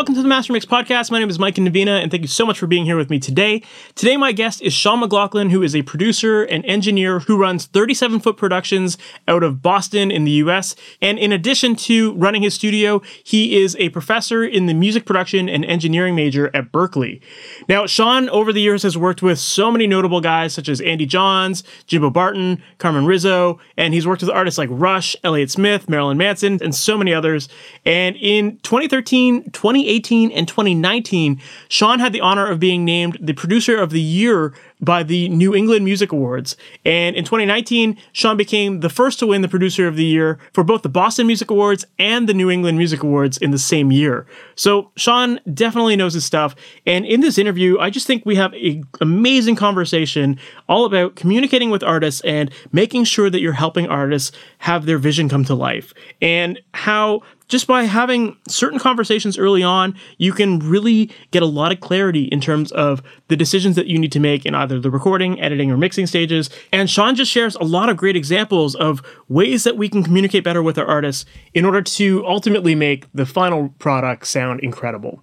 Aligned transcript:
Welcome 0.00 0.14
to 0.14 0.22
the 0.22 0.28
Master 0.28 0.54
Mix 0.54 0.64
Podcast. 0.64 1.10
My 1.10 1.18
name 1.18 1.28
is 1.28 1.38
Mike 1.38 1.56
Indovina, 1.56 2.00
and 2.00 2.10
thank 2.10 2.22
you 2.22 2.26
so 2.26 2.46
much 2.46 2.58
for 2.58 2.66
being 2.66 2.86
here 2.86 2.96
with 2.96 3.10
me 3.10 3.18
today. 3.18 3.62
Today, 3.96 4.16
my 4.16 4.32
guest 4.32 4.62
is 4.62 4.72
Sean 4.72 5.00
McLaughlin, 5.00 5.50
who 5.50 5.62
is 5.62 5.76
a 5.76 5.82
producer 5.82 6.42
and 6.42 6.64
engineer 6.64 7.18
who 7.18 7.36
runs 7.36 7.66
37 7.66 8.20
Foot 8.20 8.38
Productions 8.38 8.96
out 9.28 9.42
of 9.42 9.60
Boston 9.60 10.10
in 10.10 10.24
the 10.24 10.30
US. 10.30 10.74
And 11.02 11.18
in 11.18 11.32
addition 11.32 11.76
to 11.76 12.14
running 12.14 12.40
his 12.40 12.54
studio, 12.54 13.02
he 13.22 13.62
is 13.62 13.76
a 13.78 13.90
professor 13.90 14.42
in 14.42 14.64
the 14.64 14.72
music 14.72 15.04
production 15.04 15.50
and 15.50 15.66
engineering 15.66 16.14
major 16.14 16.50
at 16.56 16.72
Berklee. 16.72 17.20
Now, 17.68 17.84
Sean, 17.84 18.30
over 18.30 18.54
the 18.54 18.62
years, 18.62 18.84
has 18.84 18.96
worked 18.96 19.20
with 19.20 19.38
so 19.38 19.70
many 19.70 19.86
notable 19.86 20.22
guys 20.22 20.54
such 20.54 20.70
as 20.70 20.80
Andy 20.80 21.04
Johns, 21.04 21.62
Jimbo 21.86 22.08
Barton, 22.08 22.62
Carmen 22.78 23.04
Rizzo, 23.04 23.60
and 23.76 23.92
he's 23.92 24.06
worked 24.06 24.22
with 24.22 24.30
artists 24.30 24.56
like 24.56 24.70
Rush, 24.72 25.14
Elliott 25.22 25.50
Smith, 25.50 25.90
Marilyn 25.90 26.16
Manson, 26.16 26.58
and 26.62 26.74
so 26.74 26.96
many 26.96 27.12
others. 27.12 27.50
And 27.84 28.16
in 28.16 28.56
2013, 28.60 29.50
2018 29.50 29.89
and 29.90 30.46
2019, 30.46 31.40
Sean 31.68 31.98
had 31.98 32.12
the 32.12 32.20
honor 32.20 32.46
of 32.46 32.60
being 32.60 32.84
named 32.84 33.18
the 33.20 33.32
producer 33.32 33.76
of 33.76 33.90
the 33.90 34.00
year 34.00 34.54
by 34.80 35.02
the 35.02 35.28
New 35.28 35.54
England 35.54 35.84
Music 35.84 36.12
Awards. 36.12 36.56
And 36.84 37.16
in 37.16 37.24
2019, 37.24 37.98
Sean 38.12 38.36
became 38.36 38.80
the 38.80 38.88
first 38.88 39.18
to 39.18 39.26
win 39.26 39.42
the 39.42 39.48
producer 39.48 39.86
of 39.86 39.96
the 39.96 40.04
year 40.04 40.38
for 40.52 40.64
both 40.64 40.82
the 40.82 40.88
Boston 40.88 41.26
Music 41.26 41.50
Awards 41.50 41.84
and 41.98 42.28
the 42.28 42.34
New 42.34 42.50
England 42.50 42.78
Music 42.78 43.02
Awards 43.02 43.36
in 43.36 43.50
the 43.50 43.58
same 43.58 43.92
year. 43.92 44.26
So 44.54 44.90
Sean 44.96 45.40
definitely 45.52 45.96
knows 45.96 46.14
his 46.14 46.24
stuff. 46.24 46.54
And 46.86 47.04
in 47.04 47.20
this 47.20 47.36
interview, 47.36 47.78
I 47.78 47.90
just 47.90 48.06
think 48.06 48.24
we 48.24 48.36
have 48.36 48.52
an 48.54 48.84
amazing 49.00 49.56
conversation 49.56 50.38
all 50.68 50.84
about 50.84 51.16
communicating 51.16 51.70
with 51.70 51.82
artists 51.82 52.20
and 52.22 52.50
making 52.72 53.04
sure 53.04 53.28
that 53.28 53.40
you're 53.40 53.52
helping 53.52 53.88
artists 53.88 54.32
have 54.58 54.86
their 54.86 54.98
vision 54.98 55.28
come 55.28 55.44
to 55.44 55.54
life 55.54 55.92
and 56.22 56.60
how 56.72 57.22
just 57.50 57.66
by 57.66 57.82
having 57.82 58.36
certain 58.48 58.78
conversations 58.78 59.36
early 59.36 59.62
on, 59.62 59.94
you 60.18 60.32
can 60.32 60.60
really 60.60 61.10
get 61.32 61.42
a 61.42 61.46
lot 61.46 61.72
of 61.72 61.80
clarity 61.80 62.24
in 62.24 62.40
terms 62.40 62.70
of 62.72 63.02
the 63.26 63.36
decisions 63.36 63.74
that 63.74 63.88
you 63.88 63.98
need 63.98 64.12
to 64.12 64.20
make 64.20 64.46
in 64.46 64.54
either 64.54 64.78
the 64.78 64.90
recording, 64.90 65.40
editing, 65.40 65.70
or 65.70 65.76
mixing 65.76 66.06
stages. 66.06 66.48
And 66.72 66.88
Sean 66.88 67.16
just 67.16 67.30
shares 67.30 67.56
a 67.56 67.64
lot 67.64 67.88
of 67.88 67.96
great 67.96 68.14
examples 68.14 68.76
of 68.76 69.02
ways 69.28 69.64
that 69.64 69.76
we 69.76 69.88
can 69.88 70.04
communicate 70.04 70.44
better 70.44 70.62
with 70.62 70.78
our 70.78 70.86
artists 70.86 71.26
in 71.52 71.64
order 71.64 71.82
to 71.82 72.24
ultimately 72.24 72.76
make 72.76 73.06
the 73.12 73.26
final 73.26 73.70
product 73.80 74.28
sound 74.28 74.60
incredible. 74.60 75.20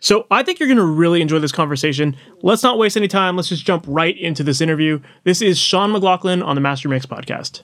So 0.00 0.26
I 0.32 0.42
think 0.42 0.58
you're 0.58 0.68
going 0.68 0.78
to 0.78 0.84
really 0.84 1.22
enjoy 1.22 1.38
this 1.38 1.52
conversation. 1.52 2.16
Let's 2.42 2.64
not 2.64 2.76
waste 2.76 2.96
any 2.96 3.08
time. 3.08 3.36
Let's 3.36 3.48
just 3.48 3.64
jump 3.64 3.84
right 3.86 4.18
into 4.18 4.42
this 4.42 4.60
interview. 4.60 5.00
This 5.22 5.40
is 5.40 5.58
Sean 5.58 5.92
McLaughlin 5.92 6.42
on 6.42 6.56
the 6.56 6.60
Master 6.60 6.88
Mix 6.88 7.06
podcast. 7.06 7.62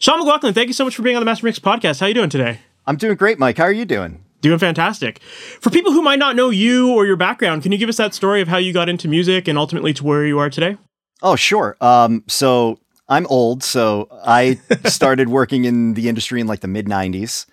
Sean 0.00 0.18
McLaughlin, 0.18 0.54
thank 0.54 0.66
you 0.66 0.74
so 0.74 0.84
much 0.84 0.96
for 0.96 1.02
being 1.02 1.14
on 1.14 1.20
the 1.20 1.26
Master 1.26 1.46
Mix 1.46 1.60
podcast. 1.60 2.00
How 2.00 2.06
are 2.06 2.08
you 2.08 2.14
doing 2.14 2.30
today? 2.30 2.58
I'm 2.86 2.96
doing 2.96 3.16
great, 3.16 3.38
Mike. 3.38 3.58
How 3.58 3.64
are 3.64 3.72
you 3.72 3.84
doing? 3.84 4.24
Doing 4.40 4.58
fantastic. 4.58 5.20
For 5.22 5.70
people 5.70 5.92
who 5.92 6.02
might 6.02 6.18
not 6.18 6.36
know 6.36 6.50
you 6.50 6.92
or 6.92 7.06
your 7.06 7.16
background, 7.16 7.62
can 7.62 7.72
you 7.72 7.78
give 7.78 7.88
us 7.88 7.96
that 7.96 8.14
story 8.14 8.42
of 8.42 8.48
how 8.48 8.58
you 8.58 8.74
got 8.74 8.90
into 8.90 9.08
music 9.08 9.48
and 9.48 9.56
ultimately 9.56 9.94
to 9.94 10.04
where 10.04 10.26
you 10.26 10.38
are 10.38 10.50
today? 10.50 10.76
Oh, 11.22 11.34
sure. 11.34 11.78
Um, 11.80 12.24
so 12.26 12.78
I'm 13.08 13.26
old, 13.28 13.62
so 13.62 14.08
I 14.24 14.60
started 14.84 15.30
working 15.30 15.64
in 15.64 15.94
the 15.94 16.10
industry 16.10 16.42
in 16.42 16.46
like 16.46 16.60
the 16.60 16.68
mid 16.68 16.86
90s 16.86 17.46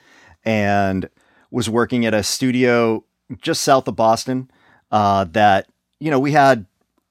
and 0.44 1.09
was 1.50 1.69
working 1.69 2.06
at 2.06 2.13
a 2.13 2.24
studio 2.24 3.06
just 3.42 3.62
south 3.62 3.88
of 3.88 3.96
Boston 3.96 4.52
uh, 4.92 5.24
that, 5.31 5.68
you 6.02 6.12
know, 6.12 6.19
we 6.19 6.34
had, 6.34 6.66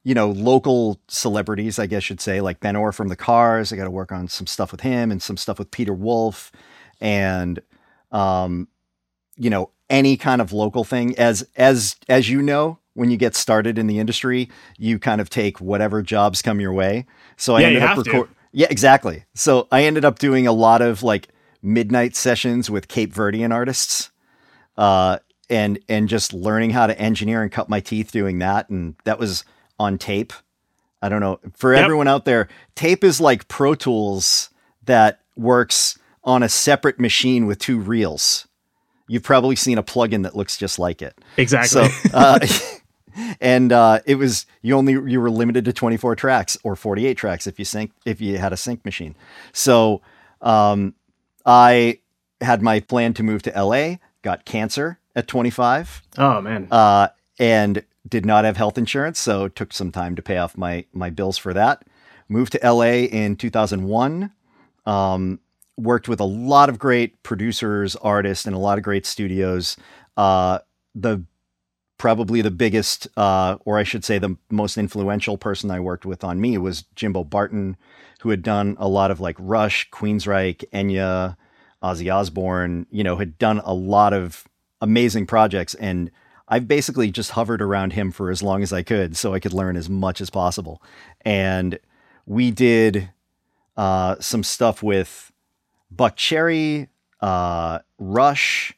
you 0.04 0.14
know, 0.14 0.30
local 0.30 1.00
celebrities, 1.08 1.78
I 1.78 1.86
guess 1.86 2.10
you'd 2.10 2.20
say, 2.20 2.42
like 2.42 2.60
Ben 2.60 2.76
Orr 2.76 2.92
from 2.92 3.08
the 3.08 3.16
Cars. 3.16 3.72
I 3.72 3.76
got 3.76 3.84
to 3.84 3.90
work 3.90 4.12
on 4.12 4.28
some 4.28 4.46
stuff 4.46 4.72
with 4.72 4.82
him 4.82 5.10
and 5.10 5.22
some 5.22 5.38
stuff 5.38 5.58
with 5.58 5.70
Peter 5.70 5.94
Wolf 5.94 6.52
and 7.00 7.60
um, 8.10 8.68
you 9.36 9.50
know, 9.50 9.70
any 9.88 10.16
kind 10.16 10.40
of 10.40 10.52
local 10.52 10.84
thing. 10.84 11.18
As 11.18 11.46
as 11.56 11.96
as 12.08 12.28
you 12.30 12.42
know, 12.42 12.78
when 12.94 13.10
you 13.10 13.16
get 13.16 13.34
started 13.34 13.78
in 13.78 13.86
the 13.86 13.98
industry, 13.98 14.48
you 14.78 14.98
kind 14.98 15.20
of 15.20 15.30
take 15.30 15.60
whatever 15.60 16.02
jobs 16.02 16.42
come 16.42 16.60
your 16.60 16.72
way. 16.72 17.06
So 17.36 17.56
I 17.56 17.60
yeah, 17.60 17.66
ended 17.66 17.82
up 17.82 17.98
recording. 17.98 18.34
Yeah, 18.52 18.66
exactly. 18.70 19.24
So 19.34 19.68
I 19.70 19.84
ended 19.84 20.04
up 20.04 20.18
doing 20.18 20.46
a 20.46 20.52
lot 20.52 20.82
of 20.82 21.02
like 21.02 21.28
midnight 21.62 22.16
sessions 22.16 22.70
with 22.70 22.88
Cape 22.88 23.14
Verdean 23.14 23.52
artists, 23.52 24.10
uh, 24.76 25.18
and 25.48 25.78
and 25.88 26.08
just 26.08 26.32
learning 26.32 26.70
how 26.70 26.86
to 26.86 26.98
engineer 26.98 27.42
and 27.42 27.52
cut 27.52 27.68
my 27.68 27.80
teeth 27.80 28.12
doing 28.12 28.38
that. 28.38 28.68
And 28.70 28.96
that 29.04 29.18
was 29.18 29.44
on 29.78 29.98
tape. 29.98 30.32
I 31.02 31.08
don't 31.08 31.20
know 31.20 31.40
for 31.56 31.74
yep. 31.74 31.84
everyone 31.84 32.08
out 32.08 32.24
there. 32.24 32.48
Tape 32.74 33.04
is 33.04 33.20
like 33.20 33.48
Pro 33.48 33.74
Tools 33.74 34.50
that 34.84 35.20
works 35.36 35.98
on 36.30 36.44
a 36.44 36.48
separate 36.48 37.00
machine 37.00 37.46
with 37.46 37.58
two 37.58 37.78
reels. 37.78 38.46
You've 39.08 39.24
probably 39.24 39.56
seen 39.56 39.76
a 39.76 39.82
plugin 39.82 40.22
that 40.22 40.36
looks 40.36 40.56
just 40.56 40.78
like 40.78 41.02
it. 41.02 41.18
Exactly. 41.36 41.88
So, 41.88 42.08
uh, 42.14 42.38
and 43.40 43.72
uh, 43.72 43.98
it 44.06 44.14
was 44.14 44.46
you 44.62 44.76
only 44.76 44.92
you 44.92 45.20
were 45.20 45.30
limited 45.30 45.64
to 45.64 45.72
24 45.72 46.14
tracks 46.14 46.56
or 46.62 46.76
48 46.76 47.16
tracks 47.16 47.48
if 47.48 47.58
you 47.58 47.64
sync 47.64 47.90
if 48.06 48.20
you 48.20 48.38
had 48.38 48.52
a 48.52 48.56
sync 48.56 48.84
machine. 48.84 49.16
So 49.52 50.02
um, 50.40 50.94
I 51.44 51.98
had 52.40 52.62
my 52.62 52.78
plan 52.78 53.12
to 53.14 53.24
move 53.24 53.42
to 53.42 53.50
LA. 53.50 53.96
Got 54.22 54.44
cancer 54.44 55.00
at 55.16 55.26
25. 55.26 56.02
Oh 56.18 56.40
man. 56.40 56.68
Uh, 56.70 57.08
and 57.40 57.84
did 58.08 58.24
not 58.24 58.44
have 58.44 58.56
health 58.56 58.78
insurance, 58.78 59.18
so 59.18 59.46
it 59.46 59.56
took 59.56 59.72
some 59.72 59.90
time 59.90 60.14
to 60.14 60.22
pay 60.22 60.36
off 60.36 60.56
my 60.56 60.84
my 60.92 61.10
bills 61.10 61.36
for 61.36 61.52
that. 61.52 61.84
Moved 62.28 62.52
to 62.52 62.60
LA 62.62 63.08
in 63.10 63.34
2001. 63.34 64.30
Um, 64.86 65.40
worked 65.80 66.08
with 66.08 66.20
a 66.20 66.24
lot 66.24 66.68
of 66.68 66.78
great 66.78 67.22
producers, 67.22 67.96
artists, 67.96 68.46
and 68.46 68.54
a 68.54 68.58
lot 68.58 68.78
of 68.78 68.84
great 68.84 69.06
studios. 69.06 69.76
Uh, 70.16 70.58
the 70.94 71.24
probably 71.98 72.40
the 72.40 72.50
biggest, 72.50 73.08
uh, 73.16 73.58
or 73.64 73.78
I 73.78 73.82
should 73.82 74.04
say, 74.04 74.18
the 74.18 74.36
most 74.50 74.78
influential 74.78 75.36
person 75.36 75.70
I 75.70 75.80
worked 75.80 76.06
with 76.06 76.24
on 76.24 76.40
me 76.40 76.56
was 76.56 76.84
Jimbo 76.94 77.24
Barton, 77.24 77.76
who 78.20 78.30
had 78.30 78.42
done 78.42 78.76
a 78.78 78.88
lot 78.88 79.10
of 79.10 79.20
like 79.20 79.36
Rush, 79.38 79.90
Queensryche, 79.90 80.64
Enya, 80.72 81.36
Ozzy 81.82 82.12
Osbourne. 82.12 82.86
You 82.90 83.04
know, 83.04 83.16
had 83.16 83.38
done 83.38 83.60
a 83.64 83.74
lot 83.74 84.12
of 84.12 84.44
amazing 84.80 85.26
projects, 85.26 85.74
and 85.74 86.10
I've 86.48 86.66
basically 86.66 87.10
just 87.10 87.32
hovered 87.32 87.62
around 87.62 87.92
him 87.92 88.10
for 88.10 88.30
as 88.30 88.42
long 88.42 88.62
as 88.62 88.72
I 88.72 88.82
could, 88.82 89.16
so 89.16 89.34
I 89.34 89.40
could 89.40 89.52
learn 89.52 89.76
as 89.76 89.88
much 89.88 90.20
as 90.20 90.30
possible. 90.30 90.82
And 91.20 91.78
we 92.26 92.50
did 92.50 93.10
uh, 93.76 94.16
some 94.20 94.42
stuff 94.42 94.82
with 94.82 95.29
Buckcherry, 95.94 96.88
uh, 97.20 97.80
Rush, 97.98 98.74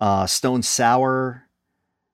uh, 0.00 0.26
Stone 0.26 0.62
Sour, 0.62 1.44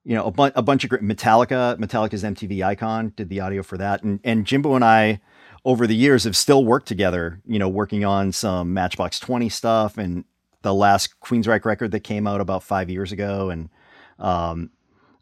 you 0.04 0.14
know, 0.14 0.26
a, 0.26 0.30
bu- 0.30 0.52
a 0.54 0.62
bunch 0.62 0.84
of 0.84 0.90
great 0.90 1.02
Metallica. 1.02 1.76
Metallica's 1.78 2.24
MTV 2.24 2.64
Icon 2.64 3.12
did 3.16 3.28
the 3.28 3.40
audio 3.40 3.62
for 3.62 3.76
that, 3.78 4.02
and 4.02 4.20
and 4.24 4.46
Jimbo 4.46 4.74
and 4.74 4.84
I 4.84 5.20
over 5.64 5.86
the 5.86 5.96
years 5.96 6.24
have 6.24 6.36
still 6.36 6.64
worked 6.64 6.88
together. 6.88 7.40
You 7.46 7.58
know, 7.58 7.68
working 7.68 8.04
on 8.04 8.32
some 8.32 8.72
Matchbox 8.72 9.20
Twenty 9.20 9.48
stuff 9.48 9.98
and 9.98 10.24
the 10.62 10.74
last 10.74 11.20
Queensryche 11.20 11.64
record 11.64 11.90
that 11.92 12.00
came 12.00 12.26
out 12.26 12.40
about 12.40 12.62
five 12.62 12.90
years 12.90 13.12
ago, 13.12 13.50
and 13.50 13.70
um, 14.18 14.70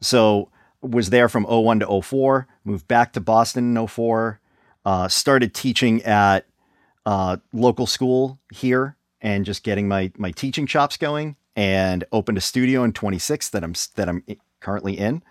so 0.01 0.51
was 0.81 1.11
there 1.11 1.29
from 1.29 1.45
01 1.45 1.81
to 1.81 2.03
04, 2.03 2.47
moved 2.65 2.87
back 2.87 3.13
to 3.13 3.21
Boston 3.21 3.77
in 3.77 3.87
04, 3.87 4.41
uh, 4.85 5.09
started 5.09 5.55
teaching 5.55 6.03
at 6.05 6.47
uh, 7.05 7.37
local 7.53 7.87
school 7.87 8.39
here 8.53 8.97
and 9.21 9.45
just 9.45 9.63
getting 9.63 9.89
my 9.89 10.13
my 10.17 10.31
teaching 10.31 10.67
chops 10.67 10.97
going 10.97 11.37
and 11.57 12.05
opened 12.13 12.39
a 12.39 12.41
studio 12.41 12.85
in 12.85 12.93
26 12.93 13.51
that 13.51 13.65
I'm 13.65 13.75
that 13.97 14.09
I'm 14.09 14.23
currently 14.61 14.99
in 14.99 15.23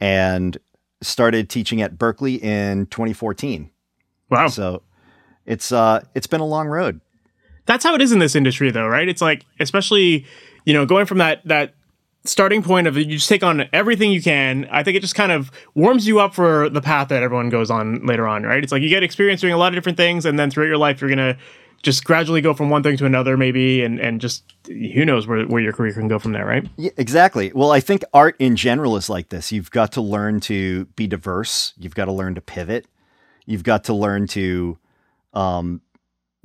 and 0.00 0.56
started 1.02 1.48
teaching 1.48 1.82
at 1.82 1.96
Berklee 1.96 2.42
in 2.42 2.86
2014. 2.86 3.70
Wow. 4.30 4.48
So 4.48 4.82
it's 5.46 5.72
uh 5.72 6.02
it's 6.14 6.26
been 6.26 6.40
a 6.40 6.46
long 6.46 6.68
road. 6.68 7.00
That's 7.66 7.84
how 7.84 7.94
it 7.94 8.02
is 8.02 8.12
in 8.12 8.18
this 8.18 8.34
industry 8.34 8.70
though, 8.70 8.86
right? 8.86 9.08
It's 9.08 9.22
like 9.22 9.44
especially, 9.60 10.26
you 10.64 10.72
know, 10.72 10.86
going 10.86 11.06
from 11.06 11.18
that 11.18 11.40
that 11.46 11.74
starting 12.26 12.62
point 12.62 12.86
of 12.86 12.96
you 12.96 13.04
just 13.04 13.28
take 13.28 13.42
on 13.42 13.68
everything 13.72 14.10
you 14.10 14.22
can. 14.22 14.66
I 14.70 14.82
think 14.82 14.96
it 14.96 15.00
just 15.00 15.14
kind 15.14 15.30
of 15.30 15.50
warms 15.74 16.06
you 16.06 16.20
up 16.20 16.34
for 16.34 16.70
the 16.70 16.80
path 16.80 17.08
that 17.08 17.22
everyone 17.22 17.50
goes 17.50 17.70
on 17.70 18.06
later 18.06 18.26
on, 18.26 18.44
right? 18.44 18.62
It's 18.62 18.72
like 18.72 18.80
you 18.80 18.88
get 18.88 19.02
experience 19.02 19.42
doing 19.42 19.52
a 19.52 19.58
lot 19.58 19.68
of 19.68 19.74
different 19.74 19.98
things 19.98 20.24
and 20.24 20.38
then 20.38 20.50
throughout 20.50 20.68
your 20.68 20.78
life 20.78 21.00
you're 21.00 21.14
going 21.14 21.34
to 21.34 21.36
just 21.84 22.04
gradually 22.04 22.40
go 22.40 22.54
from 22.54 22.70
one 22.70 22.82
thing 22.82 22.96
to 22.96 23.06
another 23.06 23.36
maybe 23.36 23.84
and 23.84 24.00
and 24.00 24.20
just 24.20 24.42
who 24.66 25.04
knows 25.04 25.26
where, 25.26 25.46
where 25.46 25.62
your 25.62 25.72
career 25.72 25.92
can 25.92 26.08
go 26.08 26.18
from 26.18 26.32
there 26.32 26.46
right 26.46 26.66
yeah, 26.76 26.90
exactly 26.96 27.52
well 27.54 27.70
i 27.70 27.80
think 27.80 28.02
art 28.12 28.34
in 28.38 28.56
general 28.56 28.96
is 28.96 29.08
like 29.08 29.28
this 29.28 29.52
you've 29.52 29.70
got 29.70 29.92
to 29.92 30.00
learn 30.00 30.40
to 30.40 30.86
be 30.96 31.06
diverse 31.06 31.72
you've 31.76 31.94
got 31.94 32.06
to 32.06 32.12
learn 32.12 32.34
to 32.34 32.40
pivot 32.40 32.86
you've 33.46 33.64
got 33.64 33.84
to 33.84 33.94
learn 33.94 34.26
to 34.26 34.78
um 35.34 35.80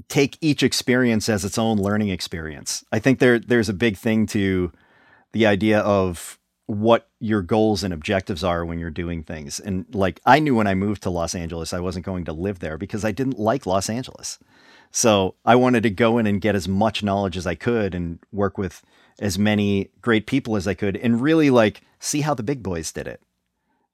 take 0.07 0.38
each 0.41 0.63
experience 0.63 1.27
as 1.27 1.44
its 1.44 1.57
own 1.57 1.77
learning 1.77 2.09
experience. 2.09 2.85
I 2.92 3.00
think 3.00 3.19
there 3.19 3.39
there's 3.39 3.69
a 3.69 3.74
big 3.74 3.97
thing 3.97 4.25
to 4.27 4.71
the 5.33 5.45
idea 5.45 5.80
of 5.80 6.39
what 6.68 7.09
your 7.19 7.42
goals 7.42 7.83
and 7.83 7.94
objectives 7.94 8.44
are 8.44 8.63
when 8.63 8.80
you're 8.80 8.92
doing 8.92 9.24
things. 9.24 9.59
And 9.59 9.85
like 9.94 10.21
I 10.25 10.39
knew 10.39 10.56
when 10.56 10.68
I 10.68 10.75
moved 10.75 11.03
to 11.03 11.09
Los 11.09 11.35
Angeles 11.35 11.74
I 11.74 11.80
wasn't 11.80 12.06
going 12.06 12.25
to 12.25 12.33
live 12.33 12.59
there 12.59 12.77
because 12.77 13.03
I 13.03 13.12
didn't 13.12 13.39
like 13.39 13.65
Los 13.65 13.89
Angeles. 13.89 14.39
So 14.91 15.36
I 15.45 15.56
wanted 15.56 15.83
to 15.83 15.89
go 15.89 16.18
in 16.18 16.25
and 16.25 16.41
get 16.41 16.56
as 16.56 16.68
much 16.68 17.03
knowledge 17.03 17.38
as 17.38 17.45
I 17.45 17.56
could 17.56 17.94
and 17.94 18.19
work 18.31 18.57
with 18.57 18.81
as 19.19 19.38
many 19.38 19.89
great 20.01 20.25
people 20.25 20.56
as 20.56 20.68
I 20.68 20.74
could 20.74 20.97
and 20.97 21.21
really 21.21 21.50
like 21.50 21.81
see 22.00 22.21
how 22.21 22.33
the 22.33 22.44
big 22.44 22.63
boys 22.63 22.91
did 22.91 23.07
it. 23.07 23.21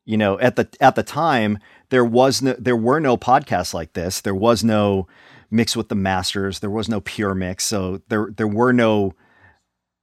You 0.06 0.18
know, 0.18 0.39
at 0.39 0.56
the 0.56 0.69
at 0.80 0.95
the 0.95 1.03
time 1.03 1.57
there 1.89 2.06
was 2.06 2.42
no 2.42 2.53
there 2.53 2.75
were 2.75 3.00
no 3.00 3.18
podcasts 3.18 3.74
like 3.74 3.94
this. 3.94 4.21
There 4.21 4.36
was 4.36 4.63
no 4.63 5.07
mix 5.50 5.75
with 5.75 5.89
the 5.89 5.95
masters. 5.95 6.59
There 6.59 6.69
was 6.69 6.88
no 6.88 7.01
pure 7.01 7.33
mix. 7.33 7.63
So 7.63 8.01
there 8.07 8.30
there 8.36 8.48
were 8.48 8.71
no, 8.71 9.13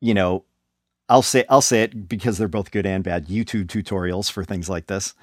you 0.00 0.12
know, 0.12 0.44
I'll 1.08 1.22
say 1.22 1.44
I'll 1.48 1.62
say 1.62 1.82
it 1.82 2.08
because 2.08 2.36
they're 2.36 2.48
both 2.48 2.72
good 2.72 2.86
and 2.86 3.04
bad. 3.04 3.28
YouTube 3.28 3.66
tutorials 3.66 4.30
for 4.30 4.44
things 4.44 4.68
like 4.68 4.88
this. 4.88 5.14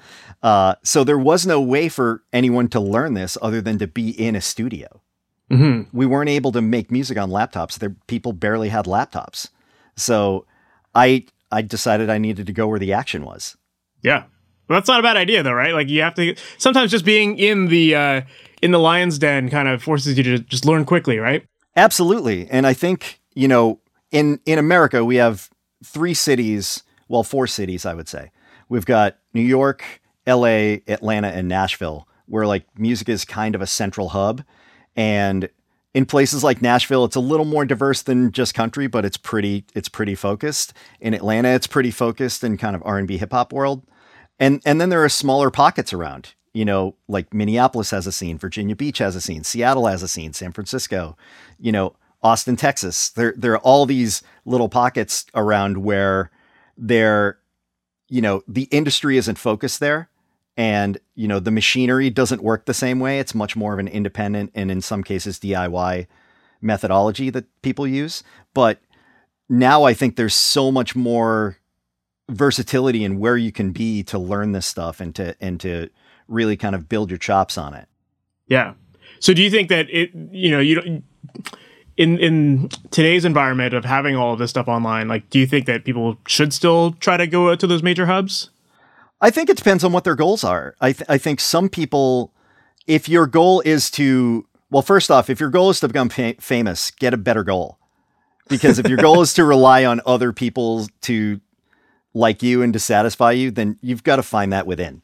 Uh, 0.42 0.76
so 0.82 1.04
there 1.04 1.18
was 1.18 1.46
no 1.46 1.60
way 1.60 1.88
for 1.90 2.22
anyone 2.32 2.68
to 2.68 2.80
learn 2.80 3.14
this 3.14 3.36
other 3.42 3.60
than 3.60 3.78
to 3.78 3.86
be 3.86 4.10
in 4.10 4.34
a 4.34 4.40
studio. 4.40 5.02
Mm-hmm. 5.50 5.96
We 5.96 6.06
weren't 6.06 6.30
able 6.30 6.52
to 6.52 6.62
make 6.62 6.90
music 6.90 7.18
on 7.18 7.30
laptops. 7.30 7.78
There, 7.78 7.96
people 8.06 8.32
barely 8.32 8.68
had 8.68 8.84
laptops. 8.84 9.48
So 9.96 10.46
I 10.94 11.26
I 11.50 11.62
decided 11.62 12.08
I 12.08 12.18
needed 12.18 12.46
to 12.46 12.52
go 12.52 12.68
where 12.68 12.78
the 12.78 12.92
action 12.92 13.24
was. 13.24 13.56
Yeah. 14.02 14.24
Well, 14.68 14.78
that's 14.78 14.88
not 14.88 15.00
a 15.00 15.02
bad 15.02 15.16
idea 15.16 15.42
though, 15.42 15.52
right? 15.52 15.74
Like 15.74 15.88
you 15.88 16.02
have 16.02 16.14
to 16.14 16.36
sometimes 16.58 16.90
just 16.90 17.04
being 17.04 17.36
in 17.38 17.66
the 17.66 17.94
uh 17.94 18.22
in 18.62 18.70
the 18.70 18.78
lion's 18.78 19.18
den 19.18 19.50
kind 19.50 19.68
of 19.68 19.82
forces 19.82 20.16
you 20.16 20.22
to 20.22 20.38
just 20.38 20.64
learn 20.64 20.84
quickly, 20.84 21.18
right? 21.18 21.44
Absolutely. 21.76 22.48
And 22.50 22.66
I 22.66 22.74
think, 22.74 23.20
you 23.34 23.48
know, 23.48 23.80
in 24.12 24.40
in 24.46 24.58
America 24.58 25.04
we 25.04 25.16
have 25.16 25.50
three 25.84 26.14
cities, 26.14 26.82
well, 27.08 27.24
four 27.24 27.46
cities, 27.46 27.84
I 27.84 27.94
would 27.94 28.08
say. 28.08 28.30
We've 28.68 28.86
got 28.86 29.18
New 29.34 29.42
York, 29.42 29.84
LA, 30.26 30.78
Atlanta, 30.86 31.28
and 31.28 31.48
Nashville, 31.48 32.06
where 32.26 32.46
like 32.46 32.66
music 32.78 33.08
is 33.08 33.24
kind 33.24 33.56
of 33.56 33.62
a 33.62 33.66
central 33.66 34.10
hub. 34.10 34.44
And 35.00 35.48
in 35.94 36.04
places 36.04 36.44
like 36.44 36.60
Nashville, 36.60 37.06
it's 37.06 37.16
a 37.16 37.20
little 37.20 37.46
more 37.46 37.64
diverse 37.64 38.02
than 38.02 38.32
just 38.32 38.52
country, 38.52 38.86
but 38.86 39.06
it's 39.06 39.16
pretty 39.16 39.64
it's 39.74 39.88
pretty 39.88 40.14
focused. 40.14 40.74
In 41.00 41.14
Atlanta, 41.14 41.48
it's 41.48 41.66
pretty 41.66 41.90
focused 41.90 42.44
in 42.44 42.58
kind 42.58 42.76
of 42.76 42.82
R 42.84 42.98
and 42.98 43.08
B 43.08 43.16
hip 43.16 43.32
hop 43.32 43.50
world. 43.50 43.82
And 44.38 44.60
and 44.66 44.78
then 44.78 44.90
there 44.90 45.02
are 45.02 45.08
smaller 45.08 45.50
pockets 45.50 45.94
around. 45.94 46.34
You 46.52 46.66
know, 46.66 46.96
like 47.08 47.32
Minneapolis 47.32 47.92
has 47.92 48.06
a 48.06 48.12
scene, 48.12 48.36
Virginia 48.36 48.76
Beach 48.76 48.98
has 48.98 49.16
a 49.16 49.22
scene, 49.22 49.42
Seattle 49.42 49.86
has 49.86 50.02
a 50.02 50.08
scene, 50.08 50.34
San 50.34 50.52
Francisco, 50.52 51.16
you 51.58 51.72
know, 51.72 51.96
Austin, 52.22 52.56
Texas. 52.56 53.08
There 53.08 53.32
there 53.34 53.52
are 53.52 53.60
all 53.60 53.86
these 53.86 54.22
little 54.44 54.68
pockets 54.68 55.24
around 55.34 55.78
where 55.78 56.30
there, 56.76 57.38
you 58.10 58.20
know, 58.20 58.42
the 58.46 58.64
industry 58.64 59.16
isn't 59.16 59.38
focused 59.38 59.80
there 59.80 60.09
and 60.60 60.98
you 61.14 61.26
know 61.26 61.40
the 61.40 61.50
machinery 61.50 62.10
doesn't 62.10 62.42
work 62.42 62.66
the 62.66 62.74
same 62.74 63.00
way. 63.00 63.18
It's 63.18 63.34
much 63.34 63.56
more 63.56 63.72
of 63.72 63.78
an 63.78 63.88
independent 63.88 64.52
and 64.54 64.70
in 64.70 64.82
some 64.82 65.02
cases 65.02 65.38
diy 65.40 66.06
methodology 66.60 67.30
that 67.30 67.46
people 67.62 67.86
use. 67.86 68.22
But 68.52 68.78
now 69.48 69.84
i 69.84 69.94
think 69.94 70.14
there's 70.14 70.36
so 70.36 70.70
much 70.70 70.94
more 70.94 71.56
versatility 72.28 73.02
in 73.02 73.18
where 73.18 73.36
you 73.36 73.50
can 73.50 73.72
be 73.72 74.02
to 74.04 74.18
learn 74.18 74.52
this 74.52 74.66
stuff 74.66 75.00
and 75.00 75.14
to 75.14 75.34
and 75.40 75.58
to 75.60 75.88
really 76.28 76.58
kind 76.58 76.74
of 76.74 76.88
build 76.90 77.10
your 77.10 77.18
chops 77.18 77.56
on 77.56 77.72
it. 77.72 77.88
Yeah. 78.46 78.74
So 79.18 79.32
do 79.32 79.42
you 79.42 79.50
think 79.50 79.70
that 79.70 79.88
it 79.88 80.10
you 80.30 80.50
know 80.50 80.60
you 80.60 80.74
don't 80.74 81.04
in 81.96 82.18
in 82.18 82.68
today's 82.90 83.24
environment 83.24 83.72
of 83.72 83.86
having 83.86 84.14
all 84.14 84.34
of 84.34 84.38
this 84.38 84.50
stuff 84.50 84.68
online 84.68 85.08
like 85.08 85.30
do 85.30 85.38
you 85.38 85.46
think 85.46 85.64
that 85.64 85.86
people 85.86 86.18
should 86.26 86.52
still 86.52 86.92
try 87.00 87.16
to 87.16 87.26
go 87.26 87.54
to 87.56 87.66
those 87.66 87.82
major 87.82 88.04
hubs 88.04 88.50
I 89.20 89.30
think 89.30 89.50
it 89.50 89.56
depends 89.56 89.84
on 89.84 89.92
what 89.92 90.04
their 90.04 90.14
goals 90.14 90.44
are. 90.44 90.74
I, 90.80 90.92
th- 90.92 91.08
I 91.08 91.18
think 91.18 91.40
some 91.40 91.68
people, 91.68 92.32
if 92.86 93.08
your 93.08 93.26
goal 93.26 93.60
is 93.60 93.90
to, 93.92 94.46
well, 94.70 94.82
first 94.82 95.10
off, 95.10 95.28
if 95.28 95.40
your 95.40 95.50
goal 95.50 95.70
is 95.70 95.80
to 95.80 95.88
become 95.88 96.08
fa- 96.08 96.36
famous, 96.40 96.90
get 96.90 97.12
a 97.12 97.18
better 97.18 97.44
goal. 97.44 97.78
Because 98.48 98.78
if 98.78 98.88
your 98.88 98.98
goal 98.98 99.20
is 99.20 99.34
to 99.34 99.44
rely 99.44 99.84
on 99.84 100.00
other 100.06 100.32
people 100.32 100.88
to 101.02 101.40
like 102.14 102.42
you 102.42 102.62
and 102.62 102.72
to 102.72 102.78
satisfy 102.78 103.32
you, 103.32 103.50
then 103.50 103.78
you've 103.82 104.02
got 104.02 104.16
to 104.16 104.22
find 104.22 104.52
that 104.52 104.66
within. 104.66 105.02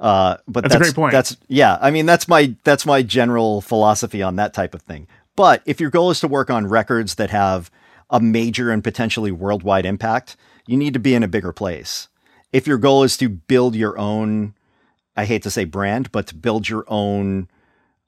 Uh, 0.00 0.36
but 0.46 0.62
that's, 0.62 0.74
that's, 0.74 0.88
a 0.90 0.92
great 0.92 0.94
point. 0.94 1.12
That's 1.12 1.36
yeah. 1.48 1.76
I 1.80 1.90
mean, 1.90 2.06
that's 2.06 2.28
my 2.28 2.54
that's 2.62 2.86
my 2.86 3.02
general 3.02 3.60
philosophy 3.60 4.22
on 4.22 4.36
that 4.36 4.54
type 4.54 4.74
of 4.74 4.82
thing. 4.82 5.08
But 5.34 5.62
if 5.66 5.80
your 5.80 5.90
goal 5.90 6.10
is 6.10 6.20
to 6.20 6.28
work 6.28 6.50
on 6.50 6.66
records 6.68 7.16
that 7.16 7.30
have 7.30 7.70
a 8.10 8.20
major 8.20 8.70
and 8.70 8.82
potentially 8.82 9.32
worldwide 9.32 9.84
impact, 9.84 10.36
you 10.66 10.76
need 10.76 10.94
to 10.94 11.00
be 11.00 11.14
in 11.14 11.22
a 11.22 11.28
bigger 11.28 11.52
place 11.52 12.08
if 12.52 12.66
your 12.66 12.78
goal 12.78 13.02
is 13.02 13.16
to 13.18 13.28
build 13.28 13.74
your 13.74 13.98
own, 13.98 14.54
I 15.16 15.24
hate 15.24 15.42
to 15.42 15.50
say 15.50 15.64
brand, 15.64 16.12
but 16.12 16.26
to 16.28 16.34
build 16.34 16.68
your 16.68 16.84
own 16.88 17.48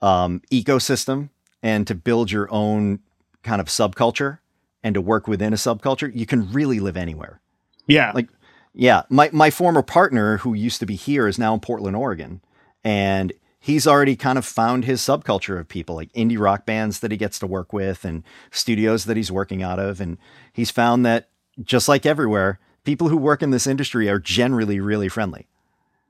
um, 0.00 0.42
ecosystem 0.50 1.30
and 1.62 1.86
to 1.86 1.94
build 1.94 2.30
your 2.30 2.50
own 2.52 3.00
kind 3.42 3.60
of 3.60 3.66
subculture 3.68 4.38
and 4.82 4.94
to 4.94 5.00
work 5.00 5.28
within 5.28 5.52
a 5.52 5.56
subculture, 5.56 6.10
you 6.14 6.26
can 6.26 6.50
really 6.52 6.80
live 6.80 6.96
anywhere. 6.96 7.40
Yeah. 7.86 8.12
Like, 8.14 8.28
yeah, 8.72 9.02
my, 9.08 9.30
my 9.32 9.50
former 9.50 9.82
partner 9.82 10.38
who 10.38 10.54
used 10.54 10.80
to 10.80 10.86
be 10.86 10.96
here 10.96 11.26
is 11.26 11.38
now 11.38 11.54
in 11.54 11.60
Portland, 11.60 11.96
Oregon. 11.96 12.40
And 12.82 13.32
he's 13.58 13.86
already 13.86 14.16
kind 14.16 14.38
of 14.38 14.46
found 14.46 14.84
his 14.84 15.02
subculture 15.02 15.58
of 15.58 15.68
people 15.68 15.96
like 15.96 16.12
indie 16.12 16.38
rock 16.38 16.64
bands 16.64 17.00
that 17.00 17.10
he 17.10 17.16
gets 17.16 17.38
to 17.40 17.46
work 17.46 17.72
with 17.72 18.04
and 18.04 18.22
studios 18.50 19.04
that 19.04 19.16
he's 19.16 19.30
working 19.30 19.62
out 19.62 19.78
of. 19.78 20.00
And 20.00 20.16
he's 20.52 20.70
found 20.70 21.04
that 21.04 21.28
just 21.62 21.88
like 21.88 22.06
everywhere, 22.06 22.58
people 22.84 23.08
who 23.08 23.16
work 23.16 23.42
in 23.42 23.50
this 23.50 23.66
industry 23.66 24.08
are 24.08 24.18
generally 24.18 24.80
really 24.80 25.08
friendly. 25.08 25.46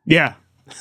Yeah. 0.04 0.34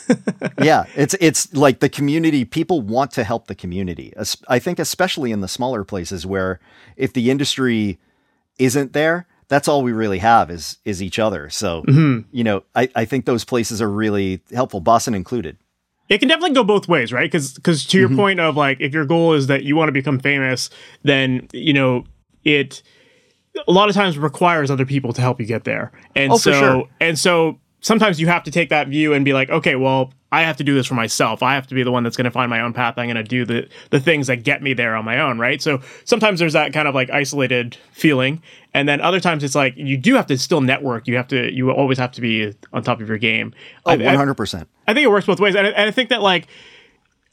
yeah, 0.61 0.85
it's 0.95 1.15
it's 1.19 1.51
like 1.53 1.79
the 1.79 1.89
community. 1.89 2.45
People 2.45 2.81
want 2.81 3.11
to 3.11 3.23
help 3.23 3.47
the 3.47 3.55
community. 3.55 4.13
I 4.47 4.59
think, 4.59 4.77
especially 4.77 5.31
in 5.31 5.41
the 5.41 5.47
smaller 5.47 5.83
places 5.83 6.27
where 6.27 6.59
if 6.95 7.13
the 7.13 7.31
industry 7.31 7.99
isn't 8.59 8.93
there, 8.93 9.25
that's 9.47 9.67
all 9.67 9.81
we 9.81 9.91
really 9.91 10.19
have 10.19 10.51
is 10.51 10.77
is 10.85 11.01
each 11.01 11.19
other. 11.19 11.49
So 11.49 11.83
mm-hmm. 11.83 12.27
you 12.31 12.43
know, 12.43 12.63
I, 12.75 12.89
I 12.95 13.05
think 13.05 13.25
those 13.25 13.43
places 13.43 13.81
are 13.81 13.89
really 13.89 14.41
helpful, 14.53 14.79
Boston 14.79 15.15
included. 15.15 15.57
It 16.07 16.19
can 16.19 16.27
definitely 16.27 16.55
go 16.55 16.63
both 16.63 16.87
ways, 16.87 17.11
right? 17.13 17.29
Because 17.29 17.53
because 17.53 17.85
to 17.87 17.99
your 17.99 18.09
mm-hmm. 18.09 18.17
point 18.17 18.39
of 18.39 18.55
like, 18.55 18.79
if 18.79 18.93
your 18.93 19.05
goal 19.05 19.33
is 19.33 19.47
that 19.47 19.63
you 19.63 19.75
want 19.75 19.89
to 19.89 19.93
become 19.93 20.19
famous, 20.19 20.69
then 21.03 21.47
you 21.51 21.73
know 21.73 22.05
it 22.43 22.81
a 23.67 23.71
lot 23.71 23.89
of 23.89 23.95
times 23.95 24.17
requires 24.17 24.71
other 24.71 24.85
people 24.85 25.13
to 25.13 25.21
help 25.21 25.39
you 25.39 25.45
get 25.45 25.63
there. 25.63 25.91
And 26.15 26.33
oh, 26.33 26.37
so 26.37 26.51
sure. 26.51 26.83
and 26.99 27.17
so 27.17 27.59
sometimes 27.81 28.19
you 28.19 28.27
have 28.27 28.43
to 28.43 28.51
take 28.51 28.69
that 28.69 28.87
view 28.87 29.13
and 29.13 29.23
be 29.23 29.33
like, 29.33 29.49
okay, 29.49 29.75
well, 29.75 30.13
I 30.31 30.43
have 30.43 30.57
to 30.57 30.63
do 30.63 30.75
this 30.75 30.85
for 30.85 30.93
myself. 30.93 31.41
I 31.41 31.55
have 31.55 31.65
to 31.67 31.75
be 31.75 31.81
the 31.81 31.91
one 31.91 32.03
that's 32.03 32.15
going 32.15 32.25
to 32.25 32.31
find 32.31 32.49
my 32.49 32.61
own 32.61 32.71
path. 32.71 32.95
I'm 32.97 33.07
going 33.07 33.15
to 33.15 33.23
do 33.23 33.45
the 33.45 33.67
the 33.89 33.99
things 33.99 34.27
that 34.27 34.43
get 34.43 34.61
me 34.61 34.73
there 34.73 34.95
on 34.95 35.03
my 35.03 35.19
own, 35.19 35.39
right? 35.39 35.61
So 35.61 35.81
sometimes 36.05 36.39
there's 36.39 36.53
that 36.53 36.71
kind 36.71 36.87
of 36.87 36.93
like 36.93 37.09
isolated 37.09 37.77
feeling, 37.91 38.43
and 38.73 38.87
then 38.87 39.01
other 39.01 39.19
times 39.19 39.43
it's 39.43 39.55
like 39.55 39.73
you 39.75 39.97
do 39.97 40.15
have 40.15 40.27
to 40.27 40.37
still 40.37 40.61
network. 40.61 41.07
You 41.07 41.15
have 41.15 41.27
to 41.29 41.51
you 41.51 41.71
always 41.71 41.97
have 41.97 42.11
to 42.13 42.21
be 42.21 42.53
on 42.73 42.83
top 42.83 43.01
of 43.01 43.07
your 43.07 43.17
game. 43.17 43.53
Oh, 43.85 43.97
100%. 43.97 44.55
I, 44.55 44.65
I 44.91 44.93
think 44.93 45.05
it 45.05 45.09
works 45.09 45.25
both 45.25 45.39
ways. 45.39 45.55
And 45.55 45.65
I, 45.65 45.69
and 45.71 45.87
I 45.87 45.91
think 45.91 46.09
that 46.09 46.21
like 46.21 46.47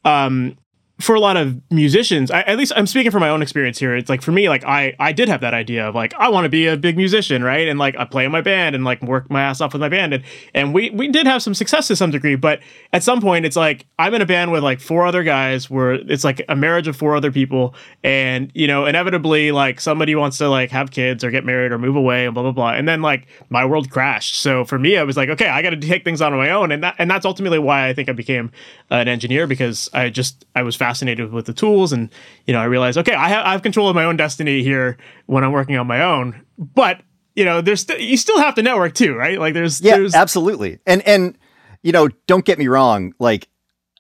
um 0.05 0.57
for 0.99 1.15
a 1.15 1.21
lot 1.21 1.37
of 1.37 1.61
musicians, 1.71 2.31
I, 2.31 2.41
at 2.43 2.57
least 2.57 2.73
I'm 2.75 2.87
speaking 2.87 3.11
from 3.11 3.21
my 3.21 3.29
own 3.29 3.43
experience 3.43 3.79
here. 3.79 3.95
It's 3.95 4.09
like 4.09 4.23
for 4.23 4.33
me, 4.33 4.49
like 4.49 4.65
I 4.65 4.97
I 4.99 5.13
did 5.13 5.29
have 5.29 5.43
that 5.43 5.53
idea 5.53 5.87
of 5.87 5.95
like 5.95 6.15
I 6.15 6.31
want 6.31 6.47
to 6.47 6.49
be 6.49 6.67
a 6.67 6.77
big 6.77 6.97
musician, 6.97 7.45
right? 7.45 7.69
And 7.69 7.79
like 7.79 7.97
I 7.99 8.07
play 8.07 8.25
in 8.25 8.33
my 8.33 8.41
band 8.41 8.75
and 8.75 8.83
like 8.83 9.03
work 9.03 9.31
my 9.31 9.43
ass 9.43 9.61
off 9.61 9.75
with 9.75 9.81
my 9.81 9.91
band, 9.91 10.15
and 10.15 10.25
and 10.55 10.73
we 10.73 10.89
we 10.91 11.09
did 11.09 11.27
have 11.27 11.43
some 11.43 11.53
success 11.53 11.89
to 11.89 11.97
some 11.97 12.11
degree. 12.11 12.35
But 12.35 12.61
at 12.95 13.03
some 13.03 13.21
point, 13.21 13.45
it's 13.45 13.57
like 13.57 13.85
I'm 13.99 14.15
in 14.15 14.23
a 14.23 14.27
band 14.27 14.53
with 14.53 14.65
like 14.65 14.81
four 14.81 15.05
other 15.05 15.23
guys, 15.23 15.69
where 15.69 15.93
it's 15.93 16.25
like 16.25 16.41
a 16.49 16.57
marriage 16.57 16.89
of 16.89 16.97
four 16.97 17.15
other 17.15 17.31
people, 17.31 17.75
and 18.03 18.51
you 18.55 18.67
know 18.67 18.87
inevitably 18.87 19.53
like 19.53 19.83
somebody 19.83 20.15
wants 20.15 20.39
to 20.39 20.49
like 20.49 20.71
have 20.71 20.91
kids 20.93 21.23
or 21.23 21.31
get 21.31 21.45
married 21.45 21.73
or 21.73 21.79
move 21.79 21.97
away 21.97 22.25
and 22.25 22.33
blah 22.33 22.43
blah 22.43 22.53
blah, 22.53 22.71
and 22.71 22.89
then 22.89 23.03
like 23.03 23.27
my 23.51 23.67
world 23.67 23.91
crashed. 23.91 24.37
So 24.37 24.65
for 24.65 24.79
me, 24.79 24.97
I 24.97 25.03
was 25.03 25.19
like, 25.19 25.29
okay, 25.29 25.49
I 25.49 25.61
got 25.61 25.71
to 25.71 25.77
take 25.77 26.05
things 26.05 26.23
on 26.23 26.33
my 26.33 26.49
own, 26.49 26.73
and 26.73 26.83
that 26.83 26.95
and 26.99 27.11
that's 27.11 27.27
ultimately 27.27 27.59
why 27.59 27.87
I 27.87 27.93
think 27.93 28.09
I 28.09 28.13
became 28.13 28.51
an 28.89 29.09
engineer 29.09 29.47
because 29.47 29.91
I 29.93 30.09
just 30.09 30.47
I 30.55 30.63
was 30.63 30.75
fascinated 30.87 31.33
with 31.33 31.47
the 31.47 31.53
tools 31.53 31.93
and 31.93 32.11
you 32.47 32.53
know 32.53 32.61
i 32.61 32.65
realized 32.65 32.99
okay 32.99 33.15
i 33.15 33.29
have, 33.29 33.45
I 33.45 33.53
have 33.53 33.63
control 33.63 33.89
of 33.89 33.95
my 33.95 34.05
own 34.05 34.17
destiny 34.17 34.63
here 34.63 34.97
when 35.27 35.45
i'm 35.45 35.53
working 35.53 35.77
on 35.77 35.87
my 35.87 36.03
own 36.03 36.45
but 36.59 37.01
you 37.35 37.45
know 37.45 37.61
there's 37.61 37.83
st- 37.83 38.01
you 38.01 38.17
still 38.17 38.39
have 38.39 38.55
to 38.55 38.63
network 38.63 38.95
too 38.95 39.15
right? 39.15 39.39
Like 39.39 39.55
there's 39.55 39.81
yeah 39.81 39.97
there's... 39.97 40.15
absolutely. 40.15 40.79
And 40.87 41.03
and 41.03 41.39
you 41.83 41.93
know 41.93 42.09
don't 42.27 42.45
get 42.45 42.59
me 42.59 42.69
wrong 42.69 43.15
like 43.19 43.49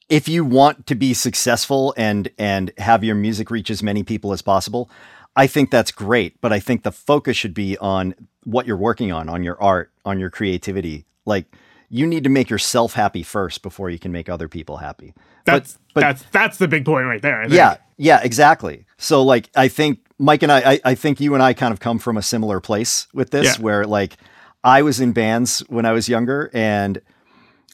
if 0.09 0.29
you 0.29 0.45
want 0.45 0.87
to 0.87 0.95
be 0.95 1.13
successful 1.15 1.93
and 1.97 2.31
and 2.39 2.73
have 2.79 3.05
your 3.05 3.15
music 3.15 3.51
reach 3.51 3.71
as 3.71 3.83
many 3.83 4.03
people 4.03 4.33
as 4.33 4.41
possible 4.41 4.89
i 5.37 5.47
think 5.47 5.71
that's 5.71 5.93
great 5.93 6.41
but 6.41 6.53
i 6.53 6.59
think 6.59 6.83
the 6.83 6.93
focus 6.93 7.37
should 7.37 7.55
be 7.55 7.77
on 7.79 8.15
what 8.47 8.65
you're 8.65 8.77
working 8.77 9.11
on 9.13 9.29
on 9.29 9.43
your 9.43 9.61
art 9.61 9.93
on 10.05 10.21
your 10.21 10.31
creativity. 10.31 11.05
Like 11.27 11.47
you 11.91 12.07
need 12.07 12.25
to 12.25 12.31
make 12.31 12.49
yourself 12.49 12.95
happy 12.95 13.23
first 13.23 13.63
before 13.63 13.91
you 13.91 13.99
can 13.99 14.13
make 14.13 14.29
other 14.29 14.49
people 14.49 14.79
happy. 14.79 15.13
That's 15.47 15.73
but, 15.75 15.81
but 15.95 16.01
that's 16.01 16.23
that's 16.31 16.59
the 16.59 16.69
big 16.69 16.85
point 16.85 17.07
right 17.07 17.23
there. 17.23 17.49
Yeah, 17.49 17.77
Yeah, 17.97 18.21
exactly. 18.23 18.85
So 18.99 19.23
like 19.23 19.49
I 19.57 19.69
think 19.69 20.01
Mike 20.19 20.43
and 20.43 20.53
I, 20.53 20.73
I, 20.73 20.81
I 20.85 20.95
think 20.95 21.21
you 21.21 21.35
and 21.35 21.43
I 21.43 21.53
kind 21.55 21.73
of 21.73 21.81
come 21.81 21.99
from 21.99 22.17
a 22.17 22.23
similar 22.23 22.61
place 22.61 23.07
with 23.15 23.31
this, 23.31 23.57
Yeah. 23.57 23.63
where 23.63 23.85
like 23.87 24.17
I 24.65 24.83
was 24.83 25.01
in 25.01 25.13
bands 25.13 25.61
when 25.69 25.87
I 25.87 25.93
was 25.93 26.09
younger, 26.09 26.51
and 26.53 27.01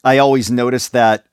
I 0.03 0.17
always 0.17 0.51
noticed 0.51 0.91
that 0.93 1.25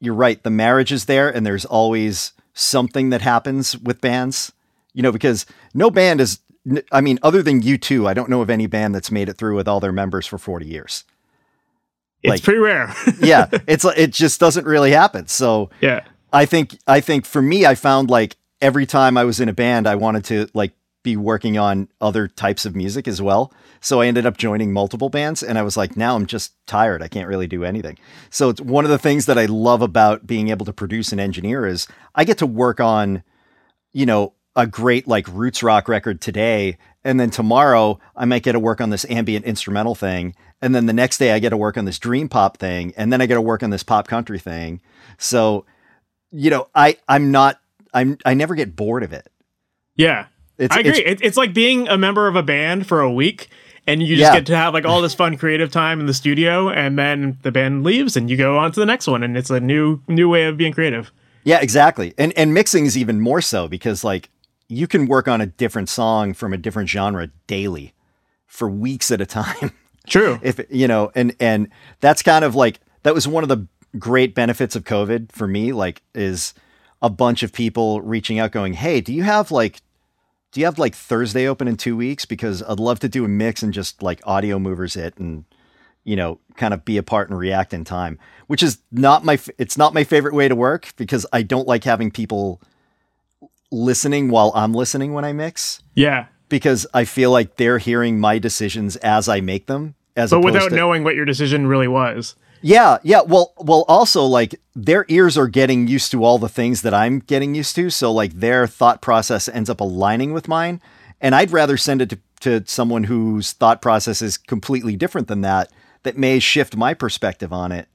you're 0.00 0.14
right. 0.14 0.42
The 0.42 0.50
marriage 0.50 0.92
is 0.92 1.04
there, 1.06 1.28
and 1.28 1.44
there's 1.46 1.64
always 1.64 2.32
something 2.54 3.10
that 3.10 3.20
happens 3.22 3.76
with 3.76 4.00
bands. 4.00 4.52
You 4.92 5.02
know, 5.02 5.12
because 5.12 5.46
no 5.74 5.90
band 5.90 6.20
is. 6.20 6.40
I 6.92 7.00
mean, 7.00 7.18
other 7.22 7.42
than 7.42 7.62
U2, 7.62 8.06
I 8.06 8.12
don't 8.12 8.28
know 8.28 8.42
of 8.42 8.50
any 8.50 8.66
band 8.66 8.94
that's 8.94 9.10
made 9.10 9.28
it 9.30 9.38
through 9.38 9.56
with 9.56 9.66
all 9.66 9.80
their 9.80 9.92
members 9.92 10.26
for 10.26 10.36
40 10.36 10.66
years. 10.66 11.04
It's 12.22 12.30
Like- 12.30 12.42
pretty 12.42 12.60
rare. 12.60 12.94
Yeah, 13.20 13.48
it's 13.66 13.84
it 13.84 14.12
just 14.12 14.40
doesn't 14.40 14.66
really 14.66 14.90
happen. 14.92 15.26
So 15.28 15.70
yeah. 15.80 16.04
I 16.32 16.46
think 16.46 16.78
I 16.86 17.00
think 17.00 17.24
for 17.26 17.42
me, 17.42 17.66
I 17.66 17.74
found 17.74 18.10
like 18.10 18.36
every 18.60 18.86
time 18.86 19.16
I 19.16 19.24
was 19.24 19.40
in 19.40 19.48
a 19.48 19.52
band, 19.52 19.86
I 19.86 19.94
wanted 19.96 20.24
to 20.26 20.48
like 20.54 20.72
be 21.02 21.16
working 21.16 21.56
on 21.56 21.88
other 22.00 22.28
types 22.28 22.66
of 22.66 22.76
music 22.76 23.08
as 23.08 23.22
well. 23.22 23.52
So 23.80 24.02
I 24.02 24.06
ended 24.06 24.26
up 24.26 24.36
joining 24.36 24.70
multiple 24.70 25.08
bands, 25.08 25.42
and 25.42 25.56
I 25.58 25.62
was 25.62 25.74
like, 25.78 25.96
now 25.96 26.14
I'm 26.14 26.26
just 26.26 26.52
tired. 26.66 27.02
I 27.02 27.08
can't 27.08 27.26
really 27.26 27.46
do 27.46 27.64
anything. 27.64 27.96
So 28.28 28.50
it's 28.50 28.60
one 28.60 28.84
of 28.84 28.90
the 28.90 28.98
things 28.98 29.24
that 29.24 29.38
I 29.38 29.46
love 29.46 29.80
about 29.80 30.26
being 30.26 30.48
able 30.50 30.66
to 30.66 30.72
produce 30.74 31.10
and 31.12 31.20
engineer 31.20 31.66
is 31.66 31.88
I 32.14 32.24
get 32.24 32.36
to 32.38 32.46
work 32.46 32.80
on, 32.80 33.22
you 33.94 34.04
know, 34.04 34.34
a 34.54 34.66
great 34.66 35.08
like 35.08 35.26
roots 35.28 35.62
rock 35.62 35.88
record 35.88 36.20
today, 36.20 36.76
and 37.04 37.18
then 37.20 37.30
tomorrow 37.30 37.98
I 38.16 38.24
might 38.24 38.42
get 38.42 38.52
to 38.52 38.58
work 38.60 38.80
on 38.80 38.90
this 38.90 39.04
ambient 39.08 39.44
instrumental 39.44 39.94
thing, 39.94 40.34
and 40.62 40.74
then 40.74 40.86
the 40.86 40.92
next 40.92 41.18
day 41.18 41.32
I 41.32 41.38
get 41.38 41.50
to 41.50 41.56
work 41.56 41.76
on 41.78 41.84
this 41.84 41.98
dream 41.98 42.28
pop 42.28 42.58
thing, 42.58 42.92
and 42.96 43.12
then 43.12 43.20
I 43.20 43.26
get 43.26 43.34
to 43.34 43.40
work 43.42 43.62
on 43.62 43.70
this 43.70 43.82
pop 43.82 44.08
country 44.08 44.38
thing. 44.38 44.80
So 45.18 45.64
you 46.32 46.50
know, 46.50 46.68
I 46.74 46.96
I'm 47.08 47.30
not 47.30 47.60
I'm 47.92 48.18
I 48.24 48.34
never 48.34 48.54
get 48.54 48.76
bored 48.76 49.02
of 49.02 49.12
it. 49.12 49.28
Yeah. 49.96 50.26
It's, 50.58 50.76
I 50.76 50.80
agree. 50.80 50.92
it's- 51.00 51.20
it's 51.22 51.36
like 51.36 51.54
being 51.54 51.88
a 51.88 51.96
member 51.98 52.28
of 52.28 52.36
a 52.36 52.42
band 52.42 52.86
for 52.86 53.00
a 53.00 53.10
week 53.10 53.48
and 53.86 54.02
you 54.02 54.14
just 54.16 54.30
Yeah. 54.32 54.38
get 54.38 54.46
to 54.46 54.56
have 54.56 54.74
like 54.74 54.84
all 54.84 55.00
this 55.00 55.14
fun 55.14 55.36
creative 55.38 55.70
time 55.72 56.00
in 56.00 56.06
the 56.06 56.12
studio 56.14 56.68
and 56.68 56.98
then 56.98 57.38
the 57.42 57.50
band 57.50 57.82
leaves 57.82 58.14
and 58.16 58.28
you 58.30 58.36
go 58.36 58.58
on 58.58 58.70
to 58.72 58.78
the 58.78 58.84
next 58.86 59.06
one 59.08 59.22
and 59.22 59.36
it's 59.38 59.48
a 59.50 59.58
new 59.58 60.00
new 60.06 60.28
way 60.28 60.44
of 60.44 60.56
being 60.58 60.72
creative. 60.74 61.10
yeah, 61.44 61.58
exactly. 61.60 62.12
And 62.18 62.32
and 62.36 62.52
mixing 62.54 62.84
is 62.86 62.96
even 62.98 63.20
more 63.20 63.40
so 63.40 63.66
because 63.68 64.04
like 64.04 64.28
you 64.70 64.86
can 64.86 65.06
work 65.06 65.26
on 65.26 65.40
a 65.40 65.46
different 65.46 65.88
song 65.88 66.32
from 66.32 66.52
a 66.52 66.56
different 66.56 66.88
genre 66.88 67.28
daily 67.46 67.92
for 68.46 68.68
weeks 68.70 69.10
at 69.10 69.20
a 69.20 69.26
time. 69.26 69.72
True. 70.06 70.38
if 70.42 70.60
you 70.70 70.88
know, 70.88 71.10
and 71.14 71.34
and 71.40 71.68
that's 72.00 72.22
kind 72.22 72.44
of 72.44 72.54
like 72.54 72.80
that 73.02 73.14
was 73.14 73.28
one 73.28 73.42
of 73.42 73.48
the 73.48 73.66
great 73.98 74.34
benefits 74.34 74.76
of 74.76 74.84
COVID 74.84 75.32
for 75.32 75.46
me. 75.46 75.72
Like, 75.72 76.02
is 76.14 76.54
a 77.02 77.10
bunch 77.10 77.42
of 77.42 77.52
people 77.52 78.00
reaching 78.00 78.38
out, 78.38 78.52
going, 78.52 78.74
"Hey, 78.74 79.00
do 79.00 79.12
you 79.12 79.24
have 79.24 79.50
like, 79.50 79.82
do 80.52 80.60
you 80.60 80.66
have 80.66 80.78
like 80.78 80.94
Thursday 80.94 81.46
open 81.46 81.68
in 81.68 81.76
two 81.76 81.96
weeks? 81.96 82.24
Because 82.24 82.62
I'd 82.62 82.80
love 82.80 83.00
to 83.00 83.08
do 83.08 83.24
a 83.24 83.28
mix 83.28 83.62
and 83.62 83.74
just 83.74 84.02
like 84.02 84.20
Audiomovers 84.22 84.96
it 84.96 85.18
and." 85.18 85.44
you 86.02 86.16
know, 86.16 86.40
kind 86.56 86.72
of 86.72 86.82
be 86.82 86.96
a 86.96 87.02
part 87.02 87.28
and 87.28 87.38
react 87.38 87.74
in 87.74 87.84
time, 87.84 88.18
which 88.46 88.62
is 88.62 88.78
not 88.90 89.22
my, 89.22 89.34
f- 89.34 89.50
it's 89.58 89.76
not 89.76 89.92
my 89.92 90.02
favorite 90.02 90.32
way 90.32 90.48
to 90.48 90.56
work 90.56 90.94
because 90.96 91.26
I 91.30 91.42
don't 91.42 91.68
like 91.68 91.84
having 91.84 92.10
people 92.10 92.62
listening 93.70 94.30
while 94.30 94.52
I'm 94.54 94.74
listening 94.74 95.12
when 95.14 95.24
I 95.24 95.32
mix 95.32 95.82
Yeah. 95.94 96.26
because 96.48 96.86
I 96.92 97.04
feel 97.04 97.30
like 97.30 97.56
they're 97.56 97.78
hearing 97.78 98.18
my 98.20 98.38
decisions 98.38 98.96
as 98.96 99.28
I 99.28 99.40
make 99.40 99.66
them. 99.66 99.94
As 100.16 100.30
But 100.30 100.40
without 100.40 100.70
to, 100.70 100.74
knowing 100.74 101.04
what 101.04 101.14
your 101.14 101.24
decision 101.24 101.66
really 101.68 101.86
was. 101.88 102.34
yeah, 102.62 102.98
yeah. 103.04 103.20
Well, 103.22 103.54
well, 103.58 103.84
also 103.88 104.24
like 104.24 104.60
their 104.74 105.04
ears 105.08 105.38
are 105.38 105.46
getting 105.48 105.86
used 105.86 106.10
to 106.10 106.24
all 106.24 106.38
the 106.38 106.48
things 106.48 106.82
that 106.82 106.92
I'm 106.92 107.20
getting 107.20 107.54
used 107.54 107.76
to, 107.76 107.90
so 107.90 108.12
like 108.12 108.32
their 108.34 108.66
thought 108.66 109.00
process 109.00 109.48
ends 109.48 109.70
up 109.70 109.80
aligning 109.80 110.32
with 110.32 110.48
mine, 110.48 110.80
and 111.20 111.34
I'd 111.34 111.52
rather 111.52 111.76
send 111.76 112.02
it 112.02 112.10
to, 112.10 112.18
to 112.40 112.64
someone 112.66 113.04
whose 113.04 113.52
thought 113.52 113.80
process 113.80 114.20
is 114.20 114.36
completely 114.36 114.96
different 114.96 115.28
than 115.28 115.42
that, 115.42 115.70
that 116.02 116.18
may 116.18 116.38
shift 116.40 116.76
my 116.76 116.92
perspective 116.92 117.52
on 117.52 117.70
it, 117.70 117.86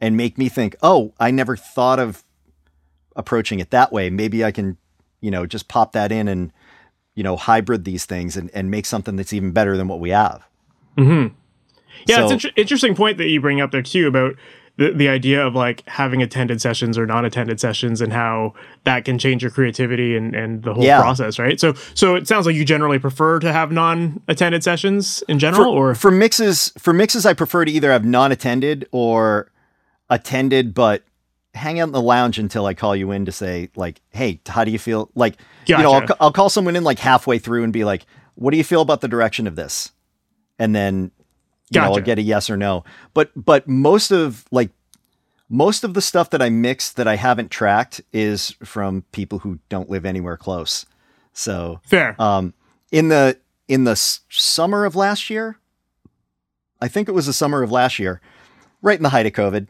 and 0.00 0.16
make 0.16 0.36
me 0.36 0.48
think, 0.48 0.74
oh, 0.82 1.14
I 1.20 1.30
never 1.30 1.56
thought 1.56 2.00
of 2.00 2.24
approaching 3.16 3.60
it 3.60 3.70
that 3.70 3.92
way. 3.92 4.10
Maybe 4.10 4.44
I 4.44 4.50
can, 4.50 4.76
you 5.24 5.30
know, 5.30 5.46
just 5.46 5.68
pop 5.68 5.92
that 5.92 6.12
in 6.12 6.28
and 6.28 6.52
you 7.14 7.22
know 7.22 7.36
hybrid 7.36 7.84
these 7.84 8.04
things 8.04 8.36
and, 8.36 8.50
and 8.52 8.70
make 8.70 8.84
something 8.86 9.16
that's 9.16 9.32
even 9.32 9.52
better 9.52 9.76
than 9.76 9.88
what 9.88 10.00
we 10.00 10.10
have. 10.10 10.46
Mm-hmm. 10.98 11.34
Yeah, 12.06 12.22
it's 12.22 12.30
an 12.30 12.32
inter- 12.34 12.50
interesting 12.56 12.94
point 12.94 13.18
that 13.18 13.28
you 13.28 13.40
bring 13.40 13.60
up 13.60 13.70
there 13.70 13.82
too 13.82 14.06
about 14.08 14.34
the, 14.76 14.90
the 14.90 15.08
idea 15.08 15.46
of 15.46 15.54
like 15.54 15.88
having 15.88 16.20
attended 16.22 16.60
sessions 16.60 16.98
or 16.98 17.06
non-attended 17.06 17.60
sessions 17.60 18.00
and 18.00 18.12
how 18.12 18.52
that 18.82 19.04
can 19.04 19.18
change 19.18 19.40
your 19.42 19.50
creativity 19.52 20.16
and, 20.16 20.34
and 20.34 20.64
the 20.64 20.74
whole 20.74 20.82
Yeah. 20.84 21.00
process, 21.00 21.38
right? 21.38 21.58
So 21.60 21.74
so 21.94 22.16
it 22.16 22.26
sounds 22.28 22.44
like 22.46 22.56
you 22.56 22.64
generally 22.64 22.98
prefer 22.98 23.38
to 23.38 23.52
have 23.52 23.70
non-attended 23.72 24.62
sessions 24.64 25.22
in 25.28 25.38
general 25.38 25.72
for, 25.72 25.90
or 25.92 25.94
for 25.94 26.10
mixes 26.10 26.72
for 26.78 26.92
mixes 26.92 27.24
i 27.24 27.32
prefer 27.32 27.64
to 27.64 27.70
either 27.72 27.90
have 27.92 28.04
non-attended 28.04 28.86
or 28.90 29.50
attended 30.10 30.74
but 30.74 31.02
hang 31.54 31.78
out 31.80 31.84
in 31.84 31.92
the 31.92 32.00
lounge 32.02 32.38
until 32.38 32.66
i 32.66 32.74
call 32.74 32.96
you 32.96 33.10
in 33.12 33.24
to 33.24 33.32
say 33.32 33.70
like 33.76 34.00
hey 34.10 34.40
how 34.48 34.64
do 34.64 34.70
you 34.70 34.78
feel? 34.78 35.10
Like 35.14 35.36
you 35.78 35.82
know 35.84 35.92
I'll, 35.92 36.16
I'll 36.20 36.32
call 36.32 36.48
someone 36.48 36.76
in 36.76 36.84
like 36.84 36.98
halfway 36.98 37.38
through 37.38 37.64
and 37.64 37.72
be 37.72 37.84
like 37.84 38.06
what 38.34 38.50
do 38.50 38.56
you 38.56 38.64
feel 38.64 38.80
about 38.82 39.00
the 39.00 39.08
direction 39.08 39.46
of 39.46 39.54
this? 39.56 39.92
And 40.58 40.74
then 40.74 41.10
you 41.70 41.80
know 41.80 41.86
i'll 41.86 41.94
get 42.04 42.18
a 42.18 42.22
yes 42.22 42.50
or 42.50 42.56
no. 42.56 42.84
But 43.14 43.30
but 43.36 43.68
most 43.68 44.10
of 44.10 44.44
like 44.50 44.70
most 45.48 45.84
of 45.84 45.94
the 45.94 46.00
stuff 46.02 46.30
that 46.30 46.42
i 46.42 46.48
mix 46.48 46.90
that 46.92 47.06
i 47.06 47.16
haven't 47.16 47.50
tracked 47.50 48.00
is 48.12 48.50
from 48.64 49.04
people 49.12 49.38
who 49.40 49.58
don't 49.68 49.88
live 49.90 50.04
anywhere 50.04 50.36
close. 50.36 50.86
So 51.32 51.80
fair. 51.84 52.20
um, 52.20 52.54
in 52.90 53.08
the 53.08 53.38
in 53.68 53.84
the 53.84 53.92
s- 53.92 54.20
summer 54.28 54.84
of 54.84 54.94
last 54.96 55.30
year, 55.30 55.58
I 56.80 56.88
think 56.88 57.08
it 57.08 57.12
was 57.12 57.26
the 57.26 57.32
summer 57.32 57.62
of 57.62 57.70
last 57.72 57.98
year, 57.98 58.20
right 58.82 58.98
in 58.98 59.02
the 59.02 59.08
height 59.10 59.26
of 59.26 59.32
COVID. 59.32 59.68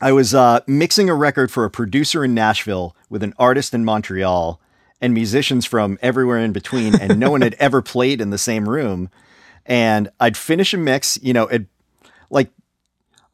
I 0.00 0.12
was 0.12 0.34
uh, 0.34 0.60
mixing 0.66 1.10
a 1.10 1.14
record 1.14 1.50
for 1.50 1.64
a 1.64 1.70
producer 1.70 2.24
in 2.24 2.34
Nashville 2.34 2.94
with 3.08 3.22
an 3.22 3.34
artist 3.38 3.74
in 3.74 3.84
Montreal 3.84 4.60
and 5.00 5.14
musicians 5.14 5.64
from 5.66 5.98
everywhere 6.02 6.38
in 6.38 6.52
between, 6.52 6.94
and 7.00 7.18
no 7.18 7.30
one 7.30 7.40
had 7.40 7.54
ever 7.58 7.82
played 7.82 8.20
in 8.20 8.30
the 8.30 8.38
same 8.38 8.68
room. 8.68 9.10
And 9.66 10.08
I'd 10.18 10.36
finish 10.36 10.72
a 10.72 10.78
mix, 10.78 11.18
you 11.22 11.32
know, 11.32 11.46
it 11.48 11.66
like 12.30 12.50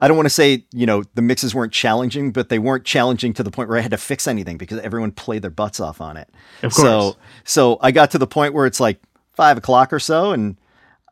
I 0.00 0.08
don't 0.08 0.16
want 0.16 0.26
to 0.26 0.30
say, 0.30 0.64
you 0.72 0.86
know, 0.86 1.04
the 1.14 1.22
mixes 1.22 1.54
weren't 1.54 1.72
challenging, 1.72 2.32
but 2.32 2.48
they 2.48 2.58
weren't 2.58 2.84
challenging 2.84 3.32
to 3.34 3.42
the 3.42 3.50
point 3.50 3.68
where 3.68 3.78
I 3.78 3.80
had 3.80 3.92
to 3.92 3.96
fix 3.96 4.26
anything 4.26 4.58
because 4.58 4.78
everyone 4.80 5.12
played 5.12 5.42
their 5.42 5.50
butts 5.50 5.80
off 5.80 6.00
on 6.00 6.16
it. 6.16 6.28
Of 6.62 6.74
course. 6.74 6.76
So, 6.76 7.16
so 7.44 7.78
I 7.80 7.90
got 7.90 8.10
to 8.10 8.18
the 8.18 8.26
point 8.26 8.52
where 8.52 8.66
it's 8.66 8.80
like 8.80 9.00
five 9.32 9.56
o'clock 9.56 9.92
or 9.92 10.00
so, 10.00 10.32
and 10.32 10.56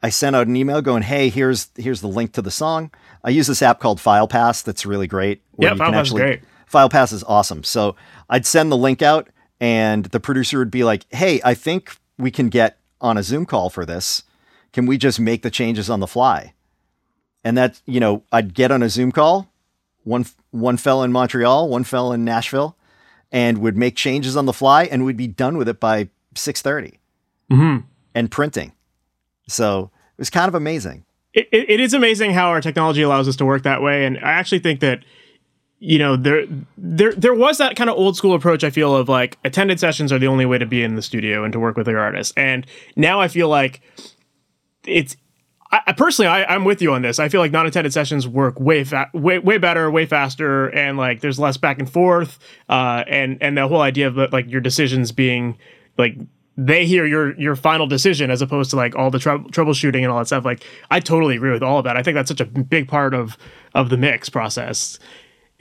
I 0.03 0.11
sent 0.11 0.35
out 0.35 0.47
an 0.47 0.57
email 0.57 0.83
going, 0.83 1.03
"Hey, 1.03 1.29
here's 1.29 1.71
here's 1.77 2.01
the 2.01 2.09
link 2.09 2.33
to 2.33 2.43
the 2.43 2.51
song." 2.51 2.91
I 3.25 3.31
use 3.31 3.47
this 3.47 3.63
app 3.63 3.79
called 3.81 3.99
FilePass 3.99 4.65
that's 4.65 4.85
really 4.85 5.07
great. 5.07 5.43
Yeah, 5.59 5.75
FilePass 5.75 6.03
is 6.07 6.13
great. 6.13 6.41
FilePass 6.71 7.13
is 7.13 7.23
awesome. 7.25 7.63
So 7.65 7.95
I'd 8.31 8.47
send 8.47 8.73
the 8.73 8.77
link 8.77 9.03
out, 9.03 9.29
and 9.61 10.07
the 10.07 10.21
producer 10.21 10.59
would 10.59 10.71
be 10.71 10.85
like, 10.85 11.07
"Hey, 11.15 11.41
I 11.45 11.55
think 11.55 11.97
we 12.19 12.31
can 12.31 12.49
get 12.49 12.79
on 13.01 13.17
a 13.17 13.23
Zoom 13.23 13.47
call 13.47 13.71
for 13.71 13.85
this. 13.85 14.23
Can 14.73 14.87
we 14.87 14.97
just 14.99 15.21
make 15.21 15.43
the 15.43 15.51
changes 15.51 15.89
on 15.91 16.01
the 16.01 16.07
fly?" 16.07 16.55
And 17.45 17.57
that, 17.59 17.81
you 17.87 18.01
know, 18.01 18.23
I'd 18.33 18.55
get 18.55 18.71
on 18.71 18.83
a 18.83 18.89
Zoom 18.89 19.13
call. 19.13 19.49
One 20.05 20.27
one 20.51 20.77
fell 20.77 21.03
in 21.03 21.13
Montreal, 21.13 21.69
one 21.69 21.85
fell 21.85 22.13
in 22.13 22.25
Nashville, 22.25 22.77
and 23.31 23.59
would 23.59 23.77
make 23.77 23.97
changes 23.97 24.37
on 24.37 24.47
the 24.47 24.53
fly, 24.53 24.85
and 24.85 25.05
we'd 25.05 25.17
be 25.17 25.27
done 25.27 25.57
with 25.57 25.69
it 25.69 25.79
by 25.81 26.09
six 26.35 26.63
Mhm. 26.63 27.85
and 28.15 28.31
printing. 28.31 28.73
So 29.49 29.91
it 30.17 30.19
was 30.19 30.31
kind 30.31 30.49
of 30.49 30.55
amazing. 30.55 31.05
It, 31.35 31.49
it, 31.53 31.81
is 31.81 31.95
amazing 31.95 32.33
how 32.33 32.49
our 32.49 32.61
technology 32.61 33.03
allows 33.03 33.27
us 33.27 33.37
to 33.37 33.45
work 33.45 33.63
that 33.63 33.83
way. 33.83 34.05
And 34.05 34.19
i 34.19 34.33
actually 34.33 34.59
think 34.59 34.81
that 34.81 35.05
you 35.79 35.99
know 35.99 36.15
there 36.15 36.47
there 36.79 37.13
there 37.13 37.35
was 37.35 37.59
that 37.59 37.75
kind 37.75 37.91
of 37.91 37.97
old 37.97 38.17
school 38.17 38.35
approach 38.35 38.63
i 38.63 38.71
feel 38.71 38.95
of 38.95 39.09
like 39.09 39.37
attended 39.45 39.81
sessions 39.81 40.13
are 40.13 40.19
the 40.19 40.29
only 40.29 40.47
way 40.47 40.57
to 40.57 40.65
be 40.65 40.81
in 40.81 40.95
the 40.95 41.03
studio 41.03 41.43
and 41.43 41.53
to 41.53 41.59
work 41.59 41.77
with 41.77 41.89
your 41.89 41.99
artists. 41.99 42.33
And 42.37 42.65
now 42.95 43.21
i 43.21 43.27
feel 43.27 43.49
like 43.49 43.83
it's 44.87 45.17
I, 45.73 45.93
personally 45.93 46.29
I, 46.29 46.45
i'm 46.55 46.65
with 46.65 46.83
you 46.83 46.93
on 46.93 47.03
this. 47.03 47.19
I 47.19 47.29
feel 47.29 47.41
like 47.41 47.51
non-attended 47.51 47.93
sessions 47.93 48.29
work 48.29 48.61
way 48.61 48.85
fa- 48.85 49.11
way 49.13 49.41
way 49.41 49.59
better 49.59 49.91
way 49.91 50.07
faster 50.07 50.69
and 50.69 50.97
like 50.97 51.21
there's 51.21 51.41
less 51.41 51.57
back 51.57 51.81
and 51.81 51.91
forth 51.91 52.39
uh 52.69 53.03
and 53.09 53.39
and 53.41 53.59
the 53.59 53.67
whole 53.67 53.81
idea 53.81 54.07
of 54.07 54.17
like 54.33 54.49
your 54.49 54.61
decisions 54.61 55.11
being 55.11 55.59
like 55.99 56.17
they 56.57 56.85
hear 56.87 57.07
your 57.07 57.39
your 57.41 57.57
final 57.57 57.87
decision 57.87 58.31
as 58.31 58.43
opposed 58.43 58.71
to 58.71 58.77
like 58.77 58.95
all 58.95 59.11
the 59.11 59.19
trou- 59.19 59.45
troubleshooting 59.49 60.03
and 60.03 60.09
all 60.09 60.19
that 60.19 60.27
stuff 60.27 60.45
like 60.45 60.63
i 60.91 61.01
totally 61.01 61.37
agree 61.37 61.51
with 61.51 61.63
all 61.63 61.79
of 61.79 61.85
that 61.85 61.97
i 61.97 62.03
think 62.03 62.15
that's 62.15 62.29
such 62.29 62.41
a 62.41 62.45
big 62.45 62.89
part 62.89 63.15
of 63.15 63.37
of 63.75 63.89
the 63.89 63.97
mix 63.97 64.29
process 64.29 64.99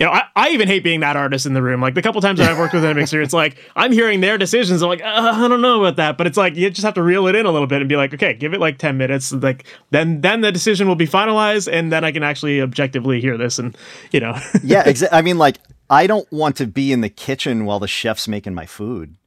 you 0.02 0.08
know, 0.08 0.14
I, 0.14 0.24
I 0.36 0.50
even 0.50 0.68
hate 0.68 0.84
being 0.84 1.02
that 1.02 1.16
artist 1.16 1.46
in 1.46 1.54
the 1.54 1.62
room. 1.62 1.80
Like 1.80 1.94
the 1.94 2.02
couple 2.02 2.20
times 2.22 2.40
that 2.40 2.50
I've 2.50 2.58
worked 2.58 2.74
with 2.74 2.84
a 2.84 2.92
mixer, 2.96 3.22
it's 3.22 3.34
like 3.34 3.60
I'm 3.76 3.92
hearing 3.92 4.20
their 4.20 4.36
decisions. 4.36 4.82
I'm 4.82 4.90
like, 4.90 5.04
uh, 5.04 5.06
I 5.36 5.48
don't 5.48 5.62
know 5.62 5.80
about 5.80 5.98
that, 5.98 6.18
but 6.18 6.26
it's 6.26 6.38
like 6.38 6.56
you 6.56 6.72
just 6.72 6.84
have 6.84 6.96
to 6.96 7.04
reel 7.04 7.28
it 7.28 7.36
in 7.36 7.46
a 7.46 7.52
little 7.52 7.68
bit 7.68 7.84
and 7.84 7.88
be 7.90 7.96
like, 7.96 8.12
okay, 8.12 8.34
give 8.34 8.56
it 8.56 8.60
like 8.60 8.80
ten 8.80 8.98
minutes. 8.98 9.32
Like 9.32 9.68
then 9.92 10.22
then 10.22 10.42
the 10.42 10.52
decision 10.52 10.88
will 10.88 10.96
be 10.96 11.06
finalized, 11.06 11.72
and 11.72 11.92
then 11.92 12.04
I 12.04 12.12
can 12.12 12.24
actually 12.24 12.62
objectively 12.62 13.22
hear 13.22 13.38
this. 13.38 13.60
And 13.60 13.78
you 14.12 14.20
know, 14.20 14.36
Yeah, 14.64 14.84
exa- 14.88 15.10
I 15.12 15.22
mean, 15.22 15.38
like 15.38 15.60
I 15.88 16.08
don't 16.08 16.32
want 16.32 16.56
to 16.56 16.66
be 16.66 16.92
in 16.92 17.02
the 17.02 17.10
kitchen 17.10 17.66
while 17.66 17.78
the 17.78 17.88
chef's 17.88 18.28
making 18.28 18.56
my 18.56 18.66
food 18.66 19.18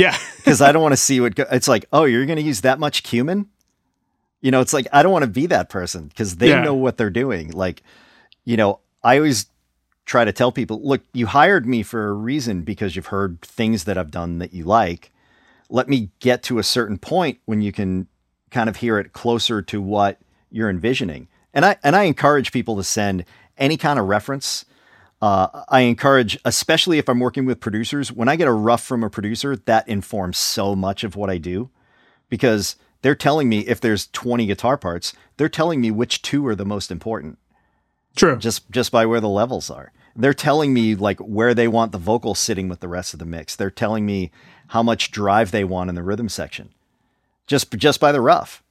Yeah. 0.00 0.16
because 0.36 0.60
I 0.60 0.72
don't 0.72 0.82
want 0.82 0.92
to 0.92 0.96
see 0.96 1.20
what 1.20 1.34
go- 1.34 1.46
it's 1.50 1.68
like. 1.68 1.84
Oh, 1.92 2.04
you're 2.04 2.26
going 2.26 2.36
to 2.38 2.42
use 2.42 2.62
that 2.62 2.78
much 2.78 3.02
cumin? 3.02 3.46
You 4.40 4.50
know, 4.50 4.60
it's 4.60 4.72
like 4.72 4.86
I 4.92 5.02
don't 5.02 5.12
want 5.12 5.24
to 5.24 5.30
be 5.30 5.46
that 5.46 5.68
person 5.68 6.08
because 6.08 6.36
they 6.36 6.48
Yeah. 6.48 6.62
know 6.62 6.74
what 6.74 6.96
they're 6.96 7.10
doing. 7.10 7.50
Like, 7.50 7.82
you 8.44 8.56
know, 8.56 8.80
I 9.04 9.16
always 9.16 9.46
try 10.06 10.24
to 10.24 10.32
tell 10.32 10.50
people, 10.50 10.80
look, 10.82 11.02
you 11.12 11.26
hired 11.26 11.66
me 11.66 11.82
for 11.82 12.08
a 12.08 12.12
reason 12.12 12.62
because 12.62 12.96
you've 12.96 13.06
heard 13.06 13.40
things 13.42 13.84
that 13.84 13.96
I've 13.98 14.10
done 14.10 14.38
that 14.38 14.52
you 14.52 14.64
like. 14.64 15.12
Let 15.68 15.88
me 15.88 16.10
get 16.20 16.42
to 16.44 16.58
a 16.58 16.62
certain 16.64 16.98
point 16.98 17.38
when 17.44 17.60
you 17.60 17.70
can 17.70 18.08
kind 18.50 18.68
of 18.68 18.76
hear 18.76 18.98
it 18.98 19.12
closer 19.12 19.62
to 19.62 19.80
what 19.80 20.18
you're 20.50 20.70
envisioning. 20.70 21.28
And 21.54 21.64
I 21.64 21.76
and 21.84 21.94
I 21.94 22.04
encourage 22.04 22.50
people 22.52 22.76
to 22.76 22.82
send 22.84 23.24
any 23.58 23.76
kind 23.76 23.98
of 23.98 24.06
reference. 24.06 24.64
Uh, 25.22 25.64
I 25.68 25.80
encourage, 25.82 26.38
especially 26.44 26.98
if 26.98 27.08
I'm 27.08 27.20
working 27.20 27.44
with 27.44 27.60
producers, 27.60 28.10
when 28.10 28.28
I 28.28 28.36
get 28.36 28.48
a 28.48 28.52
rough 28.52 28.82
from 28.82 29.04
a 29.04 29.10
producer, 29.10 29.54
that 29.56 29.86
informs 29.86 30.38
so 30.38 30.74
much 30.74 31.04
of 31.04 31.14
what 31.14 31.28
I 31.28 31.36
do 31.36 31.68
because 32.30 32.76
they're 33.02 33.14
telling 33.14 33.48
me 33.48 33.60
if 33.60 33.80
there's 33.80 34.06
20 34.08 34.46
guitar 34.46 34.78
parts, 34.78 35.12
they're 35.36 35.48
telling 35.48 35.80
me 35.80 35.90
which 35.90 36.22
two 36.22 36.46
are 36.46 36.54
the 36.54 36.64
most 36.64 36.90
important 36.90 37.38
True. 38.16 38.36
just 38.36 38.70
just 38.70 38.90
by 38.90 39.04
where 39.04 39.20
the 39.20 39.28
levels 39.28 39.70
are. 39.70 39.92
They're 40.16 40.34
telling 40.34 40.72
me 40.74 40.94
like 40.94 41.18
where 41.20 41.54
they 41.54 41.68
want 41.68 41.92
the 41.92 41.98
vocal 41.98 42.34
sitting 42.34 42.68
with 42.68 42.80
the 42.80 42.88
rest 42.88 43.12
of 43.12 43.18
the 43.20 43.26
mix. 43.26 43.54
They're 43.56 43.70
telling 43.70 44.04
me 44.06 44.30
how 44.68 44.82
much 44.82 45.10
drive 45.10 45.50
they 45.50 45.64
want 45.64 45.88
in 45.90 45.94
the 45.96 46.02
rhythm 46.02 46.28
section. 46.28 46.70
Just 47.46 47.70
just 47.76 48.00
by 48.00 48.10
the 48.12 48.20
rough. 48.22 48.62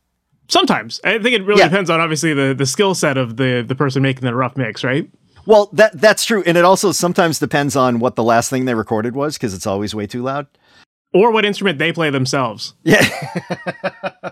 Sometimes. 0.47 0.99
I 1.03 1.19
think 1.19 1.35
it 1.35 1.45
really 1.45 1.59
Yeah. 1.59 1.67
depends 1.69 1.91
on 1.91 1.99
obviously 1.99 2.33
the, 2.33 2.55
the 2.57 2.65
skill 2.65 2.95
set 2.95 3.17
of 3.17 3.37
the, 3.37 3.63
the 3.65 3.75
person 3.75 4.01
making 4.01 4.23
the 4.25 4.33
rough 4.33 4.57
mix, 4.57 4.83
right? 4.83 5.07
Well, 5.49 5.67
that 5.73 5.99
that's 5.99 6.25
true, 6.25 6.43
and 6.45 6.59
it 6.59 6.63
also 6.63 6.91
sometimes 6.91 7.39
depends 7.39 7.75
on 7.75 7.97
what 7.97 8.15
the 8.15 8.23
last 8.23 8.51
thing 8.51 8.65
they 8.65 8.75
recorded 8.75 9.15
was 9.15 9.35
because 9.35 9.55
it's 9.55 9.65
always 9.65 9.95
way 9.95 10.05
too 10.05 10.21
loud. 10.21 10.45
Or 11.11 11.31
what 11.31 11.43
instrument 11.43 11.79
they 11.79 11.91
play 11.91 12.11
themselves. 12.11 12.75
Yeah. 12.83 13.03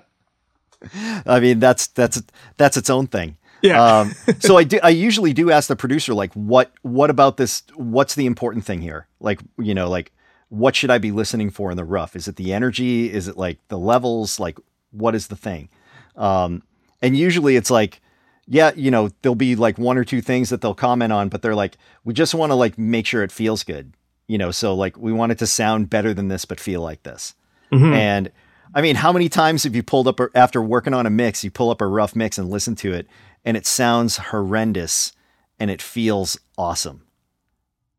I 1.25 1.39
mean, 1.39 1.59
that's 1.59 1.87
that's 1.87 2.21
that's 2.57 2.77
its 2.77 2.91
own 2.91 3.07
thing. 3.07 3.35
Yeah. 3.63 3.83
Um, 3.83 4.13
so 4.39 4.57
I 4.57 4.63
do. 4.63 4.79
I 4.83 4.89
usually 4.89 5.33
do 5.33 5.49
ask 5.49 5.67
the 5.69 5.75
producer, 5.75 6.13
like, 6.13 6.31
what 6.33 6.71
what 6.83 7.09
about 7.09 7.37
this? 7.37 7.63
What's 7.73 8.13
the 8.13 8.27
important 8.27 8.65
thing 8.65 8.83
here? 8.83 9.07
Like, 9.19 9.39
you 9.57 9.73
know, 9.73 9.89
like, 9.89 10.11
what 10.49 10.75
should 10.75 10.91
I 10.91 10.99
be 10.99 11.09
listening 11.09 11.49
for 11.49 11.71
in 11.71 11.77
the 11.77 11.83
rough? 11.83 12.15
Is 12.15 12.27
it 12.27 12.35
the 12.35 12.53
energy? 12.53 13.11
Is 13.11 13.27
it 13.27 13.37
like 13.37 13.57
the 13.69 13.79
levels? 13.79 14.39
Like, 14.39 14.59
what 14.91 15.15
is 15.15 15.29
the 15.29 15.35
thing? 15.35 15.69
Um, 16.15 16.61
and 17.01 17.17
usually 17.17 17.55
it's 17.55 17.71
like, 17.71 18.01
yeah, 18.47 18.71
you 18.75 18.91
know, 18.91 19.09
there'll 19.21 19.35
be 19.35 19.55
like 19.55 19.77
one 19.77 19.97
or 19.97 20.03
two 20.03 20.21
things 20.21 20.49
that 20.49 20.61
they'll 20.61 20.73
comment 20.73 21.11
on, 21.13 21.29
but 21.29 21.41
they're 21.41 21.55
like, 21.55 21.77
we 22.03 22.13
just 22.13 22.33
want 22.33 22.51
to 22.51 22.55
like 22.55 22.77
make 22.77 23.05
sure 23.05 23.23
it 23.23 23.31
feels 23.31 23.63
good, 23.63 23.93
you 24.27 24.37
know. 24.37 24.51
So 24.51 24.73
like, 24.73 24.97
we 24.97 25.11
want 25.11 25.31
it 25.31 25.39
to 25.39 25.47
sound 25.47 25.89
better 25.89 26.13
than 26.13 26.27
this, 26.29 26.45
but 26.45 26.59
feel 26.59 26.81
like 26.81 27.03
this. 27.03 27.35
Mhm. 27.71 27.93
And 27.93 28.31
I 28.73 28.81
mean, 28.81 28.95
how 28.95 29.11
many 29.11 29.29
times 29.29 29.63
have 29.63 29.75
you 29.75 29.83
pulled 29.83 30.07
up 30.07 30.19
after 30.35 30.61
working 30.61 30.93
on 30.93 31.05
a 31.05 31.09
mix, 31.09 31.43
you 31.43 31.51
pull 31.51 31.69
up 31.69 31.81
a 31.81 31.87
rough 31.87 32.15
mix 32.15 32.37
and 32.37 32.49
listen 32.49 32.75
to 32.77 32.93
it, 32.93 33.07
and 33.43 33.57
it 33.57 33.65
sounds 33.65 34.17
horrendous 34.17 35.13
and 35.59 35.71
it 35.71 35.81
feels 35.81 36.39
awesome. 36.57 37.03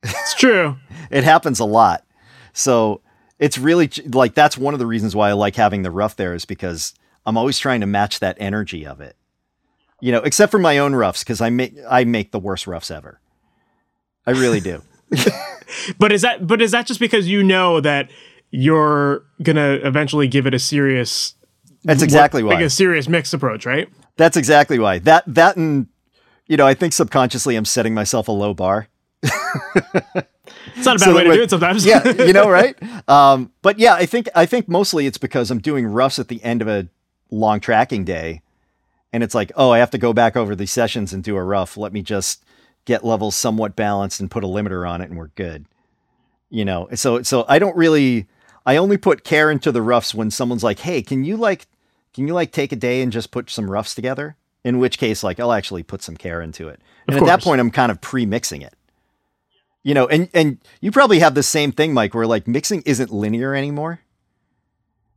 It's 0.02 0.34
true. 0.34 0.76
It 1.10 1.24
happens 1.24 1.58
a 1.58 1.64
lot. 1.64 2.04
So 2.52 3.00
it's 3.38 3.56
really 3.56 3.90
like 4.12 4.34
that's 4.34 4.58
one 4.58 4.74
of 4.74 4.78
the 4.80 4.86
reasons 4.86 5.16
why 5.16 5.30
I 5.30 5.32
like 5.32 5.56
having 5.56 5.82
the 5.82 5.90
rough 5.90 6.16
there 6.16 6.34
is 6.34 6.44
because 6.44 6.92
I'm 7.24 7.38
always 7.38 7.58
trying 7.58 7.80
to 7.80 7.86
match 7.86 8.20
that 8.20 8.36
energy 8.38 8.86
of 8.86 9.00
it. 9.00 9.16
You 10.00 10.12
know, 10.12 10.18
except 10.22 10.50
for 10.52 10.58
my 10.58 10.78
own 10.78 10.94
roughs 10.94 11.20
because 11.24 11.40
I 11.40 11.50
make 11.50 11.74
I 11.88 12.04
make 12.04 12.30
the 12.32 12.38
worst 12.38 12.66
roughs 12.66 12.90
ever. 12.90 13.20
I 14.26 14.30
really 14.32 14.60
do. 14.60 14.82
But 15.98 16.12
is 16.12 16.22
that 16.22 16.46
but 16.46 16.62
is 16.62 16.70
that 16.70 16.86
just 16.86 16.98
because 16.98 17.28
you 17.28 17.42
know 17.42 17.80
that 17.82 18.10
you're 18.50 19.24
gonna 19.42 19.78
eventually 19.82 20.26
give 20.26 20.46
it 20.46 20.54
a 20.54 20.58
serious 20.58 21.34
That's 21.84 22.02
exactly 22.02 22.42
like 22.42 22.56
why. 22.58 22.62
a 22.62 22.70
serious 22.70 23.06
mix 23.06 23.34
approach, 23.34 23.66
right? 23.66 23.87
That's 24.16 24.37
exactly 24.38 24.78
why. 24.78 24.98
That 25.00 25.24
that 25.26 25.56
and 25.56 25.87
you 26.46 26.56
know, 26.56 26.66
I 26.66 26.72
think 26.72 26.94
subconsciously 26.94 27.54
I'm 27.56 27.66
setting 27.66 27.92
myself 27.92 28.28
a 28.28 28.32
low 28.32 28.54
bar. 28.54 28.88
It's 29.22 30.87
not 30.87 30.96
a 30.96 30.98
bad 30.98 31.00
So 31.00 31.14
way 31.14 31.24
to 31.24 31.28
when- 31.28 31.37
do 31.38 31.42
it 31.42 31.50
sometimes. 31.50 31.84
yeah, 31.84 32.06
you 32.08 32.32
know, 32.32 32.48
right? 32.48 32.76
Um, 33.08 33.52
but 33.62 33.78
yeah, 33.78 33.94
I 33.94 34.04
think 34.06 34.28
I 34.34 34.44
think 34.46 34.68
mostly 34.68 35.06
it's 35.06 35.16
because 35.18 35.50
I'm 35.50 35.61
doing 35.61 35.87
roughs 35.87 36.18
at 36.18 36.28
the 36.28 36.42
end 36.44 36.61
of 36.62 36.68
a 36.68 36.88
long 37.30 37.58
tracking 37.58 38.04
day, 38.04 38.42
and 39.12 39.23
it's 39.23 39.35
like, 39.35 39.53
oh, 39.57 39.71
I 39.71 39.79
have 39.79 39.90
to 39.90 39.99
go 39.99 40.12
back 40.12 40.37
over 40.37 40.55
these 40.55 40.73
sessions 40.73 41.12
and 41.12 41.23
do 41.25 41.37
a 41.37 41.42
rough. 41.42 41.77
Let 41.77 41.92
me 41.92 42.03
just 42.03 42.44
get 42.85 43.05
levels 43.05 43.37
somewhat 43.37 43.77
balanced 43.77 44.21
and 44.21 44.31
put 44.31 44.44
a 44.44 44.47
limiter 44.47 44.88
on 44.88 45.01
it, 45.01 45.09
and 45.09 45.18
we're 45.18 45.29
good. 45.29 45.66
You 46.51 46.64
know, 46.64 46.88
so 46.94 47.23
so 47.23 47.44
I 47.49 47.59
don't 47.59 47.77
really. 47.77 48.27
I 48.66 48.77
only 48.77 48.99
put 48.99 49.25
care 49.25 49.51
into 49.51 49.73
the 49.73 49.81
roughs 49.81 50.14
when 50.14 50.31
someone's 50.31 50.64
like, 50.64 50.81
hey, 50.81 51.01
can 51.01 51.25
you 51.25 51.38
like, 51.38 51.66
can 52.12 52.29
you 52.29 52.35
like 52.35 52.53
take 52.53 52.71
a 52.71 52.77
day 52.77 53.01
and 53.01 53.11
just 53.11 53.31
put 53.31 53.49
some 53.49 53.71
roughs 53.71 53.94
together? 53.94 54.37
In 54.62 54.79
which 54.79 54.99
case, 54.99 55.23
like, 55.23 55.40
I'll 55.40 55.53
actually 55.53 55.83
put 55.83 56.03
some 56.03 56.16
care 56.16 56.42
into 56.42 56.68
it. 56.68 56.81
And 57.07 57.16
at 57.16 57.25
that 57.25 57.42
point, 57.42 57.61
I'm 57.61 57.71
kind 57.71 57.90
of 57.90 58.03
pre-mixing 58.03 58.61
it 58.61 58.75
you 59.83 59.94
know 59.94 60.07
and 60.09 60.29
and 60.35 60.59
you 60.81 60.90
probably 60.90 61.21
have 61.21 61.35
the 61.35 61.42
same 61.42 61.73
thing 61.73 61.94
mike 61.94 62.14
where 62.14 62.27
like 62.27 62.47
mixing 62.47 62.83
isn't 62.83 63.11
linear 63.11 63.55
anymore 63.55 64.01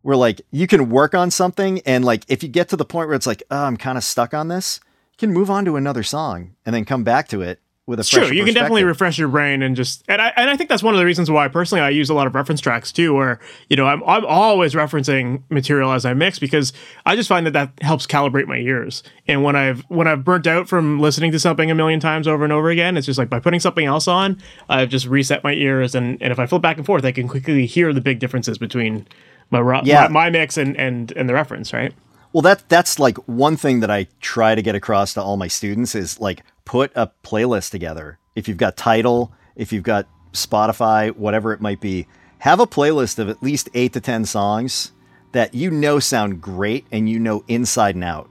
where 0.02 0.16
like 0.16 0.42
you 0.52 0.68
can 0.68 0.90
work 0.90 1.14
on 1.14 1.32
something 1.32 1.80
and 1.86 2.04
like 2.06 2.24
if 2.28 2.44
you 2.44 2.50
get 2.50 2.70
to 2.70 2.76
the 2.76 2.86
point 2.86 3.08
where 3.08 3.16
it's 3.16 3.28
like 3.28 3.44
oh 3.52 3.66
i'm 3.66 3.78
kind 3.78 3.98
of 3.98 4.04
stuck 4.04 4.34
on 4.34 4.48
this 4.48 4.80
you 5.14 5.18
can 5.18 5.34
move 5.34 5.50
on 5.50 5.66
to 5.66 5.76
another 5.76 6.04
song 6.04 6.56
and 6.66 6.76
then 6.76 6.86
come 6.86 7.04
back 7.04 7.28
to 7.28 7.42
it 7.42 7.60
with 7.88 8.00
a 8.00 8.04
true. 8.04 8.32
You 8.32 8.46
can 8.46 8.54
definitely 8.54 8.84
refresh 8.84 9.18
your 9.18 9.28
brain 9.28 9.62
and 9.62 9.76
just 9.76 10.04
and 10.08 10.22
I 10.22 10.32
and 10.36 10.50
I 10.50 10.56
think 10.56 10.70
that's 10.70 10.84
one 10.84 10.94
of 10.94 11.00
the 11.00 11.06
reasons 11.06 11.30
why 11.30 11.48
personally 11.48 11.82
I 11.82 11.90
use 11.90 12.10
a 12.10 12.14
lot 12.14 12.28
of 12.28 12.36
reference 12.36 12.62
tracks 12.62 12.92
too, 12.92 13.14
where 13.14 13.40
you 13.70 13.76
know 13.76 13.86
I'm 13.86 14.04
I'm 14.04 14.26
always 14.26 14.74
referencing 14.74 15.44
material 15.50 15.92
as 15.92 16.06
I 16.06 16.14
mix 16.14 16.40
because 16.40 16.74
I 17.06 17.16
just 17.16 17.28
find 17.28 17.46
that 17.46 17.52
that 17.52 17.72
helps 17.82 18.08
calibrate 18.08 18.48
my 18.48 18.58
ears. 18.58 19.04
And 19.28 19.44
when 19.44 19.56
I've 19.56 19.82
when 19.90 20.08
I've 20.08 20.24
burnt 20.24 20.48
out 20.48 20.68
from 20.68 21.00
listening 21.00 21.32
to 21.34 21.40
something 21.40 21.70
a 21.70 21.76
million 21.76 22.00
times 22.00 22.28
over 22.28 22.44
and 22.44 22.54
over 22.54 22.70
again, 22.70 22.98
it's 22.98 23.06
just 23.06 23.20
like 23.20 23.30
by 23.30 23.40
putting 23.40 23.60
something 23.60 23.86
else 23.86 24.08
on, 24.08 24.42
I've 24.70 24.90
just 24.90 25.06
reset 25.08 25.44
my 25.44 25.54
ears 25.54 25.94
and 25.94 26.22
and 26.22 26.32
if 26.32 26.40
I 26.40 26.46
flip 26.46 26.62
back 26.62 26.78
and 26.78 26.86
forth, 26.86 27.04
I 27.04 27.12
can 27.12 27.28
quickly 27.28 27.66
hear 27.66 27.94
the 27.94 28.02
big 28.02 28.20
differences 28.20 28.58
between 28.58 29.08
my 29.52 29.60
ro- 29.60 29.82
Yeah. 29.84 30.04
my, 30.04 30.26
my 30.26 30.30
mix 30.32 30.58
and 30.58 30.76
and 30.78 31.12
and 31.14 31.30
the 31.30 31.34
reference, 31.34 31.72
right? 31.74 31.94
Well, 32.34 32.42
that 32.44 32.68
that's 32.70 32.98
like 32.98 33.18
one 33.28 33.58
thing 33.58 33.82
that 33.82 33.92
I 33.92 34.08
try 34.22 34.56
to 34.56 34.62
get 34.62 34.74
across 34.74 35.14
to 35.16 35.22
all 35.22 35.38
my 35.38 35.48
students 35.48 35.94
is 35.96 36.20
like 36.20 36.44
put 36.66 36.92
a 36.96 37.12
playlist 37.24 37.72
together. 37.72 38.18
If 38.36 38.48
you've 38.48 38.58
got 38.58 38.78
Tidal, 38.78 39.32
if 39.56 39.74
you've 39.74 39.84
got 39.84 40.08
Spotify, 40.32 41.12
whatever 41.16 41.52
it 41.54 41.60
might 41.62 41.82
be, 41.82 42.08
have 42.40 42.60
a 42.60 42.66
playlist 42.68 43.20
of 43.20 43.30
at 43.30 43.44
least 43.44 43.70
8 43.74 43.92
to 43.94 44.00
10 44.02 44.26
songs 44.26 44.94
that 45.34 45.54
you 45.54 45.70
know 45.70 46.00
sound 46.00 46.42
great 46.42 46.86
and 46.92 47.10
you 47.10 47.20
know 47.20 47.44
inside 47.48 47.96
and 47.96 48.04
out. 48.04 48.30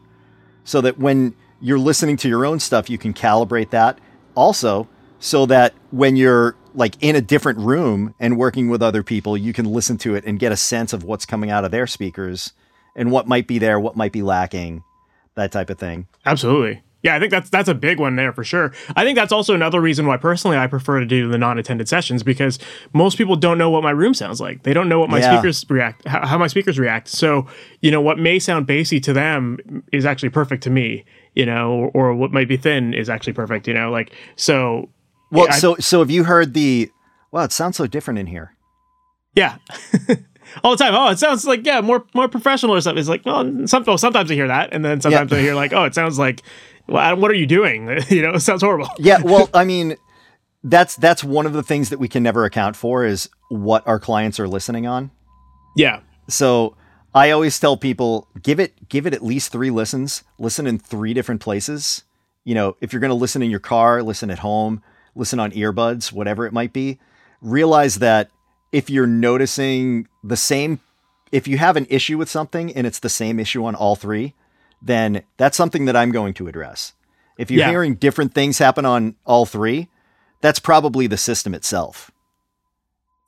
So 0.65 0.81
that 0.81 0.99
when 0.99 1.35
you're 1.61 1.79
listening 1.79 2.17
to 2.19 2.29
your 2.29 2.47
own 2.47 2.59
stuff, 2.59 2.89
you 2.89 2.97
can 2.99 3.13
calibrate 3.13 3.71
that. 3.71 3.99
Also, 4.35 4.89
so 5.19 5.45
that 5.47 5.75
when 5.91 6.17
you're 6.17 6.57
like 6.75 6.95
in 7.01 7.17
a 7.17 7.21
different 7.21 7.59
room 7.59 8.15
and 8.21 8.37
working 8.39 8.69
with 8.69 8.83
other 8.83 9.03
people, 9.03 9.37
you 9.37 9.53
can 9.53 9.65
listen 9.67 9.99
to 9.99 10.15
it 10.15 10.25
and 10.25 10.39
get 10.39 10.53
a 10.53 10.57
sense 10.57 10.93
of 10.93 11.05
what's 11.05 11.27
coming 11.27 11.51
out 11.51 11.65
of 11.65 11.71
their 11.71 11.87
speakers 11.87 12.53
and 12.97 13.11
what 13.11 13.27
might 13.27 13.47
be 13.47 13.59
there, 13.59 13.79
what 13.81 13.97
might 13.97 14.13
be 14.13 14.23
lacking, 14.23 14.83
that 15.35 15.53
type 15.53 15.71
of 15.71 15.79
thing. 15.79 16.07
Absolutely. 16.27 16.83
Yeah, 17.03 17.17
I 17.17 17.19
think 17.19 17.31
that's 17.31 17.49
that's 17.49 17.69
a 17.71 17.75
big 17.75 17.99
one 17.99 18.17
there 18.17 18.31
for 18.31 18.45
sure. 18.45 18.75
I 18.95 19.05
think 19.05 19.17
that's 19.17 19.33
also 19.33 19.55
another 19.55 19.81
reason 19.81 20.07
why 20.07 20.19
personally 20.19 20.59
I 20.59 20.67
prefer 20.67 21.01
to 21.01 21.07
do 21.07 21.29
the 21.31 21.39
non-attended 21.39 21.89
sessions 21.89 22.23
because 22.23 22.59
most 22.93 23.17
people 23.17 23.37
don't 23.37 23.57
know 23.57 23.71
what 23.71 23.83
my 23.83 23.91
room 23.91 24.13
sounds 24.13 24.39
like. 24.39 24.65
They 24.65 24.75
don't 24.75 24.87
know 24.87 25.01
what 25.01 25.09
my 25.09 25.19
Yeah. 25.21 25.33
speakers 25.39 25.65
react, 25.71 26.07
how, 26.07 26.37
my 26.37 26.47
speakers 26.47 26.79
react. 26.79 27.09
So 27.09 27.47
you 27.81 27.91
know 27.91 28.03
what 28.03 28.19
may 28.19 28.39
sound 28.39 28.67
bassy 28.67 29.01
to 29.01 29.15
them 29.15 29.83
is 29.93 30.05
actually 30.05 30.29
perfect 30.29 30.63
to 30.65 30.71
me. 30.71 31.07
You 31.35 31.47
know, 31.47 31.73
or, 31.95 32.09
or 32.11 32.15
what 32.15 32.33
might 32.33 32.49
be 32.49 32.59
thin 32.59 32.93
is 32.93 33.09
actually 33.09 33.33
perfect. 33.33 33.67
You 33.67 33.73
know, 33.75 33.91
like 33.91 34.13
so. 34.37 34.91
Well, 35.31 35.49
I- 35.51 35.59
so 35.59 35.77
so 35.77 36.01
have 36.01 36.11
you 36.11 36.25
heard 36.25 36.55
the? 36.55 36.91
Wow, 37.31 37.45
it 37.45 37.53
sounds 37.53 37.77
so 37.77 37.87
different 37.87 38.19
in 38.19 38.27
here. 38.27 38.55
Yeah. 39.35 39.59
All 40.65 40.77
the 40.77 40.85
time. 40.85 40.95
Oh, 40.95 41.09
it 41.11 41.19
sounds 41.19 41.47
like 41.47 41.65
yeah, 41.65 41.81
more 41.81 42.05
more 42.15 42.29
professional 42.29 42.75
or 42.75 42.81
something. 42.81 42.99
It's 42.99 43.09
like 43.09 43.25
well, 43.25 43.67
some, 43.67 43.85
well 43.85 43.99
sometimes 43.99 44.31
I 44.31 44.35
hear 44.35 44.49
that, 44.49 44.73
and 44.73 44.85
then 44.85 45.01
sometimes 45.01 45.33
I 45.33 45.41
hear 45.41 45.55
like, 45.55 45.73
oh, 45.73 45.85
it 45.85 45.95
sounds 45.95 46.19
like, 46.19 46.43
well, 46.89 47.17
what 47.17 47.31
are 47.31 47.35
you 47.35 47.47
doing? 47.47 47.89
you 48.09 48.23
know, 48.23 48.31
it 48.35 48.41
sounds 48.41 48.63
horrible. 48.63 48.89
Yeah, 48.99 49.23
well, 49.23 49.49
I 49.55 49.65
mean, 49.65 49.97
that's 50.65 50.97
that's 50.97 51.23
one 51.23 51.47
of 51.47 51.53
the 51.53 51.63
things 51.63 51.91
that 51.91 51.99
we 51.99 52.09
can 52.09 52.23
never 52.23 52.45
account 52.45 52.77
for 52.77 53.05
is 53.05 53.29
what 53.49 53.87
our 53.87 54.01
clients 54.01 54.41
are 54.41 54.49
listening 54.49 54.87
on. 54.87 55.11
Yeah. 55.77 56.01
So 56.29 56.77
I 57.15 57.31
always 57.31 57.59
tell 57.59 57.77
people 57.77 58.29
give 58.43 58.61
it 58.61 58.89
give 58.89 59.07
it 59.07 59.15
at 59.15 59.23
least 59.23 59.53
three 59.53 59.71
listens. 59.71 60.25
Listen 60.39 60.67
in 60.67 60.79
three 60.79 61.15
different 61.15 61.41
places. 61.41 62.05
You 62.45 62.55
know, 62.55 62.77
if 62.81 62.93
you're 62.93 63.01
going 63.01 63.11
to 63.11 63.15
listen 63.15 63.43
in 63.43 63.51
your 63.51 63.61
car, 63.61 64.03
listen 64.03 64.31
at 64.31 64.41
home, 64.41 64.83
listen 65.15 65.39
on 65.41 65.51
earbuds, 65.53 66.13
whatever 66.13 66.47
it 66.47 66.53
might 66.53 66.73
be. 66.73 66.99
Realize 67.41 67.97
that 67.97 68.31
if 68.73 68.89
you're 68.91 69.07
noticing 69.07 70.07
the 70.23 70.37
same, 70.37 70.81
if 71.33 71.49
you 71.49 71.59
have 71.59 71.77
an 71.77 71.87
issue 71.91 72.19
with 72.19 72.29
something 72.29 72.75
and 72.75 72.87
it's 72.87 72.99
the 73.01 73.09
same 73.09 73.39
issue 73.41 73.65
on 73.65 73.75
all 73.75 73.97
three, 73.97 74.35
then 74.83 75.23
that's 75.37 75.57
something 75.57 75.85
that 75.87 75.97
I'm 75.97 76.11
going 76.13 76.35
to 76.35 76.49
address. 76.49 76.93
If 77.39 77.51
you're 77.51 77.61
Yeah. 77.61 77.71
hearing 77.71 77.95
different 77.95 78.35
things 78.35 78.59
happen 78.59 78.85
on 78.85 79.15
all 79.25 79.47
three, 79.47 79.89
that's 80.41 80.59
probably 80.59 81.07
the 81.07 81.17
system 81.17 81.55
itself. 81.55 82.11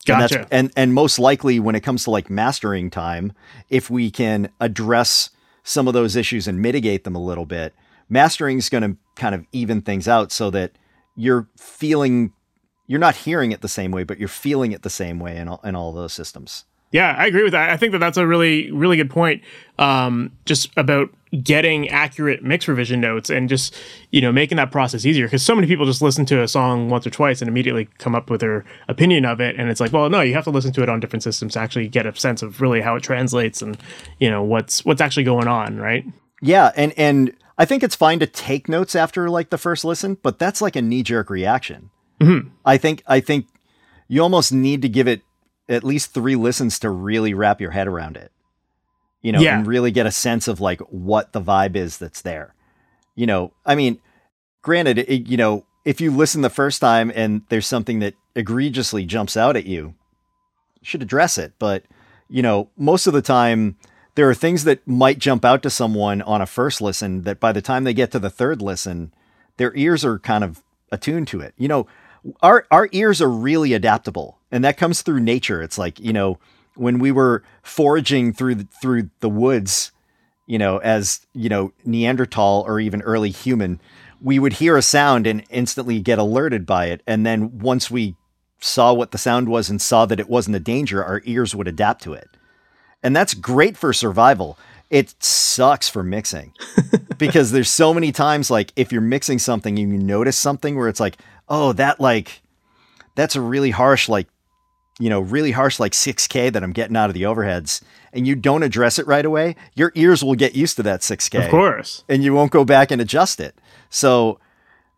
Gotcha. 0.05 0.41
And, 0.41 0.49
and 0.51 0.73
and 0.77 0.95
most 0.95 1.19
likely 1.19 1.61
when 1.61 1.75
it 1.77 1.81
comes 1.81 2.05
to 2.05 2.11
like 2.11 2.29
mastering 2.29 2.91
time, 2.91 3.33
if 3.71 3.89
we 3.89 4.11
can 4.11 4.51
address 4.61 5.31
some 5.63 5.87
of 5.87 5.95
those 5.95 6.17
issues 6.17 6.49
and 6.49 6.61
mitigate 6.61 7.05
them 7.05 7.15
a 7.15 7.23
little 7.23 7.47
bit, 7.47 7.73
mastering 8.09 8.59
is 8.59 8.69
going 8.69 8.83
to 8.83 8.97
kind 9.15 9.35
of 9.35 9.47
even 9.53 9.81
things 9.81 10.09
out 10.09 10.33
so 10.33 10.51
that 10.51 10.73
you're 11.17 11.49
feeling 11.57 12.33
you're 12.87 13.01
not 13.01 13.17
hearing 13.17 13.53
it 13.53 13.63
the 13.63 13.69
same 13.69 13.91
way, 13.91 14.05
but 14.05 14.19
you're 14.19 14.29
feeling 14.29 14.73
it 14.73 14.83
the 14.83 14.91
same 14.91 15.19
way 15.19 15.37
in 15.37 15.49
all, 15.49 15.61
in 15.65 15.75
all 15.75 15.93
those 15.93 16.13
systems. 16.13 16.65
Yeah, 16.91 17.15
I 17.17 17.27
agree 17.27 17.43
with 17.43 17.53
that. 17.53 17.71
I 17.71 17.79
think 17.79 17.93
that 17.93 17.99
that's 17.99 18.19
a 18.19 18.27
really, 18.27 18.71
really 18.71 18.99
good 18.99 19.09
point. 19.09 19.43
Um, 19.79 20.31
just 20.45 20.69
about 20.77 21.09
getting 21.43 21.89
accurate 21.89 22.43
mix 22.43 22.69
revision 22.69 23.01
notes 23.01 23.31
and 23.31 23.49
just 23.49 23.75
you 24.11 24.21
know 24.21 24.31
making 24.31 24.57
that 24.57 24.71
process 24.71 25.07
easier 25.07 25.25
because 25.25 25.43
so 25.43 25.55
many 25.55 25.67
people 25.67 25.87
just 25.87 26.03
listen 26.03 26.27
to 26.27 26.43
a 26.43 26.47
song 26.47 26.91
once 26.91 27.07
or 27.07 27.11
twice 27.11 27.41
and 27.41 27.49
immediately 27.49 27.89
come 27.97 28.15
up 28.15 28.29
with 28.29 28.43
their 28.43 28.67
opinion 28.89 29.25
of 29.25 29.41
it 29.41 29.57
and 29.57 29.71
it's 29.71 29.81
like 29.81 29.95
well 29.95 30.11
no 30.11 30.21
you 30.21 30.35
have 30.35 30.45
to 30.45 30.51
listen 30.51 30.75
to 30.75 30.83
it 30.83 30.91
on 30.91 31.01
different 31.01 31.23
systems 31.23 31.55
to 31.55 31.59
actually 31.59 31.89
get 31.89 32.05
a 32.05 32.15
sense 32.15 32.43
of 32.43 32.61
really 32.61 32.83
how 32.83 32.97
it 32.97 33.03
translates 33.03 33.63
and 33.63 33.79
you 34.21 34.29
know 34.29 34.43
what's 34.43 34.85
what's 34.85 35.01
actually 35.01 35.25
going 35.25 35.49
on 35.49 35.79
right 35.79 36.05
yeah 36.43 36.71
and 36.77 36.93
and 36.99 37.35
i 37.59 37.65
think 37.65 37.83
it's 37.83 37.97
fine 37.97 38.19
to 38.19 38.27
take 38.27 38.69
notes 38.69 38.95
after 38.95 39.29
like 39.31 39.51
the 39.51 39.59
first 39.59 39.85
listen 39.85 40.17
but 40.23 40.39
that's 40.39 40.61
like 40.61 40.77
a 40.77 40.83
knee-jerk 40.83 41.31
reaction 41.31 41.91
mm-hmm. 42.21 42.49
i 42.65 42.77
think 42.77 43.03
i 43.07 43.21
think 43.21 43.47
you 44.09 44.23
almost 44.23 44.53
need 44.53 44.83
to 44.83 44.89
give 44.89 45.09
it 45.09 45.23
at 45.69 45.85
least 45.85 46.13
three 46.13 46.37
listens 46.37 46.79
to 46.79 46.91
really 46.91 47.33
wrap 47.35 47.61
your 47.61 47.71
head 47.71 47.87
around 47.87 48.17
it 48.17 48.33
you 49.23 49.31
know, 49.33 49.41
Yeah. 49.41 49.57
and 49.59 49.67
really 49.67 49.93
get 49.93 50.05
a 50.05 50.11
sense 50.13 50.49
of 50.49 50.61
like 50.61 50.81
what 50.91 51.33
the 51.33 51.41
vibe 51.41 51.77
is 51.77 51.97
that's 51.97 52.23
there. 52.23 52.55
You 53.15 53.27
know, 53.27 53.53
I 53.65 53.75
mean, 53.77 54.01
granted, 54.63 54.99
it, 54.99 55.29
you 55.29 55.37
know, 55.37 55.65
if 55.85 56.01
you 56.01 56.11
listen 56.11 56.43
the 56.43 56.51
first 56.51 56.81
time 56.81 57.13
and 57.15 57.43
there's 57.49 57.67
something 57.67 58.01
that 58.01 58.15
egregiously 58.35 59.05
jumps 59.07 59.37
out 59.37 59.57
at 59.57 59.65
you, 59.65 59.95
you 60.81 60.85
should 60.85 61.03
address 61.03 61.39
it. 61.39 61.53
But, 61.59 61.85
you 62.29 62.43
know, 62.43 62.69
most 62.77 63.07
of 63.07 63.13
the 63.13 63.23
time, 63.23 63.77
there 64.15 64.29
are 64.29 64.35
things 64.35 64.65
that 64.65 64.87
might 64.87 65.19
jump 65.19 65.45
out 65.45 65.63
to 65.63 65.71
someone 65.71 66.23
on 66.23 66.43
a 66.43 66.47
first 66.47 66.81
listen 66.81 67.23
that 67.23 67.41
by 67.41 67.53
the 67.53 67.63
time 67.63 67.85
they 67.85 67.95
get 67.95 68.11
to 68.13 68.19
the 68.19 68.31
third 68.31 68.61
listen, 68.61 69.13
their 69.57 69.75
ears 69.75 70.05
are 70.05 70.19
kind 70.19 70.45
of 70.45 70.63
attuned 70.91 71.29
to 71.29 71.41
it. 71.41 71.55
You 71.57 71.69
know, 71.69 71.87
our 72.43 72.67
our 72.71 72.89
ears 72.93 73.21
are 73.21 73.31
really 73.31 73.73
adaptable, 73.73 74.39
and 74.51 74.65
that 74.65 74.77
comes 74.77 75.03
through 75.03 75.21
nature. 75.21 75.63
It's 75.63 75.79
like 75.79 75.99
you 75.99 76.13
know 76.13 76.39
when 76.75 76.99
we 76.99 77.13
were 77.13 77.43
foraging 77.63 78.33
through 78.33 78.55
the, 78.57 78.69
through 78.81 79.11
the 79.21 79.29
woods, 79.29 79.93
you 80.47 80.59
know, 80.59 80.79
as 80.79 81.27
you 81.33 81.49
know 81.49 81.73
Neanderthal 81.85 82.65
or 82.67 82.81
even 82.81 83.03
early 83.03 83.31
human, 83.31 83.81
we 84.21 84.39
would 84.39 84.55
hear 84.55 84.77
a 84.77 84.83
sound 84.83 85.27
and 85.27 85.45
instantly 85.51 86.01
get 86.01 86.19
alerted 86.19 86.67
by 86.67 86.87
it, 86.87 87.03
and 87.07 87.27
then 87.27 87.59
once 87.59 87.91
we 87.91 88.17
saw 88.61 88.93
what 88.93 89.11
the 89.11 89.19
sound 89.19 89.49
was 89.49 89.69
and 89.69 89.83
saw 89.83 90.07
that 90.07 90.21
it 90.21 90.29
wasn't 90.29 90.55
a 90.55 90.61
danger, 90.61 91.03
our 91.03 91.21
ears 91.25 91.53
would 91.55 91.67
adapt 91.67 92.03
to 92.03 92.13
it, 92.13 92.32
and 93.03 93.15
that's 93.15 93.35
great 93.35 93.77
for 93.77 93.93
survival. 93.93 94.59
It 94.91 95.15
sucks 95.23 95.89
for 95.89 96.03
mixing 96.03 96.53
because 97.19 97.51
there's 97.51 97.71
so 97.71 97.95
many 97.95 98.13
times 98.13 98.51
like 98.51 98.73
if 98.77 98.93
you're 98.93 99.01
mixing 99.01 99.39
something 99.39 99.79
and 99.79 99.91
you 99.91 99.99
notice 99.99 100.37
something 100.37 100.77
where 100.77 100.89
it's 100.89 101.01
like, 101.01 101.17
oh, 101.49 101.73
that 101.75 101.99
like 101.99 102.43
that's 103.15 103.37
a 103.37 103.41
really 103.41 103.71
harsh 103.71 104.09
like 104.09 104.29
you 104.99 105.09
know, 105.09 105.21
really 105.21 105.51
harsh 105.51 105.81
like 105.81 105.93
6K 105.93 106.53
that 106.53 106.63
I'm 106.63 106.73
getting 106.73 106.97
out 106.97 107.11
of 107.11 107.15
the 107.15 107.23
overheads, 107.23 107.83
and 108.13 108.27
you 108.27 108.37
don't 108.37 108.63
address 108.63 108.99
it 108.99 109.07
right 109.07 109.25
away, 109.25 109.57
your 109.75 109.91
ears 109.95 110.23
will 110.23 110.35
get 110.35 110.55
used 110.55 110.77
to 110.77 110.83
that 110.85 111.01
6K. 111.01 111.45
of 111.45 111.51
course 111.51 112.05
And 112.09 112.23
you 112.23 112.35
won't 112.35 112.53
go 112.53 112.65
back 112.65 112.91
and 112.91 113.01
adjust 113.01 113.41
it. 113.41 113.57
So 113.91 114.39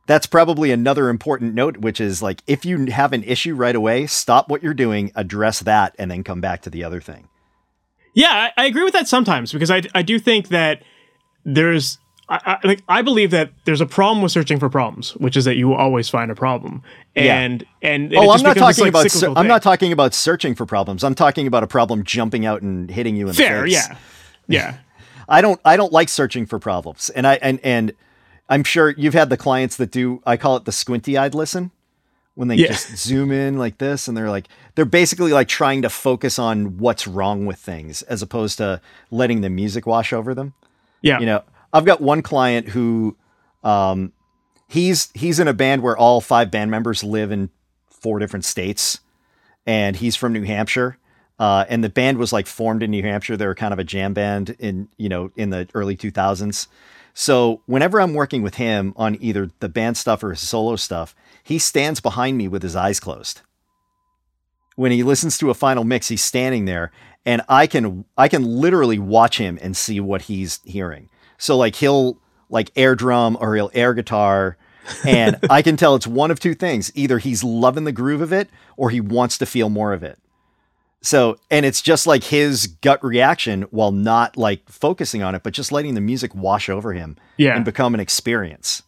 that's 0.06 0.26
probably 0.26 0.72
another 0.72 1.08
important 1.08 1.54
note, 1.54 1.78
which 1.78 2.00
is 2.00 2.22
like 2.22 2.42
if 2.46 2.64
you 2.64 2.86
have 2.86 3.12
an 3.12 3.24
issue 3.24 3.54
right 3.54 3.74
away, 3.74 4.06
stop 4.06 4.48
what 4.48 4.62
you're 4.62 4.74
doing, 4.74 5.12
address 5.14 5.60
that, 5.60 5.94
and 5.98 6.10
then 6.10 6.24
come 6.24 6.40
back 6.40 6.62
to 6.62 6.70
the 6.70 6.84
other 6.84 7.00
thing. 7.00 7.28
Yeah, 8.14 8.50
I, 8.56 8.62
I 8.62 8.66
agree 8.66 8.84
with 8.84 8.92
that 8.94 9.08
sometimes 9.08 9.52
because 9.52 9.70
I, 9.70 9.82
I 9.94 10.02
do 10.02 10.18
think 10.18 10.48
that 10.48 10.82
there's 11.44 11.98
I, 12.28 12.58
I 12.62 12.66
like 12.66 12.82
I 12.88 13.02
believe 13.02 13.30
that 13.32 13.50
there's 13.64 13.80
a 13.80 13.86
problem 13.86 14.22
with 14.22 14.32
searching 14.32 14.58
for 14.58 14.70
problems, 14.70 15.10
which 15.16 15.36
is 15.36 15.44
that 15.44 15.56
you 15.56 15.74
always 15.74 16.08
find 16.08 16.30
a 16.30 16.34
problem. 16.34 16.82
Yeah. 17.14 17.38
And 17.38 17.66
and, 17.82 18.12
and 18.12 18.16
Oh, 18.16 18.30
I'm 18.30 18.42
not 18.42 18.54
this, 18.54 18.62
talking 18.62 18.92
like, 18.92 19.14
about. 19.14 19.36
I'm 19.36 19.46
not 19.46 19.62
talking 19.62 19.92
about 19.92 20.14
searching 20.14 20.54
for 20.54 20.64
problems. 20.64 21.04
I'm 21.04 21.14
talking 21.14 21.46
about 21.46 21.62
a 21.62 21.66
problem 21.66 22.02
jumping 22.04 22.46
out 22.46 22.62
and 22.62 22.90
hitting 22.90 23.16
you 23.16 23.28
in 23.28 23.34
fair. 23.34 23.62
the 23.62 23.70
face. 23.72 23.88
Yeah, 23.88 23.96
yeah. 24.48 24.78
I 25.28 25.40
don't 25.40 25.60
I 25.64 25.76
don't 25.76 25.92
like 25.92 26.08
searching 26.08 26.46
for 26.46 26.58
problems. 26.58 27.10
And 27.10 27.26
I 27.26 27.34
and 27.42 27.60
and 27.62 27.92
I'm 28.48 28.64
sure 28.64 28.90
you've 28.90 29.14
had 29.14 29.28
the 29.28 29.36
clients 29.36 29.76
that 29.76 29.90
do 29.90 30.22
I 30.24 30.36
call 30.36 30.56
it 30.56 30.64
the 30.64 30.72
squinty 30.72 31.18
eyed 31.18 31.34
listen 31.34 31.72
when 32.34 32.48
they 32.48 32.56
Yeah. 32.56 32.68
just 32.68 32.96
zoom 32.96 33.30
in 33.30 33.58
like 33.58 33.78
this 33.78 34.08
and 34.08 34.16
they're 34.16 34.30
like 34.30 34.48
they're 34.74 34.84
basically 34.84 35.32
like 35.32 35.48
trying 35.48 35.82
to 35.82 35.88
focus 35.88 36.38
on 36.38 36.78
what's 36.78 37.06
wrong 37.06 37.46
with 37.46 37.58
things 37.58 38.02
as 38.02 38.22
opposed 38.22 38.58
to 38.58 38.80
letting 39.10 39.40
the 39.40 39.50
music 39.50 39.86
wash 39.86 40.12
over 40.12 40.34
them. 40.34 40.52
Yeah. 41.00 41.20
You 41.20 41.26
know, 41.26 41.42
I've 41.72 41.84
got 41.84 42.00
one 42.00 42.22
client 42.22 42.68
who 42.68 43.16
um 43.62 44.12
he's 44.68 45.10
he's 45.14 45.38
in 45.38 45.48
a 45.48 45.54
band 45.54 45.82
where 45.82 45.96
all 45.96 46.20
five 46.20 46.50
band 46.50 46.70
members 46.70 47.04
live 47.04 47.30
in 47.30 47.50
four 47.88 48.18
different 48.18 48.44
states 48.44 49.00
and 49.66 49.96
he's 49.96 50.16
from 50.16 50.32
New 50.32 50.42
Hampshire. 50.42 50.98
Uh, 51.38 51.64
and 51.68 51.82
the 51.82 51.88
band 51.88 52.16
was 52.18 52.32
like 52.32 52.46
formed 52.46 52.82
in 52.82 52.90
New 52.92 53.02
Hampshire. 53.02 53.36
They 53.36 53.46
were 53.46 53.54
kind 53.56 53.72
of 53.72 53.78
a 53.80 53.84
jam 53.84 54.14
band 54.14 54.54
in, 54.60 54.88
you 54.98 55.08
know, 55.08 55.32
in 55.36 55.50
the 55.50 55.66
early 55.74 55.96
2000s. 55.96 56.68
So 57.14 57.62
whenever 57.66 58.00
I'm 58.00 58.12
working 58.12 58.42
with 58.42 58.56
him 58.56 58.92
on 58.96 59.16
either 59.20 59.50
the 59.60 59.68
band 59.68 59.96
stuff 59.96 60.22
or 60.22 60.30
his 60.30 60.40
solo 60.40 60.74
stuff, 60.76 61.14
he 61.44 61.58
stands 61.60 62.00
behind 62.00 62.36
me 62.36 62.48
with 62.48 62.62
his 62.62 62.74
eyes 62.74 62.98
closed. 62.98 63.40
When 64.74 64.90
he 64.90 65.04
listens 65.04 65.38
to 65.38 65.50
a 65.50 65.54
final 65.54 65.84
mix, 65.84 66.08
he's 66.08 66.24
standing 66.24 66.64
there 66.64 66.90
and 67.24 67.42
I 67.48 67.68
can 67.68 68.04
I 68.16 68.26
can 68.26 68.44
literally 68.44 68.98
watch 68.98 69.38
him 69.38 69.58
and 69.62 69.76
see 69.76 70.00
what 70.00 70.22
he's 70.22 70.60
hearing. 70.64 71.08
So 71.38 71.56
like 71.56 71.76
he'll 71.76 72.20
like 72.50 72.72
air 72.74 72.96
drum 72.96 73.38
or 73.40 73.54
he'll 73.54 73.70
air 73.74 73.94
guitar 73.94 74.56
and 75.06 75.38
I 75.50 75.62
can 75.62 75.76
tell 75.76 75.94
it's 75.94 76.08
one 76.08 76.32
of 76.32 76.40
two 76.40 76.54
things. 76.54 76.90
Either 76.96 77.18
he's 77.18 77.44
loving 77.44 77.84
the 77.84 77.92
groove 77.92 78.20
of 78.20 78.32
it 78.32 78.50
or 78.76 78.90
he 78.90 79.00
wants 79.00 79.38
to 79.38 79.46
feel 79.46 79.70
more 79.70 79.92
of 79.92 80.02
it. 80.02 80.18
So, 81.04 81.36
and 81.50 81.66
it's 81.66 81.82
just 81.82 82.06
like 82.06 82.24
his 82.24 82.66
gut 82.66 83.04
reaction 83.04 83.62
while 83.70 83.92
not 83.92 84.38
like 84.38 84.66
focusing 84.70 85.22
on 85.22 85.34
it, 85.34 85.42
but 85.42 85.52
just 85.52 85.70
letting 85.70 85.94
the 85.94 86.00
music 86.00 86.34
wash 86.34 86.70
over 86.70 86.94
him 86.94 87.16
Yeah. 87.36 87.54
and 87.54 87.62
become 87.64 87.92
an 87.92 88.00
experience. 88.00 88.82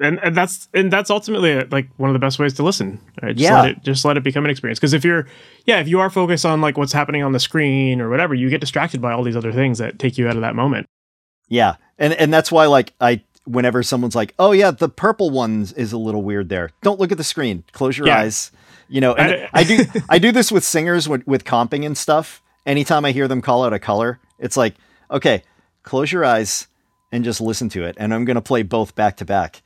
and 0.00 0.18
and 0.22 0.36
that's 0.36 0.68
and 0.74 0.92
that's 0.92 1.08
ultimately 1.08 1.56
uh, 1.56 1.64
like 1.70 1.88
one 1.98 2.10
of 2.10 2.14
the 2.14 2.18
best 2.18 2.38
ways 2.40 2.52
to 2.54 2.62
listen. 2.64 3.00
Right? 3.22 3.34
Just 3.36 3.48
Yeah. 3.48 3.62
let 3.62 3.70
it 3.70 3.82
just 3.84 4.04
let 4.04 4.16
it 4.16 4.24
become 4.24 4.44
an 4.44 4.50
experience. 4.50 4.78
Because 4.80 4.92
if 4.92 5.04
you're, 5.04 5.26
yeah, 5.66 5.78
if 5.78 5.86
you 5.88 6.00
are 6.00 6.10
focused 6.10 6.44
on 6.44 6.60
like 6.60 6.76
what's 6.76 6.92
happening 6.92 7.22
on 7.22 7.30
the 7.32 7.40
screen 7.40 8.00
or 8.00 8.10
whatever, 8.10 8.34
you 8.34 8.50
get 8.50 8.60
distracted 8.60 9.00
by 9.00 9.12
all 9.12 9.22
these 9.22 9.36
other 9.36 9.52
things 9.52 9.78
that 9.78 9.98
take 10.00 10.18
you 10.18 10.28
out 10.28 10.34
of 10.36 10.42
that 10.42 10.54
moment. 10.56 10.86
Yeah. 11.48 11.76
And 11.98 12.12
and 12.14 12.34
that's 12.34 12.50
why 12.52 12.66
like 12.66 12.92
I 13.00 13.22
whenever 13.46 13.82
someone's 13.84 14.16
like, 14.16 14.34
"Oh 14.38 14.50
yeah, 14.52 14.72
the 14.72 14.88
purple 14.88 15.30
one 15.30 15.66
is 15.76 15.92
a 15.92 15.98
little 15.98 16.22
weird 16.22 16.48
there." 16.48 16.70
Don't 16.82 16.98
look 16.98 17.12
at 17.12 17.18
the 17.18 17.24
screen. 17.24 17.62
Close 17.72 17.96
your 17.96 18.08
Yeah. 18.08 18.18
eyes. 18.18 18.50
You 18.88 19.00
know, 19.00 19.14
and 19.14 19.32
I- 19.32 19.48
I, 19.52 19.64
do 19.64 19.78
I 20.08 20.18
do 20.18 20.32
this 20.32 20.50
with 20.52 20.64
singers 20.64 21.08
with, 21.08 21.26
with 21.26 21.44
comping 21.44 21.84
and 21.84 21.96
stuff. 21.96 22.42
Anytime 22.64 23.04
I 23.04 23.12
hear 23.12 23.28
them 23.28 23.42
call 23.42 23.64
out 23.64 23.72
a 23.72 23.78
color, 23.78 24.18
it's 24.38 24.56
like, 24.56 24.74
"Okay, 25.10 25.42
close 25.82 26.10
your 26.10 26.24
eyes 26.24 26.66
and 27.12 27.24
just 27.24 27.40
listen 27.40 27.68
to 27.70 27.84
it." 27.84 27.94
And 27.98 28.12
I'm 28.12 28.24
going 28.24 28.34
to 28.36 28.40
play 28.42 28.62
both 28.62 28.94
back 28.94 29.16
to 29.18 29.24
back. 29.24 29.62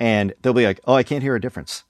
And 0.00 0.32
they'll 0.42 0.52
be 0.54 0.64
like, 0.66 0.80
"Oh, 0.86 0.94
I 0.94 1.02
can't 1.02 1.22
hear 1.22 1.34
a 1.36 1.40
difference." 1.40 1.84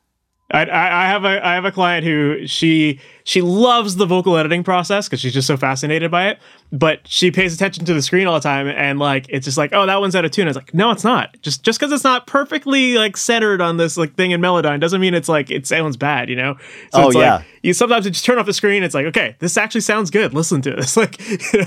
I, 0.50 0.64
I 0.64 1.04
I 1.04 1.06
have 1.08 1.24
a 1.24 1.46
I 1.46 1.54
have 1.54 1.64
a 1.66 1.72
client 1.72 2.06
who 2.06 2.46
she 2.46 3.00
she 3.24 3.42
loves 3.42 3.96
the 3.96 4.06
vocal 4.06 4.38
editing 4.38 4.64
process 4.64 5.06
because 5.06 5.20
she's 5.20 5.34
just 5.34 5.46
so 5.46 5.58
fascinated 5.58 6.10
by 6.10 6.28
it. 6.28 6.38
But 6.72 7.00
she 7.06 7.30
pays 7.30 7.54
attention 7.54 7.84
to 7.84 7.92
the 7.92 8.00
screen 8.00 8.26
all 8.26 8.32
the 8.34 8.40
time, 8.40 8.66
and 8.66 8.98
like 8.98 9.26
it's 9.28 9.44
just 9.44 9.58
like, 9.58 9.74
oh, 9.74 9.84
that 9.84 10.00
one's 10.00 10.16
out 10.16 10.24
of 10.24 10.30
tune. 10.30 10.46
I 10.46 10.50
was 10.50 10.56
like, 10.56 10.72
no, 10.72 10.90
it's 10.90 11.04
not. 11.04 11.36
Just 11.42 11.62
just 11.64 11.78
because 11.78 11.92
it's 11.92 12.02
not 12.04 12.26
perfectly 12.26 12.94
like 12.96 13.18
centered 13.18 13.60
on 13.60 13.76
this 13.76 13.98
like 13.98 14.14
thing 14.14 14.30
in 14.30 14.40
Melodyne 14.40 14.80
doesn't 14.80 15.00
mean 15.02 15.12
it's 15.12 15.28
like 15.28 15.50
it 15.50 15.66
sounds 15.66 15.98
bad, 15.98 16.30
you 16.30 16.36
know? 16.36 16.56
So 16.92 17.02
Oh, 17.02 17.06
it's 17.08 17.16
yeah. 17.16 17.36
like 17.36 17.44
you 17.62 17.74
sometimes 17.74 18.06
you 18.06 18.10
just 18.10 18.24
turn 18.24 18.38
off 18.38 18.46
the 18.46 18.54
screen. 18.54 18.82
It's 18.82 18.94
like, 18.94 19.06
okay, 19.06 19.36
this 19.40 19.58
actually 19.58 19.82
sounds 19.82 20.10
good. 20.10 20.32
Listen 20.32 20.62
to 20.62 20.70
this, 20.70 20.96
like, 20.96 21.20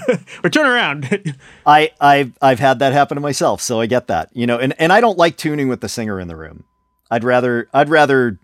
or 0.44 0.50
turn 0.50 0.66
around. 0.66 1.36
I 1.68 1.92
I've 2.02 2.34
I've 2.42 2.60
had 2.60 2.80
that 2.80 2.94
happen 2.94 3.14
to 3.16 3.22
myself, 3.22 3.62
so 3.62 3.80
I 3.80 3.86
get 3.86 4.08
that. 4.08 4.30
You 4.34 4.48
know, 4.48 4.58
and 4.58 4.74
and 4.80 4.92
I 4.92 5.02
don't 5.02 5.20
like 5.20 5.38
tuning 5.38 5.68
with 5.68 5.82
the 5.82 5.90
singer 5.90 6.20
in 6.20 6.28
the 6.28 6.36
room. 6.36 6.64
I'd 7.12 7.24
rather 7.24 7.68
I'd 7.74 7.90
rather 7.90 8.40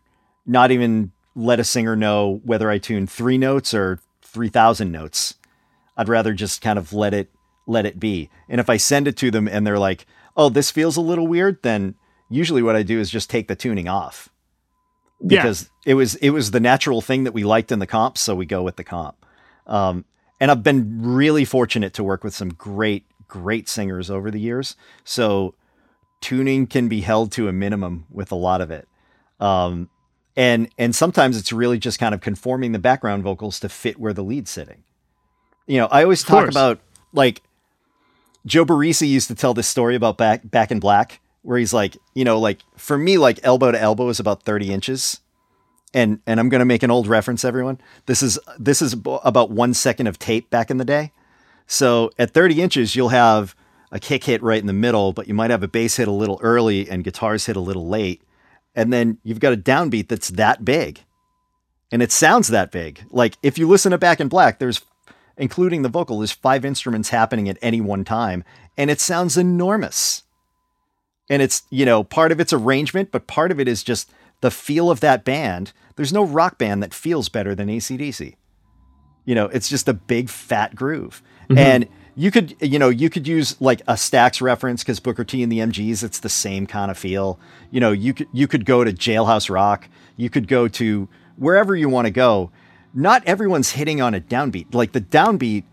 not 0.47 0.71
even 0.71 1.12
let 1.36 1.60
a 1.60 1.63
singer 1.63 1.95
know 1.95 2.41
whether 2.43 2.71
I 2.71 2.79
tune 2.79 3.05
3 3.05 3.38
notes 3.38 3.73
or 3.73 3.99
3000 4.23 4.91
notes. 4.91 5.36
I'd 5.95 6.10
rather 6.10 6.33
just 6.33 6.62
kind 6.62 6.79
of 6.79 6.93
let 6.93 7.13
it 7.13 7.29
let 7.67 7.86
it 7.86 7.99
be. 7.99 8.29
And 8.47 8.62
if 8.62 8.69
I 8.69 8.77
send 8.77 9.07
it 9.07 9.17
to 9.17 9.29
them 9.29 9.47
and 9.47 9.67
they're 9.67 9.77
like, 9.77 10.05
"Oh, 10.38 10.49
this 10.49 10.71
feels 10.71 10.95
a 10.95 11.01
little 11.01 11.27
weird," 11.27 11.62
then 11.63 11.95
usually 12.29 12.62
what 12.63 12.75
I 12.75 12.83
do 12.83 12.99
is 12.99 13.10
just 13.10 13.29
take 13.29 13.47
the 13.47 13.55
tuning 13.55 13.88
off 13.88 14.29
yeah, 15.19 15.41
because 15.41 15.69
it 15.86 15.95
was 15.95 16.15
it 16.15 16.29
was 16.31 16.51
the 16.51 16.60
natural 16.60 17.01
thing 17.01 17.23
that 17.23 17.33
we 17.33 17.43
liked 17.43 17.71
in 17.71 17.79
the 17.79 17.88
comp, 17.88 18.17
so 18.17 18.36
we 18.36 18.45
go 18.45 18.63
with 18.63 18.75
the 18.75 18.83
comp. 18.83 19.25
Um, 19.65 20.05
and 20.39 20.51
I've 20.51 20.63
been 20.63 21.01
really 21.01 21.45
fortunate 21.45 21.93
to 21.95 22.03
work 22.03 22.23
with 22.23 22.36
some 22.36 22.49
great 22.49 23.05
great 23.27 23.67
singers 23.67 24.10
over 24.10 24.31
the 24.31 24.39
years, 24.39 24.75
so 25.03 25.55
tuning 26.21 26.67
can 26.67 26.88
be 26.88 27.01
held 27.01 27.31
to 27.33 27.47
a 27.47 27.53
minimum 27.53 28.05
with 28.10 28.31
a 28.31 28.36
lot 28.36 28.62
of 28.62 28.71
it. 28.71 28.88
Um, 29.39 29.89
And 30.38 30.69
and 30.78 30.95
sometimes 30.95 31.36
it's 31.38 31.52
really 31.52 31.80
just 31.80 32.00
kind 32.00 32.13
of 32.15 32.21
conforming 32.21 32.71
the 32.71 32.80
background 32.80 33.23
vocals 33.23 33.60
to 33.62 33.69
fit 33.69 34.00
where 34.00 34.13
the 34.13 34.23
lead's 34.23 34.52
sitting. 34.52 34.84
You 35.65 35.80
know, 35.80 35.88
I 35.88 36.04
always 36.04 36.21
Of 36.21 36.28
talk 36.28 36.43
course. 36.43 36.54
about 36.54 36.80
like 37.12 37.41
Joe 38.45 38.63
Barresi 38.63 39.10
used 39.10 39.28
to 39.30 39.36
tell 39.36 39.54
this 39.56 39.67
story 39.67 39.95
about 39.95 40.17
back 40.17 40.50
back 40.50 40.71
in 40.71 40.80
black, 40.80 41.19
where 41.41 41.58
he's 41.58 41.73
like, 41.73 41.97
you 42.13 42.23
know, 42.23 42.39
like 42.39 42.60
for 42.78 42.97
me, 42.97 43.17
like 43.17 43.39
elbow 43.43 43.71
to 43.71 43.82
elbow 43.82 44.10
is 44.10 44.19
about 44.19 44.43
30 44.43 44.71
inches. 44.71 45.19
And 45.93 46.19
and 46.28 46.39
I'm 46.39 46.50
gonna 46.50 46.65
make 46.65 46.84
an 46.84 46.91
old 46.91 47.08
reference, 47.08 47.43
everyone. 47.43 47.82
This 48.06 48.21
is 48.21 48.38
this 48.60 48.82
is 48.82 48.93
about 49.23 49.50
one 49.50 49.73
second 49.73 50.06
of 50.06 50.19
tape 50.19 50.50
back 50.52 50.69
in 50.69 50.78
the 50.78 50.86
day. 50.86 51.12
So 51.65 52.12
at 52.19 52.32
30 52.32 52.62
inches, 52.62 52.95
you'll 52.95 53.10
have 53.10 53.56
a 53.91 54.00
kick 54.00 54.26
hit 54.26 54.43
right 54.43 54.60
in 54.60 54.67
the 54.67 54.73
middle, 54.73 55.13
but 55.13 55.28
you 55.28 55.34
might 55.34 55.50
have 55.50 55.63
a 55.63 55.67
bass 55.67 55.95
hit 55.95 56.08
a 56.08 56.12
little 56.12 56.39
early 56.43 56.88
and 56.89 57.04
guitars 57.04 57.47
hit 57.47 57.56
a 57.58 57.62
little 57.62 57.88
late. 57.88 58.21
And 58.75 58.93
then 58.93 59.17
you've 59.23 59.39
got 59.39 59.53
a 59.53 59.58
downbeat 59.58 60.08
that's 60.08 60.30
that 60.30 60.63
big. 60.63 61.03
And 61.91 62.01
it 62.01 62.12
sounds 62.12 62.49
that 62.49 62.71
big. 62.71 63.03
Like 63.10 63.38
if 63.41 63.58
you 63.58 63.67
listen 63.67 63.91
to 63.91 63.97
Back 63.97 64.19
in 64.19 64.27
Black, 64.27 64.60
there's, 64.60 64.82
including 65.38 65.82
the 65.82 65.89
vocal, 65.89 66.19
there's 66.19 66.32
five 66.32 66.65
instruments 66.65 67.10
happening 67.10 67.49
at 67.49 67.58
any 67.62 67.82
one 67.82 68.03
time. 68.03 68.43
And 68.77 68.91
it 68.91 68.99
sounds 68.99 69.38
enormous. 69.38 70.23
And 71.30 71.41
it's, 71.41 71.63
you 71.69 71.86
know, 71.86 72.03
part 72.03 72.32
of 72.32 72.39
it's 72.39 72.53
arrangement, 72.53 73.12
but 73.12 73.27
part 73.27 73.51
of 73.51 73.60
it 73.60 73.67
is 73.67 73.84
just 73.84 74.12
the 74.41 74.51
feel 74.51 74.91
of 74.91 74.99
that 74.99 75.25
band. 75.25 75.73
There's 75.95 76.13
no 76.13 76.23
rock 76.23 76.58
band 76.58 76.84
that 76.84 76.93
feels 76.93 77.30
better 77.30 77.56
than 77.56 77.69
ACDC. 77.69 78.36
You 79.25 79.36
know, 79.36 79.45
it's 79.45 79.67
just 79.67 79.89
a 79.89 79.93
big 79.93 80.30
fat 80.30 80.75
groove. 80.75 81.21
Mm-hmm. 81.49 81.58
And 81.58 81.88
you 82.19 82.32
could, 82.32 82.56
you 82.60 82.80
know, 82.80 82.89
you 82.89 83.12
could 83.12 83.27
use 83.27 83.56
like 83.62 83.82
a 83.82 83.93
Stax 83.93 84.41
reference 84.41 84.84
because 84.84 84.99
Booker 84.99 85.23
T 85.23 85.43
and 85.43 85.51
the 85.51 85.60
MGs, 85.60 86.03
it's 86.03 86.19
the 86.19 86.30
same 86.30 86.65
kind 86.65 86.89
of 86.89 86.97
feel. 86.97 87.39
You 87.69 87.80
know, 87.80 87.91
you 87.91 88.12
could 88.15 88.27
you 88.34 88.47
could 88.47 88.65
go 88.65 88.84
to 88.84 88.91
Jailhouse 88.91 89.51
Rock, 89.51 89.88
you 90.15 90.27
could 90.27 90.47
go 90.47 90.67
to 90.67 91.08
wherever 91.38 91.75
you 91.75 91.88
want 91.89 92.06
to 92.06 92.12
go. 92.12 92.51
Not 92.91 93.23
everyone's 93.25 93.69
hitting 93.69 94.01
on 94.01 94.15
a 94.15 94.19
downbeat. 94.19 94.73
Like 94.73 94.93
the 94.93 95.01
downbeat 95.01 95.65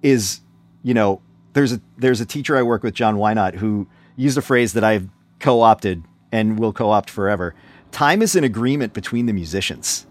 is, 0.00 0.40
you 0.84 0.94
know, 0.94 1.20
there's 1.54 1.72
a 1.72 1.80
there's 1.96 2.20
a 2.20 2.26
teacher 2.26 2.56
I 2.56 2.62
work 2.62 2.84
with, 2.84 2.94
John 2.94 3.16
Wynot, 3.16 3.56
who 3.56 3.88
used 4.14 4.38
a 4.38 4.42
phrase 4.42 4.74
that 4.74 4.84
I've 4.84 5.08
co-opted 5.40 6.04
and 6.30 6.60
will 6.60 6.72
co-opt 6.72 7.10
forever. 7.10 7.56
Time 7.90 8.22
is 8.22 8.36
an 8.36 8.44
agreement 8.44 8.92
between 8.92 9.26
the 9.26 9.32
musicians. 9.32 10.06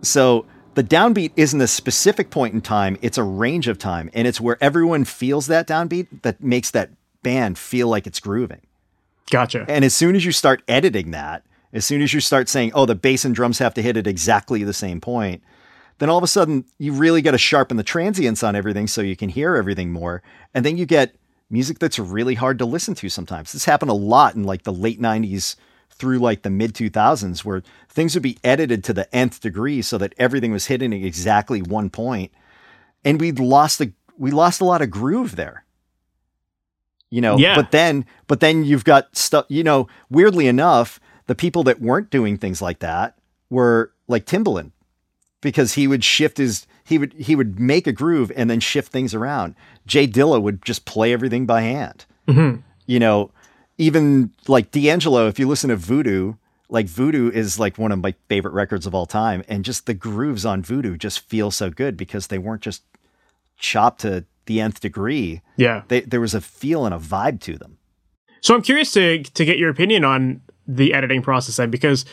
So 0.00 0.46
the 0.74 0.84
downbeat 0.84 1.32
isn't 1.36 1.60
a 1.60 1.66
specific 1.66 2.30
point 2.30 2.54
in 2.54 2.60
time, 2.60 2.98
it's 3.02 3.18
a 3.18 3.22
range 3.22 3.68
of 3.68 3.78
time. 3.78 4.10
And 4.14 4.26
it's 4.26 4.40
where 4.40 4.58
everyone 4.60 5.04
feels 5.04 5.46
that 5.46 5.66
downbeat 5.66 6.22
that 6.22 6.42
makes 6.42 6.70
that 6.70 6.90
band 7.22 7.58
feel 7.58 7.88
like 7.88 8.06
it's 8.06 8.20
grooving. 8.20 8.60
Gotcha. 9.30 9.64
And 9.68 9.84
as 9.84 9.94
soon 9.94 10.16
as 10.16 10.24
you 10.24 10.32
start 10.32 10.62
editing 10.68 11.10
that, 11.12 11.44
as 11.72 11.84
soon 11.86 12.02
as 12.02 12.12
you 12.12 12.20
start 12.20 12.48
saying, 12.48 12.72
oh, 12.74 12.86
the 12.86 12.94
bass 12.94 13.24
and 13.24 13.34
drums 13.34 13.58
have 13.58 13.74
to 13.74 13.82
hit 13.82 13.96
at 13.96 14.06
exactly 14.06 14.62
the 14.62 14.74
same 14.74 15.00
point, 15.00 15.42
then 15.98 16.10
all 16.10 16.18
of 16.18 16.24
a 16.24 16.28
sudden 16.28 16.64
you 16.78 16.92
really 16.92 17.22
got 17.22 17.30
to 17.30 17.38
sharpen 17.38 17.76
the 17.76 17.82
transients 17.82 18.42
on 18.42 18.56
everything 18.56 18.86
so 18.86 19.00
you 19.00 19.16
can 19.16 19.28
hear 19.28 19.56
everything 19.56 19.90
more. 19.90 20.22
And 20.52 20.64
then 20.64 20.76
you 20.76 20.84
get 20.84 21.14
music 21.48 21.78
that's 21.78 21.98
really 21.98 22.34
hard 22.34 22.58
to 22.58 22.64
listen 22.64 22.94
to 22.96 23.08
sometimes. 23.08 23.52
This 23.52 23.64
happened 23.64 23.90
a 23.90 23.94
lot 23.94 24.34
in 24.34 24.44
like 24.44 24.64
the 24.64 24.72
late 24.72 25.00
90s 25.00 25.56
through 25.92 26.18
like 26.18 26.42
the 26.42 26.50
mid 26.50 26.74
2000s 26.74 27.44
where 27.44 27.62
things 27.88 28.14
would 28.14 28.22
be 28.22 28.38
edited 28.42 28.82
to 28.84 28.92
the 28.92 29.12
nth 29.14 29.40
degree 29.40 29.80
so 29.82 29.98
that 29.98 30.14
everything 30.18 30.50
was 30.52 30.66
hitting 30.66 30.92
at 30.92 31.04
exactly 31.04 31.62
one 31.62 31.90
point 31.90 32.32
and 33.04 33.20
we 33.20 33.30
lost 33.32 33.78
the 33.78 33.92
we 34.18 34.30
lost 34.30 34.60
a 34.60 34.64
lot 34.64 34.82
of 34.82 34.90
groove 34.90 35.36
there 35.36 35.64
you 37.10 37.20
know 37.20 37.36
Yeah. 37.38 37.54
but 37.54 37.70
then 37.70 38.04
but 38.26 38.40
then 38.40 38.64
you've 38.64 38.84
got 38.84 39.14
stuff 39.16 39.46
you 39.48 39.62
know 39.62 39.86
weirdly 40.10 40.46
enough 40.46 40.98
the 41.26 41.34
people 41.34 41.62
that 41.64 41.80
weren't 41.80 42.10
doing 42.10 42.36
things 42.38 42.60
like 42.62 42.80
that 42.80 43.16
were 43.50 43.92
like 44.08 44.24
Timbaland 44.26 44.72
because 45.40 45.74
he 45.74 45.86
would 45.86 46.02
shift 46.04 46.38
his 46.38 46.66
he 46.84 46.98
would 46.98 47.12
he 47.14 47.36
would 47.36 47.60
make 47.60 47.86
a 47.86 47.92
groove 47.92 48.32
and 48.34 48.48
then 48.50 48.60
shift 48.60 48.90
things 48.92 49.14
around 49.14 49.54
Jay 49.86 50.06
Dilla 50.06 50.40
would 50.40 50.64
just 50.64 50.84
play 50.84 51.12
everything 51.12 51.46
by 51.46 51.60
hand 51.62 52.06
Mhm. 52.28 52.62
you 52.86 52.98
know 52.98 53.30
even 53.82 54.30
like 54.48 54.70
D'Angelo 54.70 55.26
if 55.28 55.38
you 55.38 55.48
listen 55.48 55.70
to 55.70 55.76
Voodoo 55.76 56.34
like 56.68 56.86
Voodoo 56.86 57.30
is 57.30 57.58
like 57.58 57.76
one 57.76 57.92
of 57.92 57.98
my 57.98 58.14
favorite 58.28 58.54
records 58.54 58.86
of 58.86 58.94
all 58.94 59.04
time 59.06 59.42
and 59.48 59.64
just 59.64 59.86
the 59.86 59.94
grooves 59.94 60.46
on 60.46 60.62
Voodoo 60.62 60.96
just 60.96 61.20
feel 61.20 61.50
so 61.50 61.68
good 61.68 61.96
because 61.96 62.28
they 62.28 62.38
weren't 62.38 62.62
just 62.62 62.82
chopped 63.58 64.00
to 64.02 64.24
the 64.46 64.60
nth 64.60 64.80
degree 64.80 65.42
Yeah. 65.56 65.82
they, 65.88 66.00
there 66.00 66.20
was 66.20 66.34
a 66.34 66.40
feel 66.40 66.84
and 66.86 66.94
a 66.94 66.98
vibe 66.98 67.40
to 67.42 67.56
them. 67.58 67.78
So 68.40 68.54
I'm 68.54 68.62
curious 68.62 68.92
to 68.92 69.22
to 69.22 69.44
get 69.44 69.58
your 69.58 69.70
opinion 69.70 70.04
on 70.04 70.40
the 70.66 70.94
editing 70.94 71.22
process 71.22 71.56
then, 71.56 71.70
because 71.70 72.04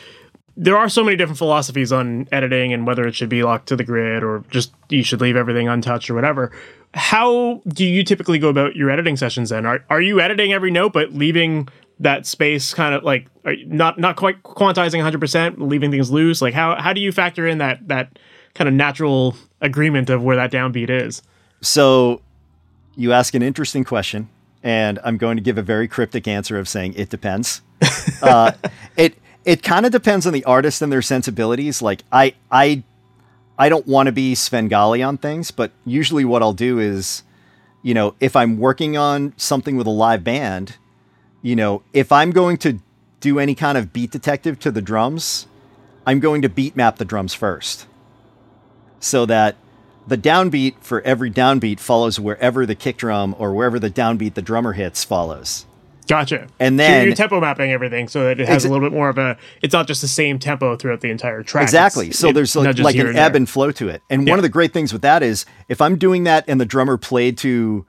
there 0.56 0.76
are 0.76 0.88
so 0.88 1.04
many 1.04 1.16
different 1.16 1.38
philosophies 1.38 1.92
on 1.92 2.28
editing 2.32 2.72
and 2.72 2.86
whether 2.86 3.06
it 3.06 3.14
should 3.14 3.28
be 3.28 3.42
locked 3.42 3.68
to 3.68 3.76
the 3.76 3.84
grid 3.84 4.22
or 4.22 4.44
just 4.50 4.72
you 4.88 5.02
should 5.02 5.20
leave 5.20 5.36
everything 5.36 5.68
untouched 5.68 6.10
or 6.10 6.14
whatever. 6.14 6.52
How 6.94 7.62
do 7.68 7.84
you 7.84 8.02
typically 8.02 8.38
go 8.38 8.48
about 8.48 8.76
your 8.76 8.90
editing 8.90 9.16
sessions 9.16 9.50
then? 9.50 9.64
Are 9.64 9.84
are 9.88 10.02
you 10.02 10.20
editing 10.20 10.52
every 10.52 10.70
note 10.70 10.92
but 10.92 11.12
leaving 11.12 11.68
that 12.00 12.26
space 12.26 12.74
kind 12.74 12.94
of 12.94 13.04
like 13.04 13.26
are 13.44 13.52
you 13.52 13.66
not 13.66 13.98
not 13.98 14.16
quite 14.16 14.42
quantizing 14.42 15.02
100%, 15.02 15.58
leaving 15.58 15.90
things 15.90 16.10
loose? 16.10 16.42
Like 16.42 16.54
how 16.54 16.80
how 16.80 16.92
do 16.92 17.00
you 17.00 17.12
factor 17.12 17.46
in 17.46 17.58
that 17.58 17.86
that 17.88 18.18
kind 18.54 18.68
of 18.68 18.74
natural 18.74 19.36
agreement 19.60 20.10
of 20.10 20.22
where 20.22 20.36
that 20.36 20.50
downbeat 20.50 20.90
is? 20.90 21.22
So 21.60 22.22
you 22.96 23.12
ask 23.12 23.34
an 23.34 23.42
interesting 23.42 23.84
question, 23.84 24.28
and 24.62 24.98
I'm 25.04 25.16
going 25.16 25.36
to 25.36 25.42
give 25.42 25.58
a 25.58 25.62
very 25.62 25.88
cryptic 25.88 26.26
answer 26.26 26.58
of 26.58 26.68
saying 26.68 26.94
it 26.94 27.08
depends. 27.08 27.62
uh, 28.22 28.52
it 28.96 29.14
it 29.44 29.62
kind 29.62 29.86
of 29.86 29.92
depends 29.92 30.26
on 30.26 30.32
the 30.32 30.44
artist 30.44 30.82
and 30.82 30.92
their 30.92 31.02
sensibilities. 31.02 31.80
Like 31.82 32.04
I 32.12 32.34
I 32.50 32.82
I 33.58 33.68
don't 33.68 33.86
want 33.86 34.06
to 34.06 34.12
be 34.12 34.34
Svengali 34.34 35.02
on 35.02 35.18
things, 35.18 35.50
but 35.50 35.72
usually 35.84 36.24
what 36.24 36.42
I'll 36.42 36.52
do 36.52 36.78
is, 36.78 37.22
you 37.82 37.94
know, 37.94 38.14
if 38.20 38.34
I'm 38.36 38.58
working 38.58 38.96
on 38.96 39.34
something 39.36 39.76
with 39.76 39.86
a 39.86 39.90
live 39.90 40.24
band, 40.24 40.76
you 41.42 41.56
know, 41.56 41.82
if 41.92 42.12
I'm 42.12 42.30
going 42.30 42.56
to 42.58 42.80
do 43.20 43.38
any 43.38 43.54
kind 43.54 43.76
of 43.76 43.92
beat 43.92 44.10
detective 44.10 44.58
to 44.60 44.70
the 44.70 44.82
drums, 44.82 45.46
I'm 46.06 46.20
going 46.20 46.42
to 46.42 46.48
beat 46.48 46.76
map 46.76 46.96
the 46.96 47.04
drums 47.04 47.34
first. 47.34 47.86
So 48.98 49.26
that 49.26 49.56
the 50.06 50.18
downbeat 50.18 50.76
for 50.80 51.00
every 51.02 51.30
downbeat 51.30 51.80
follows 51.80 52.18
wherever 52.18 52.66
the 52.66 52.74
kick 52.74 52.96
drum 52.96 53.34
or 53.38 53.52
wherever 53.52 53.78
the 53.78 53.90
downbeat 53.90 54.34
the 54.34 54.42
drummer 54.42 54.72
hits 54.72 55.04
follows. 55.04 55.66
Gotcha. 56.10 56.48
And 56.58 56.78
So 56.78 56.82
you're- 56.82 56.94
then- 56.94 57.06
you're 57.06 57.14
tempo 57.14 57.40
mapping 57.40 57.70
everything 57.70 58.08
so 58.08 58.24
that 58.24 58.40
it 58.40 58.48
has 58.48 58.64
Exa- 58.64 58.68
a 58.68 58.72
little 58.72 58.84
bit 58.88 58.92
more 58.94 59.08
of 59.08 59.16
a. 59.16 59.36
It's 59.62 59.72
not 59.72 59.86
just 59.86 60.02
the 60.02 60.08
same 60.08 60.38
tempo 60.38 60.76
throughout 60.76 61.00
the 61.00 61.10
entire 61.10 61.42
track. 61.42 61.62
Exactly. 61.62 62.06
It's- 62.06 62.18
So 62.18 62.32
there's 62.32 62.54
like, 62.56 62.78
like 62.78 62.96
an 62.96 63.08
ebb 63.16 63.32
there. 63.32 63.36
and 63.36 63.48
flow 63.48 63.70
to 63.72 63.88
it. 63.88 64.02
And 64.10 64.26
Yeah. 64.26 64.32
one 64.32 64.38
of 64.38 64.42
the 64.42 64.48
great 64.48 64.72
things 64.72 64.92
with 64.92 65.02
that 65.02 65.22
is 65.22 65.46
if 65.68 65.80
I'm 65.80 65.96
doing 65.96 66.24
that 66.24 66.44
and 66.48 66.60
the 66.60 66.64
drummer 66.66 66.96
played 66.96 67.38
to, 67.38 67.86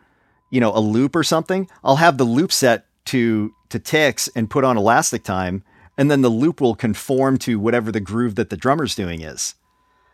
you 0.51 0.59
know, 0.61 0.71
a 0.75 0.79
loop 0.79 1.15
or 1.15 1.23
something, 1.23 1.67
I'll 1.83 1.95
have 1.97 2.17
the 2.17 2.23
loop 2.23 2.51
set 2.51 2.85
to 3.05 3.51
to 3.69 3.79
ticks 3.79 4.29
and 4.35 4.49
put 4.49 4.63
on 4.65 4.77
elastic 4.77 5.23
time, 5.23 5.63
and 5.97 6.11
then 6.11 6.21
the 6.21 6.29
loop 6.29 6.59
will 6.61 6.75
conform 6.75 7.37
to 7.39 7.57
whatever 7.57 7.91
the 7.91 8.01
groove 8.01 8.35
that 8.35 8.49
the 8.49 8.57
drummer's 8.57 8.93
doing 8.95 9.21
is. 9.21 9.55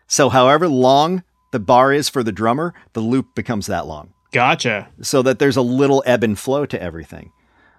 So 0.07 0.29
however 0.29 0.67
long 0.69 1.23
the 1.51 1.59
bar 1.59 1.91
is 1.91 2.07
for 2.07 2.21
the 2.23 2.31
drummer, 2.31 2.73
the 2.93 2.99
loop 3.01 3.33
becomes 3.35 3.65
that 3.67 3.85
long. 3.87 4.09
Gotcha. 4.31 4.89
so 5.01 5.21
that 5.23 5.39
there's 5.39 5.57
a 5.57 5.61
little 5.61 6.03
ebb 6.05 6.23
and 6.23 6.37
flow 6.37 6.65
to 6.67 6.81
everything. 6.81 7.31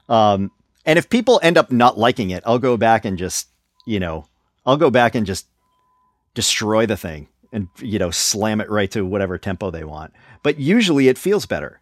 Um, 0.08 0.50
and 0.84 0.98
if 0.98 1.10
people 1.10 1.40
end 1.42 1.58
up 1.58 1.70
not 1.70 1.98
liking 1.98 2.30
it, 2.30 2.42
I'll 2.46 2.58
go 2.58 2.76
back 2.76 3.04
and 3.04 3.18
just, 3.18 3.48
you 3.86 4.00
know, 4.00 4.26
I'll 4.64 4.76
go 4.76 4.90
back 4.90 5.14
and 5.14 5.26
just 5.26 5.46
destroy 6.34 6.86
the 6.86 6.96
thing 6.96 7.28
and, 7.52 7.68
you 7.78 7.98
know, 7.98 8.10
slam 8.10 8.60
it 8.60 8.70
right 8.70 8.90
to 8.92 9.04
whatever 9.04 9.38
tempo 9.38 9.70
they 9.70 9.84
want. 9.84 10.12
But 10.42 10.58
usually 10.58 11.08
it 11.08 11.18
feels 11.18 11.46
better. 11.46 11.80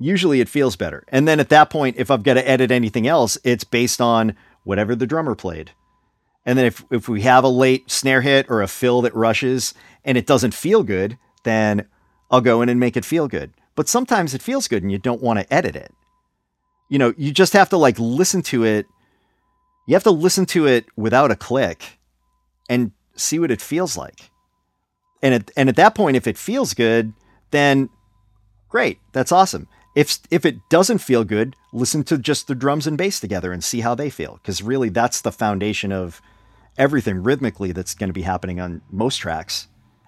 Usually 0.00 0.40
it 0.40 0.48
feels 0.48 0.76
better. 0.76 1.04
And 1.08 1.26
then 1.26 1.40
at 1.40 1.48
that 1.48 1.70
point, 1.70 1.96
if 1.98 2.10
I've 2.10 2.22
got 2.22 2.34
to 2.34 2.48
edit 2.48 2.70
anything 2.70 3.06
else, 3.06 3.36
it's 3.42 3.64
based 3.64 4.00
on 4.00 4.36
whatever 4.64 4.94
the 4.94 5.06
drummer 5.06 5.34
played. 5.34 5.72
And 6.46 6.58
then 6.58 6.66
if, 6.66 6.84
if 6.90 7.08
we 7.08 7.22
have 7.22 7.44
a 7.44 7.48
late 7.48 7.90
snare 7.90 8.22
hit 8.22 8.46
or 8.48 8.62
a 8.62 8.68
fill 8.68 9.02
that 9.02 9.14
rushes 9.14 9.74
and 10.04 10.16
it 10.16 10.26
doesn't 10.26 10.54
feel 10.54 10.82
good, 10.82 11.18
then 11.44 11.86
I'll 12.30 12.40
go 12.40 12.62
in 12.62 12.68
and 12.68 12.80
make 12.80 12.96
it 12.96 13.04
feel 13.04 13.28
good. 13.28 13.52
But 13.74 13.88
sometimes 13.88 14.34
it 14.34 14.42
feels 14.42 14.68
good 14.68 14.82
and 14.82 14.90
you 14.90 14.98
don't 14.98 15.22
want 15.22 15.40
to 15.40 15.52
edit 15.52 15.76
it. 15.76 15.92
You 16.88 16.98
know, 16.98 17.14
you 17.16 17.32
just 17.32 17.52
have 17.52 17.68
to 17.70 17.76
like 17.76 17.98
listen 17.98 18.42
to 18.42 18.64
it. 18.64 18.86
You 19.86 19.94
have 19.94 20.04
to 20.04 20.10
listen 20.10 20.46
to 20.46 20.66
it 20.66 20.86
without 20.96 21.30
a 21.30 21.36
click 21.36 21.98
and 22.68 22.92
see 23.16 23.38
what 23.38 23.50
it 23.50 23.60
feels 23.60 23.96
like. 23.96 24.30
And 25.22 25.34
at, 25.34 25.50
and 25.56 25.68
at 25.68 25.76
that 25.76 25.94
point, 25.94 26.16
if 26.16 26.26
it 26.26 26.38
feels 26.38 26.74
good, 26.74 27.12
then 27.50 27.88
great. 28.68 28.98
That's 29.12 29.32
awesome. 29.32 29.66
If, 29.94 30.18
if 30.30 30.46
it 30.46 30.56
doesn't 30.70 30.98
feel 30.98 31.24
good, 31.24 31.56
listen 31.72 32.04
to 32.04 32.18
just 32.18 32.46
the 32.46 32.54
drums 32.54 32.86
and 32.86 32.96
bass 32.96 33.18
together 33.18 33.52
and 33.52 33.64
see 33.64 33.80
how 33.80 33.94
they 33.94 34.10
feel. 34.10 34.34
Because 34.34 34.62
really, 34.62 34.90
that's 34.90 35.20
the 35.20 35.32
foundation 35.32 35.90
of 35.90 36.22
everything 36.76 37.22
rhythmically 37.22 37.72
that's 37.72 37.94
going 37.94 38.08
to 38.08 38.14
be 38.14 38.22
happening 38.22 38.60
on 38.60 38.82
most 38.90 39.16
tracks. 39.16 39.66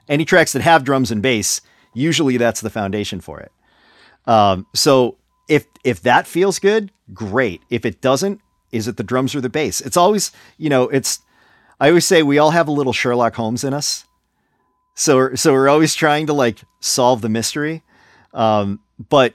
Any 0.08 0.24
tracks 0.24 0.52
that 0.52 0.62
have 0.62 0.84
drums 0.84 1.10
and 1.10 1.22
bass, 1.22 1.60
usually 1.92 2.36
that's 2.36 2.60
the 2.60 2.70
foundation 2.70 3.20
for 3.20 3.40
it. 3.40 3.52
Um, 4.26 4.66
so 4.74 5.16
if 5.50 5.66
if 5.84 6.00
that 6.02 6.26
feels 6.26 6.58
good, 6.60 6.92
great. 7.12 7.60
If 7.68 7.84
it 7.84 8.00
doesn't, 8.00 8.40
is 8.70 8.86
it 8.86 8.96
the 8.96 9.02
drums 9.02 9.34
or 9.34 9.40
the 9.40 9.50
bass? 9.50 9.80
It's 9.80 9.96
always, 9.96 10.30
you 10.56 10.70
know, 10.70 10.84
it's 10.88 11.18
I 11.80 11.88
always 11.88 12.06
say 12.06 12.22
we 12.22 12.38
all 12.38 12.52
have 12.52 12.68
a 12.68 12.72
little 12.72 12.92
Sherlock 12.92 13.34
Holmes 13.34 13.64
in 13.64 13.74
us. 13.74 14.06
So 14.94 15.34
so 15.34 15.52
we're 15.52 15.68
always 15.68 15.94
trying 15.94 16.28
to 16.28 16.32
like 16.32 16.60
solve 16.78 17.20
the 17.20 17.28
mystery. 17.28 17.82
Um, 18.32 18.78
but 19.08 19.34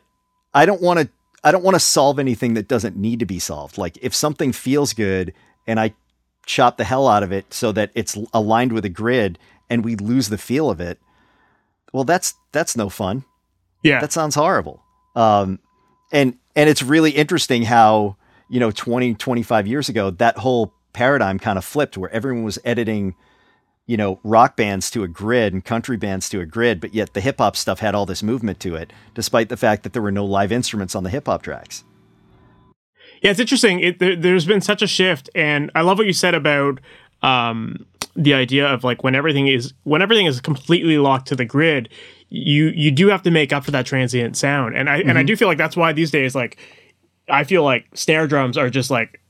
I 0.53 0.65
don't 0.65 0.81
want 0.81 1.01
to 1.01 1.09
I 1.43 1.51
don't 1.51 1.65
want 1.65 1.75
to 1.75 1.81
solve 1.81 2.17
anything 2.17 2.53
that 2.53 2.69
doesn't 2.69 2.95
need 2.95 3.19
to 3.19 3.25
be 3.25 3.39
solved. 3.39 3.77
Like 3.77 3.97
if 4.01 4.15
something 4.15 4.53
feels 4.53 4.93
good 4.93 5.33
and 5.67 5.81
I 5.81 5.93
chop 6.45 6.77
the 6.77 6.85
hell 6.85 7.09
out 7.09 7.23
of 7.23 7.33
it 7.33 7.53
so 7.53 7.73
that 7.73 7.91
it's 7.93 8.17
aligned 8.33 8.71
with 8.71 8.85
a 8.85 8.89
grid 8.89 9.37
and 9.69 9.83
we 9.83 9.97
lose 9.97 10.29
the 10.29 10.37
feel 10.37 10.69
of 10.69 10.79
it, 10.79 10.97
well 11.91 12.05
that's 12.05 12.35
that's 12.53 12.77
no 12.77 12.87
fun. 12.87 13.25
Yeah. 13.83 13.99
That 13.99 14.13
sounds 14.13 14.35
horrible. 14.35 14.81
Um, 15.15 15.59
and 16.15 16.37
and 16.55 16.69
it's 16.69 16.81
really 16.81 17.11
interesting 17.11 17.63
how, 17.63 18.15
you 18.49 18.59
know, 18.59 18.71
20 18.71 19.13
25 19.15 19.67
years 19.67 19.89
ago 19.89 20.09
that 20.11 20.37
whole 20.37 20.73
paradigm 20.93 21.37
kind 21.37 21.57
of 21.57 21.65
flipped 21.65 21.97
where 21.97 22.09
everyone 22.11 22.43
was 22.43 22.57
editing 22.63 23.15
you 23.87 23.97
know, 23.97 24.19
rock 24.23 24.55
bands 24.55 24.89
to 24.89 25.03
a 25.03 25.07
grid 25.07 25.53
and 25.53 25.63
country 25.63 25.95
bands 25.95 26.27
to 26.29 26.39
a 26.39 26.45
grid, 26.45 26.81
but 26.81 26.95
yet 26.95 27.13
the 27.13 27.21
hip 27.21 27.37
hop 27.37 27.55
stuff 27.55 27.79
had 27.79 27.93
all 27.93 28.07
this 28.07 28.23
movement 28.23 28.59
to 28.59 28.75
it, 28.75 28.91
despite 29.13 29.49
the 29.49 29.57
fact 29.57 29.83
that 29.83 29.93
there 29.93 30.01
were 30.01 30.11
no 30.11 30.25
live 30.25 30.51
instruments 30.51 30.95
on 30.95 31.03
the 31.03 31.09
hip 31.11 31.27
hop 31.27 31.43
tracks. 31.43 31.83
Yeah, 33.21 33.31
it's 33.31 33.39
interesting. 33.39 33.79
It, 33.81 33.99
there, 33.99 34.33
has 34.33 34.45
been 34.45 34.61
such 34.61 34.81
a 34.81 34.87
shift, 34.87 35.29
and 35.35 35.69
I 35.75 35.81
love 35.81 35.99
what 35.99 36.07
you 36.07 36.13
said 36.13 36.33
about 36.33 36.79
um, 37.21 37.85
the 38.15 38.33
idea 38.33 38.67
of 38.67 38.83
like 38.83 39.03
when 39.03 39.13
everything 39.13 39.47
is 39.47 39.73
when 39.83 40.01
everything 40.01 40.25
is 40.25 40.41
completely 40.41 40.97
locked 40.97 41.27
to 41.27 41.35
the 41.35 41.45
grid, 41.45 41.89
you 42.29 42.67
you 42.75 42.91
do 42.91 43.07
have 43.07 43.23
to 43.23 43.31
make 43.31 43.53
up 43.53 43.63
for 43.63 43.71
that 43.71 43.85
transient 43.85 44.37
sound, 44.37 44.75
and 44.75 44.89
I 44.89 44.99
mm-hmm. 44.99 45.09
and 45.09 45.17
I 45.17 45.21
mm-hmm. 45.21 45.27
do 45.27 45.35
feel 45.35 45.47
like 45.47 45.57
that's 45.57 45.77
why 45.77 45.93
these 45.93 46.11
days 46.11 46.35
like 46.35 46.57
I 47.29 47.43
feel 47.43 47.63
like 47.63 47.85
snare 47.93 48.27
drums 48.27 48.57
are 48.57 48.69
just 48.69 48.89
like 48.89 49.21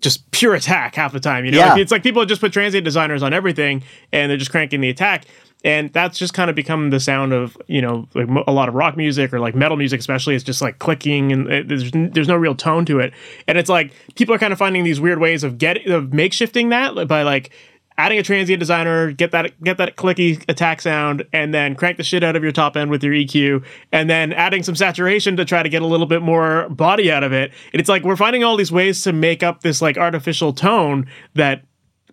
just 0.00 0.30
pure 0.30 0.54
attack 0.54 0.94
half 0.94 1.12
the 1.12 1.20
time. 1.20 1.44
You 1.44 1.52
know, 1.52 1.58
yeah. 1.58 1.72
like, 1.72 1.80
it's 1.80 1.92
like 1.92 2.02
people 2.02 2.24
just 2.26 2.40
put 2.40 2.52
transient 2.52 2.84
designers 2.84 3.22
on 3.22 3.32
everything 3.32 3.82
and 4.12 4.30
they're 4.30 4.36
just 4.36 4.50
cranking 4.50 4.80
the 4.80 4.90
attack. 4.90 5.24
And 5.64 5.92
that's 5.92 6.18
just 6.18 6.34
kind 6.34 6.50
of 6.50 6.54
become 6.54 6.90
the 6.90 7.00
sound 7.00 7.32
of 7.32 7.56
you 7.66 7.80
know 7.80 8.06
like 8.14 8.28
a 8.46 8.52
lot 8.52 8.68
of 8.68 8.74
rock 8.74 8.96
music 8.96 9.32
or 9.32 9.40
like 9.40 9.54
metal 9.54 9.76
music, 9.76 10.00
especially. 10.00 10.34
It's 10.34 10.44
just 10.44 10.62
like 10.62 10.78
clicking 10.78 11.32
and 11.32 11.50
it, 11.50 11.68
there's 11.68 11.90
there's 11.92 12.28
no 12.28 12.36
real 12.36 12.54
tone 12.54 12.84
to 12.86 13.00
it. 13.00 13.12
And 13.48 13.58
it's 13.58 13.70
like 13.70 13.92
people 14.14 14.34
are 14.34 14.38
kind 14.38 14.52
of 14.52 14.58
finding 14.58 14.84
these 14.84 15.00
weird 15.00 15.18
ways 15.18 15.42
of 15.42 15.58
getting 15.58 15.90
of 15.90 16.06
makeshifting 16.08 16.70
that 16.70 17.08
by 17.08 17.22
like 17.22 17.50
adding 17.98 18.18
a 18.18 18.22
transient 18.22 18.60
designer, 18.60 19.12
get 19.12 19.30
that 19.32 19.62
get 19.62 19.78
that 19.78 19.96
clicky 19.96 20.42
attack 20.48 20.80
sound, 20.80 21.24
and 21.32 21.54
then 21.54 21.74
crank 21.74 21.96
the 21.96 22.02
shit 22.02 22.22
out 22.22 22.36
of 22.36 22.42
your 22.42 22.52
top 22.52 22.76
end 22.76 22.90
with 22.90 23.02
your 23.02 23.12
EQ, 23.12 23.64
and 23.92 24.08
then 24.10 24.32
adding 24.32 24.62
some 24.62 24.74
saturation 24.74 25.36
to 25.36 25.44
try 25.44 25.62
to 25.62 25.68
get 25.68 25.82
a 25.82 25.86
little 25.86 26.06
bit 26.06 26.22
more 26.22 26.68
body 26.68 27.10
out 27.10 27.22
of 27.22 27.32
it. 27.32 27.52
And 27.72 27.80
it's 27.80 27.88
like 27.88 28.02
we're 28.02 28.16
finding 28.16 28.44
all 28.44 28.56
these 28.56 28.72
ways 28.72 29.02
to 29.02 29.12
make 29.12 29.42
up 29.42 29.62
this 29.62 29.80
like 29.80 29.96
artificial 29.96 30.52
tone 30.52 31.06
that 31.34 31.62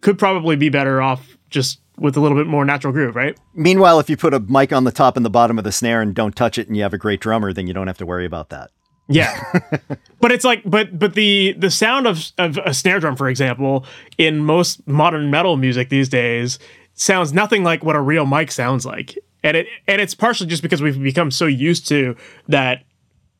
could 0.02 0.18
probably 0.18 0.56
be 0.56 0.70
better 0.70 1.02
off 1.02 1.38
just 1.50 1.80
with 1.98 2.18
a 2.18 2.20
little 2.20 2.38
bit 2.38 2.48
more 2.48 2.66
natural 2.66 2.92
groove, 2.92 3.16
right? 3.16 3.38
Meanwhile, 3.54 4.00
if 4.00 4.10
you 4.10 4.18
put 4.18 4.34
a 4.34 4.40
mic 4.40 4.74
on 4.74 4.84
the 4.84 4.92
top 4.92 5.16
and 5.16 5.26
the 5.26 5.30
bottom 5.30 5.58
of 5.58 5.64
the 5.64 5.72
snare 5.72 6.02
and 6.02 6.14
don't 6.16 6.36
touch 6.36 6.58
it 6.58 6.68
and 6.68 6.76
you 6.76 6.84
have 6.84 6.94
a 6.94 6.98
great 6.98 7.20
drummer, 7.22 7.54
then 7.54 7.68
you 7.68 7.74
don't 7.74 7.88
have 7.88 8.00
to 8.00 8.06
worry 8.06 8.26
about 8.26 8.50
that. 8.50 8.72
Yeah. 9.08 9.60
but 10.20 10.32
it's 10.32 10.46
like 10.46 10.62
but 10.66 10.98
but 10.98 11.14
the 11.14 11.54
the 11.58 11.70
sound 11.70 12.08
of 12.08 12.32
of 12.38 12.58
a 12.66 12.74
snare 12.74 13.00
drum 13.00 13.16
for 13.16 13.28
example 13.28 13.86
in 14.18 14.40
most 14.46 14.88
modern 14.88 15.30
metal 15.30 15.58
music 15.58 15.90
these 15.90 16.08
days 16.08 16.58
sounds 16.94 17.34
nothing 17.34 17.64
like 17.64 17.84
what 17.84 17.96
a 17.96 18.02
real 18.02 18.26
mic 18.26 18.52
sounds 18.52 18.86
like. 18.86 19.18
And 19.44 19.58
it 19.58 19.68
and 19.88 20.00
it's 20.00 20.16
partially 20.16 20.48
just 20.48 20.62
because 20.62 20.82
we've 20.82 21.02
become 21.02 21.32
so 21.32 21.46
used 21.46 21.88
to 21.90 22.16
that 22.48 22.84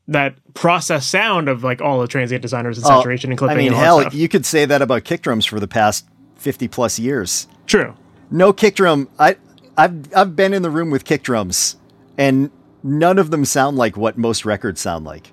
that 0.06 0.34
process 0.52 1.06
sound 1.06 1.48
of 1.48 1.64
like 1.64 1.80
all 1.80 2.00
the 2.00 2.06
transient 2.06 2.42
designers 2.42 2.76
and 2.76 2.86
oh, 2.86 2.90
saturation 2.90 3.30
oh, 3.30 3.32
and 3.32 3.38
clipping. 3.38 3.56
I 3.56 3.60
mean, 3.60 3.72
hell, 3.72 4.06
you 4.12 4.28
could 4.28 4.44
say 4.44 4.66
that 4.66 4.82
about 4.82 5.04
kick 5.04 5.22
drums 5.22 5.46
for 5.46 5.58
the 5.58 5.68
past 5.68 6.06
fifty 6.36 6.68
plus 6.68 6.98
years. 6.98 7.48
True. 7.66 7.94
No 8.30 8.52
kick 8.52 8.74
drum. 8.74 9.08
I 9.18 9.36
I've 9.78 10.14
I've 10.14 10.36
been 10.36 10.52
in 10.52 10.60
the 10.62 10.70
room 10.70 10.90
with 10.90 11.04
kick 11.06 11.22
drums, 11.22 11.76
and 12.18 12.50
none 12.82 13.18
of 13.18 13.30
them 13.30 13.46
sound 13.46 13.78
like 13.78 13.96
what 13.96 14.18
most 14.18 14.44
records 14.44 14.82
sound 14.82 15.06
like. 15.06 15.32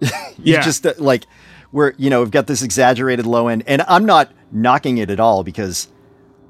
yeah. 0.38 0.60
just 0.60 0.86
uh, 0.86 0.94
like 0.98 1.24
we're, 1.72 1.92
you 1.96 2.10
know, 2.10 2.20
we've 2.20 2.30
got 2.30 2.46
this 2.46 2.62
exaggerated 2.62 3.26
low 3.26 3.48
end 3.48 3.64
and 3.66 3.82
I'm 3.82 4.04
not 4.06 4.32
knocking 4.52 4.98
it 4.98 5.10
at 5.10 5.18
all 5.18 5.42
because 5.42 5.88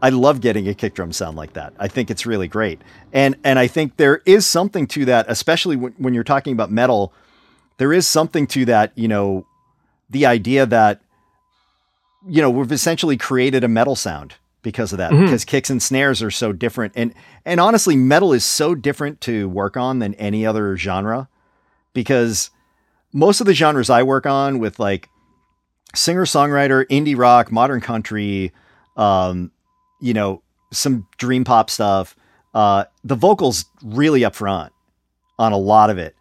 I 0.02 0.10
love 0.10 0.40
getting 0.40 0.68
a 0.68 0.74
kick 0.74 0.94
drum 0.94 1.12
sound 1.12 1.36
like 1.36 1.54
that. 1.54 1.72
I 1.78 1.88
think 1.88 2.10
it's 2.10 2.26
really 2.26 2.48
great. 2.48 2.82
And, 3.12 3.36
and 3.42 3.58
I 3.58 3.66
think 3.66 3.96
there 3.96 4.20
is 4.26 4.46
something 4.46 4.86
to 4.88 5.06
that, 5.06 5.26
especially 5.28 5.76
when, 5.76 5.92
when 5.92 6.12
you're 6.12 6.24
talking 6.24 6.52
about 6.52 6.70
metal, 6.70 7.12
there 7.78 7.92
is 7.92 8.06
something 8.06 8.46
to 8.48 8.66
that, 8.66 8.92
you 8.96 9.08
know, 9.08 9.46
the 10.10 10.26
idea 10.26 10.66
that, 10.66 11.00
you 12.28 12.42
know, 12.42 12.50
we've 12.50 12.70
essentially 12.70 13.16
created 13.16 13.64
a 13.64 13.68
metal 13.68 13.96
sound 13.96 14.34
because 14.64 14.92
of 14.92 14.98
that 14.98 15.12
mm-hmm. 15.12 15.26
because 15.26 15.44
kicks 15.44 15.70
and 15.70 15.80
snares 15.80 16.20
are 16.22 16.30
so 16.30 16.50
different 16.50 16.92
and 16.96 17.14
and 17.44 17.60
honestly 17.60 17.94
metal 17.94 18.32
is 18.32 18.44
so 18.44 18.74
different 18.74 19.20
to 19.20 19.48
work 19.48 19.76
on 19.76 20.00
than 20.00 20.14
any 20.14 20.44
other 20.44 20.76
genre 20.76 21.28
because 21.92 22.50
most 23.14 23.40
of 23.40 23.46
the 23.46 23.54
genres 23.54 23.88
I 23.88 24.02
work 24.02 24.26
on 24.26 24.58
with 24.58 24.78
like 24.78 25.08
singer 25.94 26.26
songwriter, 26.26 26.84
indie 26.88 27.16
rock, 27.16 27.50
modern 27.50 27.80
country, 27.80 28.52
um, 28.96 29.52
you 30.00 30.12
know, 30.12 30.42
some 30.72 31.06
dream 31.16 31.44
pop 31.44 31.70
stuff. 31.70 32.16
Uh, 32.52 32.84
the 33.04 33.14
vocals 33.14 33.66
really 33.82 34.24
up 34.24 34.34
front 34.34 34.72
on 35.38 35.52
a 35.52 35.56
lot 35.56 35.90
of 35.90 35.96
it. 35.96 36.14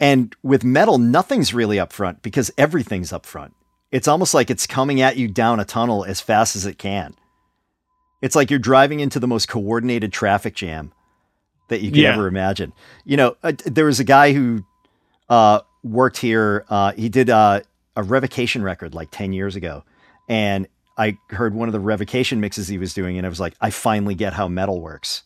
And 0.00 0.34
with 0.42 0.64
metal, 0.64 0.98
nothing's 0.98 1.54
really 1.54 1.78
up 1.78 1.92
front 1.92 2.22
because 2.22 2.50
everything's 2.58 3.12
up 3.12 3.24
front. 3.24 3.54
It's 3.92 4.08
almost 4.08 4.34
like 4.34 4.50
it's 4.50 4.66
coming 4.66 5.00
at 5.00 5.16
you 5.16 5.28
down 5.28 5.60
a 5.60 5.64
tunnel 5.64 6.04
as 6.04 6.20
fast 6.20 6.56
as 6.56 6.66
it 6.66 6.78
can. 6.78 7.14
It's 8.22 8.34
like 8.34 8.50
you're 8.50 8.58
driving 8.58 9.00
into 9.00 9.20
the 9.20 9.26
most 9.26 9.48
coordinated 9.48 10.12
traffic 10.12 10.54
jam 10.54 10.92
that 11.68 11.80
you 11.80 11.90
could 11.90 12.00
yeah. 12.00 12.12
ever 12.12 12.26
imagine. 12.26 12.72
You 13.04 13.16
know, 13.16 13.36
uh, 13.42 13.52
there 13.66 13.86
was 13.86 14.00
a 14.00 14.04
guy 14.04 14.32
who 14.32 14.64
uh, 15.28 15.60
worked 15.82 16.18
here. 16.18 16.64
Uh, 16.68 16.92
he 16.92 17.08
did 17.08 17.30
uh, 17.30 17.60
a 17.96 18.02
revocation 18.02 18.62
record 18.62 18.94
like 18.94 19.08
10 19.10 19.32
years 19.32 19.56
ago. 19.56 19.84
And 20.28 20.68
I 21.00 21.16
heard 21.30 21.54
one 21.54 21.68
of 21.68 21.72
the 21.72 21.80
revocation 21.80 22.40
mixes 22.40 22.68
he 22.68 22.76
was 22.76 22.92
doing, 22.92 23.16
and 23.16 23.26
I 23.26 23.30
was 23.30 23.40
like, 23.40 23.54
I 23.60 23.70
finally 23.70 24.14
get 24.14 24.34
how 24.34 24.48
metal 24.48 24.80
works. 24.80 25.22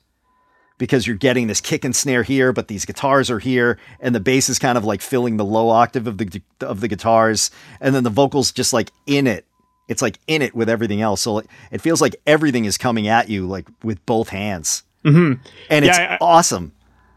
Because 0.79 1.07
you're 1.07 1.17
getting 1.17 1.49
this 1.49 1.61
kick 1.61 1.85
and 1.85 1.95
snare 1.95 2.23
here, 2.23 2.53
but 2.53 2.69
these 2.69 2.85
guitars 2.85 3.31
are 3.31 3.41
here, 3.41 3.79
and 4.01 4.15
the 4.15 4.21
bass 4.21 4.49
is 4.49 4.59
kind 4.59 4.79
of 4.79 4.85
like 4.85 5.01
filling 5.01 5.37
the 5.37 5.45
low 5.45 5.71
octave 5.71 6.07
of 6.07 6.19
the 6.19 6.43
of 6.61 6.81
the 6.81 6.89
guitars, 6.89 7.51
and 7.81 7.95
then 7.95 8.05
the 8.05 8.11
vocals 8.11 8.53
just 8.53 8.73
like 8.73 8.91
in 9.07 9.27
it. 9.27 9.47
It's 9.89 10.03
like 10.03 10.19
in 10.27 10.43
it 10.43 10.55
with 10.55 10.69
everything 10.69 11.01
else, 11.01 11.21
so 11.21 11.43
it 11.71 11.81
feels 11.81 12.01
like 12.01 12.17
everything 12.27 12.65
is 12.65 12.79
coming 12.79 13.07
at 13.07 13.29
you 13.29 13.47
like 13.47 13.69
with 13.83 14.05
both 14.07 14.31
hands, 14.31 14.83
mm-hmm. 15.05 15.41
and 15.71 15.85
it's 15.85 15.99
I, 15.99 16.19
awesome. 16.21 16.73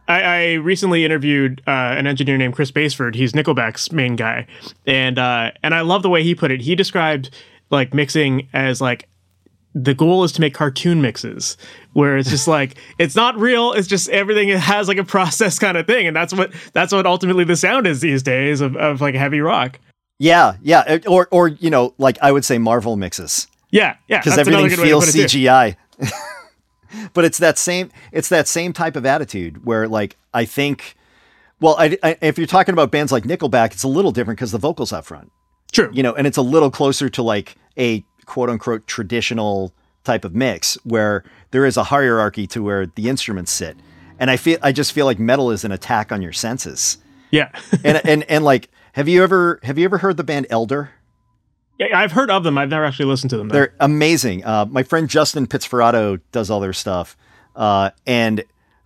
I, 0.07 0.21
I 0.21 0.53
recently 0.53 1.03
interviewed 1.03 1.61
uh, 1.67 1.71
an 1.71 2.07
engineer 2.07 2.37
named 2.37 2.55
Chris 2.55 2.71
Baseford. 2.71 3.15
He's 3.15 3.33
Nickelback's 3.33 3.91
main 3.91 4.15
guy, 4.15 4.47
and 4.85 5.19
uh, 5.19 5.51
and 5.63 5.75
I 5.75 5.81
love 5.81 6.03
the 6.03 6.09
way 6.09 6.23
he 6.23 6.35
put 6.35 6.51
it. 6.51 6.61
He 6.61 6.75
described 6.75 7.29
like 7.69 7.93
mixing 7.93 8.47
as 8.53 8.79
like 8.79 9.07
the 9.83 9.93
goal 9.93 10.23
is 10.23 10.31
to 10.33 10.41
make 10.41 10.53
cartoon 10.53 11.01
mixes 11.01 11.57
where 11.93 12.17
it's 12.17 12.29
just 12.29 12.47
like 12.47 12.77
it's 12.97 13.15
not 13.15 13.37
real. 13.37 13.73
It's 13.73 13.87
just 13.87 14.09
everything 14.09 14.49
has 14.49 14.87
like 14.87 14.97
a 14.97 15.03
process 15.03 15.59
kind 15.59 15.77
of 15.77 15.85
thing. 15.85 16.07
And 16.07 16.15
that's 16.15 16.33
what 16.33 16.51
that's 16.73 16.93
what 16.93 17.05
ultimately 17.05 17.43
the 17.43 17.55
sound 17.55 17.87
is 17.87 18.01
these 18.01 18.23
days 18.23 18.61
of, 18.61 18.75
of 18.75 19.01
like 19.01 19.15
heavy 19.15 19.41
rock. 19.41 19.79
Yeah 20.19 20.55
yeah. 20.61 20.99
Or 21.07 21.27
or 21.31 21.49
you 21.49 21.69
know 21.69 21.93
like 21.97 22.17
i 22.21 22.31
would 22.31 22.45
say 22.45 22.57
marvel 22.57 22.97
mixes. 22.97 23.47
Yeah 23.71 23.97
yeah. 24.07 24.19
Because 24.19 24.37
everything 24.37 24.69
feels 24.69 25.05
cgi 25.13 25.75
but 27.13 27.25
it's 27.25 27.37
that 27.37 27.57
same 27.57 27.91
it's 28.11 28.29
that 28.29 28.47
same 28.47 28.73
type 28.73 28.95
of 28.95 29.05
attitude 29.05 29.65
where 29.65 29.87
like 29.87 30.17
I 30.33 30.45
think 30.45 30.95
well 31.59 31.75
I, 31.77 31.97
I, 32.03 32.17
if 32.21 32.37
you're 32.37 32.47
talking 32.47 32.73
about 32.73 32.91
bands 32.91 33.11
like 33.11 33.23
Nickelback 33.23 33.73
it's 33.73 33.83
a 33.83 33.87
little 33.87 34.11
different 34.11 34.37
because 34.37 34.51
the 34.51 34.57
vocals 34.57 34.91
up 34.91 35.05
front. 35.05 35.31
True. 35.71 35.89
You 35.93 36.03
know 36.03 36.13
and 36.13 36.27
it's 36.27 36.37
a 36.37 36.41
little 36.41 36.71
closer 36.71 37.09
to 37.09 37.21
like 37.21 37.55
a 37.77 38.03
quote 38.25 38.49
unquote 38.49 38.87
traditional 38.87 39.73
type 40.03 40.23
of 40.23 40.33
mix 40.33 40.75
where 40.83 41.23
there 41.51 41.65
is 41.65 41.77
a 41.77 41.83
hierarchy 41.85 42.47
to 42.47 42.63
where 42.63 42.85
the 42.85 43.09
instruments 43.09 43.51
sit. 43.51 43.77
And 44.19 44.31
I 44.31 44.37
feel 44.37 44.57
I 44.61 44.71
just 44.71 44.93
feel 44.93 45.05
like 45.05 45.19
metal 45.19 45.51
is 45.51 45.63
an 45.63 45.71
attack 45.71 46.11
on 46.11 46.21
your 46.21 46.33
senses. 46.33 46.97
Yeah. 47.31 47.51
And 47.83 48.01
and 48.05 48.23
and 48.23 48.43
like 48.43 48.69
have 48.93 49.07
you 49.07 49.21
ever 49.21 49.59
have 49.63 49.77
you 49.77 49.85
ever 49.85 49.99
heard 49.99 50.17
the 50.17 50.23
band 50.23 50.47
Elder 50.49 50.91
I've 51.79 52.11
heard 52.11 52.31
of 52.31 52.43
them. 52.43 52.57
I've 52.57 52.69
never 52.69 52.85
actually 52.85 53.05
listened 53.05 53.29
to 53.31 53.37
them. 53.37 53.49
Though. 53.49 53.53
They're 53.53 53.73
amazing. 53.79 54.43
Uh, 54.43 54.65
my 54.65 54.83
friend 54.83 55.09
Justin 55.09 55.47
Pizzoferrato 55.47 56.19
does 56.31 56.49
all 56.49 56.59
their 56.59 56.73
stuff, 56.73 57.15
uh, 57.55 57.91
and 58.05 58.43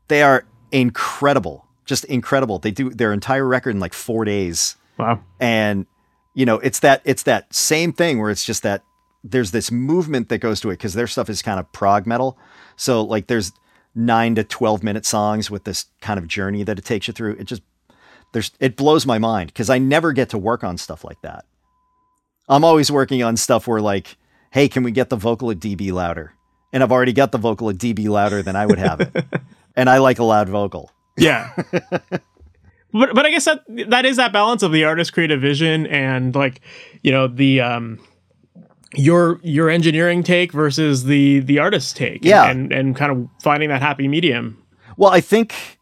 they 0.08 0.24
are 0.24 0.46
incredible. 0.72 1.66
Just 1.86 2.06
incredible. 2.06 2.60
They 2.60 2.72
do 2.72 2.89
their 2.89 3.14
entire 3.14 3.48
record 3.48 3.72
in 3.72 3.80
like 3.80 3.94
four 3.94 4.26
days. 4.26 4.76
Wow. 4.98 5.22
And 5.39 5.86
you 6.34 6.46
know, 6.46 6.60
it's 6.60 6.80
that 6.80 7.02
it's 7.06 7.24
that 7.24 7.54
same 7.54 7.94
thing 7.94 8.20
where 8.20 8.30
it's 8.30 8.46
just 8.46 8.64
that 8.64 8.84
there's 9.24 9.52
this 9.52 9.72
movement 9.72 10.30
that 10.30 10.39
goes 10.39 10.60
to 10.62 10.70
it 10.70 10.74
because 10.74 10.94
their 10.94 11.08
stuff 11.08 11.30
is 11.30 11.42
kind 11.42 11.60
of 11.60 11.72
prog 11.72 12.06
metal. 12.06 12.38
So 12.76 13.02
like 13.02 13.28
there's 13.28 13.52
nine 13.96 14.36
to 14.36 14.44
twelve 14.44 14.84
minute 14.84 15.06
songs 15.06 15.50
with 15.50 15.64
this 15.64 15.86
kind 16.02 16.18
of 16.18 16.28
journey 16.28 16.64
that 16.64 16.78
it 16.78 16.86
takes 16.86 17.08
you 17.08 17.14
through. 17.14 17.34
It 17.34 17.46
just 17.46 17.62
there's 18.34 18.52
it 18.60 18.76
blows 18.76 19.06
my 19.06 19.18
mind 19.18 19.48
because 19.48 19.70
I 19.70 19.78
never 19.78 20.14
get 20.14 20.30
to 20.30 20.38
work 20.38 20.64
on 20.64 20.78
stuff 20.78 21.04
like 21.04 21.22
that 21.22 21.46
I'm 22.52 22.66
always 22.66 22.91
working 22.91 23.24
on 23.24 23.38
stuff 23.38 23.66
where 23.66 23.80
like, 23.82 24.18
hey, 24.52 24.68
can 24.68 24.84
we 24.84 24.91
get 24.91 25.10
the 25.10 25.16
vocal 25.16 25.49
a 25.49 25.56
dB 25.56 25.91
louder? 25.91 26.34
And 26.74 26.84
I've 26.84 26.91
already 26.91 27.14
got 27.14 27.32
the 27.32 27.38
vocal 27.38 27.70
a 27.70 27.74
dB 27.74 28.10
louder 28.10 28.43
than 28.43 28.56
I 28.58 28.66
would 28.66 28.78
have 28.78 28.99
it. 28.99 29.26
and 29.76 29.89
I 29.89 29.99
like 29.99 30.20
a 30.20 30.24
loud 30.24 30.49
vocal. 30.49 30.91
Yeah. 31.18 31.52
but 31.72 32.22
but 32.91 33.26
I 33.26 33.32
guess 33.32 33.45
that 33.45 33.64
that 33.89 34.06
is 34.06 34.18
that 34.18 34.34
balance 34.34 34.64
of 34.64 34.74
the 34.74 34.84
artist's 34.84 35.12
creative 35.12 35.39
vision 35.39 35.88
and 35.88 36.36
like, 36.36 36.62
you 37.02 37.12
know, 37.12 37.28
the 37.28 37.62
um 37.62 37.99
your 38.95 39.39
your 39.43 39.70
engineering 39.70 40.22
take 40.22 40.52
versus 40.52 41.06
the 41.06 41.39
the 41.39 41.60
artist's 41.60 41.93
take. 41.93 42.24
Yeah. 42.24 42.49
And 42.49 42.74
and 42.74 42.97
kind 42.97 43.12
of 43.14 43.30
finding 43.41 43.70
that 43.70 43.82
happy 43.82 44.10
medium. 44.10 44.62
Well, 44.97 45.12
I 45.12 45.22
think 45.22 45.80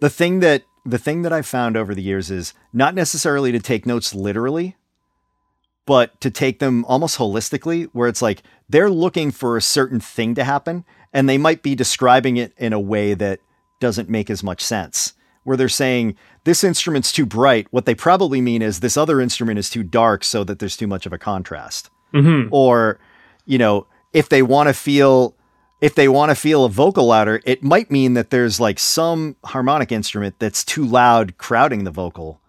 the 0.00 0.10
thing 0.10 0.40
that 0.40 0.64
the 0.84 0.98
thing 0.98 1.22
that 1.22 1.32
I've 1.32 1.46
found 1.46 1.76
over 1.76 1.94
the 1.94 2.02
years 2.02 2.28
is 2.28 2.54
not 2.72 2.94
necessarily 2.94 3.52
to 3.52 3.60
take 3.60 3.86
notes 3.86 4.14
literally, 4.14 4.76
but 5.88 6.20
to 6.20 6.30
take 6.30 6.58
them 6.58 6.84
almost 6.84 7.16
holistically, 7.16 7.88
where 7.94 8.08
it's 8.08 8.20
like 8.20 8.42
they're 8.68 8.90
looking 8.90 9.30
for 9.30 9.56
a 9.56 9.62
certain 9.62 10.00
thing 10.00 10.34
to 10.34 10.44
happen, 10.44 10.84
and 11.14 11.26
they 11.26 11.38
might 11.38 11.62
be 11.62 11.74
describing 11.74 12.36
it 12.36 12.52
in 12.58 12.74
a 12.74 12.78
way 12.78 13.14
that 13.14 13.40
doesn't 13.80 14.10
make 14.10 14.28
as 14.28 14.42
much 14.42 14.62
sense. 14.62 15.14
Where 15.44 15.56
they're 15.56 15.70
saying 15.70 16.14
this 16.44 16.62
instrument's 16.62 17.10
too 17.10 17.24
bright, 17.24 17.68
what 17.70 17.86
they 17.86 17.94
probably 17.94 18.42
mean 18.42 18.60
is 18.60 18.80
this 18.80 18.98
other 18.98 19.18
instrument 19.18 19.58
is 19.58 19.70
too 19.70 19.82
dark, 19.82 20.24
so 20.24 20.44
that 20.44 20.58
there's 20.58 20.76
too 20.76 20.86
much 20.86 21.06
of 21.06 21.14
a 21.14 21.18
contrast. 21.18 21.88
Mm-hmm. 22.12 22.52
Or, 22.52 23.00
you 23.46 23.56
know, 23.56 23.86
if 24.12 24.28
they 24.28 24.42
want 24.42 24.68
to 24.68 24.74
feel 24.74 25.34
if 25.80 25.94
they 25.94 26.08
want 26.08 26.30
to 26.30 26.34
feel 26.34 26.66
a 26.66 26.68
vocal 26.68 27.06
louder, 27.06 27.40
it 27.46 27.62
might 27.62 27.90
mean 27.90 28.12
that 28.12 28.28
there's 28.28 28.60
like 28.60 28.78
some 28.78 29.36
harmonic 29.42 29.90
instrument 29.90 30.34
that's 30.38 30.64
too 30.64 30.84
loud 30.84 31.38
crowding 31.38 31.84
the 31.84 31.90
vocal. 31.90 32.42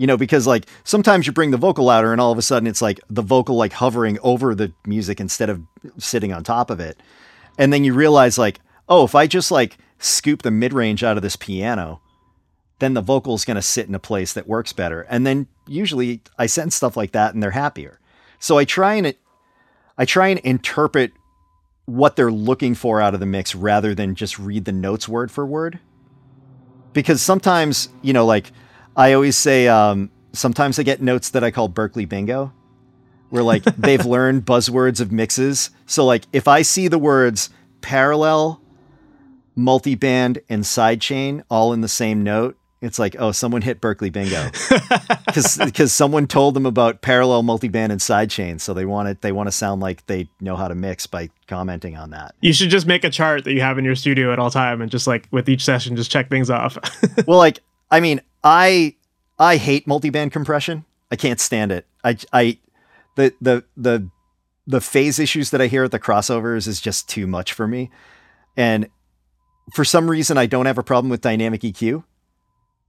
You 0.00 0.06
know, 0.06 0.16
because 0.16 0.46
like 0.46 0.64
sometimes 0.84 1.26
you 1.26 1.32
bring 1.34 1.50
the 1.50 1.58
vocal 1.58 1.84
louder 1.84 2.10
and 2.10 2.22
all 2.22 2.32
of 2.32 2.38
a 2.38 2.42
sudden 2.42 2.66
it's 2.66 2.80
like 2.80 3.00
the 3.10 3.20
vocal 3.20 3.56
like 3.56 3.74
hovering 3.74 4.18
over 4.22 4.54
the 4.54 4.72
music 4.86 5.20
instead 5.20 5.50
of 5.50 5.60
sitting 5.98 6.32
on 6.32 6.42
top 6.42 6.70
of 6.70 6.80
it. 6.80 6.98
And 7.58 7.70
then 7.70 7.84
you 7.84 7.92
realize 7.92 8.38
like, 8.38 8.60
oh, 8.88 9.04
if 9.04 9.14
I 9.14 9.26
just 9.26 9.50
like 9.50 9.76
scoop 9.98 10.40
the 10.40 10.50
mid 10.50 10.72
range 10.72 11.04
out 11.04 11.18
of 11.18 11.22
this 11.22 11.36
piano, 11.36 12.00
then 12.78 12.94
the 12.94 13.02
vocal's 13.02 13.44
going 13.44 13.56
to 13.56 13.62
sit 13.62 13.88
in 13.88 13.94
a 13.94 13.98
place 13.98 14.32
that 14.32 14.48
works 14.48 14.72
better. 14.72 15.02
And 15.02 15.26
then 15.26 15.48
usually 15.66 16.22
I 16.38 16.46
send 16.46 16.72
stuff 16.72 16.96
like 16.96 17.12
that 17.12 17.34
and 17.34 17.42
they're 17.42 17.50
happier. 17.50 18.00
So 18.38 18.56
I 18.56 18.64
try 18.64 18.94
and 18.94 19.14
I 19.98 20.06
try 20.06 20.28
and 20.28 20.40
interpret 20.40 21.12
what 21.84 22.16
they're 22.16 22.32
looking 22.32 22.74
for 22.74 23.02
out 23.02 23.12
of 23.12 23.20
the 23.20 23.26
mix 23.26 23.54
rather 23.54 23.94
than 23.94 24.14
just 24.14 24.38
read 24.38 24.64
the 24.64 24.72
notes 24.72 25.06
word 25.06 25.30
for 25.30 25.44
word. 25.44 25.78
Because 26.94 27.20
sometimes, 27.20 27.90
you 28.00 28.14
know, 28.14 28.24
like 28.24 28.50
I 28.96 29.12
always 29.12 29.36
say, 29.36 29.68
um, 29.68 30.10
sometimes 30.32 30.78
I 30.78 30.82
get 30.82 31.00
notes 31.00 31.30
that 31.30 31.44
I 31.44 31.50
call 31.50 31.68
Berklee 31.68 32.08
bingo, 32.08 32.52
where 33.30 33.42
like 33.42 33.64
they've 33.76 34.04
learned 34.04 34.44
buzzwords 34.44 35.00
of 35.00 35.12
mixes. 35.12 35.70
So, 35.86 36.04
like, 36.04 36.24
if 36.32 36.48
I 36.48 36.62
see 36.62 36.88
the 36.88 36.98
words 36.98 37.50
parallel, 37.80 38.60
multiband, 39.56 40.42
and 40.48 40.64
sidechain 40.64 41.42
all 41.50 41.72
in 41.72 41.80
the 41.80 41.88
same 41.88 42.22
note, 42.22 42.56
it's 42.80 42.98
like, 42.98 43.14
oh, 43.18 43.30
someone 43.30 43.60
hit 43.60 43.80
Berklee 43.80 44.10
bingo 44.10 44.50
because 45.26 45.58
because 45.58 45.92
someone 45.92 46.26
told 46.26 46.54
them 46.54 46.64
about 46.64 47.02
parallel, 47.02 47.42
multiband, 47.42 47.90
and 47.90 48.00
sidechain, 48.00 48.58
so 48.58 48.72
they 48.72 48.86
want 48.86 49.08
it. 49.08 49.20
They 49.20 49.32
want 49.32 49.48
to 49.48 49.52
sound 49.52 49.82
like 49.82 50.06
they 50.06 50.28
know 50.40 50.56
how 50.56 50.66
to 50.66 50.74
mix 50.74 51.06
by 51.06 51.28
commenting 51.46 51.98
on 51.98 52.10
that. 52.10 52.34
You 52.40 52.54
should 52.54 52.70
just 52.70 52.86
make 52.86 53.04
a 53.04 53.10
chart 53.10 53.44
that 53.44 53.52
you 53.52 53.60
have 53.60 53.76
in 53.76 53.84
your 53.84 53.96
studio 53.96 54.32
at 54.32 54.38
all 54.38 54.50
time, 54.50 54.80
and 54.80 54.90
just 54.90 55.06
like 55.06 55.28
with 55.30 55.48
each 55.48 55.62
session, 55.62 55.94
just 55.94 56.10
check 56.10 56.30
things 56.30 56.48
off. 56.48 56.78
well, 57.26 57.36
like 57.36 57.60
I 57.90 58.00
mean, 58.00 58.22
I 58.44 58.94
I 59.38 59.56
hate 59.56 59.86
multiband 59.86 60.32
compression. 60.32 60.84
I 61.10 61.16
can't 61.16 61.40
stand 61.40 61.72
it. 61.72 61.86
I 62.04 62.16
I 62.32 62.58
the 63.16 63.34
the 63.40 63.64
the 63.76 64.08
the 64.66 64.80
phase 64.80 65.18
issues 65.18 65.50
that 65.50 65.60
I 65.60 65.66
hear 65.66 65.84
at 65.84 65.90
the 65.90 65.98
crossovers 65.98 66.68
is 66.68 66.80
just 66.80 67.08
too 67.08 67.26
much 67.26 67.52
for 67.52 67.66
me, 67.66 67.90
and 68.56 68.88
for 69.74 69.84
some 69.84 70.10
reason, 70.10 70.38
I 70.38 70.46
don't 70.46 70.66
have 70.66 70.78
a 70.78 70.82
problem 70.82 71.10
with 71.10 71.20
dynamic 71.20 71.60
EQ 71.62 72.04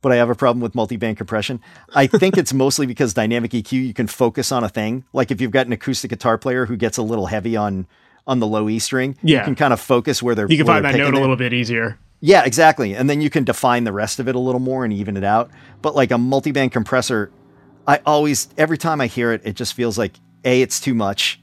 but 0.03 0.11
I 0.11 0.15
have 0.15 0.31
a 0.31 0.35
problem 0.35 0.61
with 0.61 0.73
multi-band 0.73 1.15
compression. 1.17 1.59
I 1.93 2.07
think 2.07 2.35
it's 2.35 2.53
mostly 2.55 2.87
because 2.87 3.13
dynamic 3.13 3.51
EQ 3.51 3.71
you 3.73 3.93
can 3.93 4.07
focus 4.07 4.51
on 4.51 4.63
a 4.63 4.69
thing. 4.69 5.03
Like 5.13 5.29
if 5.29 5.39
you've 5.39 5.51
got 5.51 5.67
an 5.67 5.73
acoustic 5.73 6.09
guitar 6.09 6.39
player 6.39 6.65
who 6.65 6.75
gets 6.75 6.97
a 6.97 7.03
little 7.03 7.27
heavy 7.27 7.55
on 7.55 7.85
on 8.25 8.39
the 8.39 8.47
low 8.47 8.67
E 8.67 8.79
string, 8.79 9.15
Yeah. 9.21 9.39
you 9.39 9.45
can 9.45 9.53
kind 9.53 9.71
of 9.73 9.79
focus 9.79 10.23
where 10.23 10.33
they're 10.33 10.47
you 10.49 10.57
can 10.57 10.65
find 10.65 10.85
that 10.85 10.95
note 10.95 11.13
a 11.13 11.17
it. 11.17 11.21
little 11.21 11.35
bit 11.35 11.53
easier. 11.53 11.99
Yeah, 12.21 12.43
exactly. 12.45 12.95
And 12.95 13.09
then 13.09 13.19
you 13.19 13.31
can 13.31 13.43
define 13.43 13.83
the 13.83 13.91
rest 13.91 14.19
of 14.19 14.27
it 14.27 14.35
a 14.35 14.39
little 14.39 14.59
more 14.59 14.85
and 14.85 14.93
even 14.93 15.17
it 15.17 15.23
out. 15.23 15.49
But 15.81 15.95
like 15.95 16.11
a 16.11 16.17
multi-band 16.19 16.71
compressor, 16.71 17.31
I 17.87 17.99
always 18.05 18.47
every 18.57 18.77
time 18.77 19.01
I 19.01 19.07
hear 19.07 19.33
it, 19.33 19.41
it 19.43 19.55
just 19.55 19.73
feels 19.73 19.97
like 19.97 20.13
A, 20.45 20.61
it's 20.61 20.79
too 20.79 20.93
much. 20.93 21.41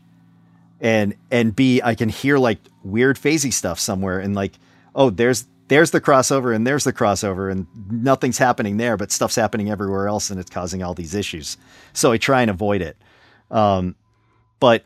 And 0.80 1.16
and 1.32 1.54
B, 1.54 1.80
I 1.82 1.96
can 1.96 2.08
hear 2.08 2.38
like 2.38 2.60
weird 2.84 3.16
phasey 3.16 3.52
stuff 3.52 3.80
somewhere 3.80 4.20
and 4.20 4.36
like, 4.36 4.52
oh, 4.94 5.10
there's 5.10 5.46
there's 5.66 5.90
the 5.90 6.00
crossover 6.00 6.54
and 6.54 6.64
there's 6.64 6.84
the 6.84 6.92
crossover 6.92 7.50
and 7.50 7.66
nothing's 7.90 8.38
happening 8.38 8.76
there, 8.76 8.96
but 8.96 9.10
stuff's 9.10 9.34
happening 9.34 9.70
everywhere 9.70 10.06
else 10.06 10.30
and 10.30 10.38
it's 10.38 10.48
causing 10.50 10.82
all 10.82 10.94
these 10.94 11.14
issues. 11.14 11.56
So 11.92 12.12
I 12.12 12.18
try 12.18 12.42
and 12.42 12.50
avoid 12.50 12.82
it. 12.82 12.96
Um, 13.50 13.96
but 14.60 14.84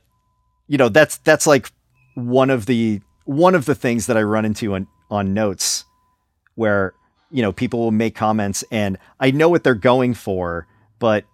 you 0.69 0.79
know, 0.79 0.89
that's 0.89 1.19
that's 1.19 1.47
like 1.47 1.71
one 2.15 2.49
of 2.49 2.65
the 2.65 3.03
one 3.25 3.55
of 3.55 3.67
the 3.67 3.75
things 3.75 4.07
that 4.07 4.17
I 4.17 4.23
run 4.23 4.47
into 4.47 4.75
on 4.75 4.87
on 5.13 5.35
notes 5.35 5.85
where 6.55 6.95
you 7.31 7.43
know 7.43 7.53
people 7.53 7.81
will 7.81 7.93
make 7.93 8.15
comments 8.15 8.65
and 8.71 8.99
I 9.21 9.31
know 9.31 9.49
what 9.49 9.63
they're 9.63 9.75
going 9.75 10.15
for, 10.15 10.67
but 10.99 11.25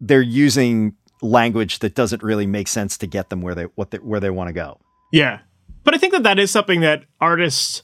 they're 0.00 0.22
using 0.22 0.94
language 1.20 1.80
that 1.80 1.94
doesn't 1.94 2.22
really 2.22 2.46
make 2.46 2.68
sense 2.68 2.96
to 2.98 3.06
get 3.06 3.28
them 3.28 3.42
where 3.42 3.54
they 3.54 3.64
what 3.74 3.90
they, 3.90 3.98
where 3.98 4.20
they 4.20 4.30
want 4.30 4.48
to 4.48 4.52
go. 4.52 4.78
Yeah. 5.12 5.40
But 5.84 5.94
I 5.94 5.98
think 5.98 6.12
that 6.12 6.22
that 6.22 6.38
is 6.38 6.50
something 6.50 6.80
that 6.80 7.04
artists, 7.20 7.82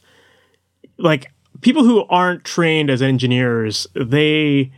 like 0.98 1.32
people 1.62 1.84
who 1.84 2.04
aren't 2.04 2.44
trained 2.44 2.90
as 2.90 3.02
engineers, 3.02 3.86
they 3.94 4.72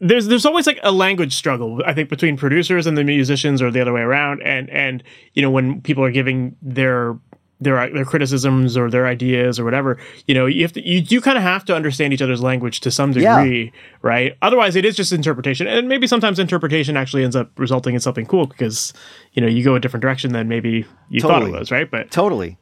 there's 0.00 0.26
there's 0.26 0.46
always 0.46 0.66
like 0.66 0.78
a 0.82 0.92
language 0.92 1.34
struggle 1.34 1.82
I 1.84 1.92
think 1.92 2.08
between 2.08 2.36
producers 2.36 2.86
and 2.86 2.96
the 2.96 3.04
musicians 3.04 3.60
or 3.60 3.70
the 3.70 3.80
other 3.80 3.92
way 3.92 4.00
around 4.00 4.42
and 4.42 4.70
and 4.70 5.02
you 5.34 5.42
know 5.42 5.50
when 5.50 5.80
people 5.80 6.04
are 6.04 6.12
giving 6.12 6.54
their 6.62 7.18
their 7.60 7.90
their 7.92 8.04
criticisms 8.04 8.76
or 8.76 8.88
their 8.90 9.06
ideas 9.06 9.58
or 9.58 9.64
whatever 9.64 9.98
you 10.26 10.34
know 10.34 10.46
you 10.46 10.62
have 10.62 10.72
to 10.72 10.86
you 10.88 11.00
do 11.00 11.20
kind 11.20 11.36
of 11.36 11.42
have 11.42 11.64
to 11.64 11.74
understand 11.74 12.12
each 12.12 12.22
other's 12.22 12.40
language 12.42 12.78
to 12.80 12.90
some 12.90 13.12
Yeah. 13.12 13.36
degree 13.42 13.72
right 14.02 14.36
otherwise 14.42 14.76
it 14.76 14.84
is 14.84 14.94
just 14.94 15.12
interpretation 15.12 15.66
and 15.66 15.88
maybe 15.88 16.06
sometimes 16.06 16.38
interpretation 16.38 16.96
actually 16.96 17.24
ends 17.24 17.34
up 17.34 17.50
resulting 17.58 17.94
in 17.94 18.00
something 18.00 18.26
cool 18.26 18.46
because 18.46 18.92
you 19.32 19.42
know 19.42 19.48
you 19.48 19.64
go 19.64 19.74
a 19.74 19.80
different 19.80 20.02
direction 20.02 20.32
than 20.32 20.46
maybe 20.48 20.86
you 21.10 21.20
thought 21.20 21.42
it 21.42 21.50
was 21.50 21.70
right 21.72 21.90
but 21.90 22.10
Totally. 22.12 22.56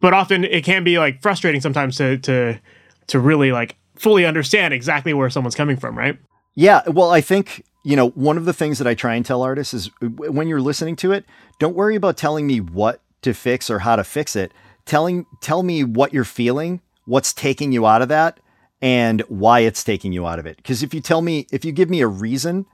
but 0.00 0.14
often 0.14 0.44
it 0.44 0.62
can 0.64 0.84
be 0.84 0.98
like 0.98 1.20
frustrating 1.20 1.60
sometimes 1.60 1.96
to 1.96 2.18
to 2.18 2.60
to 3.08 3.18
really 3.18 3.50
like 3.50 3.76
fully 3.96 4.24
understand 4.24 4.72
exactly 4.72 5.12
where 5.12 5.28
someone's 5.30 5.56
coming 5.56 5.76
from 5.76 5.98
right 5.98 6.16
Yeah, 6.54 6.82
well, 6.88 7.10
I 7.10 7.20
think 7.20 7.64
you 7.84 7.96
know 7.96 8.10
one 8.10 8.36
of 8.36 8.44
the 8.44 8.52
things 8.52 8.78
that 8.78 8.86
I 8.86 8.94
try 8.94 9.14
and 9.16 9.24
tell 9.26 9.42
artists 9.42 9.74
is 9.74 9.90
when 10.00 10.46
you're 10.48 10.60
listening 10.60 10.94
to 10.96 11.10
it, 11.12 11.24
don't 11.58 11.74
worry 11.74 11.96
about 11.96 12.16
telling 12.16 12.46
me 12.46 12.60
what 12.60 13.00
to 13.22 13.34
fix 13.34 13.70
or 13.70 13.80
how 13.80 13.96
to 13.96 14.04
fix 14.04 14.36
it. 14.36 14.52
Telling 14.84 15.26
tell 15.40 15.62
me 15.62 15.84
what 15.84 16.12
you're 16.12 16.24
feeling, 16.24 16.80
what's 17.04 17.32
taking 17.32 17.72
you 17.72 17.86
out 17.86 18.02
of 18.02 18.08
that, 18.08 18.40
and 18.80 19.20
why 19.22 19.60
it's 19.60 19.84
taking 19.84 20.12
you 20.12 20.26
out 20.26 20.38
of 20.38 20.46
it. 20.46 20.56
Because 20.56 20.82
if 20.82 20.94
you 20.94 21.00
tell 21.00 21.20
me, 21.20 21.46
if 21.52 21.64
you 21.64 21.72
give 21.72 21.90
me 21.90 22.00
a 22.00 22.06
reason, 22.06 22.66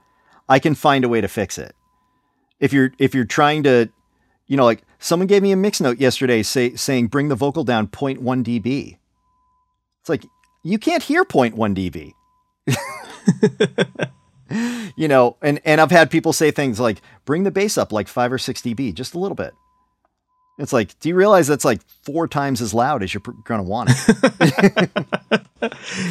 I 0.47 0.59
can 0.59 0.75
find 0.75 1.03
a 1.03 1.09
way 1.09 1.21
to 1.21 1.27
fix 1.27 1.57
it. 1.57 1.75
If 2.59 2.71
you're 2.71 2.91
if 2.99 3.13
you're 3.13 3.25
trying 3.25 3.63
to, 3.63 3.89
you 4.47 4.55
know, 4.55 4.65
like 4.65 4.83
someone 4.99 5.27
gave 5.27 5.43
me 5.43 5.51
a 5.51 5.57
mix 5.57 5.81
note 5.81 5.99
yesterday 5.99 6.43
say, 6.43 6.75
saying 6.75 7.07
bring 7.07 7.27
the 7.27 7.35
vocal 7.35 7.63
down 7.63 7.87
0.1 7.87 8.19
dB. 8.43 8.97
It's 9.99 10.09
like 10.09 10.25
you 10.63 10.79
can't 10.79 11.03
hear 11.03 11.25
0.1 11.25 11.75
dB 11.75 12.13
you 14.95 15.07
know, 15.07 15.37
and 15.41 15.59
and 15.65 15.81
I've 15.81 15.91
had 15.91 16.11
people 16.11 16.33
say 16.33 16.51
things 16.51 16.79
like 16.79 17.01
bring 17.25 17.43
the 17.43 17.51
bass 17.51 17.77
up 17.77 17.91
like 17.91 18.07
5 18.07 18.33
or 18.33 18.37
6 18.37 18.61
dB 18.61 18.93
just 18.93 19.13
a 19.13 19.19
little 19.19 19.35
bit. 19.35 19.53
It's 20.57 20.71
like, 20.71 20.97
do 20.99 21.09
you 21.09 21.15
realize 21.15 21.47
that's 21.47 21.65
like 21.65 21.81
four 22.03 22.27
times 22.27 22.61
as 22.61 22.73
loud 22.73 23.03
as 23.03 23.13
you're 23.13 23.21
pr- 23.21 23.31
going 23.43 23.59
to 23.59 23.63
want 23.69 23.89
it? 23.91 24.89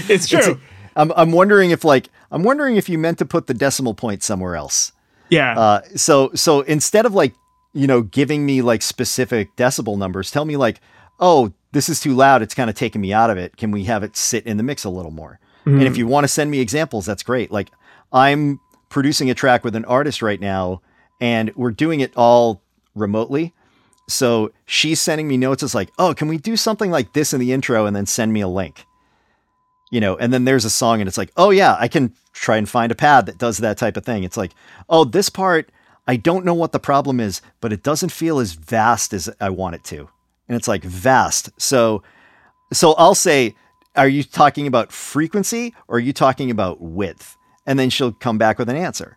it's 0.09 0.29
true 0.29 0.39
It's- 0.39 0.57
I'm 0.97 1.13
I'm 1.17 1.33
wondering 1.33 1.71
if 1.71 1.83
like 1.85 2.09
I'm 2.31 2.45
wondering 2.45 2.77
if 2.77 2.89
you 2.89 2.99
meant 2.99 3.19
to 3.19 3.25
put 3.25 3.49
the 3.49 3.55
decimal 3.55 3.95
point 3.95 4.23
somewhere 4.23 4.55
else. 4.55 4.93
yeah 5.29 5.59
Uh 5.59 5.81
so 5.97 6.31
so 6.35 6.61
instead 6.61 7.05
of 7.05 7.15
like, 7.15 7.35
you 7.73 7.87
know, 7.89 8.03
giving 8.03 8.47
me 8.47 8.63
like 8.63 8.81
specific 8.83 9.57
decibel 9.57 9.99
numbers, 9.99 10.31
tell 10.31 10.45
me 10.45 10.57
like, 10.57 10.81
"Oh, 11.19 11.53
this 11.73 11.89
is 11.89 11.99
too 11.99 12.15
loud. 12.15 12.43
It's 12.43 12.55
kind 12.55 12.71
of 12.71 12.77
taking 12.77 13.01
me 13.01 13.13
out 13.13 13.31
of 13.31 13.37
it. 13.39 13.57
Can 13.57 13.73
we 13.73 13.85
have 13.85 14.05
it 14.05 14.17
sit 14.17 14.47
in 14.47 14.57
the 14.57 14.63
mix 14.63 14.85
a 14.85 14.91
little 14.91 15.11
more?" 15.11 15.41
And 15.67 15.83
if 15.83 15.97
you 15.97 16.07
want 16.07 16.23
to 16.25 16.29
send 16.29 16.51
me 16.51 16.61
examples, 16.61 17.07
that's 17.07 17.23
great. 17.25 17.51
Like 17.51 17.71
I'm 18.13 18.61
producing 18.91 19.31
a 19.31 19.35
track 19.35 19.65
with 19.65 19.75
an 19.75 19.85
artist 19.87 20.21
right 20.23 20.39
now 20.41 20.83
and 21.21 21.51
we're 21.57 21.71
doing 21.73 21.99
it 22.01 22.13
all 22.17 22.61
remotely. 22.95 23.53
So 24.07 24.53
she's 24.67 25.01
sending 25.01 25.29
me 25.29 25.37
notes. 25.37 25.63
It's 25.63 25.75
like, 25.75 25.91
oh, 25.99 26.15
can 26.15 26.29
we 26.29 26.37
do 26.37 26.57
something 26.57 26.91
like 26.91 27.13
this 27.13 27.33
in 27.33 27.41
the 27.41 27.53
intro 27.53 27.87
and 27.87 27.97
then 27.97 28.07
send 28.07 28.33
me 28.33 28.41
a 28.41 28.49
link? 28.49 28.85
You 29.91 30.01
know, 30.01 30.17
and 30.17 30.33
then 30.33 30.45
there's 30.45 30.65
a 30.65 30.71
song 30.71 31.01
and 31.01 31.09
it's 31.09 31.19
like, 31.19 31.33
oh 31.37 31.51
yeah, 31.51 31.77
I 31.79 31.89
can 31.89 32.15
try 32.33 32.57
and 32.57 32.69
find 32.69 32.91
a 32.91 32.97
pad 32.97 33.27
that 33.27 33.39
does 33.39 33.59
that 33.59 33.79
type 33.79 33.97
of 33.97 34.05
thing. 34.05 34.25
It's 34.25 34.37
like, 34.37 34.53
oh, 34.89 35.05
this 35.05 35.29
part, 35.29 35.71
I 36.07 36.17
don't 36.17 36.45
know 36.45 36.55
what 36.55 36.73
the 36.73 36.81
problem 36.81 37.21
is, 37.21 37.41
but 37.61 37.73
it 37.73 37.83
doesn't 37.83 38.11
feel 38.11 38.39
as 38.39 38.53
vast 38.53 39.15
as 39.15 39.31
I 39.41 39.51
want 39.51 39.77
it 39.77 39.85
to. 39.85 40.09
And 40.49 40.57
it's 40.57 40.69
like 40.69 40.83
vast. 40.83 41.49
So 41.61 42.03
so 42.73 42.93
I'll 42.95 43.15
say, 43.15 43.55
are 43.97 44.09
you 44.09 44.25
talking 44.25 44.67
about 44.67 44.93
frequency 44.93 45.75
or 45.89 45.97
are 45.97 46.01
you 46.01 46.13
talking 46.13 46.51
about 46.51 46.81
width? 46.81 47.37
And 47.67 47.79
then 47.79 47.89
she'll 47.89 48.13
come 48.13 48.37
back 48.37 48.59
with 48.59 48.69
an 48.69 48.77
answer. 48.77 49.17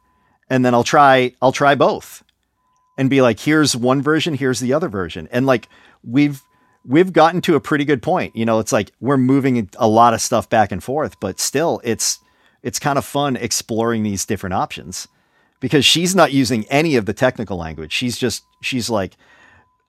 And 0.50 0.64
then 0.64 0.74
I'll 0.74 0.84
try 0.84 1.34
I'll 1.42 1.52
try 1.52 1.76
both. 1.76 2.24
And 2.98 3.10
be 3.10 3.22
like, 3.22 3.40
here's 3.40 3.76
one 3.76 4.02
version, 4.02 4.34
here's 4.34 4.60
the 4.60 4.74
other 4.74 4.90
version. 4.90 5.28
And 5.32 5.46
like 5.46 5.70
we've 6.04 6.42
we've 6.86 7.14
gotten 7.14 7.42
to 7.42 7.56
a 7.56 7.60
pretty 7.60 7.86
good 7.86 8.02
point. 8.02 8.36
You 8.36 8.46
know, 8.46 8.60
it's 8.60 8.72
like 8.72 8.92
we're 9.00 9.18
moving 9.18 9.70
a 9.78 9.88
lot 9.88 10.14
of 10.14 10.22
stuff 10.22 10.50
back 10.50 10.72
and 10.72 10.84
forth, 10.84 11.20
but 11.20 11.40
still 11.40 11.82
it's 11.84 12.20
it's 12.64 12.80
kind 12.80 12.98
of 12.98 13.06
fun 13.06 13.36
exploring 13.36 14.04
these 14.04 14.26
different 14.26 14.54
options 14.54 15.08
because 15.60 15.86
she's 15.86 16.16
not 16.16 16.32
using 16.32 16.66
any 16.66 16.96
of 16.96 17.06
the 17.06 17.14
technical 17.14 17.58
language. 17.58 17.92
She's 17.92 18.18
just 18.18 18.44
she's 18.62 18.90
like 18.90 19.16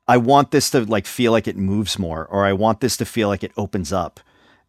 I 0.07 0.17
want 0.17 0.51
this 0.51 0.71
to 0.71 0.85
like 0.85 1.07
feel 1.07 1.33
like 1.33 1.47
it 1.47 1.57
moves 1.57 1.99
more 1.99 2.27
or 2.27 2.45
I 2.45 2.53
want 2.53 2.81
this 2.81 2.97
to 2.99 3.05
feel 3.05 3.29
like 3.29 3.45
it 3.45 3.53
opens 3.57 3.93
up. 3.93 4.21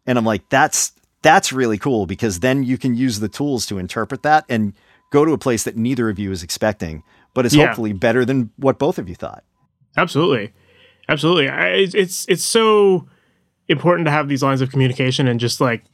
And 0.06 0.16
I'm 0.16 0.24
like 0.24 0.48
that's 0.48 0.92
that's 1.22 1.52
really 1.52 1.78
cool 1.78 2.06
because 2.06 2.40
then 2.40 2.62
you 2.62 2.78
can 2.78 2.94
use 2.94 3.20
the 3.20 3.28
tools 3.28 3.66
to 3.66 3.78
interpret 3.78 4.22
that 4.22 4.44
and 4.48 4.74
go 5.10 5.24
to 5.24 5.32
a 5.32 5.38
place 5.38 5.64
that 5.64 5.76
neither 5.76 6.08
of 6.08 6.18
you 6.18 6.30
is 6.30 6.42
expecting, 6.42 7.02
but 7.34 7.46
it's 7.46 7.54
Yeah. 7.54 7.66
hopefully 7.66 7.92
better 7.92 8.24
than 8.24 8.50
what 8.56 8.78
both 8.78 8.98
of 8.98 9.08
you 9.08 9.14
thought. 9.14 9.44
Absolutely, 9.96 10.52
absolutely. 11.08 11.48
I, 11.48 11.68
it's- 11.78 12.26
it's 12.28 12.44
so 12.44 13.06
important 13.68 14.06
to 14.06 14.10
have 14.10 14.28
these 14.28 14.42
lines 14.42 14.60
of 14.60 14.70
communication 14.70 15.28
and 15.28 15.38
just 15.40 15.60
like 15.60 15.84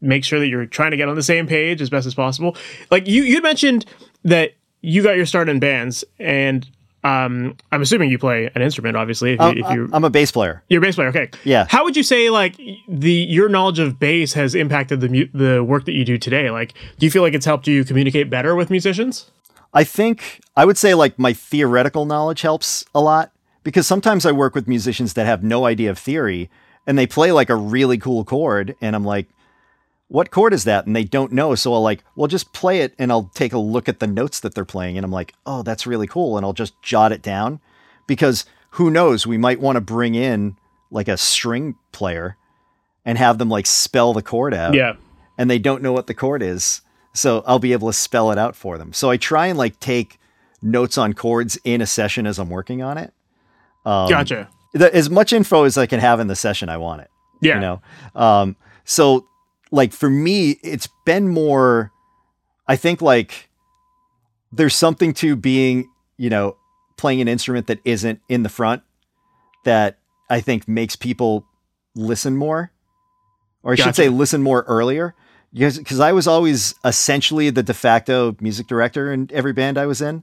make 0.00 0.24
sure 0.24 0.38
that 0.40 0.48
you're 0.48 0.64
trying 0.66 0.90
to 0.90 0.96
get 0.96 1.08
on 1.08 1.14
the 1.16 1.22
same 1.22 1.46
page 1.46 1.82
as 1.82 1.90
best 1.90 2.06
as 2.06 2.14
possible. 2.14 2.56
Like 2.90 3.06
you 3.06 3.22
you 3.22 3.42
mentioned 3.42 3.84
that 4.24 4.52
you 4.82 5.02
got 5.02 5.16
your 5.16 5.26
start 5.26 5.48
in 5.50 5.58
bands, 5.60 6.04
and 6.18 6.66
um, 7.04 7.56
I'm 7.72 7.82
assuming 7.82 8.10
you 8.10 8.18
play 8.18 8.50
an 8.54 8.62
instrument, 8.62 8.96
obviously. 8.96 9.32
If, 9.34 9.40
you, 9.40 9.46
I'm, 9.46 9.58
if 9.58 9.70
you 9.72 9.90
I'm 9.92 10.04
a 10.04 10.10
bass 10.10 10.30
player. 10.32 10.62
you're 10.68 10.82
a 10.82 10.86
bass 10.86 10.94
player, 10.96 11.08
okay? 11.08 11.30
Yeah. 11.44 11.66
How 11.68 11.84
would 11.84 11.96
you 11.96 12.02
say 12.02 12.30
like 12.30 12.56
the 12.88 13.12
your 13.12 13.48
knowledge 13.50 13.78
of 13.78 13.98
bass 13.98 14.32
has 14.34 14.54
impacted 14.54 15.00
the 15.02 15.08
mu- 15.10 15.28
the 15.34 15.62
work 15.62 15.84
that 15.84 15.92
you 15.92 16.04
do 16.06 16.16
today? 16.16 16.50
Like, 16.50 16.72
do 16.98 17.04
you 17.06 17.10
feel 17.10 17.20
like 17.22 17.34
it's 17.34 17.44
helped 17.46 17.66
you 17.66 17.84
communicate 17.84 18.30
better 18.30 18.54
with 18.54 18.70
musicians? 18.70 19.30
I 19.72 19.84
think 19.84 20.40
I 20.56 20.64
would 20.64 20.78
say 20.78 20.94
like 20.94 21.18
my 21.18 21.32
theoretical 21.32 22.04
knowledge 22.04 22.42
helps 22.42 22.84
a 22.94 23.00
lot 23.00 23.32
because 23.62 23.86
sometimes 23.86 24.26
I 24.26 24.32
work 24.32 24.54
with 24.54 24.66
musicians 24.68 25.14
that 25.14 25.26
have 25.26 25.42
no 25.44 25.64
idea 25.66 25.90
of 25.90 25.98
theory 25.98 26.50
and 26.86 26.98
they 26.98 27.06
play 27.06 27.30
like 27.30 27.50
a 27.50 27.54
really 27.56 27.98
cool 27.98 28.24
chord 28.24 28.74
and 28.80 28.96
I'm 28.96 29.04
like, 29.04 29.28
what 30.08 30.32
chord 30.32 30.52
is 30.52 30.64
that? 30.64 30.86
And 30.86 30.96
they 30.96 31.04
don't 31.04 31.30
know. 31.30 31.54
So 31.54 31.72
I'll 31.72 31.82
like, 31.82 32.02
well, 32.16 32.26
just 32.26 32.52
play 32.52 32.80
it 32.80 32.94
and 32.98 33.12
I'll 33.12 33.30
take 33.34 33.52
a 33.52 33.58
look 33.58 33.88
at 33.88 34.00
the 34.00 34.08
notes 34.08 34.40
that 34.40 34.54
they're 34.56 34.64
playing 34.64 34.96
and 34.98 35.04
I'm 35.04 35.12
like, 35.12 35.34
oh, 35.46 35.62
that's 35.62 35.86
really 35.86 36.08
cool. 36.08 36.36
And 36.36 36.44
I'll 36.44 36.52
just 36.52 36.80
jot 36.82 37.12
it 37.12 37.22
down 37.22 37.60
because 38.08 38.44
who 38.70 38.90
knows, 38.90 39.24
we 39.26 39.38
might 39.38 39.60
want 39.60 39.76
to 39.76 39.80
bring 39.80 40.16
in 40.16 40.56
like 40.90 41.06
a 41.06 41.16
string 41.16 41.76
player 41.92 42.36
and 43.04 43.18
have 43.18 43.38
them 43.38 43.48
like 43.48 43.66
spell 43.66 44.12
the 44.12 44.22
chord 44.22 44.52
out 44.52 44.74
Yeah. 44.74 44.96
and 45.38 45.48
they 45.48 45.60
don't 45.60 45.82
know 45.82 45.92
what 45.92 46.08
the 46.08 46.14
chord 46.14 46.42
is. 46.42 46.80
So 47.12 47.42
I'll 47.46 47.58
be 47.58 47.72
able 47.72 47.88
to 47.88 47.92
spell 47.92 48.30
it 48.30 48.38
out 48.38 48.54
for 48.54 48.78
them. 48.78 48.92
So 48.92 49.10
I 49.10 49.16
try 49.16 49.48
and 49.48 49.58
like 49.58 49.80
take 49.80 50.18
notes 50.62 50.96
on 50.96 51.12
chords 51.12 51.58
in 51.64 51.80
a 51.80 51.86
session 51.86 52.26
as 52.26 52.38
I'm 52.38 52.50
working 52.50 52.82
on 52.82 52.98
it. 52.98 53.12
Um, 53.84 54.08
Gotcha. 54.08 54.48
the, 54.74 54.94
as 54.94 55.10
much 55.10 55.32
info 55.32 55.64
as 55.64 55.76
I 55.78 55.86
can 55.86 56.00
have 56.00 56.20
in 56.20 56.26
the 56.26 56.36
session, 56.36 56.68
I 56.68 56.76
want 56.76 57.02
it. 57.02 57.10
Yeah. 57.40 57.54
You 57.54 57.60
know? 57.60 57.82
Um, 58.14 58.56
so 58.84 59.26
like 59.70 59.92
for 59.92 60.10
me, 60.10 60.58
it's 60.62 60.88
been 61.04 61.28
more, 61.28 61.90
I 62.68 62.76
think 62.76 63.02
like 63.02 63.48
there's 64.52 64.74
something 64.74 65.14
to 65.14 65.34
being, 65.34 65.88
you 66.16 66.30
know, 66.30 66.56
playing 66.96 67.20
an 67.20 67.28
instrument 67.28 67.66
that 67.68 67.80
isn't 67.84 68.20
in 68.28 68.42
the 68.42 68.48
front 68.48 68.82
that 69.64 69.98
I 70.28 70.40
think 70.40 70.68
makes 70.68 70.94
people 70.94 71.46
listen 71.94 72.36
more, 72.36 72.70
or 73.62 73.72
I 73.72 73.74
should 73.76 73.96
say 73.96 74.08
listen 74.08 74.42
more 74.42 74.62
earlier. 74.68 75.14
Because, 75.52 75.98
I 75.98 76.12
was 76.12 76.26
always 76.26 76.74
essentially 76.84 77.50
the 77.50 77.62
de 77.62 77.74
facto 77.74 78.36
music 78.40 78.66
director 78.68 79.12
in 79.12 79.28
every 79.32 79.52
band 79.52 79.78
I 79.78 79.86
was 79.86 80.00
in. 80.00 80.22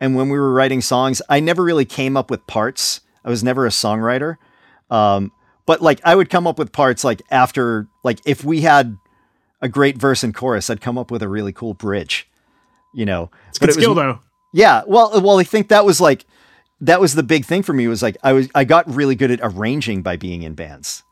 And 0.00 0.14
when 0.14 0.28
we 0.28 0.38
were 0.38 0.52
writing 0.52 0.80
songs, 0.80 1.22
I 1.28 1.40
never 1.40 1.64
really 1.64 1.84
came 1.86 2.16
up 2.16 2.30
with 2.30 2.46
parts. 2.46 3.00
I 3.24 3.30
was 3.30 3.42
never 3.42 3.66
a 3.66 3.70
songwriter. 3.70 4.36
Um, 4.90 5.32
but 5.66 5.80
like 5.82 6.00
I 6.04 6.14
would 6.14 6.30
come 6.30 6.46
up 6.46 6.58
with 6.58 6.70
parts 6.72 7.02
like 7.02 7.22
after, 7.30 7.88
like 8.04 8.20
if 8.24 8.44
we 8.44 8.60
had 8.60 8.96
a 9.60 9.68
great 9.68 9.96
verse 9.98 10.22
and 10.22 10.34
chorus, 10.34 10.70
I'd 10.70 10.80
come 10.80 10.98
up 10.98 11.10
with 11.10 11.22
a 11.22 11.28
really 11.28 11.52
cool 11.52 11.74
bridge, 11.74 12.28
you 12.94 13.04
know. 13.06 13.30
It's 13.48 13.58
good 13.58 13.70
it 13.70 13.76
was- 13.76 13.82
skill 13.82 13.94
though. 13.94 14.20
yeah, 14.52 14.82
well, 14.86 15.20
well, 15.20 15.38
I 15.38 15.44
think 15.44 15.68
that 15.68 15.84
was 15.84 16.00
like 16.00 16.24
that 16.80 17.00
was 17.00 17.14
the 17.14 17.22
big 17.24 17.44
thing 17.44 17.62
for 17.62 17.72
me 17.72 17.88
was 17.88 18.02
like 18.02 18.16
I 18.22 18.32
was 18.32 18.48
I 18.54 18.64
got 18.64 18.88
really 18.94 19.14
good 19.16 19.30
at 19.32 19.40
arranging 19.42 20.02
by 20.02 20.16
being 20.16 20.42
in 20.42 20.54
bands 20.54 21.02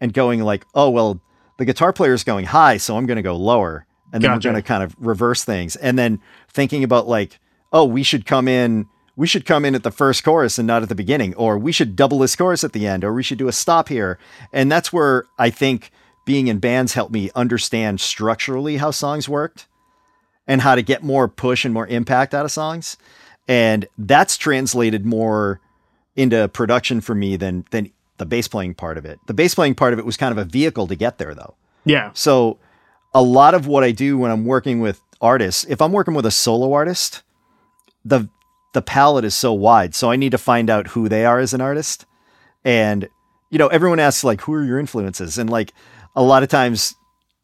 and 0.00 0.12
going 0.12 0.40
like, 0.42 0.64
oh 0.74 0.88
well, 0.90 1.20
the 1.58 1.64
guitar 1.64 1.92
player 1.92 2.12
is 2.12 2.24
going 2.24 2.46
high, 2.46 2.76
so 2.76 2.96
I'm 2.96 3.06
going 3.06 3.16
to 3.16 3.22
go 3.22 3.36
lower, 3.36 3.86
and 4.12 4.22
then 4.22 4.30
Gotcha. 4.30 4.48
we're 4.48 4.52
going 4.52 4.62
to 4.62 4.66
kind 4.68 4.82
of 4.82 4.94
reverse 4.98 5.44
things, 5.44 5.76
and 5.76 5.98
then 5.98 6.20
thinking 6.48 6.84
about 6.84 7.08
like, 7.08 7.38
oh, 7.72 7.84
we 7.84 8.02
should 8.02 8.26
come 8.26 8.48
in. 8.48 8.86
We 9.16 9.26
should 9.26 9.46
come 9.46 9.64
in 9.64 9.74
at 9.74 9.82
the 9.82 9.90
first 9.90 10.24
chorus 10.24 10.58
and 10.58 10.66
not 10.66 10.82
at 10.82 10.90
the 10.90 10.94
beginning, 10.94 11.34
or 11.36 11.56
we 11.56 11.72
should 11.72 11.96
double 11.96 12.18
this 12.18 12.36
chorus 12.36 12.64
at 12.64 12.74
the 12.74 12.86
end, 12.86 13.02
or 13.02 13.14
we 13.14 13.22
should 13.22 13.38
do 13.38 13.48
a 13.48 13.52
stop 13.52 13.88
here. 13.88 14.18
And 14.52 14.70
that's 14.70 14.92
where 14.92 15.24
I 15.38 15.48
think 15.48 15.90
being 16.26 16.48
in 16.48 16.58
bands 16.58 16.92
helped 16.92 17.14
me 17.14 17.30
understand 17.34 17.98
structurally 17.98 18.76
how 18.76 18.90
songs 18.90 19.26
worked 19.26 19.68
and 20.46 20.60
how 20.60 20.74
to 20.74 20.82
get 20.82 21.02
more 21.02 21.28
push 21.28 21.64
and 21.64 21.72
more 21.72 21.86
impact 21.86 22.34
out 22.34 22.44
of 22.44 22.52
songs. 22.52 22.98
And 23.48 23.86
that's 23.96 24.36
translated 24.36 25.06
more 25.06 25.60
into 26.14 26.48
production 26.48 27.00
for 27.00 27.14
me 27.14 27.36
than 27.36 27.64
than 27.70 27.90
the 28.18 28.26
bass 28.26 28.48
playing 28.48 28.74
part 28.74 28.98
of 28.98 29.04
it. 29.04 29.18
The 29.26 29.34
bass 29.34 29.54
playing 29.54 29.74
part 29.74 29.92
of 29.92 29.98
it 29.98 30.06
was 30.06 30.16
kind 30.16 30.32
of 30.32 30.38
a 30.38 30.44
vehicle 30.44 30.86
to 30.86 30.94
get 30.94 31.18
there 31.18 31.34
though. 31.34 31.54
Yeah. 31.84 32.10
So 32.14 32.58
a 33.14 33.22
lot 33.22 33.54
of 33.54 33.66
what 33.66 33.84
I 33.84 33.92
do 33.92 34.18
when 34.18 34.30
I'm 34.30 34.44
working 34.44 34.80
with 34.80 35.00
artists, 35.20 35.64
if 35.68 35.80
I'm 35.80 35.92
working 35.92 36.14
with 36.14 36.26
a 36.26 36.30
solo 36.30 36.72
artist, 36.72 37.22
the 38.04 38.28
the 38.72 38.82
palette 38.82 39.24
is 39.24 39.34
so 39.34 39.52
wide. 39.52 39.94
So 39.94 40.10
I 40.10 40.16
need 40.16 40.32
to 40.32 40.38
find 40.38 40.68
out 40.68 40.88
who 40.88 41.08
they 41.08 41.24
are 41.24 41.38
as 41.38 41.54
an 41.54 41.60
artist. 41.60 42.04
And 42.64 43.08
you 43.50 43.58
know, 43.58 43.68
everyone 43.68 44.00
asks 44.00 44.24
like 44.24 44.42
who 44.42 44.52
are 44.52 44.64
your 44.64 44.78
influences? 44.78 45.38
And 45.38 45.48
like 45.48 45.72
a 46.14 46.22
lot 46.22 46.42
of 46.42 46.48
times, 46.48 46.94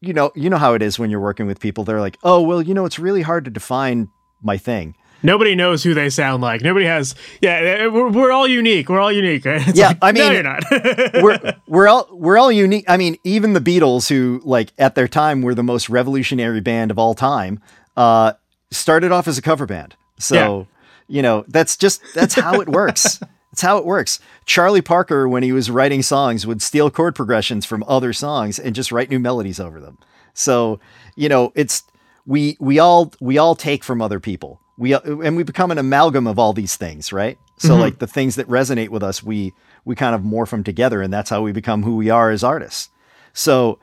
you 0.01 0.13
know, 0.13 0.31
you 0.35 0.49
know 0.49 0.57
how 0.57 0.73
it 0.73 0.81
is 0.81 0.99
when 0.99 1.09
you're 1.09 1.19
working 1.19 1.47
with 1.47 1.59
people. 1.59 1.83
They're 1.83 2.01
like, 2.01 2.17
"Oh, 2.23 2.41
well, 2.41 2.61
you 2.61 2.73
know, 2.73 2.85
it's 2.85 2.99
really 2.99 3.21
hard 3.21 3.45
to 3.45 3.51
define 3.51 4.09
my 4.41 4.57
thing." 4.57 4.95
Nobody 5.23 5.55
knows 5.55 5.83
who 5.83 5.93
they 5.93 6.09
sound 6.09 6.43
like. 6.43 6.61
Nobody 6.61 6.85
has. 6.85 7.15
Yeah, 7.41 7.87
we're, 7.87 8.09
we're 8.09 8.31
all 8.31 8.47
unique. 8.47 8.89
We're 8.89 8.99
all 8.99 9.11
unique. 9.11 9.45
Right? 9.45 9.63
Yeah, 9.75 9.87
like, 9.89 9.97
I 10.01 10.11
no, 10.11 10.23
mean- 10.23 10.33
you're 10.33 10.43
not. 10.43 10.63
we're 11.23 11.53
we're 11.67 11.87
all 11.87 12.07
we're 12.11 12.37
all 12.37 12.51
unique. 12.51 12.85
I 12.87 12.97
mean, 12.97 13.17
even 13.23 13.53
the 13.53 13.61
Beatles, 13.61 14.09
who 14.09 14.41
like 14.43 14.73
at 14.77 14.95
their 14.95 15.07
time 15.07 15.41
were 15.41 15.55
the 15.55 15.63
most 15.63 15.89
revolutionary 15.89 16.59
band 16.61 16.91
of 16.91 16.99
all 16.99 17.15
time, 17.15 17.61
uh, 17.97 18.33
started 18.71 19.11
off 19.11 19.27
as 19.27 19.37
a 19.37 19.41
cover 19.41 19.65
band. 19.65 19.95
So 20.19 20.67
you 21.07 21.21
know 21.21 21.45
that's 21.47 21.77
just 21.77 22.01
that's 22.13 22.35
how 22.35 22.59
it 22.61 22.67
works. 22.69 23.19
That's 23.53 23.61
how 23.61 23.77
it 23.77 23.85
works. 23.85 24.19
Charlie 24.47 24.81
Parker, 24.81 25.29
when 25.29 25.43
he 25.43 25.51
was 25.51 25.69
writing 25.69 26.01
songs, 26.01 26.47
would 26.47 26.59
steal 26.59 26.89
chord 26.89 27.13
progressions 27.13 27.67
from 27.67 27.83
other 27.87 28.11
songs 28.11 28.57
and 28.57 28.73
just 28.73 28.91
write 28.91 29.11
new 29.11 29.19
melodies 29.19 29.59
over 29.59 29.79
them. 29.79 29.99
So 30.33 30.79
you 31.15 31.29
know, 31.29 31.51
it's 31.53 31.83
we 32.25 32.57
we 32.59 32.79
all 32.79 33.13
we 33.21 33.37
all 33.37 33.53
take 33.53 33.83
from 33.83 34.01
other 34.01 34.19
people. 34.19 34.59
We 34.77 34.93
and 34.93 35.35
we 35.37 35.43
become 35.43 35.69
an 35.71 35.77
amalgam 35.77 36.25
of 36.27 36.39
all 36.39 36.53
these 36.53 36.75
things, 36.75 37.13
right? 37.13 37.37
So 37.57 37.75
Mhm. 37.75 37.79
like 37.79 37.99
the 37.99 38.07
things 38.07 38.35
that 38.35 38.47
resonate 38.47 38.89
with 38.89 39.03
us, 39.03 39.21
we 39.23 39.53
we 39.85 39.95
kind 39.95 40.15
of 40.15 40.21
morph 40.21 40.49
them 40.49 40.63
together, 40.63 41.01
and 41.01 41.13
that's 41.13 41.29
how 41.29 41.41
we 41.41 41.51
become 41.51 41.83
who 41.83 41.95
we 41.95 42.09
are 42.09 42.31
as 42.31 42.43
artists. 42.43 42.89
So 43.33 43.77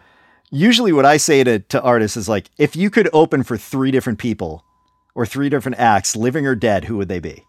usually, 0.51 0.93
what 0.93 1.05
I 1.07 1.17
say 1.17 1.45
to 1.45 1.61
to 1.61 1.81
artists 1.83 2.17
is 2.17 2.29
like, 2.29 2.51
if 2.59 2.75
you 2.75 2.91
could 2.91 3.09
open 3.13 3.43
for 3.45 3.57
three 3.57 3.91
different 3.93 4.19
people 4.19 4.65
or 5.15 5.25
three 5.27 5.49
different 5.49 5.79
acts, 5.79 6.17
living 6.17 6.47
or 6.47 6.55
dead, 6.57 6.85
who 6.87 6.97
would 6.97 7.09
they 7.09 7.21
be? 7.21 7.45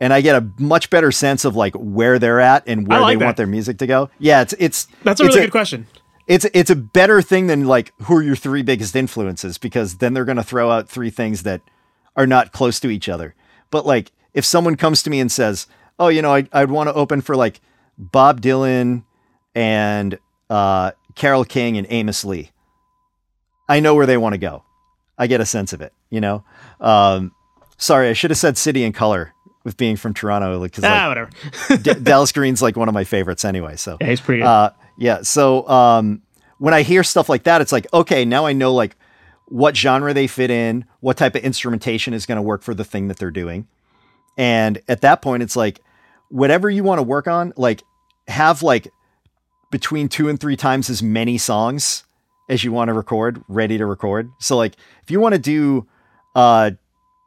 And 0.00 0.12
I 0.12 0.20
get 0.20 0.34
a 0.34 0.44
much 0.58 0.90
better 0.90 1.12
sense 1.12 1.44
of 1.44 1.54
like 1.54 1.74
where 1.74 2.18
they're 2.18 2.40
at 2.40 2.64
and 2.66 2.88
where 2.88 3.00
like 3.00 3.18
they 3.18 3.24
want 3.24 3.36
their 3.36 3.46
music 3.46 3.78
to 3.78 3.86
go. 3.86 4.10
Yeah, 4.18 4.42
it's 4.42 4.54
it's 4.58 4.88
That's 5.04 5.20
a 5.20 5.24
it's 5.26 5.34
really 5.36 5.46
good 5.46 5.52
question. 5.52 5.86
it's 6.26 6.44
it's 6.52 6.70
a 6.70 6.74
better 6.76 7.22
thing 7.22 7.46
than 7.46 7.66
like 7.66 7.92
who 8.02 8.16
are 8.16 8.22
your 8.22 8.34
three 8.36 8.62
biggest 8.62 8.96
influences 8.96 9.58
because 9.58 9.98
then 9.98 10.14
they're 10.14 10.24
going 10.24 10.36
to 10.38 10.42
throw 10.42 10.70
out 10.72 10.88
three 10.88 11.10
things 11.10 11.44
that 11.44 11.60
are 12.16 12.26
not 12.26 12.52
close 12.52 12.80
to 12.80 12.90
each 12.90 13.08
other. 13.08 13.34
But 13.70 13.86
like 13.86 14.12
if 14.34 14.44
someone 14.44 14.76
comes 14.76 15.02
to 15.02 15.10
me 15.10 15.20
and 15.20 15.30
says, 15.30 15.66
"Oh, 15.98 16.08
you 16.08 16.22
know, 16.22 16.34
I 16.34 16.46
I'd 16.52 16.70
want 16.70 16.88
to 16.88 16.94
open 16.94 17.20
for 17.20 17.36
like 17.36 17.60
Bob 17.98 18.40
Dylan 18.40 19.04
and 19.54 20.18
uh 20.50 20.92
Carole 21.14 21.44
King 21.44 21.76
and 21.78 21.86
Amos 21.90 22.24
Lee." 22.24 22.50
I 23.68 23.80
know 23.80 23.94
where 23.94 24.06
they 24.06 24.16
want 24.16 24.34
to 24.34 24.38
go. 24.38 24.64
I 25.16 25.26
get 25.26 25.40
a 25.40 25.46
sense 25.46 25.72
of 25.72 25.80
it, 25.80 25.92
you 26.10 26.20
know. 26.20 26.44
Um 26.80 27.32
sorry, 27.76 28.08
I 28.08 28.12
should 28.12 28.30
have 28.30 28.38
said 28.38 28.56
City 28.58 28.84
and 28.84 28.94
Colour 28.94 29.32
with 29.64 29.76
being 29.76 29.96
from 29.96 30.12
Toronto 30.12 30.60
because 30.62 30.84
ah, 30.84 31.08
whatever. 31.08 31.30
D- 31.80 31.94
Dallas 32.02 32.32
Green's 32.32 32.60
like 32.62 32.76
one 32.76 32.88
of 32.88 32.94
my 32.94 33.04
favorites 33.04 33.44
anyway, 33.44 33.76
so 33.76 33.96
Yeah, 34.00 34.08
he's 34.08 34.20
pretty 34.20 34.42
uh, 34.42 34.70
yeah. 34.98 35.22
So 35.22 35.68
um, 35.68 36.22
when 36.58 36.74
I 36.74 36.82
hear 36.82 37.02
stuff 37.02 37.28
like 37.28 37.44
that, 37.44 37.60
it's 37.60 37.72
like, 37.72 37.86
okay, 37.92 38.24
now 38.24 38.44
I 38.46 38.52
know 38.52 38.74
like 38.74 38.96
what 39.52 39.76
genre 39.76 40.14
they 40.14 40.26
fit 40.26 40.50
in, 40.50 40.82
what 41.00 41.18
type 41.18 41.34
of 41.34 41.42
instrumentation 41.42 42.14
is 42.14 42.24
going 42.24 42.36
to 42.36 42.42
work 42.42 42.62
for 42.62 42.72
the 42.72 42.84
thing 42.84 43.08
that 43.08 43.18
they're 43.18 43.30
doing. 43.30 43.68
And 44.38 44.80
at 44.88 45.02
that 45.02 45.20
point, 45.20 45.42
it's 45.42 45.56
like, 45.56 45.82
whatever 46.30 46.70
you 46.70 46.82
want 46.82 46.98
to 46.98 47.02
work 47.02 47.28
on, 47.28 47.52
like 47.58 47.82
have 48.28 48.62
like 48.62 48.88
between 49.70 50.08
two 50.08 50.30
and 50.30 50.40
three 50.40 50.56
times 50.56 50.88
as 50.88 51.02
many 51.02 51.36
songs 51.36 52.04
as 52.48 52.64
you 52.64 52.72
want 52.72 52.88
to 52.88 52.94
record 52.94 53.44
ready 53.46 53.76
to 53.76 53.84
record. 53.84 54.30
So 54.40 54.56
like 54.56 54.74
if 55.02 55.10
you 55.10 55.20
want 55.20 55.34
to 55.34 55.38
do 55.38 55.86
uh, 56.34 56.70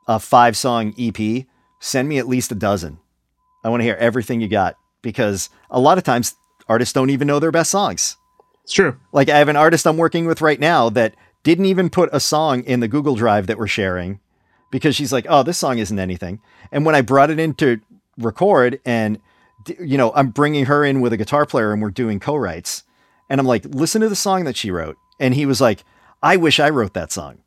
a 0.08 0.20
five 0.20 0.58
song 0.58 0.96
EP, 0.98 1.46
send 1.80 2.10
me 2.10 2.18
at 2.18 2.28
least 2.28 2.52
a 2.52 2.56
dozen. 2.56 2.98
I 3.64 3.70
want 3.70 3.82
to 3.82 3.86
hear 3.86 3.98
everything 3.98 4.42
you 4.42 4.48
got 4.48 4.76
because 5.04 5.52
a 5.70 5.80
lot 5.80 6.00
of 6.00 6.04
times 6.04 6.34
artists 6.68 6.94
don't 6.94 7.12
even 7.12 7.28
know 7.28 7.40
their 7.40 7.52
best 7.52 7.70
songs. 7.70 8.18
It's 8.64 8.74
true. 8.74 9.00
Like 9.12 9.30
I 9.30 9.38
have 9.38 9.48
an 9.48 9.56
artist 9.56 9.86
I'm 9.86 9.98
working 9.98 10.26
with 10.26 10.42
right 10.42 10.60
now 10.60 10.90
that 10.90 11.14
didn't 11.46 11.66
even 11.66 11.92
put 11.92 12.10
a 12.12 12.20
song 12.20 12.64
in 12.64 12.80
the 12.80 12.88
Google 12.88 13.16
Drive 13.16 13.46
that 13.48 13.60
we're 13.60 13.68
sharing 13.68 14.20
because 14.72 14.96
she's 14.96 15.14
like, 15.14 15.28
"Oh, 15.30 15.44
this 15.44 15.60
song 15.60 15.78
isn't 15.78 16.00
anything." 16.00 16.42
And 16.72 16.86
when 16.86 16.96
I 16.96 17.02
brought 17.02 17.30
it 17.30 17.40
in 17.40 17.54
to 17.56 17.80
record 18.18 18.82
and 18.84 19.20
you 19.80 19.98
know, 19.98 20.12
I'm 20.14 20.30
bringing 20.30 20.66
her 20.66 20.84
in 20.84 21.02
with 21.02 21.14
a 21.14 21.18
guitar 21.18 21.46
player 21.46 21.72
and 21.72 21.82
we're 21.82 21.90
doing 21.90 22.20
co-writes. 22.20 22.84
And 23.30 23.40
I'm 23.40 23.48
like, 23.48 23.64
"Listen 23.66 24.02
to 24.02 24.10
the 24.10 24.16
song 24.16 24.44
that 24.44 24.58
she 24.58 24.72
wrote." 24.72 24.98
And 25.20 25.34
he 25.36 25.46
was 25.46 25.62
like, 25.62 25.86
"I 26.22 26.36
wish 26.36 26.60
I 26.60 26.70
wrote 26.70 26.94
that 26.96 27.12
song." 27.12 27.38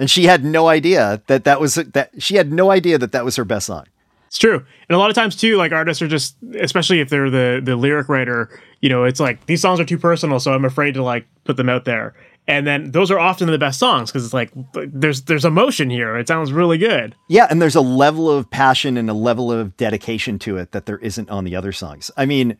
And 0.00 0.10
she 0.10 0.24
had 0.24 0.44
no 0.44 0.68
idea 0.68 1.22
that 1.28 1.44
that 1.44 1.60
was 1.60 1.76
that 1.76 2.10
she 2.18 2.34
had 2.34 2.52
no 2.52 2.70
idea 2.72 2.98
that 2.98 3.12
that 3.12 3.24
was 3.24 3.36
her 3.36 3.44
best 3.44 3.66
song. 3.66 3.86
It's 4.26 4.38
true. 4.38 4.56
And 4.56 4.96
a 4.96 4.98
lot 4.98 5.10
of 5.10 5.14
times 5.14 5.36
too, 5.36 5.56
like 5.56 5.72
artists 5.72 6.02
are 6.02 6.08
just 6.08 6.36
especially 6.58 7.00
if 7.00 7.08
they're 7.08 7.30
the 7.30 7.60
the 7.64 7.76
lyric 7.76 8.08
writer, 8.08 8.50
you 8.80 8.88
know, 8.88 9.04
it's 9.04 9.20
like 9.20 9.46
these 9.46 9.60
songs 9.60 9.78
are 9.78 9.84
too 9.84 9.98
personal, 9.98 10.40
so 10.40 10.52
I'm 10.52 10.64
afraid 10.64 10.94
to 10.94 11.04
like 11.04 11.26
put 11.44 11.56
them 11.56 11.68
out 11.68 11.84
there 11.84 12.14
and 12.48 12.66
then 12.66 12.90
those 12.92 13.10
are 13.10 13.18
often 13.18 13.46
the 13.48 13.58
best 13.58 13.78
songs 13.78 14.10
because 14.10 14.24
it's 14.24 14.34
like 14.34 14.50
there's 14.74 15.22
there's 15.22 15.44
emotion 15.44 15.90
here. 15.90 16.16
It 16.16 16.26
sounds 16.26 16.50
really 16.50 16.78
good. 16.78 17.14
Yeah 17.28 17.46
and 17.50 17.60
there's 17.62 17.76
a 17.76 17.80
level 17.82 18.28
of 18.30 18.50
passion 18.50 18.96
and 18.96 19.08
a 19.08 19.14
level 19.14 19.52
of 19.52 19.76
dedication 19.76 20.38
to 20.40 20.56
it 20.56 20.72
that 20.72 20.86
there 20.86 20.98
isn't 20.98 21.30
on 21.30 21.44
the 21.44 21.54
other 21.54 21.72
songs. 21.72 22.10
I 22.16 22.24
mean 22.26 22.56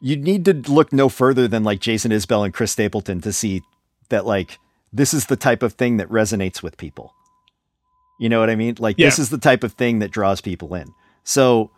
you 0.00 0.16
need 0.16 0.44
to 0.44 0.52
look 0.52 0.92
no 0.92 1.08
further 1.08 1.48
than 1.48 1.62
like 1.62 1.78
jason 1.80 2.10
isbell 2.10 2.44
and 2.44 2.52
chris 2.52 2.72
stapleton 2.72 3.20
to 3.20 3.32
see 3.32 3.62
that 4.08 4.26
like 4.26 4.58
this 4.92 5.14
is 5.14 5.26
the 5.26 5.36
type 5.36 5.62
of 5.62 5.72
thing 5.74 5.96
that 5.96 6.08
resonates 6.08 6.62
with 6.62 6.76
people. 6.76 7.14
You 8.20 8.28
know 8.28 8.38
what 8.38 8.50
i 8.50 8.54
mean? 8.54 8.76
Like 8.78 8.98
yeah. 8.98 9.06
this 9.06 9.18
is 9.18 9.30
the 9.30 9.38
type 9.38 9.64
of 9.64 9.72
thing 9.72 10.00
that 10.00 10.10
draws 10.10 10.40
people 10.40 10.74
in. 10.74 10.92
So 11.24 11.70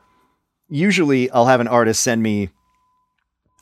usually 0.68 1.30
i'll 1.30 1.46
have 1.46 1.60
an 1.60 1.68
artist 1.68 2.02
send 2.02 2.22
me 2.22 2.48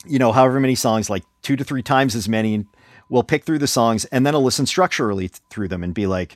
you 0.05 0.17
know 0.17 0.31
however 0.31 0.59
many 0.59 0.73
songs 0.73 1.09
like 1.09 1.23
two 1.41 1.55
to 1.55 1.63
three 1.63 1.83
times 1.83 2.15
as 2.15 2.29
many 2.29 2.65
we'll 3.13 3.23
pick 3.23 3.43
through 3.43 3.59
the 3.59 3.67
songs 3.67 4.05
and 4.05 4.25
then 4.25 4.33
I'll 4.33 4.43
listen 4.43 4.65
structurally 4.65 5.27
th- 5.27 5.39
through 5.51 5.67
them 5.67 5.83
and 5.83 5.93
be 5.93 6.07
like, 6.07 6.35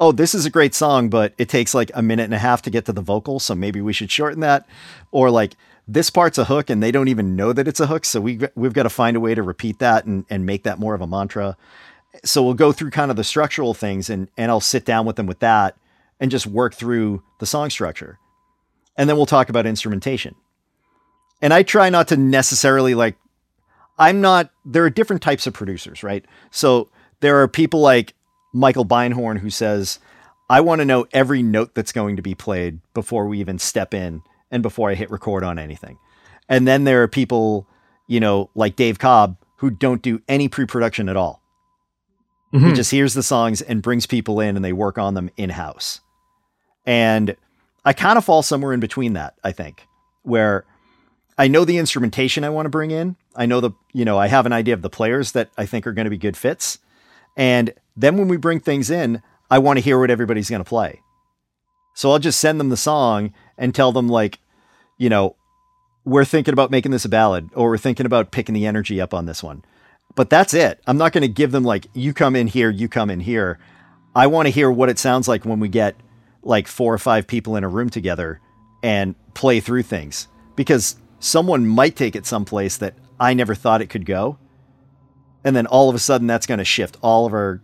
oh, 0.00 0.10
this 0.10 0.34
is 0.34 0.46
a 0.46 0.50
great 0.50 0.74
song, 0.74 1.10
but 1.10 1.34
it 1.36 1.50
takes 1.50 1.74
like 1.74 1.90
a 1.94 2.00
minute 2.00 2.24
and 2.24 2.32
a 2.32 2.38
half 2.38 2.62
to 2.62 2.70
get 2.70 2.86
to 2.86 2.94
the 2.94 3.02
vocal, 3.02 3.38
so 3.38 3.54
maybe 3.54 3.82
we 3.82 3.92
should 3.92 4.10
shorten 4.10 4.40
that. 4.40 4.66
Or 5.12 5.30
like 5.30 5.54
this 5.86 6.08
part's 6.08 6.38
a 6.38 6.46
hook 6.46 6.70
and 6.70 6.82
they 6.82 6.90
don't 6.90 7.08
even 7.08 7.36
know 7.36 7.52
that 7.52 7.68
it's 7.68 7.78
a 7.78 7.86
hook, 7.86 8.06
so 8.06 8.22
we 8.22 8.40
we've 8.54 8.72
got 8.72 8.84
to 8.84 8.90
find 8.90 9.18
a 9.18 9.20
way 9.20 9.34
to 9.34 9.42
repeat 9.42 9.78
that 9.80 10.06
and 10.06 10.24
and 10.30 10.46
make 10.46 10.62
that 10.62 10.78
more 10.78 10.94
of 10.94 11.02
a 11.02 11.06
mantra. 11.06 11.58
So 12.24 12.42
we'll 12.42 12.54
go 12.54 12.72
through 12.72 12.90
kind 12.90 13.10
of 13.10 13.18
the 13.18 13.24
structural 13.24 13.74
things 13.74 14.08
and 14.08 14.28
and 14.38 14.50
I'll 14.50 14.60
sit 14.60 14.86
down 14.86 15.04
with 15.04 15.16
them 15.16 15.26
with 15.26 15.40
that 15.40 15.76
and 16.18 16.30
just 16.30 16.46
work 16.46 16.74
through 16.74 17.22
the 17.38 17.46
song 17.46 17.68
structure. 17.68 18.18
And 18.96 19.10
then 19.10 19.16
we'll 19.16 19.26
talk 19.26 19.50
about 19.50 19.66
instrumentation. 19.66 20.34
And 21.42 21.52
I 21.52 21.62
try 21.62 21.90
not 21.90 22.08
to 22.08 22.16
necessarily 22.16 22.94
like 22.94 23.16
I'm 23.98 24.20
not, 24.20 24.50
there 24.64 24.84
are 24.84 24.90
different 24.90 25.22
types 25.22 25.46
of 25.46 25.54
producers, 25.54 26.02
right? 26.02 26.24
So 26.50 26.88
there 27.20 27.40
are 27.40 27.48
people 27.48 27.80
like 27.80 28.14
Michael 28.52 28.84
Beinhorn 28.84 29.38
who 29.38 29.50
says, 29.50 29.98
I 30.50 30.60
want 30.60 30.80
to 30.80 30.84
know 30.84 31.06
every 31.12 31.42
note 31.42 31.74
that's 31.74 31.92
going 31.92 32.16
to 32.16 32.22
be 32.22 32.34
played 32.34 32.80
before 32.92 33.26
we 33.26 33.40
even 33.40 33.58
step 33.58 33.94
in 33.94 34.22
and 34.50 34.62
before 34.62 34.90
I 34.90 34.94
hit 34.94 35.10
record 35.10 35.42
on 35.42 35.58
anything. 35.58 35.98
And 36.48 36.68
then 36.68 36.84
there 36.84 37.02
are 37.02 37.08
people, 37.08 37.66
you 38.06 38.20
know, 38.20 38.50
like 38.54 38.76
Dave 38.76 38.98
Cobb 38.98 39.36
who 39.56 39.70
don't 39.70 40.02
do 40.02 40.20
any 40.28 40.48
pre 40.48 40.66
production 40.66 41.08
at 41.08 41.16
all. 41.16 41.42
Mm-hmm. 42.52 42.68
He 42.68 42.72
just 42.74 42.90
hears 42.90 43.14
the 43.14 43.22
songs 43.22 43.62
and 43.62 43.82
brings 43.82 44.06
people 44.06 44.40
in 44.40 44.56
and 44.56 44.64
they 44.64 44.72
work 44.72 44.98
on 44.98 45.14
them 45.14 45.30
in 45.36 45.50
house. 45.50 46.00
And 46.86 47.36
I 47.84 47.92
kind 47.92 48.18
of 48.18 48.24
fall 48.24 48.42
somewhere 48.42 48.72
in 48.72 48.80
between 48.80 49.14
that, 49.14 49.34
I 49.42 49.52
think, 49.52 49.86
where 50.22 50.64
I 51.36 51.48
know 51.48 51.64
the 51.64 51.78
instrumentation 51.78 52.44
I 52.44 52.50
want 52.50 52.66
to 52.66 52.70
bring 52.70 52.90
in. 52.90 53.16
I 53.34 53.46
know 53.46 53.60
the, 53.60 53.72
you 53.92 54.04
know, 54.04 54.18
I 54.18 54.28
have 54.28 54.46
an 54.46 54.52
idea 54.52 54.74
of 54.74 54.82
the 54.82 54.90
players 54.90 55.32
that 55.32 55.50
I 55.58 55.66
think 55.66 55.86
are 55.86 55.92
going 55.92 56.04
to 56.04 56.10
be 56.10 56.18
good 56.18 56.36
fits. 56.36 56.78
And 57.36 57.74
then 57.96 58.16
when 58.16 58.28
we 58.28 58.36
bring 58.36 58.60
things 58.60 58.90
in, 58.90 59.20
I 59.50 59.58
want 59.58 59.78
to 59.78 59.82
hear 59.82 59.98
what 59.98 60.10
everybody's 60.10 60.50
going 60.50 60.62
to 60.62 60.68
play. 60.68 61.00
So 61.94 62.10
I'll 62.10 62.18
just 62.18 62.40
send 62.40 62.60
them 62.60 62.68
the 62.68 62.76
song 62.76 63.32
and 63.58 63.74
tell 63.74 63.92
them, 63.92 64.08
like, 64.08 64.38
you 64.98 65.08
know, 65.08 65.36
we're 66.04 66.24
thinking 66.24 66.52
about 66.52 66.70
making 66.70 66.92
this 66.92 67.04
a 67.04 67.08
ballad 67.08 67.50
or 67.54 67.70
we're 67.70 67.78
thinking 67.78 68.06
about 68.06 68.30
picking 68.30 68.54
the 68.54 68.66
energy 68.66 69.00
up 69.00 69.14
on 69.14 69.26
this 69.26 69.42
one. 69.42 69.64
But 70.14 70.30
that's 70.30 70.54
it. 70.54 70.80
I'm 70.86 70.98
not 70.98 71.12
going 71.12 71.22
to 71.22 71.28
give 71.28 71.50
them, 71.50 71.64
like, 71.64 71.86
you 71.94 72.12
come 72.12 72.36
in 72.36 72.46
here, 72.46 72.70
you 72.70 72.88
come 72.88 73.10
in 73.10 73.20
here. 73.20 73.58
I 74.14 74.28
want 74.28 74.46
to 74.46 74.50
hear 74.50 74.70
what 74.70 74.88
it 74.88 74.98
sounds 74.98 75.26
like 75.26 75.44
when 75.44 75.60
we 75.60 75.68
get 75.68 75.96
like 76.42 76.68
four 76.68 76.92
or 76.92 76.98
five 76.98 77.26
people 77.26 77.56
in 77.56 77.64
a 77.64 77.68
room 77.68 77.90
together 77.90 78.40
and 78.82 79.14
play 79.34 79.60
through 79.60 79.82
things 79.82 80.28
because 80.56 80.96
someone 81.24 81.66
might 81.66 81.96
take 81.96 82.14
it 82.14 82.26
someplace 82.26 82.76
that 82.76 82.94
I 83.18 83.32
never 83.32 83.54
thought 83.54 83.80
it 83.80 83.88
could 83.88 84.04
go. 84.04 84.38
And 85.42 85.56
then 85.56 85.66
all 85.66 85.88
of 85.88 85.94
a 85.94 85.98
sudden 85.98 86.26
that's 86.26 86.46
going 86.46 86.58
to 86.58 86.64
shift 86.64 86.98
all 87.00 87.26
of 87.26 87.32
our 87.32 87.62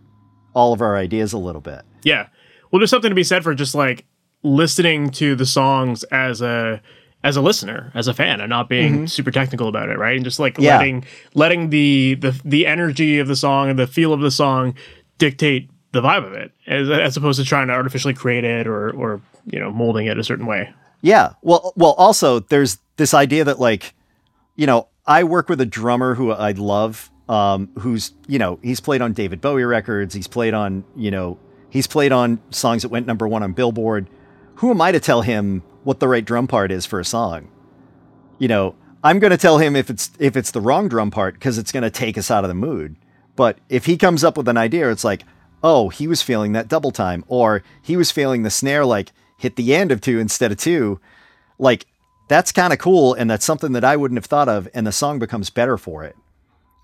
all 0.53 0.73
of 0.73 0.81
our 0.81 0.97
ideas 0.97 1.31
a 1.31 1.37
little 1.37 1.61
bit. 1.61 1.83
Yeah. 2.03 2.27
Well, 2.71 2.79
there's 2.79 2.89
something 2.89 3.09
to 3.09 3.15
be 3.15 3.23
said 3.23 3.43
for 3.43 3.53
just 3.53 3.75
like 3.75 4.05
listening 4.43 5.11
to 5.11 5.35
the 5.35 5.45
songs 5.45 6.03
as 6.05 6.41
a 6.41 6.81
as 7.23 7.37
a 7.37 7.41
listener, 7.41 7.91
as 7.93 8.07
a 8.07 8.15
fan, 8.15 8.41
and 8.41 8.49
not 8.49 8.67
being 8.67 8.93
mm-hmm. 8.93 9.05
super 9.05 9.29
technical 9.29 9.67
about 9.67 9.89
it, 9.89 9.97
right? 9.99 10.15
And 10.15 10.25
just 10.25 10.39
like 10.39 10.57
yeah. 10.57 10.77
letting 10.77 11.05
letting 11.35 11.69
the 11.69 12.15
the 12.15 12.39
the 12.43 12.65
energy 12.65 13.19
of 13.19 13.27
the 13.27 13.35
song 13.35 13.69
and 13.69 13.77
the 13.77 13.87
feel 13.87 14.11
of 14.11 14.21
the 14.21 14.31
song 14.31 14.73
dictate 15.19 15.69
the 15.91 16.01
vibe 16.01 16.25
of 16.25 16.33
it, 16.33 16.51
as, 16.65 16.89
as 16.89 17.15
opposed 17.15 17.39
to 17.39 17.45
trying 17.45 17.67
to 17.67 17.73
artificially 17.73 18.15
create 18.15 18.43
it 18.43 18.65
or 18.65 18.89
or 18.91 19.21
you 19.45 19.59
know 19.59 19.71
molding 19.71 20.07
it 20.07 20.17
a 20.17 20.23
certain 20.23 20.47
way. 20.47 20.73
Yeah. 21.01 21.33
Well, 21.41 21.73
well. 21.75 21.93
Also, 21.93 22.39
there's 22.39 22.77
this 22.97 23.13
idea 23.13 23.43
that 23.43 23.59
like, 23.59 23.93
you 24.55 24.67
know, 24.67 24.87
I 25.05 25.23
work 25.23 25.49
with 25.49 25.59
a 25.61 25.65
drummer 25.65 26.15
who 26.15 26.31
I 26.31 26.51
love, 26.51 27.09
um, 27.27 27.69
who's 27.79 28.13
you 28.27 28.39
know 28.39 28.59
he's 28.61 28.79
played 28.79 29.01
on 29.01 29.13
David 29.13 29.41
Bowie 29.41 29.63
records, 29.63 30.13
he's 30.13 30.27
played 30.27 30.53
on 30.53 30.83
you 30.95 31.11
know 31.11 31.39
he's 31.69 31.87
played 31.87 32.11
on 32.11 32.39
songs 32.51 32.83
that 32.83 32.89
went 32.89 33.07
number 33.07 33.27
one 33.27 33.43
on 33.43 33.53
Billboard. 33.53 34.09
Who 34.55 34.69
am 34.69 34.81
I 34.81 34.91
to 34.91 34.99
tell 34.99 35.21
him 35.21 35.63
what 35.83 35.99
the 35.99 36.07
right 36.07 36.23
drum 36.23 36.47
part 36.47 36.71
is 36.71 36.85
for 36.85 36.99
a 36.99 37.05
song? 37.05 37.49
You 38.37 38.47
know, 38.47 38.75
I'm 39.03 39.19
going 39.19 39.31
to 39.31 39.37
tell 39.37 39.57
him 39.57 39.75
if 39.75 39.89
it's 39.89 40.11
if 40.19 40.37
it's 40.37 40.51
the 40.51 40.61
wrong 40.61 40.87
drum 40.87 41.09
part 41.09 41.33
because 41.33 41.57
it's 41.57 41.71
going 41.71 41.83
to 41.83 41.89
take 41.89 42.17
us 42.17 42.29
out 42.29 42.43
of 42.43 42.49
the 42.49 42.55
mood. 42.55 42.95
But 43.35 43.57
if 43.69 43.85
he 43.85 43.97
comes 43.97 44.23
up 44.23 44.37
with 44.37 44.47
an 44.47 44.57
idea, 44.57 44.91
it's 44.91 45.03
like, 45.03 45.23
oh, 45.63 45.89
he 45.89 46.07
was 46.07 46.21
feeling 46.21 46.51
that 46.51 46.67
double 46.67 46.91
time, 46.91 47.23
or 47.27 47.63
he 47.81 47.97
was 47.97 48.11
feeling 48.11 48.43
the 48.43 48.49
snare 48.49 48.85
like 48.85 49.11
hit 49.41 49.55
the 49.55 49.73
end 49.73 49.91
of 49.91 50.01
two 50.01 50.19
instead 50.19 50.51
of 50.51 50.57
two. 50.57 50.99
Like 51.57 51.87
that's 52.29 52.51
kind 52.51 52.71
of 52.71 52.79
cool. 52.79 53.13
And 53.13 53.29
that's 53.29 53.43
something 53.43 53.73
that 53.73 53.83
I 53.83 53.97
wouldn't 53.97 54.17
have 54.17 54.25
thought 54.25 54.47
of. 54.47 54.69
And 54.73 54.85
the 54.85 54.91
song 54.91 55.19
becomes 55.19 55.49
better 55.49 55.77
for 55.77 56.03
it. 56.03 56.15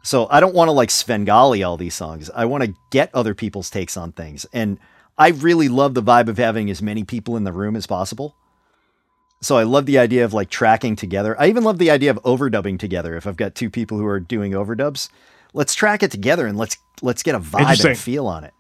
So 0.04 0.28
I 0.30 0.40
don't 0.40 0.56
want 0.56 0.68
to 0.68 0.74
like 0.74 0.90
Svengali 0.90 1.64
all 1.64 1.78
these 1.78 1.96
songs. 1.96 2.30
I 2.34 2.46
want 2.46 2.64
to 2.64 2.74
get 2.92 3.14
other 3.14 3.36
people's 3.36 3.70
takes 3.70 3.96
on 3.96 4.12
things. 4.12 4.46
And 4.54 4.80
I 5.18 5.30
really 5.30 5.70
love 5.70 5.94
the 5.94 6.04
vibe 6.04 6.30
of 6.30 6.38
having 6.38 6.70
as 6.70 6.82
many 6.82 7.04
people 7.04 7.38
in 7.38 7.44
the 7.44 7.52
room 7.52 7.76
as 7.76 7.88
possible. 7.88 8.36
So 9.42 9.58
I 9.58 9.64
love 9.64 9.86
the 9.86 10.00
idea 10.00 10.26
of 10.26 10.34
like 10.34 10.50
tracking 10.50 10.96
together. 10.96 11.40
I 11.40 11.48
even 11.48 11.64
love 11.64 11.78
the 11.78 11.92
idea 11.92 12.10
of 12.10 12.22
overdubbing 12.24 12.80
together. 12.80 13.16
If 13.16 13.28
I've 13.28 13.38
got 13.38 13.54
two 13.54 13.70
people 13.70 13.98
who 13.98 14.06
are 14.06 14.20
doing 14.20 14.54
overdubs, 14.54 15.10
let's 15.54 15.76
track 15.76 16.02
it 16.04 16.12
together 16.12 16.48
and 16.48 16.58
let's 16.58 16.78
let's 17.02 17.22
get 17.22 17.36
a 17.36 17.40
vibe 17.40 17.86
and 17.86 17.98
feel 17.98 18.28
on 18.28 18.44
it. 18.44 18.54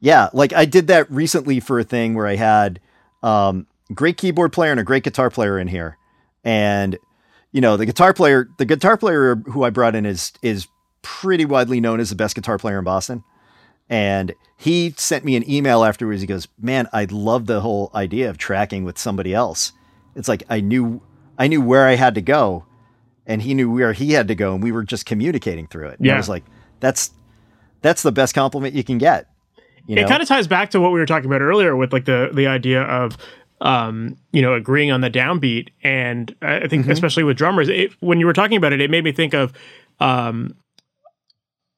Yeah, 0.00 0.28
like 0.32 0.52
I 0.52 0.64
did 0.64 0.88
that 0.88 1.10
recently 1.10 1.60
for 1.60 1.78
a 1.78 1.84
thing 1.84 2.14
where 2.14 2.26
I 2.26 2.36
had 2.36 2.80
um, 3.22 3.66
great 3.94 4.16
keyboard 4.16 4.52
player 4.52 4.70
and 4.70 4.80
a 4.80 4.84
great 4.84 5.04
guitar 5.04 5.30
player 5.30 5.58
in 5.58 5.68
here, 5.68 5.96
and 6.44 6.98
you 7.52 7.60
know, 7.60 7.76
the 7.76 7.86
guitar 7.86 8.14
player, 8.14 8.48
the 8.58 8.64
guitar 8.64 8.96
player 8.96 9.36
who 9.36 9.64
I 9.64 9.70
brought 9.70 9.94
in 9.94 10.06
is 10.06 10.32
is 10.42 10.68
pretty 11.02 11.44
widely 11.44 11.80
known 11.80 12.00
as 12.00 12.10
the 12.10 12.16
best 12.16 12.34
guitar 12.34 12.58
player 12.58 12.78
in 12.78 12.84
Boston. 12.84 13.24
And 13.88 14.34
he 14.56 14.94
sent 14.96 15.24
me 15.24 15.34
an 15.34 15.50
email 15.50 15.82
afterwards. 15.84 16.20
He 16.20 16.26
goes, 16.26 16.46
"Man, 16.60 16.88
I 16.92 17.06
love 17.10 17.46
the 17.46 17.60
whole 17.60 17.90
idea 17.94 18.30
of 18.30 18.38
tracking 18.38 18.84
with 18.84 18.98
somebody 18.98 19.34
else. 19.34 19.72
It's 20.14 20.28
like 20.28 20.44
I 20.48 20.60
knew 20.60 21.02
I 21.38 21.48
knew 21.48 21.60
where 21.60 21.86
I 21.86 21.96
had 21.96 22.14
to 22.14 22.22
go, 22.22 22.66
and 23.26 23.42
he 23.42 23.54
knew 23.54 23.70
where 23.70 23.92
he 23.92 24.12
had 24.12 24.28
to 24.28 24.34
go, 24.34 24.54
and 24.54 24.62
we 24.62 24.70
were 24.70 24.84
just 24.84 25.06
communicating 25.06 25.66
through 25.66 25.88
it." 25.88 25.98
And 25.98 26.06
yeah. 26.06 26.14
I 26.14 26.18
was 26.18 26.28
like, 26.28 26.44
"That's 26.78 27.10
that's 27.82 28.02
the 28.02 28.12
best 28.12 28.34
compliment 28.34 28.74
you 28.74 28.84
can 28.84 28.98
get." 28.98 29.29
You 29.86 29.96
know? 29.96 30.02
It 30.02 30.08
kind 30.08 30.22
of 30.22 30.28
ties 30.28 30.46
back 30.46 30.70
to 30.70 30.80
what 30.80 30.92
we 30.92 31.00
were 31.00 31.06
talking 31.06 31.26
about 31.26 31.40
earlier 31.40 31.76
with 31.76 31.92
like 31.92 32.04
the 32.04 32.30
the 32.32 32.46
idea 32.46 32.82
of 32.82 33.16
um, 33.60 34.16
you 34.32 34.40
know, 34.42 34.54
agreeing 34.54 34.90
on 34.90 35.00
the 35.00 35.10
downbeat. 35.10 35.68
And 35.82 36.34
I 36.42 36.66
think, 36.66 36.82
mm-hmm. 36.82 36.92
especially 36.92 37.24
with 37.24 37.36
drummers, 37.36 37.68
it, 37.68 37.92
when 38.00 38.18
you 38.18 38.26
were 38.26 38.32
talking 38.32 38.56
about 38.56 38.72
it, 38.72 38.80
it 38.80 38.90
made 38.90 39.04
me 39.04 39.12
think 39.12 39.34
of 39.34 39.52
um, 40.00 40.56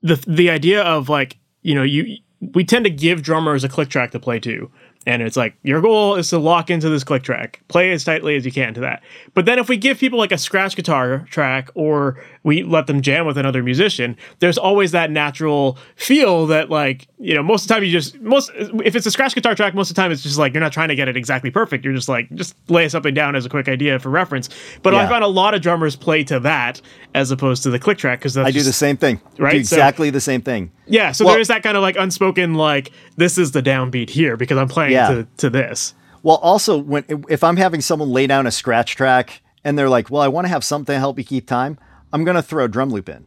the 0.03 0.23
the 0.27 0.51
idea 0.51 0.83
of 0.83 1.09
like, 1.09 1.39
you 1.63 1.75
know, 1.75 1.83
you 1.83 2.19
we 2.55 2.65
tend 2.65 2.85
to 2.85 2.91
give 2.91 3.23
drummers 3.23 3.65
a 3.65 3.69
click 3.69 3.89
track 3.89 4.11
to 4.13 4.21
play 4.21 4.39
to. 4.41 4.71
And 5.05 5.21
it's 5.21 5.37
like, 5.37 5.55
your 5.63 5.81
goal 5.81 6.15
is 6.15 6.29
to 6.31 6.39
lock 6.39 6.71
into 6.71 6.89
this 6.89 7.03
click 7.03 7.25
track, 7.25 7.61
play 7.69 7.91
as 7.91 8.05
tightly 8.05 8.37
as 8.37 8.45
you 8.45 8.53
can 8.53 8.73
to 8.75 8.81
that. 8.81 9.03
But 9.35 9.47
then 9.47 9.59
if 9.59 9.69
we 9.69 9.77
give 9.77 9.99
people 9.99 10.19
like 10.19 10.31
a 10.31 10.39
scratch 10.39 10.77
guitar 10.77 11.27
track 11.31 11.71
or 11.75 12.23
we 12.45 12.63
let 12.65 12.87
them 12.89 13.01
jam 13.03 13.25
with 13.27 13.39
another 13.39 13.63
musician, 13.63 14.17
there's 14.41 14.59
always 14.59 14.91
that 14.93 15.11
natural 15.11 15.79
feel 15.97 16.47
that, 16.49 16.71
like, 16.71 17.07
you 17.19 17.35
know, 17.35 17.43
most 17.43 17.63
of 17.63 17.69
the 17.69 17.75
time 17.75 17.85
you 17.85 17.91
just, 17.93 18.19
most, 18.21 18.51
if 18.85 18.97
it's 18.97 19.07
a 19.07 19.11
scratch 19.13 19.35
guitar 19.35 19.55
track, 19.55 19.75
most 19.75 19.91
of 19.91 19.95
the 19.97 20.03
time 20.03 20.11
it's 20.11 20.23
just 20.23 20.39
like, 20.39 20.53
you're 20.53 20.61
not 20.61 20.73
trying 20.73 20.89
to 20.89 20.97
get 20.97 21.09
it 21.09 21.17
exactly 21.17 21.51
perfect. 21.51 21.85
You're 21.85 21.95
just 21.95 22.09
like, 22.09 22.29
just 22.35 22.57
lay 22.69 22.89
something 22.89 23.15
down 23.15 23.37
as 23.37 23.47
a 23.47 23.49
quick 23.49 23.69
idea 23.69 23.99
for 24.01 24.09
reference. 24.11 24.49
But 24.83 24.95
I 24.95 25.03
Yeah. 25.03 25.09
found 25.09 25.25
a 25.25 25.29
lot 25.29 25.55
of 25.55 25.61
drummers 25.63 25.95
play 25.95 26.25
to 26.25 26.41
that 26.41 26.81
as 27.15 27.31
opposed 27.31 27.63
to 27.63 27.71
the 27.71 27.79
click 27.79 27.99
track 27.99 28.19
because 28.19 28.37
I 28.37 28.51
do 28.51 28.63
the 28.63 28.73
same 28.73 28.97
thing. 28.97 29.21
Right, 29.39 29.53
Do 29.53 29.65
so- 29.65 29.77
exactly 29.77 30.11
the 30.11 30.21
same 30.21 30.41
thing. 30.43 30.73
yeah, 30.87 31.13
so 31.13 31.25
Well- 31.25 31.35
there 31.35 31.41
is 31.41 31.49
that 31.49 31.63
kind 31.63 31.77
of 31.77 31.83
like 31.83 31.97
unspoken 31.97 32.55
like 32.55 32.91
this 33.17 33.39
is 33.39 33.53
the 33.53 33.63
downbeat 33.63 34.11
here 34.11 34.37
because 34.37 34.59
I'm 34.59 34.69
playing 34.69 34.93
Yeah. 34.93 35.09
to, 35.09 35.27
to 35.39 35.51
this. 35.51 35.95
Well, 36.25 36.37
also 36.37 36.77
when 36.79 37.05
if 37.29 37.43
I'm 37.45 37.57
having 37.57 37.81
someone 37.81 38.11
lay 38.11 38.27
down 38.27 38.47
a 38.47 38.51
scratch 38.51 38.97
track 38.97 39.43
and 39.65 39.77
they're 39.79 39.89
like, 39.89 40.11
"Well, 40.11 40.23
I 40.23 40.29
want 40.29 40.45
to 40.47 40.49
have 40.49 40.63
something 40.65 40.93
to 40.95 40.99
help 40.99 41.17
me 41.17 41.25
keep 41.25 41.47
time," 41.49 41.79
I'm 42.13 42.25
gonna 42.25 42.43
throw 42.43 42.65
a 42.65 42.69
drum 42.69 42.91
loop 42.91 43.09
in. 43.09 43.27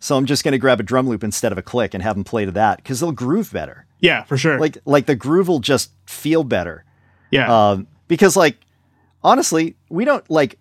So 0.00 0.16
I'm 0.16 0.26
just 0.26 0.44
gonna 0.44 0.58
grab 0.58 0.80
a 0.80 0.82
drum 0.84 1.08
loop 1.08 1.24
instead 1.24 1.52
of 1.52 1.58
a 1.58 1.62
click 1.62 1.94
and 1.94 2.02
have 2.02 2.14
them 2.16 2.24
play 2.24 2.44
to 2.44 2.50
that 2.52 2.78
because 2.78 3.00
they'll 3.00 3.12
groove 3.12 3.52
better. 3.52 3.86
Yeah, 4.00 4.22
for 4.24 4.36
sure. 4.38 4.58
Like 4.58 4.78
like 4.84 5.06
the 5.06 5.16
groove 5.16 5.48
will 5.48 5.58
just 5.60 5.90
feel 6.06 6.44
better. 6.44 6.84
yeah, 7.30 7.70
Um, 7.70 7.88
because 8.06 8.36
like 8.36 8.58
honestly, 9.22 9.76
we 9.90 10.04
don't 10.04 10.28
like 10.30 10.58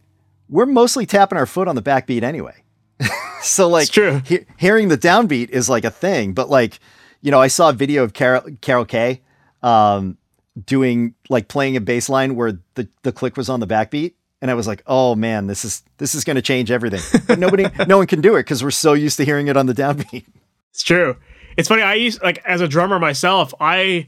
we're 0.50 0.66
mostly 0.66 1.06
tapping 1.06 1.38
our 1.38 1.46
foot 1.46 1.68
on 1.68 1.76
the 1.76 1.82
backbeat 1.84 2.24
anyway. 2.24 2.64
so 3.42 3.68
like 3.68 3.90
true. 3.90 4.22
he- 4.26 4.46
hearing 4.58 4.88
the 4.88 4.98
downbeat 4.98 5.50
is 5.50 5.70
like 5.70 5.86
a 5.86 5.92
thing, 5.92 6.34
but 6.34 6.50
like 6.50 6.80
you 7.22 7.32
know, 7.32 7.40
I 7.42 7.48
saw 7.48 7.70
a 7.70 7.74
video 7.74 8.04
of 8.04 8.14
Carol 8.14 8.42
Carol 8.62 8.86
Kaye 8.86 9.22
um, 9.62 10.18
doing 10.66 11.14
like 11.30 11.48
playing 11.48 11.76
a 11.76 11.82
bass 11.82 12.10
line 12.10 12.36
where 12.36 12.54
the 12.76 12.88
the 13.04 13.12
click 13.12 13.38
was 13.38 13.50
on 13.50 13.60
the 13.60 13.68
backbeat. 13.68 14.14
And 14.42 14.52
I 14.52 14.54
was 14.54 14.68
like, 14.68 14.84
"Oh 14.86 15.16
man, 15.16 15.48
this 15.48 15.66
is 15.66 15.84
this 15.98 16.14
is 16.14 16.24
going 16.24 16.36
to 16.36 16.42
change 16.42 16.70
everything." 16.70 17.02
But 17.28 17.40
nobody, 17.40 17.66
no 17.88 17.98
one 17.98 18.08
can 18.08 18.22
do 18.22 18.36
it 18.36 18.42
because 18.42 18.64
we're 18.64 18.72
so 18.72 18.94
used 18.94 19.18
to 19.18 19.26
hearing 19.26 19.48
it 19.48 19.58
on 19.58 19.66
the 19.66 19.74
downbeat. 19.74 20.26
it's 20.72 20.84
true. 20.84 21.18
It's 21.58 21.68
funny. 21.68 21.82
I 21.82 21.96
used 21.96 22.22
like 22.22 22.44
as 22.46 22.62
a 22.62 22.68
drummer 22.68 23.00
myself, 23.00 23.54
I 23.60 24.08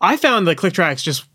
I 0.00 0.16
found 0.16 0.46
the 0.46 0.54
click 0.54 0.72
tracks 0.72 1.02
just 1.02 1.26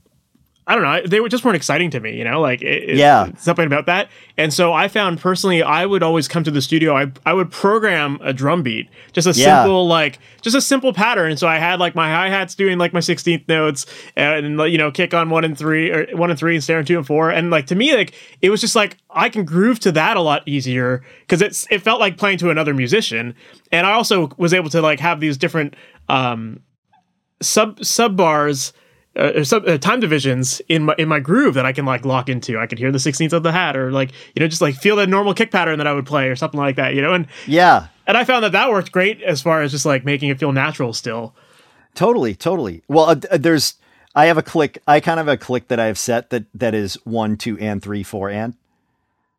I 0.67 0.75
don't 0.75 0.83
know. 0.83 1.01
They 1.07 1.19
were 1.19 1.27
just 1.27 1.43
weren't 1.43 1.55
exciting 1.57 1.89
to 1.89 1.99
me, 1.99 2.15
you 2.15 2.23
know, 2.23 2.39
like 2.39 2.61
it, 2.61 2.91
it- 2.91 2.95
Yeah. 2.97 3.29
something 3.39 3.65
about 3.65 3.87
that. 3.87 4.09
And 4.37 4.53
so 4.53 4.71
I 4.73 4.87
found 4.87 5.19
personally, 5.19 5.63
I 5.63 5.85
would 5.87 6.03
always 6.03 6.27
come 6.27 6.43
to 6.43 6.51
the 6.51 6.61
studio. 6.61 6.95
I 6.95 7.11
I 7.25 7.33
would 7.33 7.49
program 7.51 8.19
a 8.21 8.31
drum 8.31 8.61
beat, 8.61 8.87
just 9.11 9.25
a 9.27 9.31
Yeah. 9.31 9.63
simple 9.63 9.87
like 9.87 10.19
just 10.41 10.55
a 10.55 10.61
simple 10.61 10.93
pattern. 10.93 11.35
So 11.35 11.47
I 11.47 11.57
had 11.57 11.79
like 11.79 11.95
my 11.95 12.09
hi 12.13 12.29
hats 12.29 12.53
doing 12.53 12.77
like 12.77 12.93
my 12.93 12.99
sixteenth 12.99 13.47
notes, 13.47 13.87
and 14.15 14.59
you 14.71 14.77
know 14.77 14.91
kick 14.91 15.13
on 15.15 15.29
one 15.31 15.43
and 15.43 15.57
three 15.57 15.91
or 15.91 16.05
one 16.15 16.29
and 16.29 16.37
three 16.37 16.53
and 16.55 16.63
snare 16.63 16.77
on 16.77 16.85
two 16.85 16.97
and 16.97 17.07
four. 17.07 17.31
And 17.31 17.49
like 17.49 17.65
to 17.67 17.75
me, 17.75 17.95
like 17.95 18.13
it 18.41 18.51
was 18.51 18.61
just 18.61 18.75
like 18.75 18.97
I 19.09 19.29
can 19.29 19.43
groove 19.45 19.79
to 19.79 19.91
that 19.93 20.15
a 20.15 20.21
lot 20.21 20.43
easier 20.47 21.03
because 21.21 21.41
it's 21.41 21.65
it 21.71 21.79
felt 21.81 21.99
like 21.99 22.17
playing 22.17 22.37
to 22.37 22.51
another 22.51 22.75
musician. 22.75 23.33
And 23.71 23.87
I 23.87 23.93
also 23.93 24.29
was 24.37 24.53
able 24.53 24.69
to 24.69 24.81
like 24.81 24.99
have 24.99 25.19
these 25.19 25.37
different 25.37 25.75
um 26.07 26.59
sub 27.41 27.83
sub 27.83 28.15
bars 28.15 28.73
uh, 29.17 29.31
or 29.35 29.43
sub, 29.43 29.67
uh, 29.67 29.77
time 29.77 29.99
divisions 29.99 30.61
in 30.69 30.85
my 30.85 30.95
in 30.97 31.07
my 31.07 31.19
groove 31.19 31.53
that 31.55 31.65
I 31.65 31.73
can 31.73 31.85
like 31.85 32.05
lock 32.05 32.29
into. 32.29 32.57
I 32.57 32.65
could 32.65 32.79
hear 32.79 32.91
the 32.91 32.99
sixteenth 32.99 33.33
of 33.33 33.43
the 33.43 33.51
hat, 33.51 33.75
or 33.75 33.91
like 33.91 34.11
you 34.35 34.39
know 34.39 34.47
just 34.47 34.61
like 34.61 34.75
feel 34.75 34.95
the 34.95 35.07
normal 35.07 35.33
kick 35.33 35.51
pattern 35.51 35.77
that 35.79 35.87
I 35.87 35.93
would 35.93 36.05
play, 36.05 36.29
or 36.29 36.35
something 36.35 36.59
like 36.59 36.77
that. 36.77 36.93
You 36.93 37.01
know, 37.01 37.13
and 37.13 37.27
Yeah, 37.45 37.87
and 38.07 38.17
I 38.17 38.23
found 38.23 38.43
that 38.43 38.53
that 38.53 38.69
worked 38.69 38.91
great 38.91 39.21
as 39.21 39.41
far 39.41 39.61
as 39.61 39.71
just 39.71 39.85
like 39.85 40.05
making 40.05 40.29
it 40.29 40.39
feel 40.39 40.51
natural 40.51 40.93
still. 40.93 41.35
Totally, 41.93 42.35
totally. 42.35 42.83
Well, 42.87 43.05
uh, 43.05 43.15
uh, 43.29 43.37
there's 43.37 43.75
I 44.15 44.27
have 44.27 44.37
a 44.37 44.43
click. 44.43 44.81
I 44.87 44.99
kind 44.99 45.19
of 45.19 45.27
have 45.27 45.33
a 45.33 45.37
click 45.37 45.67
that 45.67 45.79
I 45.79 45.87
have 45.87 45.97
set 45.97 46.29
that 46.29 46.45
that 46.53 46.73
is 46.73 46.95
one, 47.03 47.35
two, 47.37 47.57
and 47.59 47.81
three, 47.81 48.03
four, 48.03 48.29
and. 48.29 48.55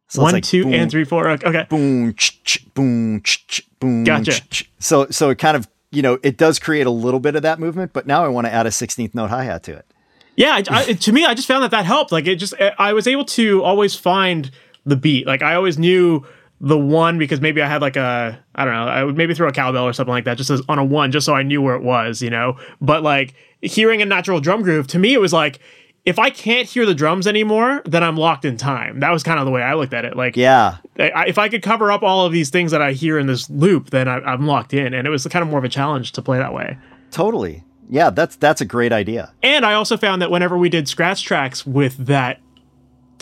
So 0.08 0.20
One, 0.20 0.34
like 0.34 0.44
two, 0.44 0.64
boom, 0.64 0.74
and 0.74 0.90
three, 0.90 1.04
four. 1.04 1.26
Okay. 1.26 1.64
Boom, 1.70 2.12
ch, 2.12 2.44
ch, 2.44 2.74
boom, 2.74 3.22
ch, 3.22 3.46
ch, 3.46 3.66
boom. 3.80 4.04
Gotcha. 4.04 4.32
ch, 4.32 4.50
ch. 4.50 4.70
So 4.78 5.06
so 5.08 5.30
it 5.30 5.38
kind 5.38 5.56
of 5.56 5.66
you 5.92 6.02
know 6.02 6.18
it 6.22 6.36
does 6.36 6.58
create 6.58 6.86
a 6.86 6.90
little 6.90 7.20
bit 7.20 7.36
of 7.36 7.42
that 7.42 7.60
movement, 7.60 7.92
but 7.92 8.06
now 8.06 8.24
I 8.24 8.28
want 8.28 8.46
to 8.46 8.52
add 8.52 8.66
a 8.66 8.72
sixteenth 8.72 9.14
note 9.14 9.30
hi 9.30 9.44
hat 9.44 9.62
to 9.64 9.72
it. 9.76 9.86
Yeah, 10.34 10.54
I, 10.54 10.64
I- 10.70 10.92
to 10.94 11.12
me, 11.12 11.24
I 11.24 11.34
just 11.34 11.46
found 11.46 11.62
that 11.62 11.70
that 11.72 11.84
helped. 11.84 12.10
Like 12.10 12.26
it 12.26 12.36
just, 12.36 12.54
I 12.78 12.92
was 12.94 13.06
able 13.06 13.24
to 13.26 13.62
always 13.62 13.94
find 13.94 14.50
the 14.86 14.96
beat. 14.96 15.26
Like 15.26 15.42
I 15.42 15.54
always 15.54 15.78
knew 15.78 16.24
the 16.60 16.78
one 16.78 17.18
because 17.18 17.40
maybe 17.40 17.60
I 17.60 17.66
had 17.68 17.82
like 17.82 17.96
a, 17.96 18.38
I 18.54 18.64
don't 18.64 18.72
know, 18.72 18.84
I 18.86 19.04
would 19.04 19.16
maybe 19.16 19.34
throw 19.34 19.48
a 19.48 19.52
cowbell 19.52 19.84
or 19.84 19.92
something 19.92 20.12
like 20.12 20.24
that 20.24 20.38
just 20.38 20.48
as 20.48 20.62
on 20.68 20.78
a 20.78 20.84
one, 20.84 21.12
just 21.12 21.26
so 21.26 21.34
I 21.34 21.42
knew 21.42 21.60
where 21.60 21.74
it 21.74 21.82
was, 21.82 22.22
you 22.22 22.30
know. 22.30 22.56
But 22.80 23.02
like 23.02 23.34
hearing 23.60 24.00
a 24.00 24.04
natural 24.06 24.40
drum 24.40 24.62
groove, 24.62 24.86
to 24.88 24.98
me, 24.98 25.12
it 25.12 25.20
was 25.20 25.32
like 25.32 25.58
if 26.04 26.18
I 26.18 26.30
can't 26.30 26.68
hear 26.68 26.84
the 26.84 26.94
drums 26.94 27.26
anymore, 27.26 27.82
then 27.84 28.02
I'm 28.02 28.16
locked 28.16 28.44
in 28.44 28.56
time. 28.56 29.00
That 29.00 29.10
was 29.10 29.22
kind 29.22 29.38
of 29.38 29.44
the 29.44 29.52
way 29.52 29.62
I 29.62 29.74
looked 29.74 29.94
at 29.94 30.04
it. 30.04 30.16
Like, 30.16 30.36
Yeah, 30.36 30.78
I, 30.98 31.26
if 31.26 31.38
I 31.38 31.48
could 31.48 31.62
cover 31.62 31.92
up 31.92 32.02
all 32.02 32.26
of 32.26 32.32
these 32.32 32.50
things 32.50 32.72
that 32.72 32.82
I 32.82 32.92
hear 32.92 33.18
in 33.18 33.26
this 33.26 33.48
loop, 33.48 33.90
then 33.90 34.08
I, 34.08 34.16
I'm 34.18 34.46
locked 34.46 34.74
in. 34.74 34.94
And 34.94 35.06
it 35.06 35.10
was 35.10 35.26
kind 35.26 35.42
of 35.42 35.48
more 35.48 35.58
of 35.58 35.64
a 35.64 35.68
challenge 35.68 36.12
to 36.12 36.22
play 36.22 36.38
that 36.38 36.52
way. 36.52 36.76
totally. 37.10 37.64
Yeah, 37.88 38.08
that's 38.08 38.36
that's 38.36 38.62
a 38.62 38.64
great 38.64 38.90
idea. 38.90 39.34
And 39.42 39.66
I 39.66 39.74
also 39.74 39.98
found 39.98 40.22
that 40.22 40.30
whenever 40.30 40.56
we 40.56 40.70
did 40.70 40.88
scratch 40.88 41.24
tracks 41.24 41.66
with 41.66 42.06
that 42.06 42.40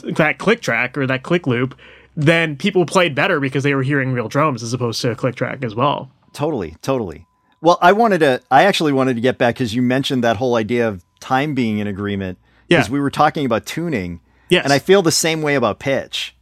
that 0.04 0.38
click 0.38 0.60
track 0.60 0.96
or 0.96 1.08
that 1.08 1.24
click 1.24 1.48
loop, 1.48 1.76
then 2.14 2.56
people 2.56 2.86
played 2.86 3.14
better 3.14 3.40
because 3.40 3.64
they 3.64 3.74
were 3.74 3.82
hearing 3.82 4.12
real 4.12 4.28
drums 4.28 4.62
as 4.62 4.72
opposed 4.72 5.00
to 5.02 5.10
a 5.10 5.16
click 5.16 5.34
track 5.34 5.64
as 5.64 5.74
well. 5.74 6.12
Totally, 6.32 6.76
totally. 6.82 7.26
Well, 7.60 7.78
I 7.82 7.90
wanted 7.92 8.18
to. 8.20 8.42
I 8.50 8.62
actually 8.62 8.92
wanted 8.92 9.14
to 9.14 9.20
get 9.20 9.38
back 9.38 9.56
because 9.56 9.74
you 9.74 9.82
mentioned 9.82 10.22
that 10.22 10.36
whole 10.36 10.54
idea 10.54 10.86
of 10.86 11.04
time 11.18 11.54
being 11.54 11.78
in 11.78 11.88
agreement. 11.88 12.38
Because 12.70 12.86
Yeah. 12.88 12.92
we 12.92 13.00
were 13.00 13.10
talking 13.10 13.44
about 13.44 13.66
tuning. 13.66 14.20
Yes. 14.48 14.64
And 14.64 14.72
I 14.72 14.78
feel 14.78 15.02
the 15.02 15.10
same 15.12 15.42
way 15.42 15.56
about 15.56 15.78
pitch. 15.80 16.34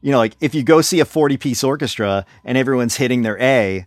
You 0.00 0.12
know, 0.12 0.18
like 0.18 0.36
if 0.40 0.54
you 0.54 0.62
go 0.62 0.80
see 0.80 1.00
a 1.00 1.04
40 1.04 1.36
piece 1.36 1.62
orchestra 1.64 2.24
and 2.44 2.56
everyone's 2.56 2.96
hitting 2.96 3.22
their 3.22 3.38
A, 3.40 3.86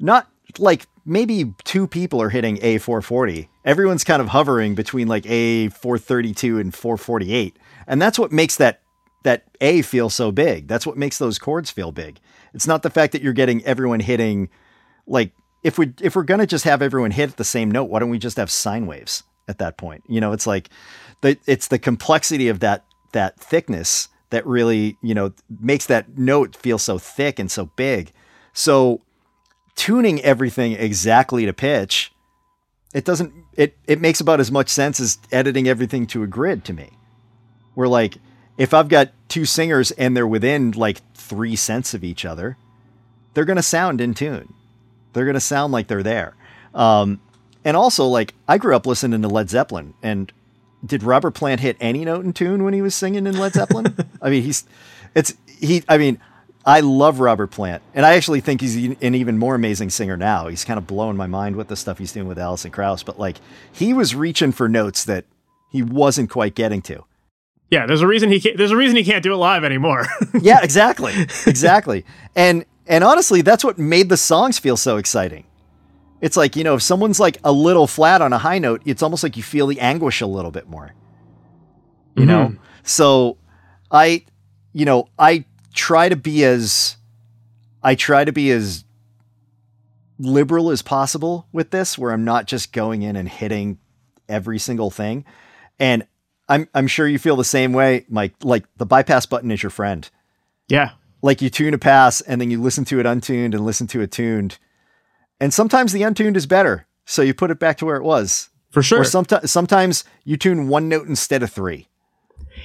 not 0.00 0.28
like 0.58 0.86
maybe 1.06 1.54
two 1.64 1.86
people 1.86 2.20
are 2.20 2.30
hitting 2.30 2.58
A 2.62 2.78
440. 2.78 3.48
Everyone's 3.64 4.02
kind 4.04 4.20
of 4.20 4.28
hovering 4.28 4.74
between 4.74 5.06
like 5.06 5.24
A 5.26 5.68
432 5.68 6.58
and 6.58 6.74
448. 6.74 7.56
And 7.86 8.02
that's 8.02 8.18
what 8.18 8.32
makes 8.32 8.56
that 8.56 8.80
that 9.22 9.44
A 9.60 9.82
feel 9.82 10.10
so 10.10 10.32
big. 10.32 10.66
That's 10.68 10.86
what 10.86 10.96
makes 10.98 11.18
those 11.18 11.38
chords 11.38 11.70
feel 11.70 11.92
big. 11.92 12.18
It's 12.52 12.66
not 12.66 12.82
the 12.82 12.90
fact 12.90 13.12
that 13.12 13.22
you're 13.22 13.32
getting 13.32 13.64
everyone 13.64 14.00
hitting 14.00 14.48
like 15.06 15.32
if 15.62 15.78
we 15.78 15.92
if 16.00 16.16
we're 16.16 16.24
gonna 16.24 16.46
just 16.46 16.64
have 16.64 16.82
everyone 16.82 17.10
hit 17.12 17.30
at 17.30 17.36
the 17.36 17.44
same 17.44 17.70
note, 17.70 17.84
why 17.84 18.00
don't 18.00 18.10
we 18.10 18.18
just 18.18 18.36
have 18.36 18.50
sine 18.50 18.86
waves 18.86 19.22
at 19.48 19.58
that 19.58 19.76
point? 19.76 20.02
You 20.08 20.20
know, 20.20 20.32
it's 20.32 20.46
like 20.46 20.68
it's 21.46 21.68
the 21.68 21.78
complexity 21.78 22.48
of 22.48 22.60
that 22.60 22.84
that 23.12 23.38
thickness 23.38 24.08
that 24.30 24.46
really 24.46 24.96
you 25.02 25.14
know 25.14 25.32
makes 25.60 25.86
that 25.86 26.18
note 26.18 26.56
feel 26.56 26.78
so 26.78 26.98
thick 26.98 27.38
and 27.38 27.50
so 27.50 27.66
big. 27.76 28.12
So 28.52 29.00
tuning 29.74 30.20
everything 30.22 30.72
exactly 30.72 31.46
to 31.46 31.52
pitch, 31.52 32.12
it 32.92 33.04
doesn't 33.04 33.32
it 33.54 33.76
it 33.86 34.00
makes 34.00 34.20
about 34.20 34.40
as 34.40 34.50
much 34.50 34.68
sense 34.68 35.00
as 35.00 35.18
editing 35.32 35.68
everything 35.68 36.06
to 36.08 36.22
a 36.22 36.26
grid 36.26 36.64
to 36.66 36.72
me. 36.72 36.90
Where 37.74 37.88
like 37.88 38.16
if 38.56 38.72
I've 38.72 38.88
got 38.88 39.12
two 39.28 39.44
singers 39.44 39.90
and 39.92 40.16
they're 40.16 40.26
within 40.26 40.72
like 40.72 41.00
three 41.14 41.56
cents 41.56 41.94
of 41.94 42.04
each 42.04 42.24
other, 42.24 42.56
they're 43.34 43.44
gonna 43.44 43.62
sound 43.62 44.00
in 44.00 44.14
tune. 44.14 44.52
They're 45.12 45.26
gonna 45.26 45.40
sound 45.40 45.72
like 45.72 45.88
they're 45.88 46.02
there. 46.02 46.34
Um, 46.74 47.20
and 47.64 47.76
also, 47.76 48.06
like 48.06 48.34
I 48.46 48.58
grew 48.58 48.76
up 48.76 48.86
listening 48.86 49.22
to 49.22 49.28
Led 49.28 49.48
Zeppelin, 49.50 49.94
and 50.02 50.32
did 50.84 51.02
Robert 51.02 51.32
Plant 51.32 51.60
hit 51.60 51.76
any 51.80 52.04
note 52.04 52.24
in 52.24 52.32
tune 52.32 52.64
when 52.64 52.74
he 52.74 52.82
was 52.82 52.94
singing 52.94 53.26
in 53.26 53.38
Led 53.38 53.54
Zeppelin? 53.54 53.94
I 54.22 54.30
mean, 54.30 54.42
he's 54.42 54.64
it's 55.14 55.34
he. 55.46 55.82
I 55.88 55.98
mean, 55.98 56.18
I 56.66 56.80
love 56.80 57.20
Robert 57.20 57.50
Plant, 57.50 57.82
and 57.94 58.04
I 58.06 58.14
actually 58.14 58.40
think 58.40 58.60
he's 58.60 58.76
an 58.76 59.14
even 59.14 59.38
more 59.38 59.54
amazing 59.54 59.90
singer 59.90 60.16
now. 60.16 60.48
He's 60.48 60.64
kind 60.64 60.78
of 60.78 60.86
blowing 60.86 61.16
my 61.16 61.26
mind 61.26 61.56
with 61.56 61.68
the 61.68 61.76
stuff 61.76 61.98
he's 61.98 62.12
doing 62.12 62.26
with 62.26 62.38
Alison 62.38 62.70
Krauss, 62.70 63.02
but 63.02 63.18
like 63.18 63.36
he 63.72 63.92
was 63.92 64.14
reaching 64.14 64.52
for 64.52 64.68
notes 64.68 65.04
that 65.04 65.24
he 65.70 65.82
wasn't 65.82 66.30
quite 66.30 66.54
getting 66.54 66.82
to. 66.82 67.04
Yeah, 67.70 67.86
there's 67.86 68.02
a 68.02 68.06
reason 68.06 68.30
he 68.30 68.40
can't, 68.40 68.56
there's 68.56 68.70
a 68.70 68.76
reason 68.76 68.96
he 68.96 69.04
can't 69.04 69.22
do 69.22 69.32
it 69.32 69.36
live 69.36 69.64
anymore. 69.64 70.06
yeah, 70.40 70.62
exactly. 70.62 71.12
Exactly. 71.46 72.04
and 72.36 72.64
and 72.86 73.02
honestly, 73.02 73.42
that's 73.42 73.64
what 73.64 73.78
made 73.78 74.08
the 74.08 74.16
songs 74.16 74.58
feel 74.58 74.76
so 74.76 74.98
exciting. 74.98 75.44
It's 76.24 76.36
like, 76.36 76.56
you 76.56 76.64
know, 76.64 76.74
if 76.74 76.82
someone's 76.82 77.20
like 77.20 77.38
a 77.44 77.52
little 77.52 77.86
flat 77.86 78.22
on 78.22 78.32
a 78.32 78.38
high 78.38 78.58
note, 78.58 78.82
it's 78.84 79.02
almost 79.02 79.22
like 79.22 79.36
you 79.36 79.42
feel 79.42 79.66
the 79.66 79.80
anguish 79.80 80.20
a 80.20 80.26
little 80.26 80.50
bit 80.50 80.68
more. 80.68 80.94
You 82.16 82.22
mm-hmm. 82.22 82.26
know? 82.26 82.56
So 82.82 83.36
I 83.90 84.24
you 84.72 84.84
know, 84.84 85.08
I 85.18 85.44
try 85.74 86.08
to 86.08 86.16
be 86.16 86.44
as 86.44 86.96
I 87.82 87.94
try 87.94 88.24
to 88.24 88.32
be 88.32 88.50
as 88.50 88.84
liberal 90.18 90.70
as 90.70 90.80
possible 90.80 91.46
with 91.52 91.70
this 91.70 91.98
where 91.98 92.12
I'm 92.12 92.24
not 92.24 92.46
just 92.46 92.72
going 92.72 93.02
in 93.02 93.16
and 93.16 93.28
hitting 93.28 93.78
every 94.28 94.58
single 94.58 94.90
thing. 94.90 95.24
And 95.78 96.06
I'm 96.48 96.68
I'm 96.74 96.86
sure 96.86 97.06
you 97.06 97.18
feel 97.18 97.36
the 97.36 97.44
same 97.44 97.72
way, 97.72 98.06
Mike. 98.08 98.34
Like 98.42 98.64
the 98.76 98.86
bypass 98.86 99.26
button 99.26 99.50
is 99.50 99.62
your 99.62 99.70
friend 99.70 100.08
yeah, 100.68 100.90
like 101.22 101.42
you 101.42 101.50
tune 101.50 101.74
a 101.74 101.78
pass 101.78 102.20
and 102.20 102.40
then 102.40 102.50
you 102.50 102.60
listen 102.60 102.84
to 102.86 103.00
it 103.00 103.06
untuned 103.06 103.54
and 103.54 103.64
listen 103.64 103.86
to 103.88 104.00
it 104.00 104.10
tuned. 104.10 104.58
And 105.44 105.52
sometimes 105.52 105.92
the 105.92 106.02
untuned 106.02 106.38
is 106.38 106.46
better. 106.46 106.86
So 107.04 107.20
you 107.20 107.34
put 107.34 107.50
it 107.50 107.58
back 107.58 107.76
to 107.76 107.84
where 107.84 107.96
it 107.96 108.02
was. 108.02 108.48
For 108.70 108.82
sure. 108.82 109.02
Or 109.02 109.04
sometimes 109.04 109.50
sometimes 109.50 110.02
you 110.24 110.38
tune 110.38 110.68
one 110.68 110.88
note 110.88 111.06
instead 111.06 111.42
of 111.42 111.52
three. 111.52 111.86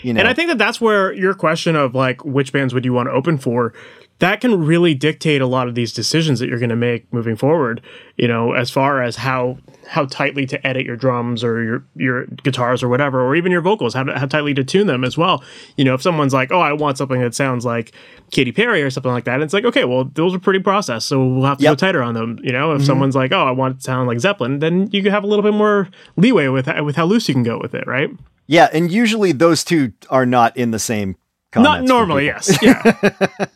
You 0.02 0.14
know. 0.14 0.22
And 0.22 0.30
I 0.30 0.34
think 0.34 0.48
that 0.48 0.58
that's 0.58 0.80
where 0.80 1.12
your 1.12 1.34
question 1.34 1.76
of 1.76 1.94
like 1.94 2.24
which 2.24 2.54
bands 2.54 2.74
would 2.74 2.86
you 2.86 2.94
want 2.94 3.10
to 3.10 3.12
open 3.12 3.38
for 3.38 3.74
that 4.20 4.40
can 4.40 4.66
really 4.66 4.94
dictate 4.94 5.42
a 5.42 5.46
lot 5.46 5.68
of 5.68 5.76
these 5.76 5.92
decisions 5.92 6.40
that 6.40 6.48
you're 6.48 6.60
going 6.60 6.70
to 6.70 6.76
make 6.76 7.12
moving 7.12 7.36
forward 7.36 7.82
you 8.18 8.28
know 8.28 8.54
as 8.54 8.70
far 8.70 9.02
as 9.02 9.16
how 9.16 9.58
how 9.90 10.06
tightly 10.06 10.46
to 10.46 10.68
edit 10.68 10.86
your 10.86 10.96
drums 10.96 11.44
or 11.44 11.64
your 11.64 11.84
your 11.96 12.26
guitars 12.44 12.84
or 12.84 12.88
whatever 12.88 13.22
or 13.22 13.36
even 13.36 13.52
your 13.52 13.62
vocals 13.62 13.96
how, 13.96 14.06
how 14.16 14.28
tightly 14.28 14.54
to 14.54 14.64
tune 14.64 14.86
them 14.86 15.04
as 15.04 15.18
well. 15.18 15.44
You 15.78 15.84
know 15.84 15.96
if 15.96 16.02
someone's 16.02 16.34
like 16.34 16.52
oh 16.52 16.60
i 16.60 16.72
want 16.72 16.98
something 16.98 17.20
that 17.20 17.34
sounds 17.34 17.66
like 17.66 17.92
Katy 18.32 18.52
Perry 18.52 18.84
or 18.84 18.92
something 18.92 19.12
like 19.12 19.24
that 19.26 19.42
it's 19.42 19.54
like 19.54 19.66
okay 19.66 19.86
well 19.86 20.06
those 20.14 20.36
are 20.36 20.40
pretty 20.40 20.60
processed 20.60 21.08
so 21.08 21.26
we'll 21.26 21.46
have 21.46 21.58
to 21.58 21.64
yep. 21.64 21.72
go 21.72 21.76
tighter 21.76 22.04
on 22.04 22.14
them. 22.14 22.40
You 22.44 22.52
know 22.52 22.72
if 22.72 22.78
mm-hmm. 22.78 22.86
someone's 22.86 23.16
like 23.16 23.32
oh 23.32 23.42
i 23.42 23.52
want 23.52 23.76
it 23.76 23.78
to 23.78 23.84
sound 23.84 24.08
like 24.08 24.20
zeppelin 24.20 24.60
then 24.60 24.90
you 24.92 25.02
can 25.02 25.12
have 25.12 25.24
a 25.24 25.28
little 25.28 25.44
bit 25.44 25.54
more 25.54 25.90
leeway 26.16 26.48
with 26.48 26.68
with 26.84 26.96
how 26.96 27.06
loose 27.06 27.28
you 27.28 27.34
can 27.34 27.44
go 27.44 27.58
with 27.60 27.74
it 27.74 27.88
right? 27.88 28.10
Yeah 28.48 28.70
and 28.72 28.92
usually 28.92 29.32
those 29.32 29.64
two 29.64 29.94
are 30.10 30.26
not 30.26 30.56
in 30.56 30.72
the 30.72 30.80
same 30.80 31.16
not 31.56 31.84
normally 31.84 32.26
yes 32.26 32.58
yeah. 32.62 33.46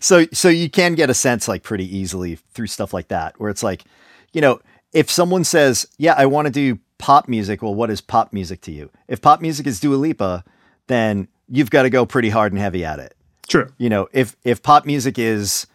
So 0.00 0.26
so 0.32 0.48
you 0.48 0.70
can 0.70 0.94
get 0.94 1.10
a 1.10 1.14
sense 1.14 1.48
like 1.48 1.62
pretty 1.62 1.96
easily 1.96 2.36
through 2.52 2.68
stuff 2.68 2.92
like 2.92 3.08
that 3.08 3.38
where 3.40 3.50
it's 3.50 3.62
like 3.62 3.84
you 4.32 4.40
know 4.40 4.60
if 4.94 5.10
someone 5.10 5.44
says 5.44 5.86
yeah 5.98 6.14
i 6.16 6.24
want 6.24 6.46
to 6.46 6.52
do 6.52 6.78
pop 6.98 7.28
music 7.28 7.60
well 7.60 7.74
what 7.74 7.90
is 7.90 8.00
pop 8.00 8.32
music 8.32 8.62
to 8.62 8.72
you? 8.72 8.90
If 9.08 9.20
pop 9.20 9.42
music 9.42 9.66
is 9.66 9.78
Dua 9.78 9.96
Lipa 9.96 10.42
then 10.86 11.28
you've 11.48 11.68
got 11.70 11.82
to 11.82 11.90
go 11.90 12.06
pretty 12.06 12.30
hard 12.30 12.52
and 12.52 12.60
heavy 12.60 12.82
at 12.82 12.98
it. 12.98 13.14
True. 13.46 13.70
You 13.76 13.90
know 13.90 14.08
if 14.12 14.36
if 14.42 14.62
pop 14.62 14.86
music 14.86 15.18
is 15.18 15.66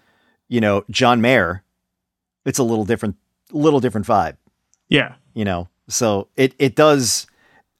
you 0.47 0.59
know 0.59 0.85
John 0.89 1.21
Mayer 1.21 1.63
it's 2.45 2.57
a 2.57 2.63
little 2.63 2.85
different 2.85 3.15
little 3.51 3.79
different 3.79 4.07
vibe. 4.07 4.37
Yeah. 4.87 5.15
You 5.35 5.45
know 5.45 5.69
so 5.87 6.29
it 6.35 6.55
it 6.57 6.75
does 6.75 7.27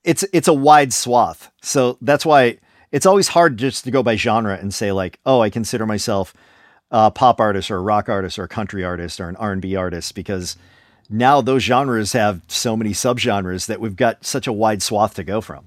it's 0.03 0.23
it's 0.31 0.47
a 0.47 0.53
wide 0.53 0.93
swath. 0.93 1.51
So 1.61 1.97
that's 2.01 2.25
why 2.25 2.59
it's 2.91 3.05
always 3.05 3.29
hard 3.29 3.57
just 3.57 3.83
to 3.85 3.91
go 3.91 4.03
by 4.03 4.15
genre 4.15 4.57
and 4.57 4.73
say 4.73 4.91
like, 4.91 5.19
oh, 5.25 5.41
I 5.41 5.49
consider 5.49 5.85
myself 5.85 6.33
a 6.91 7.09
pop 7.09 7.39
artist 7.39 7.71
or 7.71 7.77
a 7.77 7.81
rock 7.81 8.09
artist 8.09 8.37
or 8.37 8.43
a 8.43 8.47
country 8.47 8.83
artist 8.83 9.19
or 9.19 9.29
an 9.29 9.35
R 9.37 9.51
and 9.51 9.61
B 9.61 9.75
artist 9.75 10.15
because 10.15 10.55
now 11.09 11.41
those 11.41 11.63
genres 11.63 12.13
have 12.13 12.41
so 12.47 12.77
many 12.77 12.91
subgenres 12.91 13.65
that 13.67 13.79
we've 13.79 13.95
got 13.95 14.25
such 14.25 14.47
a 14.47 14.53
wide 14.53 14.81
swath 14.81 15.15
to 15.15 15.23
go 15.23 15.41
from. 15.41 15.65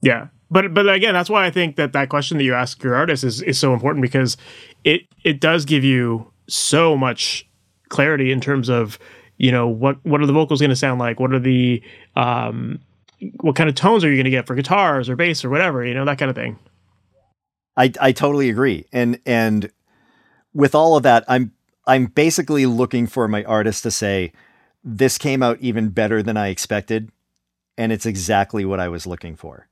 Yeah, 0.00 0.28
but 0.50 0.74
but 0.74 0.88
again, 0.88 1.14
that's 1.14 1.30
why 1.30 1.46
I 1.46 1.50
think 1.50 1.76
that 1.76 1.92
that 1.94 2.10
question 2.10 2.38
that 2.38 2.44
you 2.44 2.54
ask 2.54 2.82
your 2.82 2.94
artist 2.94 3.24
is 3.24 3.42
is 3.42 3.58
so 3.58 3.72
important 3.72 4.02
because 4.02 4.36
it 4.84 5.02
it 5.24 5.40
does 5.40 5.64
give 5.64 5.82
you 5.82 6.30
so 6.46 6.96
much 6.96 7.48
clarity 7.88 8.30
in 8.30 8.40
terms 8.40 8.68
of 8.68 8.98
you 9.38 9.50
know 9.50 9.66
what 9.66 9.96
what 10.04 10.20
are 10.20 10.26
the 10.26 10.32
vocals 10.32 10.60
going 10.60 10.70
to 10.70 10.76
sound 10.76 11.00
like, 11.00 11.18
what 11.18 11.32
are 11.32 11.38
the 11.38 11.82
um, 12.16 12.80
what 13.40 13.56
kind 13.56 13.68
of 13.68 13.74
tones 13.74 14.04
are 14.04 14.10
you 14.10 14.16
going 14.16 14.24
to 14.24 14.30
get 14.30 14.46
for 14.46 14.54
guitars 14.54 15.08
or 15.08 15.16
bass 15.16 15.44
or 15.44 15.50
whatever, 15.50 15.84
you 15.84 15.94
know, 15.94 16.04
that 16.04 16.18
kind 16.18 16.30
of 16.30 16.36
thing. 16.36 16.58
I 17.76 17.92
I 18.00 18.12
totally 18.12 18.50
agree. 18.50 18.86
And 18.92 19.18
and 19.26 19.70
with 20.52 20.74
all 20.74 20.96
of 20.96 21.02
that, 21.04 21.24
I'm 21.28 21.52
I'm 21.86 22.06
basically 22.06 22.66
looking 22.66 23.06
for 23.06 23.28
my 23.28 23.44
artist 23.44 23.82
to 23.82 23.90
say 23.90 24.32
this 24.82 25.18
came 25.18 25.42
out 25.42 25.58
even 25.60 25.90
better 25.90 26.22
than 26.22 26.36
I 26.36 26.48
expected 26.48 27.10
and 27.76 27.92
it's 27.92 28.06
exactly 28.06 28.64
what 28.64 28.80
I 28.80 28.88
was 28.88 29.06
looking 29.06 29.36
for. 29.36 29.68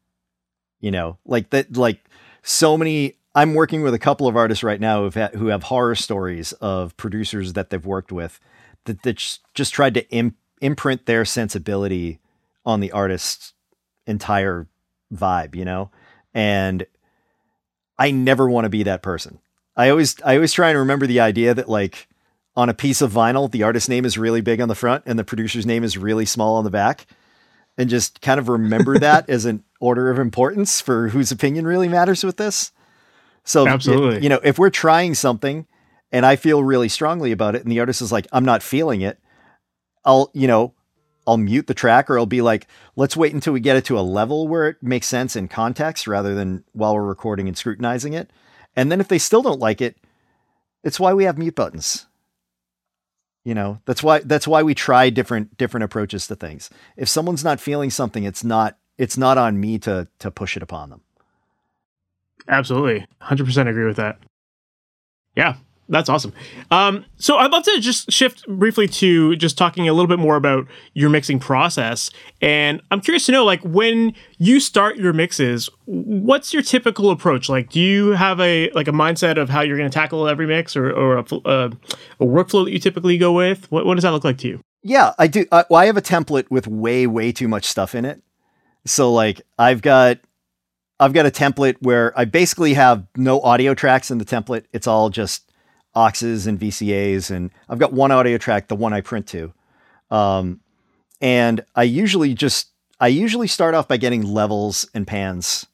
You 0.80 0.90
know, 0.90 1.18
like 1.24 1.50
that 1.50 1.76
like 1.76 2.04
so 2.42 2.76
many 2.76 3.16
I'm 3.34 3.54
working 3.54 3.82
with 3.82 3.94
a 3.94 3.98
couple 3.98 4.28
of 4.28 4.36
artists 4.36 4.64
right 4.64 4.80
now 4.80 5.08
who've 5.08 5.30
who 5.34 5.46
have 5.46 5.64
horror 5.64 5.94
stories 5.94 6.52
of 6.54 6.96
producers 6.96 7.54
that 7.54 7.70
they've 7.70 7.84
worked 7.84 8.12
with 8.12 8.40
that, 8.84 9.02
that 9.02 9.38
just 9.54 9.72
tried 9.72 9.94
to 9.94 10.08
imp, 10.10 10.36
imprint 10.60 11.06
their 11.06 11.24
sensibility 11.24 12.18
on 12.64 12.80
the 12.80 12.92
artist's 12.92 13.54
entire 14.06 14.66
vibe, 15.14 15.54
you 15.54 15.64
know? 15.64 15.90
And 16.34 16.86
I 17.98 18.10
never 18.10 18.48
want 18.48 18.64
to 18.64 18.70
be 18.70 18.82
that 18.82 19.02
person. 19.02 19.38
I 19.76 19.88
always 19.88 20.16
I 20.22 20.34
always 20.34 20.52
try 20.52 20.70
and 20.70 20.78
remember 20.78 21.06
the 21.06 21.20
idea 21.20 21.54
that 21.54 21.68
like 21.68 22.08
on 22.54 22.68
a 22.68 22.74
piece 22.74 23.00
of 23.00 23.12
vinyl, 23.12 23.50
the 23.50 23.62
artist's 23.62 23.88
name 23.88 24.04
is 24.04 24.18
really 24.18 24.40
big 24.40 24.60
on 24.60 24.68
the 24.68 24.74
front 24.74 25.04
and 25.06 25.18
the 25.18 25.24
producer's 25.24 25.64
name 25.64 25.84
is 25.84 25.96
really 25.96 26.26
small 26.26 26.56
on 26.56 26.64
the 26.64 26.70
back. 26.70 27.06
And 27.78 27.88
just 27.88 28.20
kind 28.20 28.38
of 28.38 28.48
remember 28.48 28.98
that 29.00 29.30
as 29.30 29.46
an 29.46 29.64
order 29.80 30.10
of 30.10 30.18
importance 30.18 30.80
for 30.80 31.08
whose 31.08 31.32
opinion 31.32 31.66
really 31.66 31.88
matters 31.88 32.22
with 32.22 32.36
this. 32.36 32.72
So 33.44 33.66
absolutely, 33.66 34.22
you 34.22 34.28
know, 34.28 34.40
if 34.44 34.58
we're 34.58 34.70
trying 34.70 35.14
something 35.14 35.66
and 36.12 36.26
I 36.26 36.36
feel 36.36 36.62
really 36.62 36.88
strongly 36.88 37.32
about 37.32 37.54
it 37.54 37.62
and 37.62 37.72
the 37.72 37.80
artist 37.80 38.02
is 38.02 38.12
like, 38.12 38.26
I'm 38.30 38.44
not 38.44 38.62
feeling 38.62 39.00
it, 39.00 39.18
I'll, 40.04 40.30
you 40.34 40.46
know, 40.46 40.74
I'll 41.26 41.38
mute 41.38 41.66
the 41.66 41.74
track 41.74 42.10
or 42.10 42.18
I'll 42.18 42.26
be 42.26 42.42
like, 42.42 42.66
let's 42.96 43.16
wait 43.16 43.32
until 43.32 43.52
we 43.52 43.60
get 43.60 43.76
it 43.76 43.84
to 43.86 43.98
a 43.98 44.02
level 44.02 44.48
where 44.48 44.68
it 44.68 44.82
makes 44.82 45.06
sense 45.06 45.36
in 45.36 45.48
context 45.48 46.06
rather 46.06 46.34
than 46.34 46.64
while 46.72 46.94
we're 46.94 47.02
recording 47.02 47.48
and 47.48 47.56
scrutinizing 47.56 48.12
it. 48.12 48.30
And 48.76 48.90
then 48.90 49.00
if 49.00 49.08
they 49.08 49.18
still 49.18 49.42
don't 49.42 49.60
like 49.60 49.80
it, 49.80 49.96
it's 50.82 50.98
why 50.98 51.12
we 51.12 51.24
have 51.24 51.38
mute 51.38 51.54
buttons. 51.54 52.06
You 53.44 53.54
know, 53.54 53.80
that's 53.86 54.02
why 54.02 54.20
that's 54.20 54.46
why 54.46 54.62
we 54.62 54.74
try 54.74 55.10
different 55.10 55.56
different 55.56 55.84
approaches 55.84 56.26
to 56.28 56.36
things. 56.36 56.70
If 56.96 57.08
someone's 57.08 57.42
not 57.42 57.60
feeling 57.60 57.90
something, 57.90 58.22
it's 58.22 58.44
not 58.44 58.78
it's 58.98 59.18
not 59.18 59.36
on 59.36 59.58
me 59.60 59.78
to 59.80 60.06
to 60.20 60.30
push 60.30 60.56
it 60.56 60.62
upon 60.62 60.90
them. 60.90 61.00
Absolutely. 62.48 63.06
100% 63.22 63.68
agree 63.68 63.84
with 63.86 63.96
that. 63.96 64.18
Yeah, 65.36 65.56
that's 65.88 66.08
awesome. 66.08 66.32
Um, 66.70 67.04
so 67.16 67.36
I'd 67.36 67.50
love 67.50 67.64
to 67.64 67.78
just 67.80 68.10
shift 68.10 68.46
briefly 68.46 68.88
to 68.88 69.36
just 69.36 69.58
talking 69.58 69.88
a 69.88 69.92
little 69.92 70.06
bit 70.06 70.18
more 70.18 70.36
about 70.36 70.66
your 70.94 71.10
mixing 71.10 71.38
process. 71.38 72.10
And 72.40 72.80
I'm 72.90 73.00
curious 73.00 73.26
to 73.26 73.32
know, 73.32 73.44
like, 73.44 73.60
when 73.62 74.14
you 74.38 74.60
start 74.60 74.96
your 74.96 75.12
mixes, 75.12 75.68
what's 75.84 76.54
your 76.54 76.62
typical 76.62 77.10
approach? 77.10 77.48
Like, 77.48 77.70
do 77.70 77.80
you 77.80 78.10
have 78.10 78.40
a 78.40 78.70
like 78.70 78.88
a 78.88 78.92
mindset 78.92 79.36
of 79.38 79.50
how 79.50 79.60
you're 79.60 79.76
going 79.76 79.90
to 79.90 79.94
tackle 79.94 80.28
every 80.28 80.46
mix, 80.46 80.76
or, 80.76 80.90
or 80.90 81.18
a, 81.18 81.24
a, 81.44 81.66
a, 82.20 82.24
workflow 82.24 82.64
that 82.64 82.72
you 82.72 82.78
typically 82.78 83.18
go 83.18 83.32
with? 83.32 83.70
What, 83.70 83.84
what 83.84 83.94
does 83.94 84.02
that 84.02 84.12
look 84.12 84.24
like 84.24 84.38
to 84.38 84.48
you? 84.48 84.60
Yeah, 84.82 85.12
I 85.18 85.26
do. 85.26 85.44
I, 85.52 85.64
well, 85.68 85.80
I 85.80 85.86
have 85.86 85.96
a 85.96 86.02
template 86.02 86.50
with 86.50 86.66
way 86.66 87.06
way 87.06 87.32
too 87.32 87.48
much 87.48 87.64
stuff 87.64 87.94
in 87.94 88.04
it. 88.04 88.22
So 88.86 89.12
like, 89.12 89.42
I've 89.58 89.82
got 89.82 90.18
I've 90.98 91.12
got 91.12 91.26
a 91.26 91.30
template 91.30 91.76
where 91.80 92.18
I 92.18 92.24
basically 92.24 92.74
have 92.74 93.06
no 93.16 93.40
audio 93.42 93.74
tracks 93.74 94.10
in 94.10 94.18
the 94.18 94.24
template. 94.24 94.64
It's 94.72 94.86
all 94.86 95.10
just 95.10 95.51
auxes 95.94 96.46
and 96.46 96.58
VCAs, 96.58 97.30
and 97.30 97.50
I've 97.68 97.78
got 97.78 97.92
one 97.92 98.10
audio 98.10 98.38
track, 98.38 98.68
the 98.68 98.76
one 98.76 98.92
I 98.92 99.00
print 99.00 99.26
to. 99.28 99.52
Um, 100.10 100.60
and 101.20 101.64
I 101.74 101.84
usually 101.84 102.34
just 102.34 102.68
I 103.00 103.08
usually 103.08 103.48
start 103.48 103.74
off 103.74 103.88
by 103.88 103.96
getting 103.96 104.22
levels 104.22 104.88
and 104.94 105.06
pans 105.06 105.66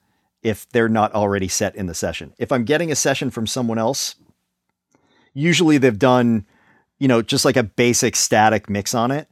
if 0.42 0.68
they're 0.70 0.88
not 0.88 1.14
already 1.14 1.48
set 1.48 1.74
in 1.76 1.86
the 1.86 1.94
session. 1.94 2.32
If 2.38 2.52
I'm 2.52 2.64
getting 2.64 2.90
a 2.90 2.96
session 2.96 3.30
from 3.30 3.46
someone 3.46 3.78
else, 3.78 4.14
usually 5.34 5.78
they've 5.78 5.98
done, 5.98 6.46
you 6.98 7.08
know, 7.08 7.22
just 7.22 7.44
like 7.44 7.56
a 7.56 7.62
basic 7.62 8.16
static 8.16 8.70
mix 8.70 8.94
on 8.94 9.10
it 9.10 9.28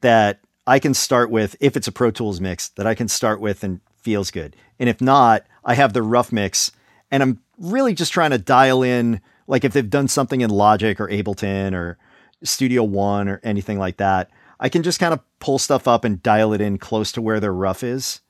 that 0.00 0.40
I 0.66 0.78
can 0.78 0.94
start 0.94 1.30
with 1.30 1.56
if 1.60 1.76
it's 1.76 1.88
a 1.88 1.92
Pro 1.92 2.10
Tools 2.10 2.40
mix 2.40 2.68
that 2.70 2.86
I 2.86 2.94
can 2.94 3.08
start 3.08 3.40
with 3.40 3.64
and 3.64 3.80
feels 3.96 4.30
good. 4.30 4.54
And 4.78 4.88
if 4.88 5.00
not, 5.00 5.44
I 5.64 5.74
have 5.74 5.92
the 5.92 6.02
rough 6.02 6.32
mix 6.32 6.72
and 7.10 7.22
I'm 7.22 7.40
really 7.58 7.94
just 7.94 8.12
trying 8.12 8.30
to 8.30 8.38
dial 8.38 8.82
in 8.82 9.20
like 9.50 9.64
if 9.64 9.72
they've 9.72 9.90
done 9.90 10.06
something 10.06 10.42
in 10.42 10.48
Logic 10.48 11.00
or 11.00 11.08
Ableton 11.08 11.74
or 11.74 11.98
Studio 12.44 12.84
One 12.84 13.28
or 13.28 13.40
anything 13.42 13.80
like 13.80 13.96
that, 13.96 14.30
I 14.60 14.68
can 14.68 14.84
just 14.84 15.00
kind 15.00 15.12
of 15.12 15.20
pull 15.40 15.58
stuff 15.58 15.88
up 15.88 16.04
and 16.04 16.22
dial 16.22 16.52
it 16.52 16.60
in 16.60 16.78
close 16.78 17.10
to 17.12 17.20
where 17.20 17.40
their 17.40 17.52
rough 17.52 17.82
is. 17.82 18.20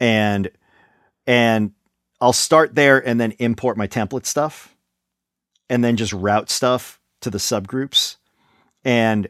And 0.00 0.50
and 1.28 1.72
I'll 2.20 2.32
start 2.32 2.74
there 2.74 2.98
and 3.06 3.20
then 3.20 3.32
import 3.38 3.76
my 3.76 3.86
template 3.86 4.26
stuff 4.26 4.74
and 5.70 5.84
then 5.84 5.96
just 5.96 6.12
route 6.12 6.50
stuff 6.50 6.98
to 7.20 7.30
the 7.30 7.38
subgroups. 7.38 8.16
And 8.84 9.28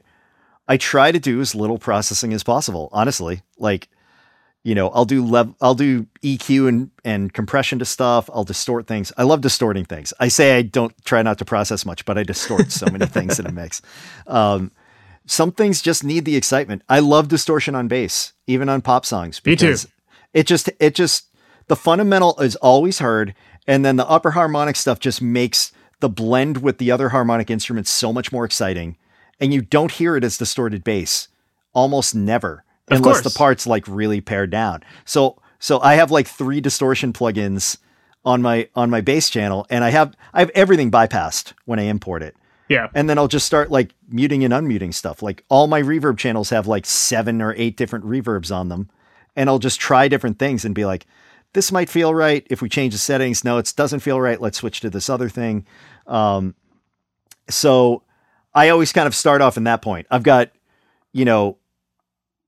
I 0.67 0.79
try 0.79 1.13
to 1.13 1.21
do 1.21 1.43
as 1.43 1.55
little 1.55 1.79
processing 1.79 2.33
as 2.33 2.43
possible, 2.43 2.89
honestly. 2.91 3.43
Like 3.59 3.91
you 4.65 4.75
know, 4.77 4.91
I'll 4.91 5.05
do 5.05 5.25
lev- 5.25 5.55
I'll 5.61 5.75
do 5.75 6.07
EQ 6.23 6.69
and 6.69 6.91
and 7.05 7.33
compression 7.33 7.79
to 7.81 7.85
stuff. 7.85 8.31
I'll 8.33 8.45
distort 8.45 8.87
things. 8.87 9.13
I 9.19 9.25
love 9.25 9.41
distorting 9.41 9.85
things. 9.85 10.13
I 10.21 10.29
say 10.29 10.57
I 10.57 10.63
don't 10.63 10.93
try 11.05 11.23
not 11.23 11.39
to 11.39 11.45
process 11.45 11.85
much, 11.85 12.05
but 12.05 12.17
I 12.17 12.23
distort 12.23 12.71
so 12.71 12.87
many 12.87 13.07
things 13.17 13.41
in 13.41 13.47
a 13.47 13.53
mix. 13.53 13.83
Um, 14.27 14.71
some 15.27 15.53
things 15.53 15.83
just 15.83 16.05
need 16.05 16.25
the 16.25 16.37
excitement. 16.37 16.83
I 16.89 17.01
love 17.01 17.29
distortion 17.29 17.75
on 17.75 17.89
bass, 17.89 18.33
even 18.47 18.69
on 18.69 18.83
pop 18.83 19.05
songs. 19.05 19.41
Me 19.45 19.57
too. 19.57 19.77
It 20.33 20.47
just 20.47 20.71
it 20.79 20.95
just 20.95 21.27
the 21.67 21.77
fundamental 21.77 22.39
is 22.41 22.57
always 22.57 23.01
heard, 23.01 23.35
and 23.67 23.85
then 23.85 23.97
the 23.97 24.09
upper 24.09 24.33
harmonic 24.33 24.77
stuff 24.77 25.01
just 25.01 25.21
makes 25.21 25.73
the 26.01 26.09
blend 26.09 26.59
with 26.59 26.79
the 26.79 26.91
other 26.91 27.11
harmonic 27.11 27.51
instruments 27.51 27.91
so 27.91 28.13
much 28.13 28.31
more 28.31 28.45
exciting, 28.45 28.97
and 29.41 29.53
you 29.53 29.61
don't 29.61 29.93
hear 29.93 30.17
it 30.17 30.25
as 30.25 30.39
distorted 30.39 30.85
bass 30.85 31.29
almost 31.75 32.15
never 32.15 32.65
of 32.93 32.99
unless 32.99 33.21
course. 33.23 33.33
the 33.33 33.39
parts 33.39 33.67
like 33.67 33.87
really 33.89 34.21
pared 34.21 34.51
down. 34.51 34.83
So 35.05 35.41
so 35.59 35.81
I 35.81 35.95
have 35.95 36.11
like 36.11 36.27
three 36.27 36.61
distortion 36.61 37.13
plugins 37.13 37.79
on 38.25 38.43
my 38.43 38.69
on 38.75 38.91
my 38.91 39.01
bass 39.01 39.31
channel, 39.31 39.67
and 39.71 39.85
I 39.85 39.91
have 39.91 40.15
I 40.33 40.41
have 40.41 40.51
everything 40.55 40.91
bypassed 40.91 41.53
when 41.65 41.79
I 41.79 41.85
import 41.85 42.23
it. 42.23 42.37
Yeah. 42.69 42.89
And 42.95 43.09
then 43.11 43.19
I'll 43.19 43.29
just 43.29 43.47
start 43.47 43.71
like 43.71 43.95
muting 44.09 44.45
and 44.45 44.53
unmuting 44.55 44.95
stuff. 44.95 45.23
Like 45.23 45.45
all 45.51 45.67
my 45.67 45.83
reverb 45.83 46.17
channels 46.17 46.51
have 46.51 46.67
like 46.67 46.87
seven 46.87 47.43
or 47.43 47.55
eight 47.59 47.77
different 47.77 48.07
reverbs 48.07 48.55
on 48.55 48.69
them. 48.69 48.89
And 49.37 49.51
I'll 49.51 49.59
just 49.59 49.79
try 49.79 50.09
different 50.09 50.39
things 50.39 50.65
and 50.65 50.75
be 50.75 50.87
like, 50.87 51.07
this 51.53 51.71
might 51.71 51.91
feel 51.91 52.15
right 52.15 52.47
if 52.49 52.63
we 52.63 52.71
change 52.71 52.95
the 52.95 52.99
settings. 52.99 53.45
No, 53.45 53.59
it 53.59 53.73
doesn't 53.77 54.01
feel 54.01 54.21
right. 54.21 54.41
Let's 54.41 54.59
switch 54.59 54.81
to 54.81 54.91
this 54.91 55.11
other 55.11 55.29
thing. 55.29 55.67
Um, 56.07 56.55
so 57.51 58.05
I 58.55 58.71
always 58.71 58.93
kind 58.93 59.07
of 59.07 59.15
start 59.15 59.43
off 59.43 59.57
in 59.57 59.65
that 59.65 59.83
point. 59.83 60.07
I've 60.11 60.23
got, 60.23 60.51
you 61.13 61.25
know, 61.27 61.59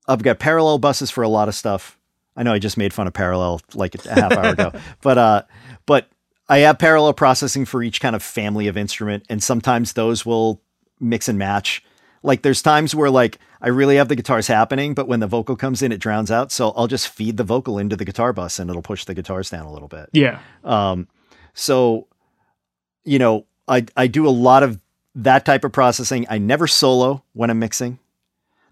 I've 0.07 0.23
got 0.23 0.39
parallel 0.39 0.79
buses 0.79 1.11
for 1.11 1.23
a 1.23 1.29
lot 1.29 1.47
of 1.47 1.55
stuff. 1.55 1.97
I 2.35 2.43
know 2.43 2.53
I 2.53 2.59
just 2.59 2.77
made 2.77 2.93
fun 2.93 3.07
of 3.07 3.13
parallel 3.13 3.61
like 3.73 3.95
a 4.05 4.13
half 4.13 4.31
hour 4.33 4.51
ago, 4.51 4.71
but 5.01 5.17
uh, 5.17 5.43
but 5.85 6.09
I 6.47 6.59
have 6.59 6.77
parallel 6.79 7.13
processing 7.13 7.65
for 7.65 7.81
each 7.81 8.01
kind 8.01 8.15
of 8.15 8.21
family 8.21 8.67
of 8.67 8.77
instrument, 8.77 9.25
and 9.29 9.41
sometimes 9.41 9.93
those 9.93 10.25
will 10.25 10.61
mix 10.99 11.27
and 11.27 11.39
match. 11.39 11.83
Like 12.23 12.41
there's 12.41 12.61
times 12.61 12.93
where 12.93 13.09
like 13.09 13.39
I 13.61 13.69
really 13.69 13.95
have 13.95 14.09
the 14.09 14.15
guitars 14.15 14.47
happening, 14.47 14.93
but 14.93 15.07
when 15.07 15.21
the 15.21 15.27
vocal 15.27 15.55
comes 15.55 15.81
in, 15.81 15.91
it 15.91 15.99
drowns 15.99 16.29
out. 16.29 16.51
So 16.51 16.71
I'll 16.71 16.87
just 16.87 17.07
feed 17.07 17.37
the 17.37 17.43
vocal 17.43 17.77
into 17.77 17.95
the 17.95 18.05
guitar 18.05 18.33
bus, 18.33 18.59
and 18.59 18.69
it'll 18.69 18.81
push 18.81 19.05
the 19.05 19.13
guitars 19.13 19.49
down 19.49 19.65
a 19.65 19.71
little 19.71 19.87
bit. 19.87 20.09
Yeah. 20.11 20.39
Um, 20.63 21.07
so, 21.53 22.07
you 23.03 23.17
know, 23.17 23.45
I 23.67 23.85
I 23.95 24.07
do 24.07 24.27
a 24.27 24.29
lot 24.29 24.63
of 24.63 24.79
that 25.15 25.45
type 25.45 25.63
of 25.63 25.71
processing. 25.71 26.25
I 26.29 26.37
never 26.37 26.67
solo 26.67 27.23
when 27.33 27.49
I'm 27.49 27.59
mixing. 27.59 27.99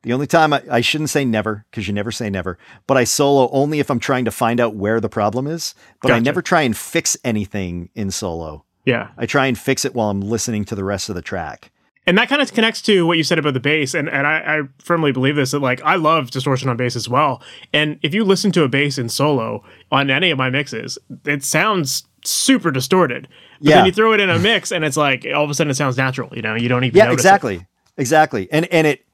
The 0.03 0.13
only 0.13 0.27
time 0.27 0.53
I, 0.53 0.61
I 0.69 0.81
shouldn't 0.81 1.09
say 1.09 1.23
never 1.25 1.65
because 1.71 1.87
you 1.87 1.93
never 1.93 2.11
say 2.11 2.29
never, 2.29 2.57
but 2.87 2.97
I 2.97 3.03
solo 3.05 3.49
only 3.51 3.79
if 3.79 3.89
I'm 3.89 3.99
trying 3.99 4.25
to 4.25 4.31
find 4.31 4.59
out 4.59 4.75
where 4.75 4.99
the 4.99 5.09
problem 5.09 5.47
is. 5.47 5.73
But 6.01 6.11
I 6.11 6.19
never 6.19 6.41
try 6.41 6.61
and 6.61 6.75
fix 6.75 7.17
anything 7.23 7.89
in 7.95 8.11
solo. 8.11 8.65
Yeah. 8.85 9.09
I 9.17 9.25
try 9.25 9.45
and 9.47 9.57
fix 9.57 9.85
it 9.85 9.95
while 9.95 10.09
I'm 10.09 10.19
listening 10.21 10.65
to 10.65 10.75
the 10.75 10.83
rest 10.83 11.07
of 11.07 11.15
the 11.15 11.21
track. 11.21 11.71
And 12.05 12.17
that 12.17 12.27
kind 12.27 12.41
of 12.41 12.51
connects 12.53 12.81
to 12.81 13.07
what 13.07 13.15
you 13.17 13.23
said 13.23 13.39
about 13.39 13.53
the 13.53 13.61
bass, 13.61 13.93
and 13.93 14.09
and 14.09 14.27
I, 14.27 14.39
I 14.39 14.61
firmly 14.79 15.13
believe 15.13 15.37
this 15.37 15.51
that 15.51 15.59
like 15.59 15.81
I 15.83 15.95
love 15.95 16.31
distortion 16.31 16.67
on 16.67 16.75
bass 16.75 16.97
as 16.97 17.07
well. 17.07 17.41
And 17.71 17.97
if 18.03 18.13
you 18.13 18.25
listen 18.25 18.51
to 18.51 18.63
a 18.63 18.67
bass 18.67 18.97
in 18.97 19.07
solo 19.07 19.63
on 19.89 20.09
any 20.09 20.29
of 20.29 20.37
my 20.37 20.49
mixes, 20.49 20.97
it 21.25 21.45
sounds 21.45 22.03
super 22.25 22.71
distorted. 22.71 23.29
But 23.61 23.69
Yeah. 23.69 23.75
then 23.77 23.85
you 23.85 23.93
throw 23.93 24.11
it 24.11 24.19
in 24.19 24.29
a 24.29 24.37
mix, 24.37 24.69
and 24.73 24.83
it's 24.83 24.97
like 24.97 25.25
all 25.33 25.45
of 25.45 25.49
a 25.49 25.53
sudden 25.53 25.71
it 25.71 25.75
sounds 25.75 25.95
natural. 25.95 26.29
You 26.35 26.41
know, 26.41 26.55
you 26.55 26.67
don't 26.67 26.83
even 26.83 26.97
Yeah, 26.97 27.05
notice 27.05 27.23
it. 27.23 27.27
exactly. 27.29 27.67
Exactly. 27.97 28.49
And 28.51 28.65
and 28.65 28.85
it 28.85 29.05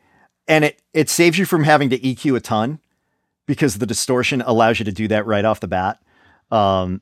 and 0.50 0.66
it 0.66 0.82
it 0.94 1.10
saves 1.10 1.38
you 1.38 1.46
from 1.46 1.64
having 1.64 1.90
to 1.92 2.00
EQ 2.00 2.36
a 2.36 2.40
ton 2.42 2.80
because 3.46 3.78
the 3.78 3.86
distortion 3.86 4.42
allows 4.42 4.80
you 4.80 4.86
to 4.86 4.92
do 4.92 5.08
that 5.08 5.26
right 5.26 5.46
off 5.46 5.62
the 5.62 5.68
bat. 5.68 6.02
Um 6.52 7.02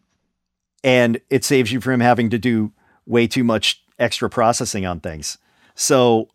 and 0.84 1.20
it 1.32 1.44
saves 1.44 1.72
you 1.72 1.82
from 1.82 2.02
having 2.02 2.30
to 2.30 2.38
do 2.38 2.72
way 3.08 3.26
too 3.26 3.44
much 3.44 3.84
extra 3.98 4.30
processing 4.30 4.86
on 4.86 5.00
things. 5.00 5.40
So 5.74 6.30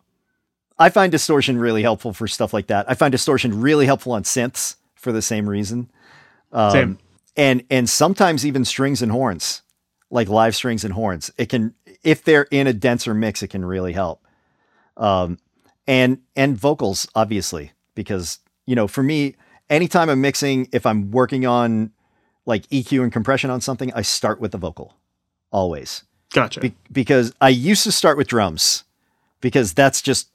I 0.77 0.89
find 0.89 1.11
distortion 1.11 1.57
really 1.57 1.83
helpful 1.83 2.13
for 2.13 2.27
stuff 2.27 2.53
like 2.53 2.67
that. 2.67 2.89
I 2.89 2.95
find 2.95 3.11
distortion 3.11 3.61
really 3.61 3.85
helpful 3.85 4.11
on 4.11 4.23
synths 4.23 4.75
for 4.95 5.11
the 5.11 5.21
same 5.21 5.47
reason. 5.47 5.89
Um, 6.51 6.71
Same. 6.71 6.99
And 7.35 7.63
and 7.69 7.89
sometimes 7.89 8.45
even 8.45 8.63
strings 8.63 9.01
and 9.01 9.11
horns, 9.11 9.63
like 10.11 10.29
live 10.29 10.55
strings 10.55 10.83
and 10.83 10.93
horns. 10.93 11.31
It 11.37 11.49
can 11.49 11.73
if 12.03 12.23
they're 12.23 12.47
in 12.51 12.67
a 12.67 12.73
denser 12.73 13.13
mix, 13.13 13.41
it 13.41 13.47
can 13.47 13.65
really 13.65 13.93
help. 13.93 14.25
Um, 14.97 15.39
and 15.87 16.19
and 16.35 16.57
vocals 16.57 17.07
obviously 17.15 17.71
because 17.95 18.39
you 18.65 18.75
know 18.75 18.87
for 18.87 19.03
me, 19.03 19.35
anytime 19.69 20.09
I'm 20.09 20.21
mixing, 20.21 20.67
if 20.71 20.85
I'm 20.85 21.11
working 21.11 21.45
on 21.45 21.91
like 22.45 22.67
EQ 22.67 23.03
and 23.03 23.11
compression 23.11 23.49
on 23.49 23.61
something, 23.61 23.91
I 23.93 24.01
start 24.01 24.39
with 24.39 24.51
the 24.51 24.57
vocal 24.57 24.95
always 25.51 26.03
Gotcha. 26.33 26.59
Be- 26.59 26.75
because 26.91 27.33
I 27.39 27.49
used 27.49 27.83
to 27.83 27.91
start 27.91 28.17
with 28.17 28.27
drums 28.27 28.83
because 29.39 29.73
that's 29.73 30.01
just 30.01 30.29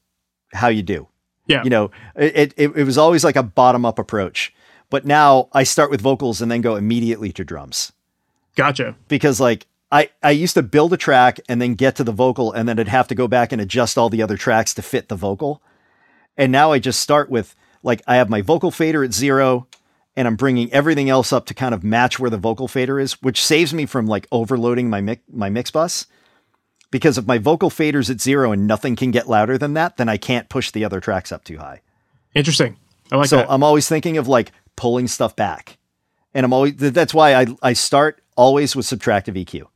how 0.53 0.69
you 0.69 0.83
do. 0.83 1.09
Yeah. 1.47 1.65
You 1.65 1.71
know, 1.71 1.91
it, 2.15 2.55
it, 2.57 2.77
it 2.77 2.85
was 2.85 2.97
always 2.97 3.25
like 3.25 3.37
a 3.37 3.43
bottom 3.43 3.85
up 3.85 3.99
approach, 3.99 4.55
but 4.91 5.05
now 5.05 5.49
I 5.53 5.65
start 5.65 5.91
with 5.91 6.01
vocals 6.01 6.41
and 6.41 6.51
then 6.51 6.61
go 6.61 6.77
immediately 6.77 7.33
to 7.33 7.45
drums 7.45 7.93
gotcha. 8.55 8.95
because 9.09 9.41
like 9.41 9.67
I, 9.91 10.11
I 10.23 10.33
used 10.33 10.55
to 10.55 10.63
build 10.63 10.93
a 10.93 10.99
track 10.99 11.41
and 11.49 11.63
then 11.63 11.75
get 11.75 11.97
to 11.97 12.05
the 12.05 12.13
vocal 12.13 12.53
and 12.53 12.69
then 12.69 12.79
I'd 12.79 12.89
have 12.89 13.09
to 13.09 13.15
go 13.15 13.27
back 13.27 13.53
and 13.53 13.61
adjust 13.61 13.97
all 13.97 14.11
the 14.11 14.23
other 14.23 14.37
tracks 14.37 14.75
to 14.75 14.83
fit 14.83 15.09
the 15.09 15.17
vocal. 15.17 15.63
And 16.37 16.53
now 16.53 16.73
I 16.73 16.79
just 16.79 17.01
start 17.01 17.31
with 17.31 17.55
like 17.83 18.03
I 18.07 18.17
have 18.17 18.29
my 18.29 18.43
vocal 18.43 18.71
fader 18.71 19.03
at 19.03 19.15
zero 19.15 19.67
and 20.15 20.29
I'm 20.29 20.37
bringing 20.37 20.71
everything 20.73 21.09
else 21.09 21.33
up 21.33 21.47
to 21.47 21.55
kind 21.55 21.75
of 21.75 21.85
match 21.85 22.19
where 22.19 22.29
the 22.29 22.37
vocal 22.37 22.69
fader 22.69 23.01
is, 23.01 23.15
which 23.23 23.43
saves 23.45 23.73
me 23.73 23.87
from 23.87 24.07
like 24.07 24.27
overloading 24.31 24.91
my 24.91 25.01
mic, 25.01 25.23
my 25.33 25.49
mix 25.49 25.71
bus. 25.71 26.07
Because 26.91 27.19
if 27.19 27.27
my 27.27 27.39
vocal 27.39 27.71
fader's 27.71 28.11
at 28.11 28.21
zero 28.21 28.51
and 28.51 28.67
nothing 28.67 28.97
can 28.97 29.11
get 29.11 29.29
louder 29.29 29.59
than 29.59 29.75
that, 29.75 29.97
then 29.97 30.09
I 30.09 30.17
can't 30.17 30.49
push 30.49 30.71
the 30.71 30.85
other 30.85 31.01
tracks 31.01 31.33
up 31.33 31.45
too 31.45 31.59
high. 31.59 31.83
Interesting. 32.35 32.77
I 33.13 33.17
like 33.17 33.29
so 33.29 33.37
that. 33.37 33.47
So 33.47 33.53
I'm 33.53 33.63
always 33.63 33.89
thinking 33.89 34.17
of 34.17 34.29
like 34.29 34.53
pulling 34.77 35.07
stuff 35.07 35.37
back. 35.37 35.79
And 36.35 36.45
I'm 36.45 36.53
always 36.53 36.77
that's 36.77 37.15
why 37.15 37.35
I 37.35 37.47
I 37.63 37.73
start 37.73 38.23
always 38.37 38.77
with 38.77 38.87
subtractive 38.87 39.35
EQ. 39.35 39.67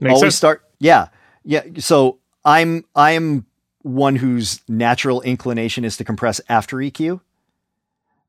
Makes 0.00 0.14
always 0.14 0.22
sense. 0.22 0.36
start 0.36 0.64
yeah 0.78 1.08
yeah 1.44 1.62
so 1.78 2.18
i'm 2.44 2.84
i'm 2.94 3.46
one 3.82 4.16
whose 4.16 4.60
natural 4.68 5.20
inclination 5.22 5.84
is 5.84 5.96
to 5.96 6.04
compress 6.04 6.40
after 6.48 6.76
eq 6.76 7.20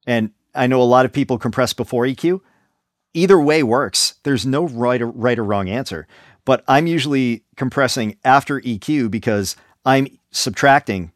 and 0.07 0.31
i 0.55 0.67
know 0.67 0.81
a 0.81 0.83
lot 0.83 1.05
of 1.05 1.13
people 1.13 1.37
compress 1.37 1.73
before 1.73 2.05
eq 2.05 2.41
either 3.13 3.39
way 3.39 3.63
works. 3.63 4.15
There's 4.23 4.45
no 4.45 4.67
right 4.67 5.01
or, 5.01 5.07
right 5.07 5.39
or 5.39 5.43
wrong 5.43 5.69
answer. 5.69 6.07
But 6.45 6.63
i'm 6.67 6.87
usually 6.87 7.43
compressing 7.55 8.17
after 8.23 8.59
eq 8.61 9.11
because 9.11 9.55
i'm 9.85 10.07
subtracting 10.31 11.11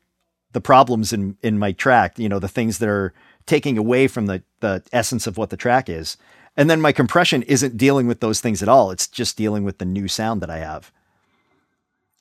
the 0.51 0.61
problems 0.61 1.11
in 1.11 1.37
in 1.41 1.57
my 1.57 1.71
track 1.71 2.19
you 2.19 2.29
know 2.29 2.39
the 2.39 2.47
things 2.47 2.77
that 2.77 2.89
are 2.89 3.13
taking 3.45 3.77
away 3.77 4.07
from 4.07 4.27
the 4.27 4.43
the 4.59 4.83
essence 4.91 5.25
of 5.25 5.37
what 5.37 5.49
the 5.49 5.57
track 5.57 5.89
is 5.89 6.17
and 6.55 6.69
then 6.69 6.81
my 6.81 6.91
compression 6.91 7.43
isn't 7.43 7.77
dealing 7.77 8.07
with 8.07 8.19
those 8.19 8.39
things 8.39 8.61
at 8.61 8.69
all. 8.69 8.91
It's 8.91 9.07
just 9.07 9.37
dealing 9.37 9.63
with 9.63 9.79
the 9.79 9.85
new 9.85 10.07
sound 10.07 10.41
that 10.41 10.49
I 10.49 10.59
have. 10.59 10.91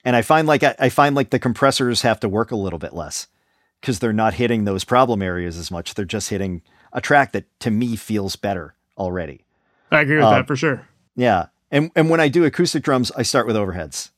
And 0.04 0.16
I 0.16 0.22
find 0.22 0.48
like 0.48 0.62
I, 0.62 0.74
I 0.78 0.88
find 0.88 1.14
like 1.14 1.30
the 1.30 1.38
compressors 1.38 2.02
have 2.02 2.20
to 2.20 2.28
work 2.28 2.50
a 2.50 2.56
little 2.56 2.78
bit 2.78 2.94
less 2.94 3.28
because 3.80 3.98
they're 3.98 4.12
not 4.12 4.34
hitting 4.34 4.64
those 4.64 4.84
problem 4.84 5.22
areas 5.22 5.58
as 5.58 5.70
much. 5.70 5.94
They're 5.94 6.04
just 6.04 6.30
hitting 6.30 6.62
a 6.92 7.00
track 7.00 7.32
that 7.32 7.44
to 7.60 7.70
me 7.70 7.96
feels 7.96 8.36
better 8.36 8.74
already. 8.98 9.44
I 9.90 10.00
agree 10.00 10.16
with 10.16 10.24
um, 10.24 10.34
that 10.34 10.46
for 10.46 10.56
sure. 10.56 10.88
Yeah. 11.14 11.46
And 11.70 11.90
and 11.94 12.10
when 12.10 12.20
I 12.20 12.28
do 12.28 12.44
acoustic 12.44 12.82
drums, 12.82 13.12
I 13.16 13.22
start 13.22 13.46
with 13.46 13.56
overheads. 13.56 14.10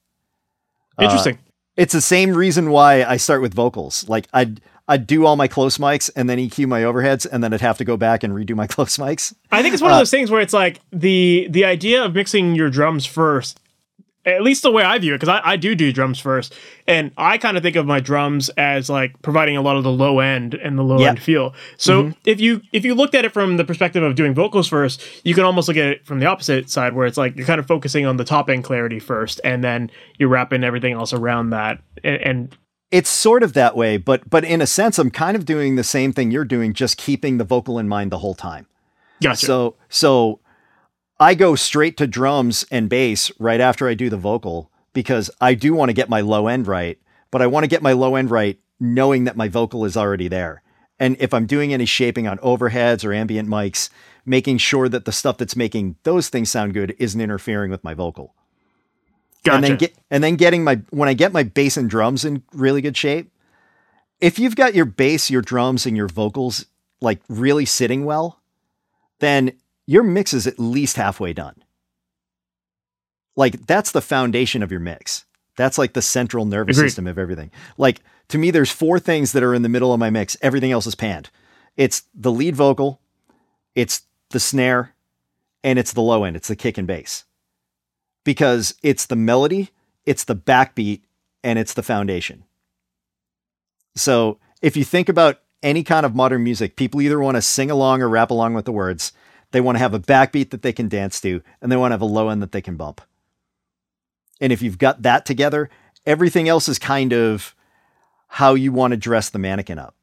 Uh, 0.98 1.04
Interesting. 1.04 1.38
it's 1.76 1.92
the 1.92 2.00
same 2.00 2.34
reason 2.34 2.70
why 2.70 3.04
I 3.04 3.16
start 3.16 3.42
with 3.42 3.52
vocals. 3.52 4.08
Like 4.08 4.28
I'd 4.32 4.60
I'd 4.86 5.06
do 5.06 5.24
all 5.24 5.36
my 5.36 5.48
close 5.48 5.78
mics 5.78 6.10
and 6.14 6.28
then 6.28 6.38
EQ 6.38 6.66
my 6.68 6.82
overheads 6.82 7.26
and 7.30 7.42
then 7.42 7.54
I'd 7.54 7.62
have 7.62 7.78
to 7.78 7.84
go 7.84 7.96
back 7.96 8.22
and 8.22 8.34
redo 8.34 8.54
my 8.54 8.66
close 8.74 8.96
mics. 8.96 9.34
I 9.50 9.62
think 9.62 9.74
it's 9.74 9.82
one 9.82 9.90
of 9.90 9.96
uh, 9.96 10.00
those 10.00 10.10
things 10.10 10.30
where 10.30 10.40
it's 10.40 10.52
like 10.52 10.80
the 10.92 11.46
the 11.50 11.64
idea 11.64 12.04
of 12.04 12.14
mixing 12.14 12.54
your 12.54 12.70
drums 12.70 13.06
first, 13.06 13.60
at 14.26 14.42
least 14.42 14.62
the 14.62 14.70
way 14.70 14.82
I 14.82 14.98
view 14.98 15.14
it, 15.14 15.16
because 15.20 15.28
I, 15.28 15.52
I 15.52 15.56
do 15.56 15.74
do 15.74 15.92
drums 15.92 16.18
first, 16.18 16.54
and 16.86 17.12
I 17.16 17.38
kind 17.38 17.56
of 17.56 17.62
think 17.62 17.76
of 17.76 17.86
my 17.86 18.00
drums 18.00 18.48
as 18.50 18.90
like 18.90 19.20
providing 19.22 19.56
a 19.56 19.62
lot 19.62 19.76
of 19.76 19.84
the 19.84 19.92
low 19.92 20.20
end 20.20 20.54
and 20.54 20.78
the 20.78 20.82
low 20.82 20.98
Yep. 20.98 21.08
end 21.08 21.22
feel. 21.22 21.54
So 21.76 22.04
mm-hmm. 22.04 22.12
if 22.26 22.40
you 22.40 22.60
if 22.72 22.84
you 22.84 22.94
looked 22.94 23.14
at 23.14 23.24
it 23.24 23.32
from 23.32 23.56
the 23.56 23.64
perspective 23.64 24.02
of 24.02 24.14
doing 24.14 24.34
vocals 24.34 24.68
first, 24.68 25.02
you 25.24 25.34
can 25.34 25.44
almost 25.44 25.68
look 25.68 25.76
at 25.76 25.86
it 25.86 26.06
from 26.06 26.20
the 26.20 26.26
opposite 26.26 26.68
side, 26.68 26.94
where 26.94 27.06
it's 27.06 27.16
like 27.16 27.36
you're 27.36 27.46
kind 27.46 27.60
of 27.60 27.66
focusing 27.66 28.04
on 28.04 28.16
the 28.18 28.24
top 28.24 28.50
end 28.50 28.64
clarity 28.64 28.98
first, 28.98 29.40
and 29.44 29.64
then 29.64 29.90
you're 30.18 30.28
wrapping 30.28 30.62
everything 30.64 30.92
else 30.92 31.12
around 31.14 31.50
that, 31.50 31.80
and, 32.02 32.16
and 32.22 32.56
it's 32.94 33.10
sort 33.10 33.42
of 33.42 33.54
that 33.54 33.76
way, 33.76 33.96
but 33.96 34.30
but 34.30 34.44
in 34.44 34.62
a 34.62 34.68
sense, 34.68 35.00
I'm 35.00 35.10
kind 35.10 35.36
of 35.36 35.44
doing 35.44 35.74
the 35.74 35.82
same 35.82 36.12
thing 36.12 36.30
you're 36.30 36.44
doing, 36.44 36.72
just 36.72 36.96
keeping 36.96 37.38
the 37.38 37.44
vocal 37.44 37.76
in 37.76 37.88
mind 37.88 38.12
the 38.12 38.18
whole 38.18 38.36
time. 38.36 38.66
gotcha. 39.20 39.46
So 39.46 39.76
so 39.88 40.38
I 41.18 41.34
go 41.34 41.56
straight 41.56 41.96
to 41.96 42.06
drums 42.06 42.64
and 42.70 42.88
bass 42.88 43.32
right 43.40 43.60
after 43.60 43.88
I 43.88 43.94
do 43.94 44.08
the 44.08 44.16
vocal 44.16 44.70
because 44.92 45.28
I 45.40 45.54
do 45.54 45.74
want 45.74 45.88
to 45.88 45.92
get 45.92 46.08
my 46.08 46.20
low 46.20 46.46
end 46.46 46.68
right, 46.68 46.96
but 47.32 47.42
I 47.42 47.48
want 47.48 47.64
to 47.64 47.68
get 47.68 47.82
my 47.82 47.92
low 47.92 48.14
end 48.14 48.30
right 48.30 48.60
knowing 48.78 49.24
that 49.24 49.36
my 49.36 49.48
vocal 49.48 49.84
is 49.84 49.96
already 49.96 50.28
there. 50.28 50.62
And 51.00 51.16
if 51.18 51.34
I'm 51.34 51.46
doing 51.46 51.74
any 51.74 51.86
shaping 51.86 52.28
on 52.28 52.38
overheads 52.38 53.04
or 53.04 53.12
ambient 53.12 53.48
mics, 53.48 53.90
making 54.24 54.58
sure 54.58 54.88
that 54.88 55.04
the 55.04 55.10
stuff 55.10 55.38
that's 55.38 55.56
making 55.56 55.96
those 56.04 56.28
things 56.28 56.48
sound 56.48 56.74
good 56.74 56.94
isn't 57.00 57.20
interfering 57.20 57.72
with 57.72 57.82
my 57.82 57.94
vocal 57.94 58.36
gotcha. 59.44 59.56
and 59.56 59.64
then 59.64 59.76
get 59.76 59.94
and 60.10 60.24
then 60.24 60.36
getting 60.36 60.64
my 60.64 60.80
when 60.90 61.08
I 61.08 61.14
get 61.14 61.32
my 61.32 61.42
bass 61.42 61.76
and 61.76 61.88
drums 61.88 62.24
in 62.24 62.42
really 62.52 62.80
good 62.80 62.96
shape. 62.96 63.30
If 64.20 64.38
you've 64.38 64.56
got 64.56 64.74
your 64.74 64.86
bass, 64.86 65.30
your 65.30 65.42
drums, 65.42 65.86
and 65.86 65.96
your 65.96 66.08
vocals 66.08 66.66
like 67.00 67.20
really 67.28 67.64
sitting 67.64 68.04
well, 68.04 68.40
then 69.20 69.52
your 69.86 70.02
mix 70.02 70.32
is 70.32 70.46
at 70.46 70.58
least 70.58 70.96
halfway 70.96 71.32
done. 71.32 71.62
Like 73.36 73.66
that's 73.66 73.90
the 73.90 74.00
foundation 74.00 74.62
of 74.62 74.70
your 74.70 74.80
mix. 74.80 75.24
That's 75.56 75.78
like 75.78 75.92
the 75.92 76.02
central 76.02 76.44
nervous 76.44 76.78
Agreed. 76.78 76.88
system 76.88 77.06
of 77.06 77.18
everything. 77.18 77.50
Like 77.76 78.00
to 78.28 78.38
me, 78.38 78.50
there's 78.50 78.70
four 78.70 78.98
things 78.98 79.32
that 79.32 79.42
are 79.42 79.54
in 79.54 79.62
the 79.62 79.68
middle 79.68 79.92
of 79.92 80.00
my 80.00 80.10
mix. 80.10 80.36
Everything 80.40 80.72
else 80.72 80.86
is 80.86 80.94
panned. 80.94 81.30
It's 81.76 82.04
the 82.14 82.32
lead 82.32 82.56
vocal, 82.56 83.00
it's 83.74 84.02
the 84.30 84.40
snare, 84.40 84.94
and 85.62 85.78
it's 85.78 85.92
the 85.92 86.00
low 86.00 86.24
end. 86.24 86.36
It's 86.36 86.48
the 86.48 86.56
kick 86.56 86.78
and 86.78 86.86
bass 86.86 87.24
because 88.24 88.74
it's 88.82 89.06
the 89.06 89.16
melody, 89.16 89.70
it's 90.04 90.24
the 90.24 90.36
backbeat, 90.36 91.02
and 91.42 91.58
it's 91.58 91.74
the 91.74 91.82
foundation. 91.82 92.44
So 93.94 94.38
if 94.62 94.76
you 94.76 94.84
think 94.84 95.08
about 95.08 95.40
any 95.62 95.82
kind 95.82 96.04
of 96.04 96.14
modern 96.14 96.42
music, 96.42 96.76
people 96.76 97.00
either 97.00 97.20
want 97.20 97.36
to 97.36 97.42
sing 97.42 97.70
along 97.70 98.02
or 98.02 98.08
rap 98.08 98.30
along 98.30 98.54
with 98.54 98.64
the 98.64 98.72
words. 98.72 99.12
They 99.52 99.60
want 99.60 99.76
to 99.76 99.80
have 99.80 99.94
a 99.94 100.00
backbeat 100.00 100.50
that 100.50 100.62
they 100.62 100.72
can 100.72 100.88
dance 100.88 101.20
to, 101.20 101.42
and 101.60 101.70
they 101.70 101.76
want 101.76 101.90
to 101.90 101.94
have 101.94 102.02
a 102.02 102.06
low 102.06 102.28
end 102.28 102.42
that 102.42 102.52
they 102.52 102.60
can 102.60 102.76
bump. 102.76 103.00
And 104.40 104.52
if 104.52 104.62
you've 104.62 104.78
got 104.78 105.02
that 105.02 105.24
together, 105.24 105.70
everything 106.04 106.48
else 106.48 106.68
is 106.68 106.78
kind 106.78 107.12
of 107.12 107.54
how 108.28 108.54
you 108.54 108.72
want 108.72 108.90
to 108.90 108.96
dress 108.96 109.30
the 109.30 109.38
mannequin 109.38 109.78
up. 109.78 109.94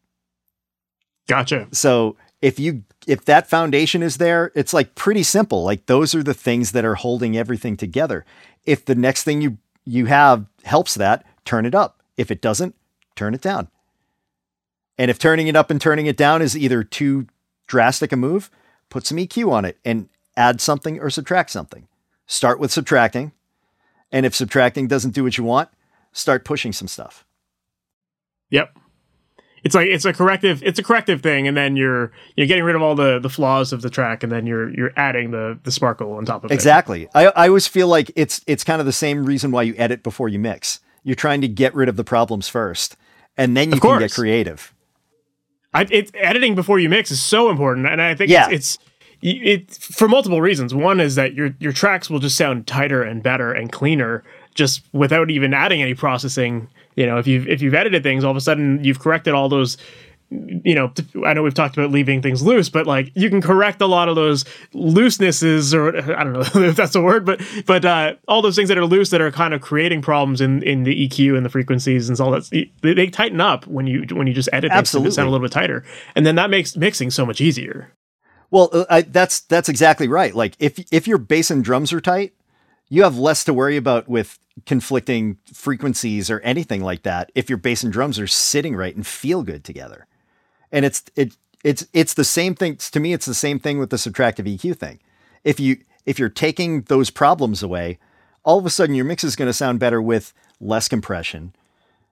Gotcha. 1.27 1.67
So 1.71 2.15
if 2.41 2.59
you 2.59 2.83
if 3.07 3.25
that 3.25 3.49
foundation 3.49 4.03
is 4.03 4.17
there, 4.17 4.51
it's 4.55 4.73
like 4.73 4.95
pretty 4.95 5.23
simple. 5.23 5.63
Like 5.63 5.85
those 5.85 6.13
are 6.15 6.23
the 6.23 6.33
things 6.33 6.71
that 6.71 6.85
are 6.85 6.95
holding 6.95 7.37
everything 7.37 7.77
together. 7.77 8.25
If 8.65 8.85
the 8.85 8.95
next 8.95 9.23
thing 9.23 9.41
you 9.41 9.57
you 9.85 10.05
have 10.07 10.45
helps 10.63 10.95
that, 10.95 11.25
turn 11.45 11.65
it 11.65 11.75
up. 11.75 12.01
If 12.17 12.31
it 12.31 12.41
doesn't, 12.41 12.75
turn 13.15 13.33
it 13.33 13.41
down. 13.41 13.69
And 14.97 15.09
if 15.09 15.17
turning 15.17 15.47
it 15.47 15.55
up 15.55 15.71
and 15.71 15.81
turning 15.81 16.05
it 16.05 16.17
down 16.17 16.41
is 16.41 16.55
either 16.55 16.83
too 16.83 17.27
drastic 17.67 18.11
a 18.11 18.15
move, 18.15 18.51
put 18.89 19.07
some 19.07 19.17
EQ 19.17 19.51
on 19.51 19.65
it 19.65 19.77
and 19.83 20.09
add 20.37 20.61
something 20.61 20.99
or 20.99 21.09
subtract 21.09 21.49
something. 21.49 21.87
Start 22.27 22.59
with 22.59 22.71
subtracting. 22.71 23.31
And 24.11 24.25
if 24.25 24.35
subtracting 24.35 24.87
doesn't 24.87 25.15
do 25.15 25.23
what 25.23 25.37
you 25.37 25.43
want, 25.43 25.69
start 26.11 26.45
pushing 26.45 26.73
some 26.73 26.87
stuff. 26.87 27.25
Yep. 28.49 28.77
It's 29.63 29.75
like 29.75 29.87
it's 29.87 30.05
a 30.05 30.13
corrective 30.13 30.63
it's 30.63 30.79
a 30.79 30.83
corrective 30.83 31.21
thing 31.21 31.47
and 31.47 31.55
then 31.55 31.75
you're 31.75 32.11
you're 32.35 32.47
getting 32.47 32.63
rid 32.63 32.75
of 32.75 32.81
all 32.81 32.95
the 32.95 33.19
the 33.19 33.29
flaws 33.29 33.71
of 33.71 33.81
the 33.81 33.89
track 33.89 34.23
and 34.23 34.31
then 34.31 34.47
you're 34.47 34.69
you're 34.75 34.91
adding 34.95 35.31
the 35.31 35.59
the 35.63 35.71
sparkle 35.71 36.13
on 36.13 36.25
top 36.25 36.43
of 36.43 36.51
exactly. 36.51 37.01
it. 37.01 37.05
Exactly. 37.05 37.35
I 37.35 37.45
I 37.45 37.47
always 37.47 37.67
feel 37.67 37.87
like 37.87 38.11
it's 38.15 38.41
it's 38.47 38.63
kind 38.63 38.79
of 38.79 38.85
the 38.85 38.93
same 38.93 39.25
reason 39.25 39.51
why 39.51 39.63
you 39.63 39.75
edit 39.77 40.03
before 40.03 40.29
you 40.29 40.39
mix. 40.39 40.79
You're 41.03 41.15
trying 41.15 41.41
to 41.41 41.47
get 41.47 41.75
rid 41.75 41.89
of 41.89 41.95
the 41.95 42.03
problems 42.03 42.47
first 42.47 42.97
and 43.37 43.55
then 43.55 43.71
you 43.71 43.79
can 43.79 43.99
get 43.99 44.11
creative. 44.11 44.73
I, 45.73 45.87
it, 45.89 46.11
editing 46.15 46.55
before 46.55 46.79
you 46.79 46.89
mix 46.89 47.11
is 47.11 47.21
so 47.21 47.49
important, 47.49 47.87
and 47.87 48.01
I 48.01 48.13
think 48.13 48.29
yeah. 48.29 48.49
it's, 48.49 48.77
it's 49.21 49.71
it 49.71 49.71
for 49.71 50.07
multiple 50.07 50.41
reasons. 50.41 50.73
One 50.73 50.99
is 50.99 51.15
that 51.15 51.33
your 51.33 51.55
your 51.59 51.71
tracks 51.71 52.09
will 52.09 52.19
just 52.19 52.35
sound 52.35 52.67
tighter 52.67 53.03
and 53.03 53.23
better 53.23 53.53
and 53.53 53.71
cleaner 53.71 54.23
just 54.53 54.81
without 54.93 55.31
even 55.31 55.53
adding 55.53 55.81
any 55.81 55.93
processing. 55.93 56.67
You 56.95 57.05
know, 57.05 57.17
if 57.17 57.27
you've 57.27 57.47
if 57.47 57.61
you've 57.61 57.73
edited 57.73 58.03
things, 58.03 58.23
all 58.23 58.31
of 58.31 58.37
a 58.37 58.41
sudden 58.41 58.83
you've 58.83 58.99
corrected 58.99 59.33
all 59.33 59.49
those 59.49 59.77
you 60.31 60.73
know, 60.75 60.93
I 61.25 61.33
know 61.33 61.43
we've 61.43 61.53
talked 61.53 61.75
about 61.75 61.91
leaving 61.91 62.21
things 62.21 62.41
loose, 62.41 62.69
but 62.69 62.87
like 62.87 63.11
you 63.15 63.29
can 63.29 63.41
correct 63.41 63.81
a 63.81 63.85
lot 63.85 64.07
of 64.07 64.15
those 64.15 64.45
loosenesses, 64.73 65.73
or 65.73 65.89
I 66.17 66.23
don't 66.23 66.33
know 66.33 66.39
if 66.69 66.75
that's 66.77 66.95
a 66.95 67.01
word, 67.01 67.25
but 67.25 67.41
but 67.65 67.83
uh, 67.83 68.15
all 68.29 68.41
those 68.41 68.55
things 68.55 68.69
that 68.69 68.77
are 68.77 68.85
loose 68.85 69.09
that 69.09 69.19
are 69.19 69.31
kind 69.31 69.53
of 69.53 69.61
creating 69.61 70.01
problems 70.01 70.39
in 70.39 70.63
in 70.63 70.83
the 70.83 71.07
EQ 71.07 71.35
and 71.35 71.45
the 71.45 71.49
frequencies 71.49 72.07
and 72.09 72.19
all 72.19 72.31
that. 72.31 72.49
They, 72.81 72.93
they 72.93 73.07
tighten 73.07 73.41
up 73.41 73.67
when 73.67 73.87
you 73.87 74.05
when 74.11 74.25
you 74.25 74.33
just 74.33 74.49
edit 74.53 74.71
Absolutely. 74.71 75.07
things 75.07 75.15
to 75.15 75.19
sound 75.19 75.27
a 75.27 75.31
little 75.31 75.45
bit 75.45 75.51
tighter, 75.51 75.83
and 76.15 76.25
then 76.25 76.35
that 76.35 76.49
makes 76.49 76.77
mixing 76.77 77.11
so 77.11 77.25
much 77.25 77.41
easier. 77.41 77.91
Well, 78.51 78.69
uh, 78.71 78.85
I, 78.89 79.01
that's 79.01 79.41
that's 79.41 79.67
exactly 79.67 80.07
right. 80.07 80.33
Like 80.33 80.55
if 80.59 80.79
if 80.93 81.07
your 81.07 81.17
bass 81.17 81.51
and 81.51 81.61
drums 81.61 81.91
are 81.91 82.01
tight, 82.01 82.33
you 82.91 83.01
have 83.01 83.17
less 83.17 83.43
to 83.45 83.53
worry 83.53 83.77
about 83.77 84.07
with 84.07 84.37
conflicting 84.67 85.39
frequencies 85.51 86.29
or 86.29 86.39
anything 86.41 86.83
like 86.83 87.01
that. 87.01 87.31
If 87.33 87.49
your 87.49 87.57
bass 87.57 87.83
and 87.83 87.91
drums 87.91 88.19
are 88.19 88.27
sitting 88.27 88.75
right 88.75 88.95
and 88.95 89.07
feel 89.07 89.41
good 89.41 89.63
together 89.63 90.05
and 90.71 90.85
it's 90.85 91.03
it 91.15 91.35
it's 91.63 91.85
it's 91.93 92.13
the 92.13 92.23
same 92.23 92.55
thing 92.55 92.77
to 92.77 92.99
me. 92.99 93.13
It's 93.13 93.25
the 93.25 93.33
same 93.33 93.59
thing 93.59 93.77
with 93.77 93.89
the 93.89 93.97
subtractive 93.97 94.47
EQ 94.57 94.77
thing. 94.77 94.99
If 95.43 95.59
you 95.59 95.77
if 96.05 96.17
you're 96.17 96.29
taking 96.29 96.83
those 96.83 97.09
problems 97.09 97.61
away, 97.61 97.99
all 98.43 98.57
of 98.57 98.65
a 98.65 98.69
sudden 98.69 98.95
your 98.95 99.05
mix 99.05 99.23
is 99.23 99.35
going 99.35 99.49
to 99.49 99.53
sound 99.53 99.79
better 99.79 100.01
with 100.01 100.33
less 100.59 100.87
compression, 100.87 101.53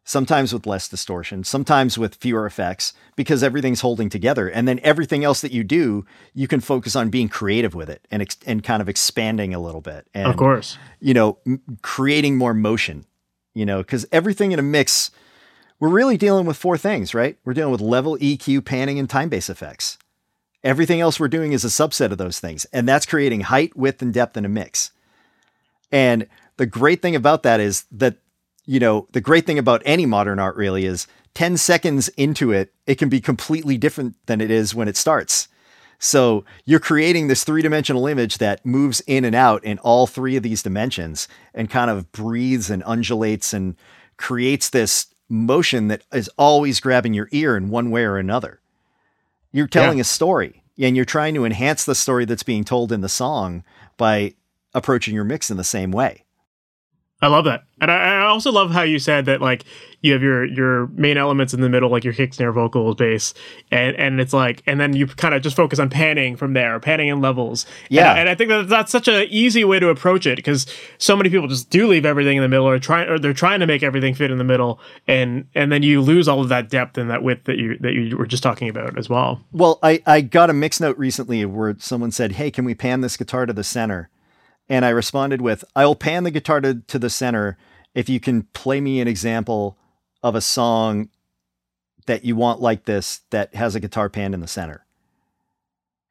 sometimes 0.09 0.51
with 0.51 0.65
less 0.65 0.87
distortion, 0.87 1.43
sometimes 1.43 1.95
with 1.95 2.15
fewer 2.15 2.47
effects 2.47 2.93
because 3.15 3.43
everything's 3.43 3.81
holding 3.81 4.09
together. 4.09 4.47
And 4.49 4.67
then 4.67 4.79
everything 4.81 5.23
else 5.23 5.41
that 5.41 5.51
you 5.51 5.63
do, 5.63 6.03
you 6.33 6.47
can 6.47 6.61
focus 6.61 6.95
on 6.95 7.09
being 7.09 7.29
creative 7.29 7.75
with 7.75 7.91
it 7.91 8.07
and 8.09 8.23
ex- 8.23 8.37
and 8.47 8.63
kind 8.63 8.81
of 8.81 8.89
expanding 8.89 9.53
a 9.53 9.59
little 9.59 9.81
bit. 9.81 10.07
And, 10.15 10.27
of 10.27 10.35
course, 10.35 10.79
you 10.99 11.13
know, 11.13 11.37
m- 11.45 11.61
creating 11.83 12.37
more 12.37 12.55
motion. 12.55 13.05
You 13.53 13.65
know, 13.65 13.79
because 13.79 14.05
everything 14.11 14.51
in 14.51 14.59
a 14.59 14.63
mix 14.63 15.11
we're 15.79 15.89
really 15.89 16.17
dealing 16.17 16.45
with 16.45 16.57
four 16.57 16.77
things, 16.77 17.13
right? 17.13 17.37
We're 17.45 17.53
dealing 17.53 17.71
with 17.71 17.81
level, 17.81 18.17
EQ, 18.17 18.65
panning, 18.65 18.99
and 18.99 19.09
time 19.09 19.29
base 19.29 19.49
effects. 19.49 19.97
Everything 20.61 20.99
else 20.99 21.19
we're 21.19 21.29
doing 21.29 21.53
is 21.53 21.63
a 21.63 21.69
subset 21.69 22.11
of 22.11 22.17
those 22.17 22.39
things, 22.39 22.65
and 22.73 22.87
that's 22.87 23.05
creating 23.05 23.41
height, 23.41 23.77
width, 23.77 24.01
and 24.01 24.13
depth 24.13 24.35
in 24.35 24.43
a 24.43 24.49
mix. 24.49 24.91
And 25.91 26.27
the 26.57 26.65
great 26.65 27.01
thing 27.01 27.15
about 27.15 27.43
that 27.43 27.61
is 27.61 27.85
that, 27.91 28.17
you 28.69 28.79
know, 28.79 29.07
the 29.13 29.19
great 29.19 29.47
thing 29.47 29.57
about 29.57 29.81
any 29.83 30.05
modern 30.05 30.37
art 30.37 30.55
really 30.55 30.85
is 30.85 31.07
10 31.33 31.57
seconds 31.57 32.07
into 32.09 32.51
it, 32.51 32.71
it 32.85 32.99
can 32.99 33.09
be 33.09 33.19
completely 33.19 33.79
different 33.79 34.15
than 34.27 34.41
it 34.41 34.51
is 34.51 34.75
when 34.75 34.87
it 34.87 34.95
starts. 34.95 35.47
So 35.97 36.45
you're 36.65 36.79
creating 36.79 37.29
this 37.29 37.43
three 37.43 37.63
dimensional 37.63 38.05
image 38.05 38.37
that 38.37 38.63
moves 38.63 39.01
in 39.07 39.25
and 39.25 39.35
out 39.35 39.63
in 39.63 39.79
all 39.79 40.05
three 40.05 40.35
of 40.35 40.43
these 40.43 40.61
dimensions 40.61 41.27
and 41.51 41.67
kind 41.67 41.89
of 41.89 42.11
breathes 42.11 42.69
and 42.69 42.83
undulates 42.85 43.53
and 43.53 43.75
creates 44.17 44.69
this 44.69 45.07
motion 45.27 45.87
that 45.87 46.03
is 46.13 46.29
always 46.37 46.79
grabbing 46.79 47.15
your 47.15 47.27
ear 47.31 47.57
in 47.57 47.69
one 47.69 47.89
way 47.89 48.03
or 48.03 48.19
another. 48.19 48.59
You're 49.51 49.65
telling 49.65 49.97
yeah. 49.97 50.03
a 50.03 50.05
story 50.05 50.61
and 50.77 50.95
you're 50.95 51.05
trying 51.05 51.33
to 51.33 51.43
enhance 51.43 51.85
the 51.85 51.95
story 51.95 52.25
that's 52.25 52.43
being 52.43 52.63
told 52.63 52.91
in 52.91 53.01
the 53.01 53.09
song 53.09 53.63
by 53.97 54.35
approaching 54.75 55.15
your 55.15 55.23
mix 55.23 55.49
in 55.49 55.57
the 55.57 55.63
same 55.63 55.89
way. 55.89 56.25
I 57.21 57.27
love 57.27 57.45
that. 57.45 57.63
And 57.81 57.91
I, 57.91 58.21
I, 58.21 58.25
also 58.27 58.51
love 58.51 58.71
how 58.71 58.83
you 58.83 58.97
said 58.97 59.25
that 59.25 59.41
like 59.41 59.65
you 60.01 60.13
have 60.13 60.21
your 60.21 60.45
your 60.45 60.87
main 60.87 61.17
elements 61.17 61.53
in 61.53 61.59
the 61.59 61.69
middle, 61.69 61.89
like 61.89 62.05
your 62.05 62.13
kick, 62.13 62.33
snare, 62.33 62.53
vocals, 62.53 62.95
bass, 62.95 63.33
and 63.71 63.95
and 63.97 64.21
it's 64.21 64.31
like, 64.31 64.63
and 64.65 64.79
then 64.79 64.95
you 64.95 65.05
kind 65.05 65.33
of 65.33 65.41
just 65.41 65.55
focus 65.55 65.79
on 65.79 65.89
panning 65.89 66.37
from 66.37 66.53
there, 66.53 66.79
panning 66.79 67.09
in 67.09 67.19
levels. 67.19 67.65
Yeah. 67.89 68.11
And, 68.11 68.19
and 68.19 68.29
I 68.29 68.35
think 68.35 68.49
that 68.49 68.69
that's 68.69 68.91
such 68.91 69.09
an 69.09 69.27
easy 69.29 69.65
way 69.65 69.79
to 69.79 69.89
approach 69.89 70.25
it 70.25 70.37
because 70.37 70.65
so 70.97 71.17
many 71.17 71.29
people 71.29 71.47
just 71.47 71.69
do 71.69 71.87
leave 71.87 72.05
everything 72.05 72.37
in 72.37 72.43
the 72.43 72.49
middle, 72.49 72.67
or 72.67 72.79
try, 72.79 73.03
or 73.03 73.19
they're 73.19 73.33
trying 73.33 73.59
to 73.59 73.67
make 73.67 73.83
everything 73.83 74.13
fit 74.13 74.31
in 74.31 74.37
the 74.37 74.45
middle, 74.45 74.79
and 75.07 75.45
and 75.55 75.71
then 75.73 75.83
you 75.83 76.01
lose 76.01 76.29
all 76.29 76.39
of 76.39 76.47
that 76.49 76.69
depth 76.69 76.97
and 76.97 77.09
that 77.09 77.21
width 77.21 77.45
that 77.45 77.57
you 77.57 77.77
that 77.79 77.93
you 77.93 78.15
were 78.15 78.27
just 78.27 78.43
talking 78.43 78.69
about 78.69 78.97
as 78.97 79.09
well. 79.09 79.41
Well, 79.51 79.79
I 79.83 80.01
I 80.05 80.21
got 80.21 80.49
a 80.49 80.53
mix 80.53 80.79
note 80.79 80.97
recently 80.97 81.43
where 81.43 81.75
someone 81.79 82.11
said, 82.11 82.33
"Hey, 82.33 82.49
can 82.49 82.63
we 82.63 82.75
pan 82.75 83.01
this 83.01 83.17
guitar 83.17 83.45
to 83.45 83.53
the 83.53 83.63
center?" 83.63 84.09
And 84.69 84.85
I 84.85 84.89
responded 84.89 85.41
with, 85.41 85.65
I'll 85.75 85.95
pan 85.95 86.23
the 86.23 86.31
guitar 86.31 86.61
to, 86.61 86.75
to 86.75 86.99
the 86.99 87.09
center 87.09 87.57
if 87.95 88.07
you 88.07 88.19
can 88.19 88.43
play 88.53 88.79
me 88.79 89.01
an 89.01 89.07
example 89.07 89.77
of 90.21 90.35
a 90.35 90.41
song 90.41 91.09
that 92.05 92.23
you 92.23 92.35
want 92.35 92.61
like 92.61 92.85
this 92.85 93.21
that 93.31 93.55
has 93.55 93.75
a 93.75 93.79
guitar 93.79 94.09
pan 94.09 94.33
in 94.33 94.39
the 94.39 94.47
center. 94.47 94.85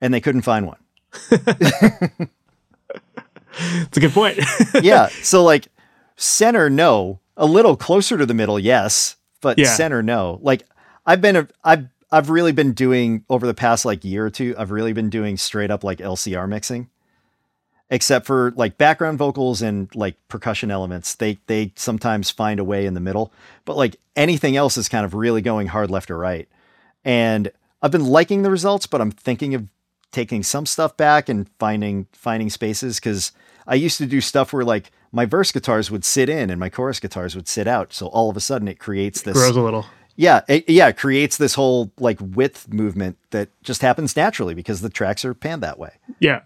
And 0.01 0.13
they 0.13 0.21
couldn't 0.21 0.43
find 0.43 0.67
one. 0.67 0.79
It's 3.59 3.97
a 3.97 4.01
good 4.01 4.13
point. 4.13 4.39
yeah. 4.83 5.09
So 5.09 5.43
like 5.43 5.69
center, 6.17 6.71
no. 6.71 7.21
A 7.37 7.47
little 7.47 7.77
closer 7.77 8.19
to 8.19 8.27
the 8.27 8.35
middle, 8.35 8.59
yes. 8.59 9.17
But 9.41 9.59
yeah. 9.59 9.67
center, 9.67 10.03
no. 10.03 10.39
Like 10.43 10.65
I've 11.07 11.21
been 11.21 11.37
a, 11.37 11.49
I've 11.65 11.89
I've 12.11 12.31
really 12.31 12.53
been 12.53 12.73
doing 12.73 13.25
over 13.29 13.47
the 13.47 13.55
past 13.55 13.85
like 13.85 14.05
year 14.05 14.27
or 14.27 14.31
two, 14.31 14.55
I've 14.59 14.71
really 14.71 14.93
been 14.93 15.11
doing 15.11 15.37
straight 15.37 15.71
up 15.71 15.85
like 15.85 15.99
LCR 15.99 16.49
mixing 16.49 16.89
except 17.91 18.27
for 18.27 18.53
like 18.57 18.77
background 18.77 19.19
vocals 19.19 19.63
and 19.63 19.95
like 19.95 20.17
percussion 20.29 20.71
elements. 20.71 21.15
They 21.15 21.39
they 21.47 21.73
sometimes 21.75 22.31
find 22.31 22.61
a 22.61 22.65
way 22.65 22.87
in 22.87 22.95
the 22.95 23.01
middle, 23.01 23.33
but 23.65 23.77
like 23.77 23.97
anything 24.17 24.57
else 24.57 24.77
is 24.77 24.89
kind 24.89 25.05
of 25.05 25.15
really 25.15 25.41
going 25.41 25.69
hard 25.69 25.91
left 25.91 26.11
or 26.11 26.19
right. 26.19 26.49
And 27.05 27.51
I've 27.81 27.93
been 27.93 28.05
liking 28.05 28.43
the 28.43 28.51
results, 28.51 28.87
but 28.87 29.01
I'm 29.01 29.11
thinking 29.11 29.55
of 29.55 29.69
taking 30.11 30.43
some 30.43 30.67
stuff 30.67 30.97
back 30.97 31.29
and 31.29 31.49
finding 31.59 32.07
finding 32.13 32.51
spaces 32.51 33.01
cuz 33.01 33.33
I 33.67 33.75
used 33.75 33.99
to 33.99 34.07
do 34.07 34.21
stuff 34.21 34.53
where 34.53 34.65
like 34.65 34.91
my 35.13 35.25
verse 35.25 35.53
guitars 35.53 35.91
would 35.91 36.05
sit 36.05 36.29
in 36.29 36.51
and 36.51 36.61
my 36.61 36.69
chorus 36.69 37.01
guitars 37.01 37.35
would 37.35 37.49
sit 37.49 37.67
out. 37.67 37.93
So 37.93 38.09
all 38.09 38.29
of 38.29 38.37
a 38.37 38.41
sudden 38.41 38.69
it 38.69 38.79
creates 38.79 39.23
this 39.23 39.35
grows 39.35 39.57
a 39.57 39.61
little. 39.61 39.87
Yeah, 40.17 40.41
it, 40.49 40.69
yeah, 40.69 40.89
it 40.89 40.97
creates 40.97 41.37
this 41.37 41.55
whole 41.55 41.93
like 42.01 42.19
width 42.21 42.73
movement 42.73 43.19
that 43.31 43.51
just 43.63 43.83
happens 43.83 44.17
naturally 44.17 44.53
because 44.53 44.81
the 44.81 44.89
tracks 44.89 45.25
are 45.25 45.33
panned 45.33 45.63
that 45.63 45.79
way. 45.79 45.93
Yeah 46.19 46.41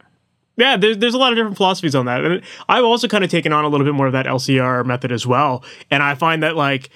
yeah, 0.56 0.76
there's 0.76 0.98
there's 0.98 1.14
a 1.14 1.18
lot 1.18 1.32
of 1.32 1.36
different 1.36 1.56
philosophies 1.56 1.94
on 1.94 2.06
that, 2.06 2.24
and 2.24 2.42
I've 2.68 2.84
also 2.84 3.08
kind 3.08 3.24
of 3.24 3.30
taken 3.30 3.52
on 3.52 3.64
a 3.64 3.68
little 3.68 3.86
bit 3.86 3.94
more 3.94 4.06
of 4.06 4.12
that 4.12 4.26
LCR 4.26 4.84
method 4.84 5.12
as 5.12 5.26
well. 5.26 5.64
And 5.90 6.02
I 6.02 6.14
find 6.14 6.42
that 6.42 6.56
like, 6.56 6.90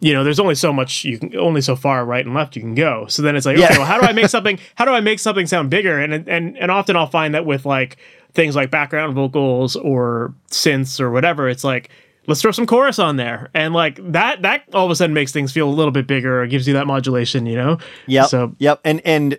you 0.00 0.12
know, 0.12 0.24
there's 0.24 0.40
only 0.40 0.56
so 0.56 0.72
much 0.72 1.04
you 1.04 1.18
can, 1.18 1.36
only 1.36 1.60
so 1.60 1.76
far 1.76 2.04
right 2.04 2.24
and 2.24 2.34
left 2.34 2.56
you 2.56 2.62
can 2.62 2.74
go. 2.74 3.06
So 3.06 3.22
then 3.22 3.36
it's 3.36 3.46
like, 3.46 3.58
yeah. 3.58 3.66
okay, 3.66 3.78
well, 3.78 3.86
how 3.86 4.00
do 4.00 4.06
I 4.06 4.12
make 4.12 4.28
something? 4.30 4.58
How 4.74 4.84
do 4.84 4.90
I 4.90 5.00
make 5.00 5.20
something 5.20 5.46
sound 5.46 5.70
bigger? 5.70 6.00
And 6.00 6.28
and 6.28 6.58
and 6.58 6.70
often 6.70 6.96
I'll 6.96 7.06
find 7.06 7.34
that 7.34 7.46
with 7.46 7.64
like 7.64 7.96
things 8.32 8.56
like 8.56 8.70
background 8.70 9.14
vocals 9.14 9.76
or 9.76 10.34
synths 10.50 11.00
or 11.00 11.10
whatever, 11.10 11.48
it's 11.48 11.64
like 11.64 11.90
let's 12.26 12.42
throw 12.42 12.50
some 12.50 12.66
chorus 12.66 12.98
on 12.98 13.16
there 13.16 13.50
and 13.54 13.72
like 13.72 14.00
that 14.12 14.42
that 14.42 14.64
all 14.74 14.84
of 14.84 14.90
a 14.90 14.96
sudden 14.96 15.14
makes 15.14 15.32
things 15.32 15.52
feel 15.52 15.68
a 15.68 15.70
little 15.70 15.92
bit 15.92 16.06
bigger 16.06 16.42
or 16.42 16.46
gives 16.46 16.66
you 16.66 16.74
that 16.74 16.86
modulation 16.86 17.46
you 17.46 17.54
know 17.54 17.78
yeah 18.06 18.26
so 18.26 18.54
yep 18.58 18.80
and 18.84 19.00
and 19.04 19.38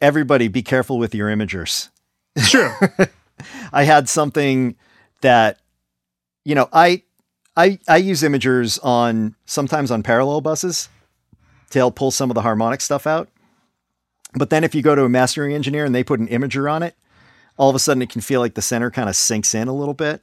everybody 0.00 0.48
be 0.48 0.62
careful 0.62 0.98
with 0.98 1.14
your 1.14 1.28
imagers 1.28 1.90
True. 2.44 2.70
I 3.72 3.84
had 3.84 4.08
something 4.08 4.76
that, 5.20 5.58
you 6.44 6.54
know, 6.54 6.68
I 6.72 7.02
I, 7.56 7.80
I 7.88 7.96
use 7.96 8.22
imagers 8.22 8.78
on 8.84 9.34
sometimes 9.44 9.90
on 9.90 10.04
parallel 10.04 10.40
buses 10.40 10.88
to 11.70 11.80
help 11.80 11.96
pull 11.96 12.12
some 12.12 12.30
of 12.30 12.36
the 12.36 12.42
harmonic 12.42 12.80
stuff 12.80 13.04
out. 13.04 13.28
But 14.34 14.50
then 14.50 14.62
if 14.62 14.76
you 14.76 14.82
go 14.82 14.94
to 14.94 15.04
a 15.04 15.08
mastering 15.08 15.52
engineer 15.52 15.84
and 15.84 15.92
they 15.92 16.04
put 16.04 16.20
an 16.20 16.28
imager 16.28 16.70
on 16.70 16.84
it, 16.84 16.94
all 17.56 17.68
of 17.68 17.74
a 17.74 17.80
sudden 17.80 18.00
it 18.00 18.10
can 18.10 18.20
feel 18.20 18.40
like 18.40 18.54
the 18.54 18.62
center 18.62 18.92
kind 18.92 19.08
of 19.08 19.16
sinks 19.16 19.56
in 19.56 19.66
a 19.66 19.74
little 19.74 19.94
bit. 19.94 20.22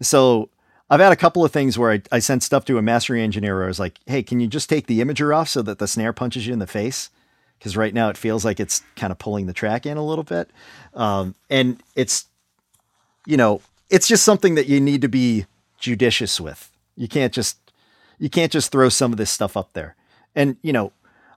So 0.00 0.48
I've 0.88 1.00
had 1.00 1.12
a 1.12 1.16
couple 1.16 1.44
of 1.44 1.50
things 1.50 1.76
where 1.76 1.90
I, 1.90 2.02
I 2.12 2.18
sent 2.20 2.44
stuff 2.44 2.64
to 2.66 2.78
a 2.78 2.82
mastering 2.82 3.22
engineer 3.22 3.56
where 3.56 3.64
I 3.64 3.68
was 3.68 3.80
like, 3.80 3.98
hey, 4.06 4.22
can 4.22 4.38
you 4.38 4.46
just 4.46 4.68
take 4.68 4.86
the 4.86 5.00
imager 5.00 5.36
off 5.36 5.48
so 5.48 5.62
that 5.62 5.80
the 5.80 5.88
snare 5.88 6.12
punches 6.12 6.46
you 6.46 6.52
in 6.52 6.60
the 6.60 6.66
face? 6.68 7.10
Because 7.60 7.76
right 7.76 7.92
now 7.92 8.08
it 8.08 8.16
feels 8.16 8.42
like 8.42 8.58
it's 8.58 8.82
kind 8.96 9.12
of 9.12 9.18
pulling 9.18 9.44
the 9.44 9.52
track 9.52 9.84
in 9.84 9.98
a 9.98 10.04
little 10.04 10.24
bit. 10.24 10.50
Um, 10.94 11.34
and 11.50 11.82
it's, 11.94 12.24
you 13.26 13.36
know, 13.36 13.60
it's 13.90 14.08
just 14.08 14.24
something 14.24 14.54
that 14.54 14.66
you 14.66 14.80
need 14.80 15.02
to 15.02 15.08
be 15.08 15.44
judicious 15.78 16.40
with. 16.40 16.72
You 16.96 17.06
can't 17.06 17.34
just, 17.34 17.58
you 18.18 18.30
can't 18.30 18.50
just 18.50 18.72
throw 18.72 18.88
some 18.88 19.12
of 19.12 19.18
this 19.18 19.30
stuff 19.30 19.58
up 19.58 19.74
there. 19.74 19.94
And, 20.34 20.56
you 20.62 20.72
know, 20.72 20.92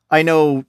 I 0.09 0.21
know 0.21 0.63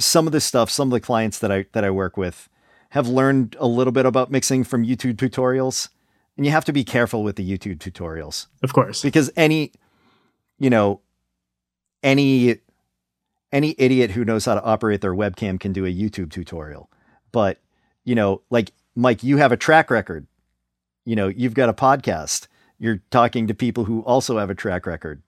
some 0.00 0.26
of 0.26 0.32
this 0.32 0.44
stuff, 0.44 0.68
some 0.68 0.88
of 0.88 0.92
the 0.92 1.00
clients 1.00 1.38
that 1.38 1.52
I, 1.52 1.66
that 1.70 1.84
I 1.84 1.90
work 1.90 2.16
with 2.16 2.48
have 2.90 3.06
learned 3.06 3.56
a 3.60 3.68
little 3.68 3.92
bit 3.92 4.04
about 4.04 4.32
mixing 4.32 4.64
from 4.64 4.84
YouTube 4.84 5.14
tutorials 5.14 5.90
and 6.36 6.44
you 6.44 6.50
have 6.50 6.64
to 6.64 6.72
be 6.72 6.82
careful 6.82 7.22
with 7.22 7.36
the 7.36 7.48
YouTube 7.48 7.78
tutorials. 7.78 8.48
Of 8.64 8.72
course. 8.72 9.00
Because 9.00 9.30
any, 9.36 9.70
you 10.58 10.70
know, 10.70 11.00
any 12.02 12.58
any 13.56 13.74
idiot 13.78 14.10
who 14.12 14.24
knows 14.24 14.44
how 14.44 14.54
to 14.54 14.62
operate 14.62 15.00
their 15.00 15.14
webcam 15.14 15.58
can 15.58 15.72
do 15.72 15.84
a 15.86 15.88
YouTube 15.92 16.30
tutorial. 16.30 16.90
But, 17.32 17.58
you 18.04 18.14
know, 18.14 18.42
like 18.50 18.72
Mike, 18.94 19.22
you 19.24 19.38
have 19.38 19.52
a 19.52 19.56
track 19.56 19.90
record. 19.90 20.26
You 21.04 21.16
know, 21.16 21.28
you've 21.28 21.54
got 21.54 21.68
a 21.68 21.72
podcast. 21.72 22.48
You're 22.78 23.00
talking 23.10 23.46
to 23.46 23.54
people 23.54 23.84
who 23.84 24.00
also 24.00 24.38
have 24.38 24.50
a 24.50 24.54
track 24.54 24.86
record. 24.86 25.22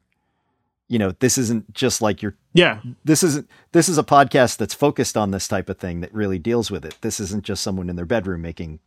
You 0.89 0.99
know, 0.99 1.13
this 1.21 1.39
isn't 1.39 1.73
just 1.75 2.01
like 2.03 2.23
you're 2.23 2.35
Yeah. 2.55 2.81
this 3.05 3.23
isn't 3.23 3.49
this 3.73 3.89
is 3.89 3.99
a 3.99 4.03
podcast 4.03 4.57
that's 4.57 4.75
focused 4.75 5.17
on 5.17 5.31
this 5.31 5.47
type 5.49 5.69
of 5.69 5.79
thing 5.79 6.01
that 6.01 6.13
really 6.15 6.39
deals 6.39 6.71
with 6.71 6.85
it. 6.85 6.97
This 7.01 7.21
isn't 7.21 7.45
just 7.45 7.63
someone 7.63 7.89
in 7.91 7.97
their 7.97 8.07
bedroom 8.07 8.43
making 8.43 8.81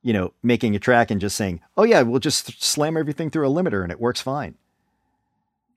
you 0.00 0.12
know, 0.12 0.32
making 0.44 0.76
a 0.76 0.78
track 0.78 1.10
and 1.10 1.20
just 1.20 1.36
saying, 1.36 1.60
"Oh 1.76 1.82
yeah, 1.82 2.02
we'll 2.02 2.20
just 2.20 2.62
slam 2.62 2.96
everything 2.96 3.30
through 3.30 3.48
a 3.48 3.52
limiter 3.52 3.82
and 3.82 3.90
it 3.90 4.00
works 4.00 4.20
fine." 4.20 4.54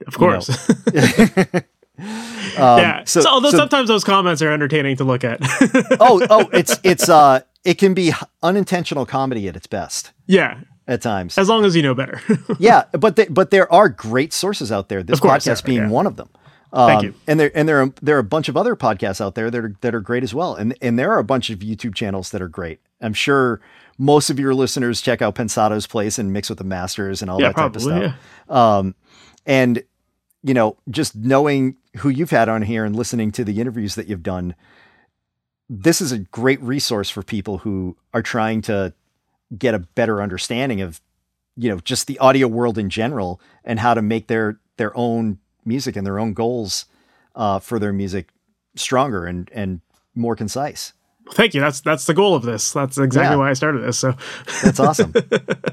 Of 0.07 0.17
course. 0.17 0.47
Um, 0.69 1.61
yeah. 1.99 3.03
So, 3.05 3.21
although 3.27 3.51
sometimes 3.51 3.87
those 3.87 4.03
comments 4.03 4.41
are 4.41 4.51
entertaining 4.51 4.97
to 4.97 5.03
look 5.03 5.23
at. 5.23 5.39
oh, 5.99 6.25
oh, 6.29 6.49
it's 6.53 6.79
it's 6.83 7.09
uh, 7.09 7.41
it 7.63 7.77
can 7.77 7.93
be 7.93 8.13
unintentional 8.41 9.05
comedy 9.05 9.47
at 9.47 9.55
its 9.55 9.67
best. 9.67 10.11
yeah. 10.27 10.61
At 10.87 11.01
times, 11.03 11.37
As 11.37 11.47
long 11.47 11.63
as 11.63 11.73
you 11.75 11.83
know 11.83 11.93
better. 11.93 12.19
yeah, 12.59 12.83
but 12.91 13.17
but 13.33 13.51
there 13.51 13.71
are 13.71 13.87
great 13.87 14.33
sources 14.33 14.71
out 14.71 14.89
there. 14.89 15.03
This 15.03 15.19
Of 15.19 15.21
course, 15.21 15.45
podcast 15.45 15.63
being 15.63 15.83
yeah. 15.83 15.89
one 15.89 16.05
of 16.07 16.17
them. 16.17 16.27
Um, 16.73 16.87
Thank 16.87 17.03
you. 17.03 17.13
And 17.27 17.39
there 17.39 17.51
and 17.55 17.69
there 17.69 17.81
are 17.81 17.93
there 18.01 18.15
are 18.17 18.19
a 18.19 18.23
bunch 18.25 18.49
of 18.49 18.57
other 18.57 18.75
podcasts 18.75 19.21
out 19.21 19.35
there 19.35 19.49
that 19.51 19.63
are 19.63 19.75
that 19.81 19.95
are 19.95 20.01
great 20.01 20.23
as 20.23 20.33
well. 20.33 20.55
And 20.55 20.75
and 20.81 20.97
there 20.99 21.11
are 21.11 21.19
a 21.19 21.23
bunch 21.23 21.49
of 21.49 21.59
YouTube 21.59 21.93
channels 21.95 22.31
that 22.31 22.41
are 22.41 22.49
great. 22.49 22.81
I'm 22.99 23.13
sure 23.13 23.61
most 23.97 24.29
of 24.29 24.39
your 24.39 24.53
listeners 24.53 25.01
check 25.01 25.21
out 25.21 25.35
Pensado's 25.35 25.85
place 25.87 26.17
and 26.17 26.33
mix 26.33 26.49
with 26.49 26.57
the 26.57 26.65
masters 26.65 27.21
and 27.21 27.29
all 27.29 27.39
yeah, 27.39 27.49
that 27.49 27.55
type 27.55 27.73
probably. 27.73 27.93
of 27.93 28.11
stuff. 28.11 28.15
Yeah. 28.49 28.77
Um, 28.77 28.95
and 29.45 29.83
you 30.43 30.55
know, 30.55 30.77
just 30.89 31.15
knowing 31.15 31.77
who 31.97 32.09
you've 32.09 32.29
had 32.31 32.49
on 32.49 32.61
here 32.63 32.85
and 32.85 32.95
listening 32.95 33.31
to 33.33 33.43
the 33.43 33.59
interviews 33.59 33.95
that 33.95 34.07
you've 34.07 34.23
done, 34.23 34.55
this 35.69 36.01
is 36.01 36.11
a 36.11 36.19
great 36.19 36.61
resource 36.61 37.09
for 37.09 37.23
people 37.23 37.59
who 37.59 37.95
are 38.13 38.21
trying 38.21 38.61
to 38.63 38.93
get 39.57 39.73
a 39.73 39.79
better 39.79 40.21
understanding 40.21 40.81
of, 40.81 41.01
you 41.55 41.69
know, 41.69 41.79
just 41.79 42.07
the 42.07 42.17
audio 42.19 42.47
world 42.47 42.77
in 42.77 42.89
general 42.89 43.39
and 43.63 43.79
how 43.79 43.93
to 43.93 44.01
make 44.01 44.27
their 44.27 44.59
their 44.77 44.95
own 44.97 45.37
music 45.65 45.95
and 45.95 46.05
their 46.07 46.17
own 46.19 46.33
goals 46.33 46.85
uh, 47.35 47.59
for 47.59 47.77
their 47.79 47.93
music 47.93 48.29
stronger 48.75 49.25
and 49.25 49.49
and 49.53 49.81
more 50.15 50.35
concise. 50.35 50.93
Thank 51.33 51.53
you. 51.53 51.61
That's 51.61 51.81
that's 51.81 52.05
the 52.05 52.13
goal 52.13 52.35
of 52.35 52.43
this. 52.43 52.71
That's 52.71 52.97
exactly 52.97 53.33
Yeah. 53.35 53.37
why 53.37 53.49
I 53.49 53.53
started 53.53 53.83
this. 53.83 53.97
So 53.99 54.13
That's 54.63 54.79
awesome. 54.79 55.13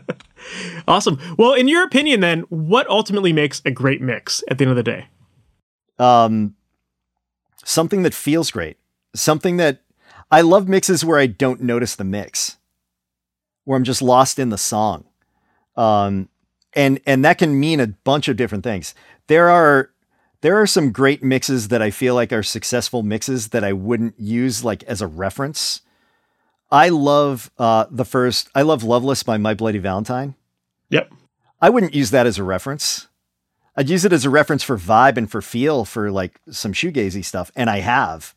awesome. 0.89 1.19
Well, 1.39 1.55
in 1.55 1.69
your 1.69 1.85
opinion, 1.85 2.21
then, 2.21 2.41
what 2.49 2.89
ultimately 2.89 3.33
makes 3.33 3.63
a 3.65 3.71
great 3.71 4.01
mix 4.01 4.43
at 4.51 4.59
the 4.59 4.65
end 4.65 4.71
of 4.71 4.77
the 4.77 4.83
day? 4.83 5.07
Um, 5.99 6.55
something 7.65 8.03
that 8.03 8.15
feels 8.15 8.51
great. 8.51 8.79
Something 9.15 9.57
that 9.57 9.83
I 10.31 10.43
love 10.43 10.69
mixes 10.69 11.05
where 11.05 11.19
I 11.19 11.27
don't 11.27 11.63
notice 11.63 11.97
the 11.97 12.05
mix, 12.05 12.59
where 13.65 13.77
I'm 13.77 13.85
just 13.85 14.03
lost 14.03 14.39
in 14.39 14.51
the 14.51 14.59
song. 14.59 15.05
Um, 15.77 16.29
and 16.75 17.01
and 17.07 17.25
that 17.25 17.39
can 17.39 17.59
mean 17.59 17.81
a 17.81 17.87
bunch 17.87 18.29
of 18.29 18.37
different 18.37 18.65
things. 18.65 18.95
There 19.27 19.49
are 19.49 19.91
there 20.41 20.61
are 20.61 20.67
some 20.67 20.93
great 20.93 21.23
mixes 21.23 21.69
that 21.69 21.83
I 21.83 21.91
feel 21.91 22.15
like 22.15 22.33
are 22.33 22.43
successful 22.43 23.03
mixes 23.03 23.49
that 23.49 23.65
I 23.65 23.73
wouldn't 23.73 24.19
use 24.19 24.65
like 24.65 24.83
as 24.85 25.01
a 25.01 25.07
reference. 25.07 25.81
I 26.71 26.91
love 26.91 27.51
uh, 27.59 27.87
the 27.91 28.05
first. 28.05 28.51
I 28.55 28.63
love 28.63 28.85
"Loveless" 28.85 29.23
by 29.23 29.39
My 29.39 29.55
Bloody 29.55 29.79
Valentine. 29.79 30.35
Yep. 30.91 31.13
I 31.61 31.71
wouldn't 31.71 31.95
use 31.95 32.11
that 32.11 32.27
as 32.27 32.39
a 32.39 32.45
reference. 32.45 33.08
I'd 33.79 33.89
use 33.89 34.05
it 34.05 34.13
as 34.13 34.25
a 34.25 34.31
reference 34.31 34.65
for 34.65 34.77
vibe 34.77 35.17
and 35.17 35.31
for 35.31 35.41
feel 35.41 35.85
for 35.85 36.11
like 36.11 36.41
some 36.51 36.73
shoegazy 36.73 37.25
stuff, 37.25 37.53
and 37.55 37.71
I 37.71 37.79
have, 37.79 38.35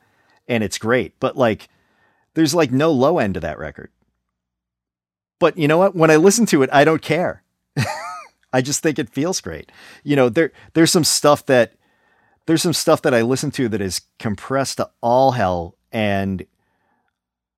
and 0.47 0.63
it's 0.63 0.77
great. 0.77 1.19
But 1.19 1.35
like, 1.35 1.68
there's 2.35 2.53
like 2.53 2.72
no 2.72 2.91
low 2.91 3.18
end 3.18 3.34
to 3.34 3.39
that 3.39 3.57
record. 3.57 3.89
But 5.39 5.57
you 5.57 5.68
know 5.68 5.80
what? 5.80 5.95
When 5.95 6.11
I 6.11 6.18
listen 6.18 6.45
to 6.45 6.61
it, 6.61 6.69
I 6.72 6.84
don't 6.84 7.01
care. 7.01 7.41
I 8.53 8.61
just 8.61 8.84
think 8.84 8.99
it 8.99 9.09
feels 9.09 9.41
great. 9.41 9.72
You 10.03 10.15
know, 10.15 10.30
there 10.30 10.51
there's 10.76 10.91
some 10.91 11.03
stuff 11.03 11.43
that 11.47 11.73
there's 12.45 12.61
some 12.61 12.72
stuff 12.72 13.01
that 13.01 13.15
I 13.15 13.23
listen 13.23 13.49
to 13.51 13.68
that 13.69 13.81
is 13.81 14.01
compressed 14.19 14.77
to 14.77 14.91
all 15.01 15.31
hell, 15.31 15.76
and 15.91 16.45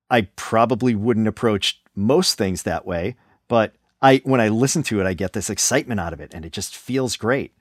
I 0.08 0.22
probably 0.36 0.94
wouldn't 0.94 1.28
approach 1.28 1.82
most 1.94 2.38
things 2.38 2.62
that 2.62 2.86
way. 2.86 3.16
But 3.46 3.74
I 4.00 4.22
when 4.24 4.40
I 4.40 4.48
listen 4.48 4.82
to 4.84 5.02
it, 5.02 5.06
I 5.06 5.12
get 5.12 5.34
this 5.34 5.50
excitement 5.50 6.00
out 6.00 6.14
of 6.14 6.20
it, 6.22 6.32
and 6.32 6.46
it 6.46 6.52
just 6.52 6.74
feels 6.74 7.16
great. 7.16 7.52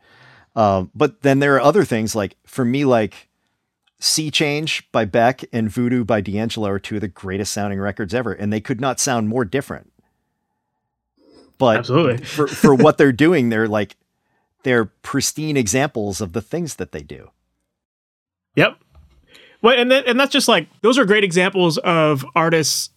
Um, 0.56 0.92
but 0.94 1.22
then 1.22 1.40
there 1.40 1.56
are 1.56 1.62
other 1.62 1.84
things 1.84 2.16
like 2.16 2.36
for 2.46 2.64
me, 2.64 2.86
like 2.86 3.30
Sea 4.00 4.30
Change 4.30 4.90
by 4.92 5.06
Beck 5.06 5.46
and 5.52 5.70
Voodoo 5.70 6.04
by 6.04 6.22
D'Angelo 6.22 6.70
are 6.70 6.80
two 6.80 6.96
of 6.96 7.02
the 7.02 7.08
greatest 7.08 7.54
sounding 7.54 7.80
records 7.80 8.14
ever, 8.14 8.34
and 8.34 8.52
they 8.52 8.62
could 8.62 8.82
not 8.82 9.00
sound 9.00 9.30
more 9.30 9.46
different. 9.46 9.92
But 11.58 11.78
Absolutely. 11.78 12.18
for 12.26 12.48
for 12.48 12.76
what 12.76 12.98
they're 12.98 13.12
doing, 13.12 13.50
they're 13.50 13.68
like 13.68 13.96
they're 14.64 14.86
pristine 14.86 15.58
examples 15.58 16.22
of 16.22 16.34
the 16.34 16.42
things 16.42 16.76
that 16.76 16.92
they 16.92 17.02
do. 17.02 17.32
Yep. 18.56 18.78
Well, 19.62 19.80
and 19.80 19.90
that, 19.92 20.08
and 20.08 20.20
that's 20.20 20.34
just 20.34 20.48
like 20.48 20.68
those 20.82 20.98
are 20.98 21.06
great 21.06 21.24
examples 21.24 21.78
of 21.80 22.26
artists 22.36 22.90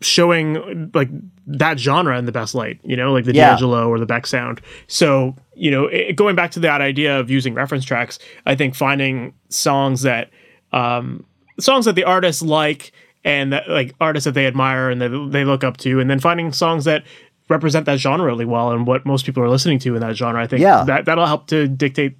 showing 0.00 0.90
like 0.94 1.08
that 1.46 1.78
genre 1.78 2.18
in 2.18 2.26
the 2.26 2.32
best 2.32 2.54
light. 2.54 2.78
You 2.84 2.96
know, 2.96 3.12
like 3.12 3.24
the 3.24 3.34
Yeah. 3.34 3.50
D'Angelo 3.50 3.88
or 3.88 3.98
the 3.98 4.06
Beck 4.06 4.26
sound. 4.26 4.60
So 4.86 5.34
you 5.54 5.70
know, 5.70 5.86
it, 5.86 6.16
going 6.16 6.36
back 6.36 6.50
to 6.52 6.60
that 6.60 6.80
idea 6.82 7.18
of 7.18 7.30
using 7.30 7.54
reference 7.54 7.84
tracks, 7.84 8.18
I 8.44 8.54
think 8.54 8.74
finding 8.74 9.32
songs 9.48 10.02
that 10.02 10.30
um, 10.72 11.24
songs 11.58 11.86
that 11.86 11.94
the 11.94 12.04
artists 12.04 12.42
like 12.42 12.92
and 13.24 13.52
that 13.52 13.68
like 13.68 13.94
artists 14.00 14.24
that 14.26 14.32
they 14.34 14.46
admire 14.46 14.90
and 14.90 15.00
that 15.00 15.28
they 15.32 15.44
look 15.44 15.64
up 15.64 15.76
to, 15.78 15.98
and 16.00 16.10
then 16.10 16.20
finding 16.20 16.52
songs 16.52 16.84
that 16.84 17.04
represent 17.48 17.86
that 17.86 17.98
genre 17.98 18.26
really 18.26 18.44
well 18.44 18.72
and 18.72 18.86
what 18.86 19.06
most 19.06 19.24
people 19.24 19.42
are 19.42 19.48
listening 19.48 19.78
to 19.78 19.94
in 19.94 20.00
that 20.00 20.16
genre. 20.16 20.42
I 20.42 20.46
think 20.46 20.60
Yeah. 20.60 20.84
that 20.84 21.04
that'll 21.06 21.26
help 21.26 21.46
to 21.48 21.68
dictate 21.68 22.16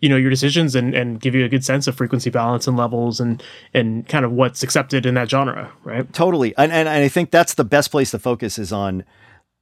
you 0.00 0.08
know 0.08 0.16
your 0.16 0.30
decisions 0.30 0.74
and 0.74 0.94
and 0.94 1.20
give 1.20 1.34
you 1.34 1.44
a 1.44 1.48
good 1.48 1.64
sense 1.64 1.86
of 1.86 1.96
frequency 1.96 2.30
balance 2.30 2.66
and 2.66 2.76
levels 2.76 3.20
and 3.20 3.42
and 3.74 4.08
kind 4.08 4.24
of 4.24 4.32
what's 4.32 4.62
accepted 4.62 5.06
in 5.06 5.14
that 5.14 5.30
genre, 5.30 5.72
right? 5.84 6.12
Totally. 6.12 6.54
And, 6.56 6.72
and 6.72 6.88
and 6.88 7.04
I 7.04 7.08
think 7.08 7.30
that's 7.30 7.54
the 7.54 7.64
best 7.64 7.90
place 7.90 8.10
to 8.12 8.18
focus 8.18 8.58
is 8.58 8.72
on 8.72 9.04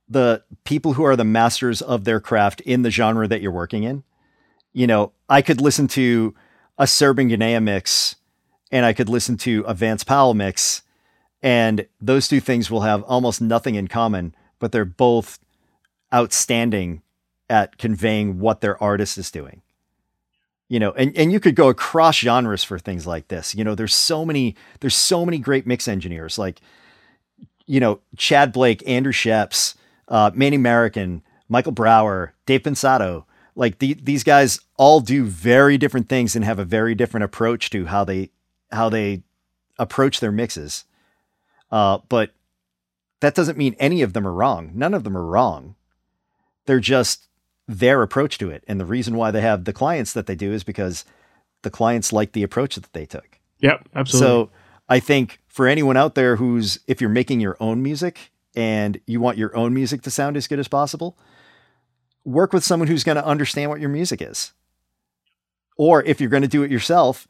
the 0.09 0.43
people 0.65 0.95
who 0.95 1.05
are 1.05 1.17
the 1.17 1.25
masters 1.25 1.83
of 1.83 2.05
their 2.05 2.21
craft 2.21 2.61
in 2.63 2.83
the 2.83 2.91
genre 2.91 3.29
that 3.29 3.43
you're 3.43 3.53
working 3.53 3.83
in. 3.83 4.05
You 4.73 4.87
know, 4.87 5.13
I 5.29 5.43
could 5.43 5.61
listen 5.61 5.89
to 5.89 6.35
a 6.79 6.85
Serban 6.85 7.31
Ghenea 7.31 7.63
mix 7.63 8.17
and 8.71 8.87
I 8.87 8.93
could 8.93 9.09
listen 9.09 9.37
to 9.39 9.65
a 9.67 9.75
Vance 9.75 10.05
Powell 10.05 10.35
mix, 10.35 10.83
and 11.43 11.87
those 12.01 12.29
two 12.29 12.41
things 12.41 12.71
will 12.71 12.83
have 12.83 13.03
almost 13.05 13.41
nothing 13.41 13.77
in 13.77 13.89
common, 13.89 14.35
but 14.59 14.73
they're 14.73 14.85
both 14.85 15.39
outstanding 16.13 17.03
at 17.49 17.79
conveying 17.79 18.39
what 18.41 18.61
their 18.61 18.83
artist 18.83 19.17
is 19.17 19.31
doing. 19.31 19.63
You 20.69 20.79
know, 20.79 20.93
and, 20.93 21.17
and 21.17 21.33
you 21.33 21.41
could 21.41 21.55
go 21.55 21.69
across 21.69 22.17
genres 22.17 22.63
for 22.63 22.79
things 22.79 23.07
like 23.07 23.29
this. 23.29 23.55
You 23.55 23.65
know, 23.65 23.75
there's 23.75 23.95
so 23.95 24.25
many, 24.25 24.55
there's 24.81 24.95
so 24.95 25.25
many 25.25 25.39
great 25.39 25.67
mix 25.67 25.89
engineers 25.89 26.39
like, 26.39 26.61
you 27.67 27.81
know, 27.81 28.01
Chad 28.17 28.53
Blake, 28.53 28.87
Andrew 28.87 29.13
Scheps, 29.13 29.75
uh, 30.09 30.31
Manny 30.35 30.59
Marroquin, 30.59 31.23
Michael 31.49 31.73
Brauer, 31.73 32.35
Dave 32.47 32.63
Pensado. 32.63 33.25
Like 33.55 33.79
the, 33.79 33.95
these 33.95 34.25
guys 34.25 34.61
all 34.77 35.01
do 35.01 35.25
very 35.25 35.79
different 35.79 36.09
things 36.09 36.37
and 36.37 36.45
have 36.45 36.59
a 36.59 36.65
very 36.65 36.95
different 36.95 37.25
approach 37.25 37.71
to 37.71 37.87
how 37.87 38.05
they 38.05 38.31
how 38.71 38.89
they 38.89 39.23
approach 39.79 40.21
their 40.21 40.33
mixes. 40.33 40.85
Uh, 41.71 41.99
but 42.09 42.33
that 43.21 43.35
doesn't 43.35 43.59
mean 43.59 43.75
any 43.79 44.03
of 44.03 44.13
them 44.13 44.27
are 44.27 44.33
wrong. 44.33 44.73
None 44.75 44.95
of 44.95 45.05
them 45.05 45.17
are 45.17 45.25
wrong. 45.25 45.75
They're 46.67 46.81
just 46.81 47.28
their 47.69 48.03
approach 48.03 48.39
to 48.39 48.51
it. 48.51 48.65
And 48.67 48.81
the 48.81 48.87
reason 48.87 49.15
why 49.15 49.31
they 49.31 49.43
have 49.43 49.65
the 49.65 49.73
clients 49.73 50.15
that 50.15 50.27
they 50.27 50.35
do 50.35 50.53
is 50.53 50.65
because 50.65 51.05
the 51.63 51.71
clients 51.71 52.13
like 52.13 52.33
the 52.33 52.43
approach 52.43 52.75
that 52.75 52.93
they 52.95 53.05
took. 53.05 53.39
Yep, 53.61 53.89
absolutely. 53.95 54.27
So 54.27 54.51
I 54.89 55.01
think 55.01 55.39
for 55.49 55.67
anyone 55.67 55.97
out 55.97 56.15
there 56.15 56.37
who's, 56.37 56.81
if 56.87 57.01
you're 57.01 57.11
making 57.11 57.41
your 57.41 57.57
own 57.61 57.83
music 57.83 58.33
and 58.57 58.99
you 59.07 59.21
want 59.21 59.37
your 59.37 59.55
own 59.55 59.75
music 59.75 60.03
to 60.03 60.11
sound 60.11 60.37
as 60.37 60.47
good 60.47 60.59
as 60.59 60.67
possible, 60.67 61.19
work 62.25 62.53
with 62.53 62.65
someone 62.65 62.89
who's 62.89 63.05
going 63.05 63.17
to 63.17 63.27
understand 63.27 63.71
what 63.71 63.81
your 63.81 63.91
music 63.91 64.23
is. 64.23 64.53
Or 65.77 66.03
if 66.05 66.21
you're 66.21 66.31
going 66.31 66.43
to 66.43 66.49
do 66.49 66.63
it 66.63 66.71
yourself, 66.71 67.29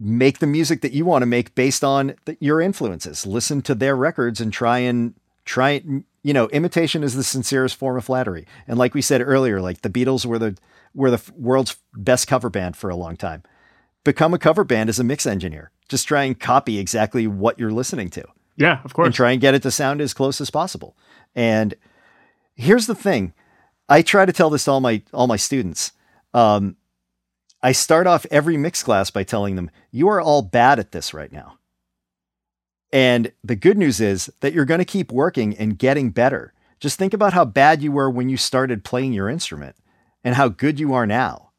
make 0.00 0.38
the 0.38 0.46
music 0.46 0.80
that 0.82 0.92
you 0.92 1.04
want 1.04 1.22
to 1.22 1.26
make 1.26 1.54
based 1.54 1.84
on 1.84 2.14
the, 2.24 2.36
your 2.40 2.60
influences. 2.60 3.24
Listen 3.24 3.62
to 3.62 3.74
their 3.74 3.96
records 3.96 4.40
and 4.40 4.52
try 4.52 4.78
and 4.78 5.14
try 5.44 5.82
you 6.28 6.34
know 6.34 6.46
imitation 6.48 7.02
is 7.02 7.14
the 7.14 7.24
sincerest 7.24 7.74
form 7.76 7.96
of 7.96 8.04
flattery. 8.04 8.46
And 8.66 8.78
like 8.78 8.92
we 8.92 9.00
said 9.00 9.22
earlier, 9.22 9.62
like 9.62 9.80
the 9.80 9.88
Beatles 9.88 10.26
were 10.26 10.38
the 10.38 10.58
were 10.92 11.10
the 11.10 11.32
world's 11.34 11.78
best 11.94 12.26
cover 12.26 12.50
band 12.50 12.76
for 12.76 12.90
a 12.90 12.96
long 12.96 13.16
time. 13.16 13.44
Become 14.04 14.34
a 14.34 14.38
cover 14.38 14.62
band 14.62 14.90
as 14.90 14.98
a 14.98 15.04
mix 15.04 15.24
engineer. 15.24 15.70
Just 15.88 16.06
try 16.06 16.24
and 16.24 16.38
copy 16.38 16.78
exactly 16.78 17.26
what 17.26 17.58
you're 17.58 17.72
listening 17.72 18.10
to. 18.10 18.26
Yeah, 18.56 18.82
of 18.84 18.92
course. 18.92 19.06
And 19.06 19.14
try 19.14 19.32
and 19.32 19.40
get 19.40 19.54
it 19.54 19.62
to 19.62 19.70
sound 19.70 20.02
as 20.02 20.12
close 20.12 20.38
as 20.38 20.50
possible. 20.50 20.98
And 21.34 21.74
here's 22.56 22.86
the 22.86 22.94
thing. 22.94 23.32
I 23.88 24.02
try 24.02 24.26
to 24.26 24.32
tell 24.32 24.50
this 24.50 24.64
to 24.64 24.72
all 24.72 24.80
my 24.80 25.00
all 25.14 25.28
my 25.28 25.36
students. 25.36 25.92
Um, 26.34 26.76
I 27.62 27.72
start 27.72 28.06
off 28.06 28.26
every 28.30 28.58
mix 28.58 28.82
class 28.82 29.10
by 29.10 29.24
telling 29.24 29.56
them, 29.56 29.70
you 29.90 30.08
are 30.08 30.20
all 30.20 30.42
bad 30.42 30.78
at 30.78 30.92
this 30.92 31.14
right 31.14 31.32
now. 31.32 31.57
And 32.92 33.32
the 33.44 33.56
good 33.56 33.76
news 33.76 34.00
is 34.00 34.30
that 34.40 34.52
you're 34.52 34.64
going 34.64 34.78
to 34.78 34.84
keep 34.84 35.12
working 35.12 35.56
and 35.56 35.78
getting 35.78 36.10
better. 36.10 36.54
Just 36.80 36.98
think 36.98 37.12
about 37.12 37.32
how 37.32 37.44
bad 37.44 37.82
you 37.82 37.92
were 37.92 38.08
when 38.08 38.28
you 38.28 38.36
started 38.36 38.84
playing 38.84 39.12
your 39.12 39.28
instrument 39.28 39.76
and 40.24 40.36
how 40.36 40.48
good 40.48 40.80
you 40.80 40.94
are 40.94 41.06
now. 41.06 41.50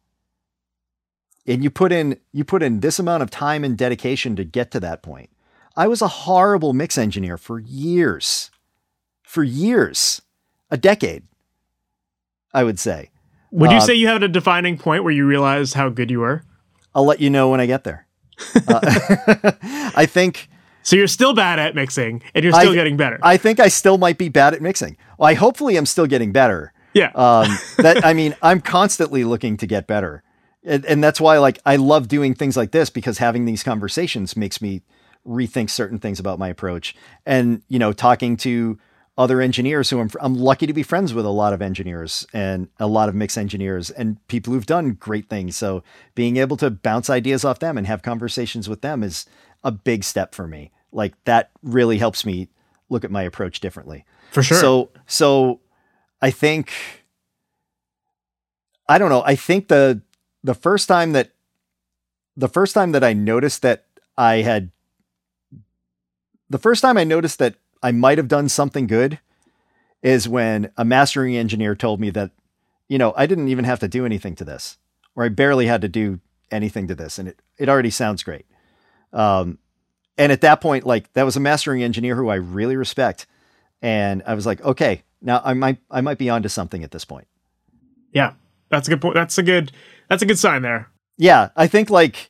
And 1.45 1.63
you 1.63 1.69
put 1.69 1.91
in 1.91 2.19
you 2.31 2.43
put 2.43 2.63
in 2.63 2.79
this 2.79 2.99
amount 2.99 3.23
of 3.23 3.29
time 3.29 3.63
and 3.63 3.77
dedication 3.77 4.35
to 4.35 4.43
get 4.43 4.71
to 4.71 4.79
that 4.81 5.01
point. 5.01 5.29
I 5.75 5.87
was 5.87 6.01
a 6.01 6.07
horrible 6.07 6.73
mix 6.73 6.97
engineer 6.97 7.37
for 7.37 7.59
years. 7.59 8.51
For 9.23 9.43
years. 9.43 10.21
A 10.71 10.77
decade. 10.77 11.23
I 12.53 12.63
would 12.63 12.79
say. 12.79 13.11
Would 13.51 13.71
you 13.71 13.77
uh, 13.77 13.81
say 13.81 13.95
you 13.95 14.07
had 14.07 14.23
a 14.23 14.27
defining 14.27 14.77
point 14.77 15.03
where 15.03 15.13
you 15.13 15.25
realized 15.25 15.73
how 15.73 15.89
good 15.89 16.11
you 16.11 16.19
were? 16.19 16.43
I'll 16.93 17.05
let 17.05 17.19
you 17.19 17.29
know 17.29 17.49
when 17.49 17.59
I 17.59 17.65
get 17.65 17.83
there. 17.83 18.05
Uh, 18.67 18.79
I 19.95 20.05
think. 20.05 20.49
So 20.83 20.95
you're 20.95 21.07
still 21.07 21.33
bad 21.33 21.59
at 21.59 21.75
mixing, 21.75 22.21
and 22.33 22.43
you're 22.43 22.53
still 22.53 22.71
I, 22.71 22.75
getting 22.75 22.97
better. 22.97 23.19
I 23.21 23.37
think 23.37 23.59
I 23.59 23.67
still 23.67 23.97
might 23.97 24.17
be 24.17 24.29
bad 24.29 24.53
at 24.53 24.61
mixing. 24.61 24.97
Well, 25.17 25.29
I 25.29 25.33
hopefully 25.33 25.77
I'm 25.77 25.85
still 25.85 26.07
getting 26.07 26.31
better. 26.31 26.73
Yeah. 26.93 27.11
um, 27.15 27.47
that 27.77 28.03
I 28.03 28.13
mean, 28.13 28.35
I'm 28.41 28.61
constantly 28.61 29.23
looking 29.23 29.57
to 29.57 29.67
get 29.67 29.87
better, 29.87 30.23
and, 30.63 30.85
and 30.85 31.03
that's 31.03 31.21
why 31.21 31.37
like 31.37 31.59
I 31.65 31.75
love 31.75 32.07
doing 32.07 32.33
things 32.33 32.57
like 32.57 32.71
this 32.71 32.89
because 32.89 33.17
having 33.19 33.45
these 33.45 33.63
conversations 33.63 34.35
makes 34.35 34.61
me 34.61 34.81
rethink 35.27 35.69
certain 35.69 35.99
things 35.99 36.19
about 36.19 36.39
my 36.39 36.47
approach, 36.47 36.95
and 37.25 37.61
you 37.67 37.77
know, 37.77 37.93
talking 37.93 38.37
to 38.37 38.79
other 39.19 39.41
engineers 39.41 39.89
who 39.89 39.99
I'm, 39.99 40.09
I'm 40.21 40.35
lucky 40.35 40.65
to 40.65 40.71
be 40.71 40.81
friends 40.81 41.13
with 41.13 41.25
a 41.25 41.29
lot 41.29 41.51
of 41.51 41.61
engineers 41.61 42.25
and 42.31 42.69
a 42.79 42.87
lot 42.87 43.09
of 43.09 43.15
mix 43.15 43.37
engineers 43.37 43.89
and 43.89 44.25
people 44.29 44.53
who've 44.53 44.65
done 44.65 44.93
great 44.93 45.27
things. 45.27 45.57
So 45.57 45.83
being 46.15 46.37
able 46.37 46.55
to 46.55 46.69
bounce 46.71 47.09
ideas 47.09 47.43
off 47.43 47.59
them 47.59 47.77
and 47.77 47.85
have 47.85 48.01
conversations 48.01 48.69
with 48.69 48.79
them 48.79 49.03
is 49.03 49.25
a 49.63 49.71
big 49.71 50.03
step 50.03 50.33
for 50.33 50.47
me. 50.47 50.71
Like 50.91 51.13
that 51.25 51.51
really 51.61 51.97
helps 51.97 52.25
me 52.25 52.49
look 52.89 53.03
at 53.03 53.11
my 53.11 53.23
approach 53.23 53.59
differently. 53.59 54.05
For 54.31 54.43
sure. 54.43 54.57
So, 54.57 54.89
so 55.05 55.59
I 56.21 56.31
think, 56.31 56.71
I 58.87 58.97
don't 58.97 59.09
know. 59.09 59.23
I 59.23 59.35
think 59.35 59.67
the, 59.67 60.01
the 60.43 60.55
first 60.55 60.87
time 60.87 61.11
that, 61.13 61.31
the 62.35 62.47
first 62.47 62.73
time 62.73 62.93
that 62.93 63.03
I 63.03 63.13
noticed 63.13 63.61
that 63.61 63.85
I 64.17 64.37
had, 64.37 64.71
the 66.49 66.59
first 66.59 66.81
time 66.81 66.97
I 66.97 67.03
noticed 67.03 67.39
that 67.39 67.55
I 67.83 67.91
might 67.91 68.17
have 68.17 68.27
done 68.27 68.49
something 68.49 68.87
good 68.87 69.19
is 70.01 70.29
when 70.29 70.71
a 70.77 70.85
mastering 70.85 71.35
engineer 71.35 71.75
told 71.75 71.99
me 71.99 72.09
that, 72.11 72.31
you 72.87 72.97
know, 72.97 73.13
I 73.15 73.25
didn't 73.25 73.49
even 73.49 73.65
have 73.65 73.79
to 73.81 73.87
do 73.87 74.05
anything 74.05 74.35
to 74.37 74.45
this, 74.45 74.77
or 75.15 75.25
I 75.25 75.29
barely 75.29 75.67
had 75.67 75.81
to 75.81 75.89
do 75.89 76.19
anything 76.49 76.87
to 76.87 76.95
this, 76.95 77.19
and 77.19 77.27
it 77.27 77.41
it 77.57 77.69
already 77.69 77.89
sounds 77.91 78.23
great. 78.23 78.45
Um, 79.13 79.57
and 80.17 80.31
at 80.31 80.41
that 80.41 80.61
point, 80.61 80.85
like 80.85 81.11
that 81.13 81.23
was 81.23 81.35
a 81.37 81.39
mastering 81.39 81.83
engineer 81.83 82.15
who 82.15 82.29
I 82.29 82.35
really 82.35 82.75
respect, 82.75 83.25
and 83.81 84.21
I 84.25 84.33
was 84.33 84.45
like, 84.45 84.61
okay, 84.61 85.03
now 85.21 85.41
I 85.43 85.53
might 85.53 85.77
I 85.89 86.01
might 86.01 86.17
be 86.17 86.29
onto 86.29 86.49
something 86.49 86.83
at 86.83 86.91
this 86.91 87.05
point. 87.05 87.27
Yeah, 88.13 88.33
that's 88.69 88.87
a 88.87 88.91
good 88.91 89.01
point. 89.01 89.15
That's 89.15 89.37
a 89.37 89.43
good 89.43 89.71
that's 90.09 90.21
a 90.21 90.25
good 90.25 90.39
sign 90.39 90.61
there. 90.61 90.89
Yeah, 91.17 91.49
I 91.55 91.67
think 91.67 91.89
like 91.89 92.29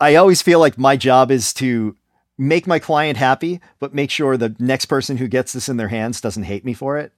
I 0.00 0.16
always 0.16 0.42
feel 0.42 0.58
like 0.58 0.78
my 0.78 0.96
job 0.96 1.30
is 1.30 1.52
to 1.54 1.96
make 2.38 2.66
my 2.66 2.78
client 2.78 3.16
happy, 3.16 3.60
but 3.78 3.94
make 3.94 4.10
sure 4.10 4.36
the 4.36 4.56
next 4.58 4.86
person 4.86 5.18
who 5.18 5.28
gets 5.28 5.52
this 5.52 5.68
in 5.68 5.76
their 5.76 5.88
hands 5.88 6.20
doesn't 6.20 6.44
hate 6.44 6.64
me 6.64 6.74
for 6.74 6.98
it. 6.98 7.12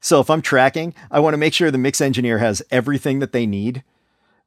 So 0.00 0.20
if 0.20 0.30
I'm 0.30 0.42
tracking, 0.42 0.94
I 1.10 1.20
want 1.20 1.34
to 1.34 1.38
make 1.38 1.54
sure 1.54 1.70
the 1.70 1.78
mix 1.78 2.00
engineer 2.00 2.38
has 2.38 2.62
everything 2.70 3.18
that 3.20 3.32
they 3.32 3.46
need. 3.46 3.82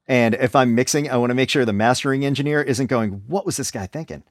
And 0.08 0.36
if 0.36 0.56
I'm 0.56 0.76
mixing, 0.76 1.10
I 1.10 1.18
want 1.18 1.30
to 1.30 1.36
make 1.36 1.50
sure 1.50 1.64
the 1.64 1.74
mastering 1.74 2.26
engineer 2.26 2.62
isn't 2.62 2.88
going, 2.88 3.24
what 3.28 3.46
was 3.46 3.58
this 3.58 3.72
guy 3.72 3.88
thinking? 3.88 4.24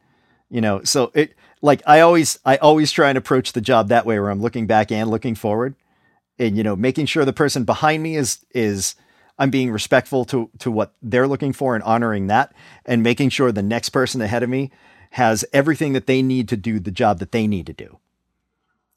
You 0.50 0.60
know, 0.60 0.82
so 0.82 1.12
it 1.14 1.34
like 1.62 1.80
I 1.86 2.00
always 2.00 2.38
I 2.44 2.56
always 2.56 2.90
try 2.90 3.08
and 3.08 3.16
approach 3.16 3.52
the 3.52 3.60
job 3.60 3.88
that 3.88 4.04
way 4.04 4.18
where 4.18 4.30
I'm 4.30 4.42
looking 4.42 4.66
back 4.66 4.90
and 4.90 5.08
looking 5.08 5.34
forward. 5.34 5.76
And 6.38 6.56
you 6.56 6.64
know, 6.64 6.74
making 6.74 7.06
sure 7.06 7.24
the 7.24 7.32
person 7.32 7.64
behind 7.64 8.02
me 8.02 8.16
is 8.16 8.44
is 8.52 8.96
I'm 9.38 9.50
being 9.50 9.70
respectful 9.70 10.24
to 10.26 10.50
to 10.58 10.70
what 10.70 10.94
they're 11.00 11.28
looking 11.28 11.52
for 11.52 11.74
and 11.76 11.84
honoring 11.84 12.26
that 12.26 12.52
and 12.84 13.02
making 13.02 13.28
sure 13.30 13.52
the 13.52 13.62
next 13.62 13.90
person 13.90 14.20
ahead 14.20 14.42
of 14.42 14.50
me 14.50 14.72
has 15.12 15.44
everything 15.52 15.92
that 15.92 16.06
they 16.06 16.20
need 16.20 16.48
to 16.48 16.56
do 16.56 16.80
the 16.80 16.90
job 16.90 17.20
that 17.20 17.32
they 17.32 17.46
need 17.46 17.66
to 17.66 17.72
do. 17.72 17.98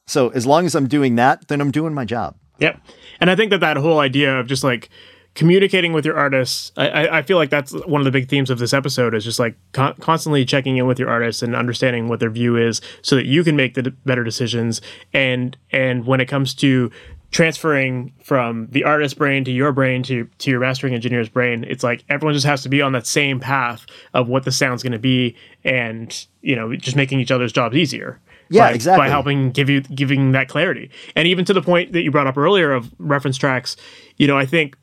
So 0.05 0.29
as 0.29 0.45
long 0.45 0.65
as 0.65 0.75
I'm 0.75 0.87
doing 0.87 1.15
that, 1.15 1.47
then 1.47 1.61
I'm 1.61 1.71
doing 1.71 1.93
my 1.93 2.05
job. 2.05 2.35
Yep. 2.59 2.79
And 3.19 3.29
I 3.29 3.35
think 3.35 3.51
that 3.51 3.61
that 3.61 3.77
whole 3.77 3.99
idea 3.99 4.39
of 4.39 4.47
just 4.47 4.63
like 4.63 4.89
communicating 5.35 5.93
with 5.93 6.05
your 6.05 6.17
artists, 6.17 6.71
I, 6.77 7.07
I 7.07 7.21
feel 7.23 7.37
like 7.37 7.49
that's 7.49 7.73
one 7.85 8.01
of 8.01 8.05
the 8.05 8.11
big 8.11 8.29
themes 8.29 8.49
of 8.49 8.59
this 8.59 8.73
episode 8.73 9.15
is 9.15 9.23
just 9.23 9.39
like 9.39 9.55
con- 9.71 9.95
constantly 9.95 10.45
checking 10.45 10.77
in 10.77 10.85
with 10.85 10.99
your 10.99 11.09
artists 11.09 11.41
and 11.41 11.55
understanding 11.55 12.07
what 12.07 12.19
their 12.19 12.29
view 12.29 12.55
is 12.55 12.81
so 13.01 13.15
that 13.15 13.25
you 13.25 13.43
can 13.43 13.55
make 13.55 13.73
the 13.73 13.91
better 14.05 14.23
decisions. 14.23 14.81
And, 15.11 15.57
and 15.71 16.05
when 16.05 16.21
it 16.21 16.27
comes 16.27 16.53
to 16.55 16.91
transferring 17.31 18.13
from 18.23 18.67
the 18.69 18.83
artist's 18.83 19.17
brain 19.17 19.43
to 19.43 19.51
your 19.51 19.71
brain 19.71 20.03
to 20.03 20.29
to 20.37 20.51
your 20.51 20.59
mastering 20.59 20.93
engineer's 20.93 21.27
brain 21.27 21.63
it's 21.67 21.83
like 21.83 22.03
everyone 22.07 22.31
just 22.31 22.45
has 22.45 22.61
to 22.61 22.69
be 22.69 22.79
on 22.79 22.91
that 22.91 23.07
same 23.07 23.39
path 23.39 23.87
of 24.13 24.27
what 24.27 24.43
the 24.43 24.51
sound's 24.51 24.83
going 24.83 24.93
to 24.93 24.99
be 24.99 25.35
and 25.63 26.27
you 26.41 26.55
know 26.55 26.75
just 26.75 26.95
making 26.95 27.19
each 27.19 27.31
other's 27.31 27.51
jobs 27.51 27.75
easier 27.75 28.19
yeah 28.49 28.67
by, 28.67 28.71
exactly 28.73 28.99
by 28.99 29.09
helping 29.09 29.49
give 29.49 29.67
you 29.67 29.81
giving 29.81 30.31
that 30.33 30.47
clarity 30.47 30.91
and 31.15 31.27
even 31.27 31.43
to 31.43 31.53
the 31.53 31.61
point 31.61 31.91
that 31.93 32.03
you 32.03 32.11
brought 32.11 32.27
up 32.27 32.37
earlier 32.37 32.71
of 32.71 32.93
reference 32.99 33.35
tracks 33.35 33.75
you 34.17 34.27
know 34.27 34.37
i 34.37 34.45
think 34.45 34.77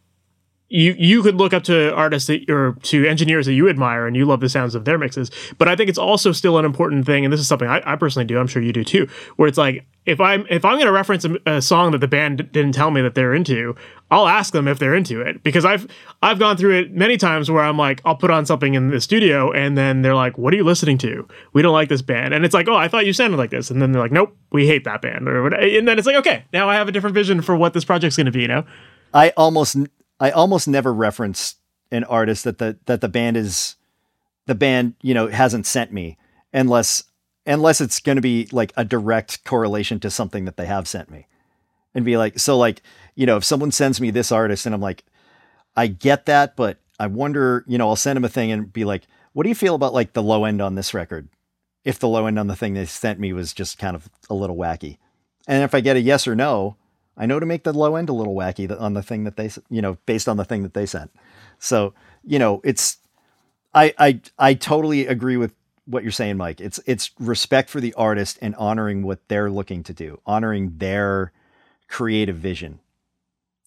you 0.71 0.95
you 0.97 1.23
could 1.23 1.35
look 1.35 1.53
up 1.53 1.65
to 1.65 1.93
artists 1.95 2.29
that, 2.29 2.49
or 2.49 2.77
to 2.83 3.05
engineers 3.05 3.47
that 3.47 3.55
you 3.55 3.69
admire 3.69 4.07
and 4.07 4.17
you 4.17 4.25
love 4.25 4.41
the 4.41 4.49
sounds 4.49 4.77
of 4.77 4.85
their 4.85 4.99
mixes. 4.99 5.31
But 5.59 5.69
I 5.69 5.75
think 5.75 5.91
it's 5.91 5.99
also 5.99 6.31
still 6.31 6.59
an 6.59 6.65
important 6.65 7.05
thing, 7.05 7.25
and 7.25 7.33
this 7.33 7.41
is 7.41 7.49
something 7.49 7.69
I, 7.69 7.83
I 7.85 7.97
personally 7.97 8.25
do. 8.25 8.39
I'm 8.39 8.47
sure 8.47 8.63
you 8.63 8.73
do 8.73 8.85
too. 8.85 9.09
Where 9.35 9.49
it's 9.49 9.59
like 9.59 9.85
if 10.07 10.21
I'm 10.21 10.47
if 10.49 10.65
I'm 10.65 10.77
going 10.77 10.87
to 10.87 10.93
reference 10.93 11.25
a, 11.25 11.37
a, 11.45 11.61
song 11.61 11.91
that 11.91 11.99
the 11.99 12.09
band 12.09 12.53
didn't 12.53 12.73
tell 12.73 12.93
me 12.93 13.03
that 13.03 13.17
they're 13.17 13.35
into, 13.35 13.75
I'll 14.13 14.29
ask 14.29 14.53
them 14.53 14.69
if 14.69 14.79
they're 14.79 14.95
into 14.95 15.21
it 15.21 15.43
because 15.43 15.65
I've 15.65 15.89
I've 16.23 16.39
gone 16.39 16.57
through 16.57 16.79
it 16.79 16.93
many 16.93 17.17
times 17.17 17.51
where 17.51 17.65
I'm 17.65 17.77
like 17.77 18.01
I'll 18.05 18.17
put 18.17 18.31
on 18.31 18.47
something 18.47 18.75
in 18.75 18.91
the 18.91 19.01
studio 19.01 19.51
and 19.51 19.77
then 19.77 20.03
they're 20.03 20.15
like, 20.15 20.39
"What 20.39 20.55
are 20.55 20.57
you 20.57 20.65
listening 20.65 20.99
to? 20.99 21.27
We 21.53 21.63
don't 21.63 21.73
like 21.73 21.89
this 21.89 22.01
band." 22.01 22.33
And 22.33 22.45
it's 22.45 22.55
like, 22.55 22.69
"Oh, 22.69 22.77
I 22.77 22.87
thought 22.87 23.07
you 23.07 23.13
sounded 23.13 23.39
like 23.39 23.51
this," 23.51 23.73
and 23.73 23.83
then 23.83 23.91
they're 23.91 24.03
like, 24.03 24.13
"Nope, 24.13 24.37
we 24.53 24.69
hate 24.69 24.85
that 24.85 25.03
band," 25.03 25.29
or 25.29 25.49
and 25.49 25.89
then 25.89 25.99
it's 25.99 26.07
like, 26.07 26.17
"Okay, 26.17 26.45
now 26.53 26.69
I 26.69 26.77
have 26.77 26.87
a 26.87 26.93
different 26.93 27.15
vision 27.15 27.43
for 27.43 27.57
what 27.57 27.75
this 27.75 27.85
project's 27.85 28.17
going 28.17 28.27
to 28.27 28.33
be." 28.33 28.43
You 28.43 28.49
know. 28.49 28.65
I 29.13 29.31
almost 29.31 29.77
I 30.21 30.31
almost 30.31 30.69
never 30.69 30.93
reference 30.93 31.57
an 31.91 32.05
artist 32.05 32.45
that 32.45 32.59
the 32.59 32.79
that 32.87 33.01
the 33.01 33.09
band 33.09 33.37
is 33.37 33.77
the 34.47 34.55
band 34.55 34.95
you 35.03 35.15
know 35.15 35.29
hasn't 35.29 35.67
sent 35.67 35.93
me 35.93 36.19
unless 36.53 37.05
unless 37.47 37.81
it's 37.81 38.01
going 38.01 38.17
to 38.17 38.23
be 38.23 38.47
like 38.53 38.73
a 38.77 38.85
direct 38.85 39.45
correlation 39.45 39.99
to 40.01 40.11
something 40.11 40.45
that 40.45 40.57
they 40.57 40.67
have 40.67 40.87
sent 40.87 41.11
me. 41.11 41.27
And 41.95 42.05
be 42.05 42.17
like 42.17 42.39
so 42.39 42.57
like 42.57 42.83
you 43.17 43.27
know 43.27 43.39
if 43.39 43.45
someone 43.45 43.73
sends 43.73 44.01
me 44.01 44.11
this 44.11 44.31
artist 44.31 44.67
and 44.67 44.75
I'm 44.75 44.81
like 44.81 45.05
I 45.77 45.89
get 45.89 46.27
that 46.27 46.55
but 46.55 46.79
I 47.01 47.09
wonder 47.09 47.65
you 47.67 47.79
know 47.79 47.89
I'll 47.89 47.97
send 47.97 48.17
them 48.17 48.25
a 48.25 48.29
thing 48.29 48.53
and 48.53 48.73
be 48.73 48.85
like 48.85 49.03
what 49.33 49.43
do 49.45 49.49
you 49.49 49.55
feel 49.55 49.75
about 49.75 49.95
like 49.95 50.13
the 50.13 50.23
low 50.23 50.45
end 50.45 50.61
on 50.61 50.77
this 50.77 50.95
record? 50.95 51.29
If 51.85 51.99
the 51.99 52.09
low 52.09 52.27
end 52.27 52.39
on 52.39 52.47
the 52.47 52.55
thing 52.55 52.75
they 52.75 52.85
sent 52.85 53.19
me 53.19 53.33
was 53.33 53.53
just 53.53 53.79
kind 53.79 53.97
of 53.97 54.09
a 54.29 54.35
little 54.35 54.57
wacky 54.57 54.99
and 55.49 55.65
if 55.65 55.75
I 55.75 55.81
get 55.81 55.97
a 55.97 56.01
yes 56.01 56.29
or 56.29 56.37
no 56.37 56.77
I 57.17 57.27
know 57.27 57.41
to 57.41 57.47
make 57.47 57.65
the 57.65 57.73
low 57.73 57.97
end 57.97 58.09
a 58.09 58.15
little 58.15 58.35
wacky 58.35 58.81
on 58.81 58.95
the 58.95 59.03
thing 59.03 59.25
that 59.25 59.37
they, 59.37 59.51
you 59.69 59.83
know, 59.83 59.99
based 60.07 60.29
on 60.29 60.37
the 60.37 60.45
thing 60.45 60.63
that 60.63 60.75
they 60.75 60.87
sent. 60.87 61.11
So, 61.59 61.93
you 62.25 62.39
know, 62.39 62.61
it's, 62.65 62.99
I, 63.75 63.95
I, 63.99 64.21
I 64.39 64.55
totally 64.55 65.07
agree 65.07 65.37
with 65.37 65.55
what 65.85 66.03
you're 66.03 66.13
saying, 66.13 66.37
Mike. 66.37 66.61
It's, 66.61 66.81
it's 66.87 67.11
respect 67.19 67.69
for 67.69 67.81
the 67.81 67.93
artist 67.95 68.39
and 68.41 68.55
honoring 68.57 69.03
what 69.03 69.21
they're 69.29 69.51
looking 69.51 69.83
to 69.85 69.93
do, 69.93 70.21
honoring 70.25 70.79
their 70.79 71.33
creative 71.89 72.37
vision, 72.37 72.81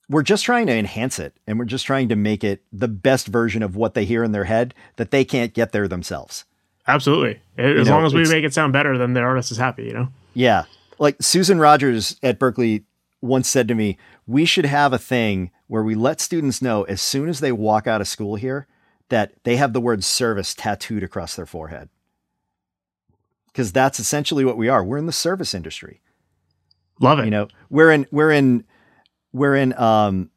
we're 0.09 0.23
just 0.23 0.43
trying 0.43 0.67
to 0.67 0.73
enhance 0.73 1.19
it 1.19 1.35
and 1.47 1.59
we're 1.59 1.65
just 1.65 1.85
trying 1.85 2.09
to 2.09 2.15
make 2.15 2.43
it 2.43 2.63
the 2.71 2.87
best 2.87 3.27
version 3.27 3.63
of 3.63 3.75
what 3.75 3.93
they 3.93 4.05
hear 4.05 4.23
in 4.23 4.31
their 4.31 4.43
head 4.45 4.73
that 4.95 5.11
they 5.11 5.23
can't 5.23 5.53
get 5.53 5.71
there 5.71 5.87
themselves. 5.87 6.45
Absolutely. 6.87 7.39
As 7.57 7.87
know, 7.87 7.93
long 7.93 8.05
as 8.05 8.13
we 8.13 8.27
make 8.27 8.43
it 8.43 8.53
sound 8.53 8.73
better, 8.73 8.97
then 8.97 9.13
the 9.13 9.21
artist 9.21 9.51
is 9.51 9.57
happy, 9.57 9.83
you 9.83 9.93
know? 9.93 10.09
Yeah. 10.33 10.63
Like 10.99 11.15
Susan 11.21 11.59
Rogers 11.59 12.17
at 12.21 12.39
Berklee 12.39 12.83
once 13.23 13.47
said 13.47 13.69
to 13.69 13.73
me, 13.73 13.97
we 14.27 14.43
should 14.43 14.65
have 14.65 14.91
a 14.91 14.97
thing 14.97 15.49
where 15.67 15.81
we 15.81 15.95
let 15.95 16.19
students 16.19 16.61
know 16.61 16.83
as 16.83 17.01
soon 17.01 17.29
as 17.29 17.39
they 17.39 17.53
walk 17.53 17.87
out 17.87 18.01
of 18.01 18.07
school 18.07 18.35
here 18.35 18.67
that 19.07 19.31
they 19.45 19.55
have 19.55 19.71
the 19.71 19.79
word 19.79 20.03
service 20.03 20.53
tattooed 20.53 21.03
across 21.03 21.35
their 21.35 21.45
forehead. 21.45 21.87
Because 23.47 23.71
that's 23.71 23.97
essentially 23.97 24.43
what 24.43 24.57
we 24.57 24.67
are. 24.67 24.83
We're 24.83 24.97
in 24.97 25.05
the 25.05 25.13
service 25.13 25.53
industry. 25.53 26.01
Love 26.99 27.19
it. 27.19 27.25
You 27.25 27.31
know, 27.31 27.47
we're 27.69 27.91
in 27.91 28.07
we're 28.11 28.31
in 28.31 28.65
we're 29.31 29.55
in 29.55 29.73
um 29.79 30.29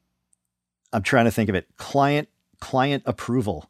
I'm 0.93 1.03
trying 1.03 1.25
to 1.25 1.31
think 1.33 1.49
of 1.49 1.57
it. 1.57 1.67
Client 1.77 2.29
client 2.61 3.03
approval. 3.05 3.69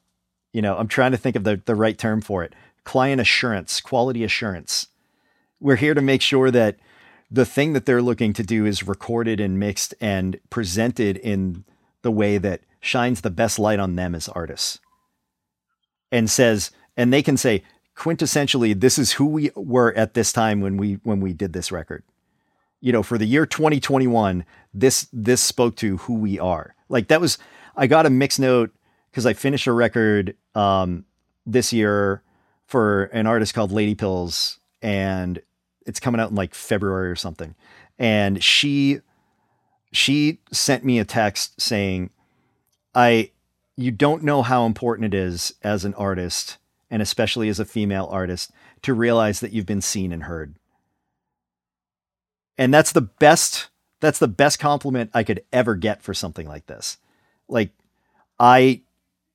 You 0.52 0.60
know, 0.60 0.76
I'm 0.76 0.88
trying 0.88 1.12
to 1.12 1.18
think 1.18 1.36
of 1.36 1.44
the, 1.44 1.60
the 1.64 1.74
right 1.74 1.96
term 1.96 2.20
for 2.20 2.44
it. 2.44 2.54
Client 2.84 3.20
assurance, 3.20 3.80
quality 3.80 4.24
assurance. 4.24 4.88
We're 5.58 5.76
here 5.76 5.94
to 5.94 6.02
make 6.02 6.20
sure 6.20 6.50
that 6.50 6.76
the 7.30 7.44
thing 7.44 7.72
that 7.72 7.86
they're 7.86 8.02
looking 8.02 8.32
to 8.34 8.42
do 8.42 8.64
is 8.64 8.86
recorded 8.86 9.40
and 9.40 9.58
mixed 9.58 9.94
and 10.00 10.38
presented 10.50 11.16
in 11.16 11.64
the 12.02 12.10
way 12.10 12.38
that 12.38 12.60
shines 12.80 13.20
the 13.20 13.30
best 13.30 13.58
light 13.58 13.80
on 13.80 13.96
them 13.96 14.14
as 14.14 14.28
artists. 14.28 14.78
And 16.12 16.30
says 16.30 16.70
and 16.96 17.12
they 17.12 17.22
can 17.22 17.36
say 17.36 17.62
quintessentially 17.96 18.78
this 18.78 18.98
is 18.98 19.12
who 19.12 19.26
we 19.26 19.50
were 19.56 19.92
at 19.94 20.14
this 20.14 20.32
time 20.32 20.60
when 20.60 20.76
we 20.76 20.94
when 21.02 21.20
we 21.20 21.32
did 21.32 21.52
this 21.52 21.72
record. 21.72 22.04
You 22.80 22.92
know 22.92 23.02
for 23.02 23.18
the 23.18 23.26
year 23.26 23.44
2021 23.44 24.44
this 24.72 25.08
this 25.12 25.42
spoke 25.42 25.76
to 25.76 25.96
who 25.98 26.14
we 26.14 26.38
are. 26.38 26.74
Like 26.88 27.08
that 27.08 27.20
was 27.20 27.38
i 27.76 27.86
got 27.86 28.06
a 28.06 28.10
mix 28.10 28.38
note 28.38 28.72
because 29.10 29.26
i 29.26 29.32
finished 29.32 29.66
a 29.66 29.72
record 29.72 30.36
um 30.54 31.04
this 31.44 31.72
year 31.72 32.22
for 32.66 33.04
an 33.04 33.26
artist 33.26 33.54
called 33.54 33.72
lady 33.72 33.94
pills 33.96 34.60
and 34.80 35.42
it's 35.86 36.00
coming 36.00 36.20
out 36.20 36.30
in 36.30 36.36
like 36.36 36.54
February 36.54 37.10
or 37.10 37.16
something. 37.16 37.54
And 37.98 38.42
she 38.42 39.00
she 39.92 40.40
sent 40.52 40.84
me 40.84 40.98
a 40.98 41.04
text 41.04 41.60
saying, 41.60 42.10
I 42.94 43.30
you 43.76 43.90
don't 43.90 44.22
know 44.22 44.42
how 44.42 44.66
important 44.66 45.14
it 45.14 45.16
is 45.16 45.54
as 45.62 45.84
an 45.84 45.94
artist, 45.94 46.58
and 46.90 47.00
especially 47.00 47.48
as 47.48 47.60
a 47.60 47.64
female 47.64 48.08
artist, 48.10 48.50
to 48.82 48.92
realize 48.92 49.40
that 49.40 49.52
you've 49.52 49.66
been 49.66 49.82
seen 49.82 50.12
and 50.12 50.24
heard. 50.24 50.56
And 52.58 52.72
that's 52.74 52.92
the 52.92 53.02
best 53.02 53.68
that's 54.00 54.18
the 54.18 54.28
best 54.28 54.58
compliment 54.58 55.10
I 55.14 55.22
could 55.22 55.42
ever 55.52 55.74
get 55.74 56.02
for 56.02 56.12
something 56.12 56.46
like 56.46 56.66
this. 56.66 56.98
Like 57.48 57.70
I 58.38 58.82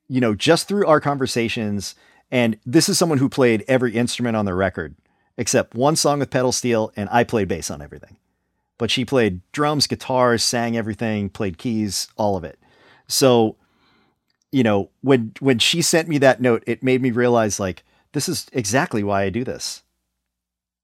you 0.07 0.19
know, 0.19 0.35
just 0.35 0.67
through 0.67 0.85
our 0.85 0.99
conversations 0.99 1.95
and 2.29 2.57
this 2.65 2.87
is 2.89 2.97
someone 2.97 3.17
who 3.17 3.29
played 3.29 3.63
every 3.67 3.93
instrument 3.93 4.35
on 4.37 4.45
the 4.45 4.53
record 4.53 4.95
except 5.37 5.75
one 5.75 5.95
song 5.95 6.19
with 6.19 6.29
pedal 6.29 6.51
steel, 6.51 6.91
and 6.95 7.09
I 7.11 7.23
played 7.23 7.47
bass 7.47 7.71
on 7.71 7.81
everything. 7.81 8.17
But 8.77 8.91
she 8.91 9.05
played 9.05 9.41
drums, 9.51 9.87
guitars, 9.87 10.43
sang 10.43 10.75
everything, 10.75 11.29
played 11.29 11.57
keys, 11.57 12.07
all 12.17 12.35
of 12.35 12.43
it. 12.43 12.57
So, 13.07 13.57
you 14.51 14.63
know, 14.63 14.89
when 15.01 15.33
when 15.39 15.59
she 15.59 15.81
sent 15.81 16.07
me 16.07 16.17
that 16.19 16.41
note, 16.41 16.63
it 16.65 16.83
made 16.83 17.01
me 17.01 17.11
realize 17.11 17.59
like 17.59 17.83
this 18.13 18.27
is 18.27 18.47
exactly 18.53 19.03
why 19.03 19.23
I 19.23 19.29
do 19.29 19.43
this. 19.43 19.83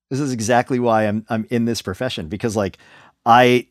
This 0.09 0.19
is 0.19 0.31
exactly 0.31 0.79
why 0.79 1.07
I'm 1.07 1.25
I'm 1.29 1.47
in 1.49 1.65
this 1.65 1.81
profession 1.81 2.27
because 2.27 2.55
like 2.55 2.77
I 3.25 3.67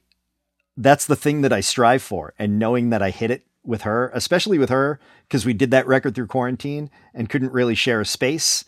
that's 0.76 1.06
the 1.06 1.16
thing 1.16 1.40
that 1.42 1.52
I 1.52 1.60
strive 1.60 2.02
for 2.02 2.34
and 2.38 2.58
knowing 2.58 2.90
that 2.90 3.02
I 3.02 3.10
hit 3.10 3.30
it 3.30 3.46
with 3.64 3.82
her, 3.82 4.10
especially 4.12 4.58
with 4.58 4.70
her 4.70 5.00
because 5.28 5.46
we 5.46 5.52
did 5.52 5.70
that 5.70 5.86
record 5.86 6.14
through 6.14 6.26
quarantine 6.26 6.90
and 7.14 7.28
couldn't 7.28 7.52
really 7.52 7.74
share 7.74 8.00
a 8.00 8.06
space 8.06 8.64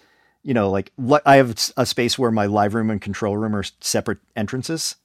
you 0.48 0.54
know, 0.54 0.70
like 0.70 0.92
I 1.26 1.36
have 1.36 1.72
a 1.76 1.84
space 1.84 2.18
where 2.18 2.30
my 2.30 2.46
live 2.46 2.72
room 2.72 2.88
and 2.88 3.02
control 3.02 3.36
room 3.36 3.54
are 3.54 3.64
separate 3.80 4.16
entrances. 4.34 4.96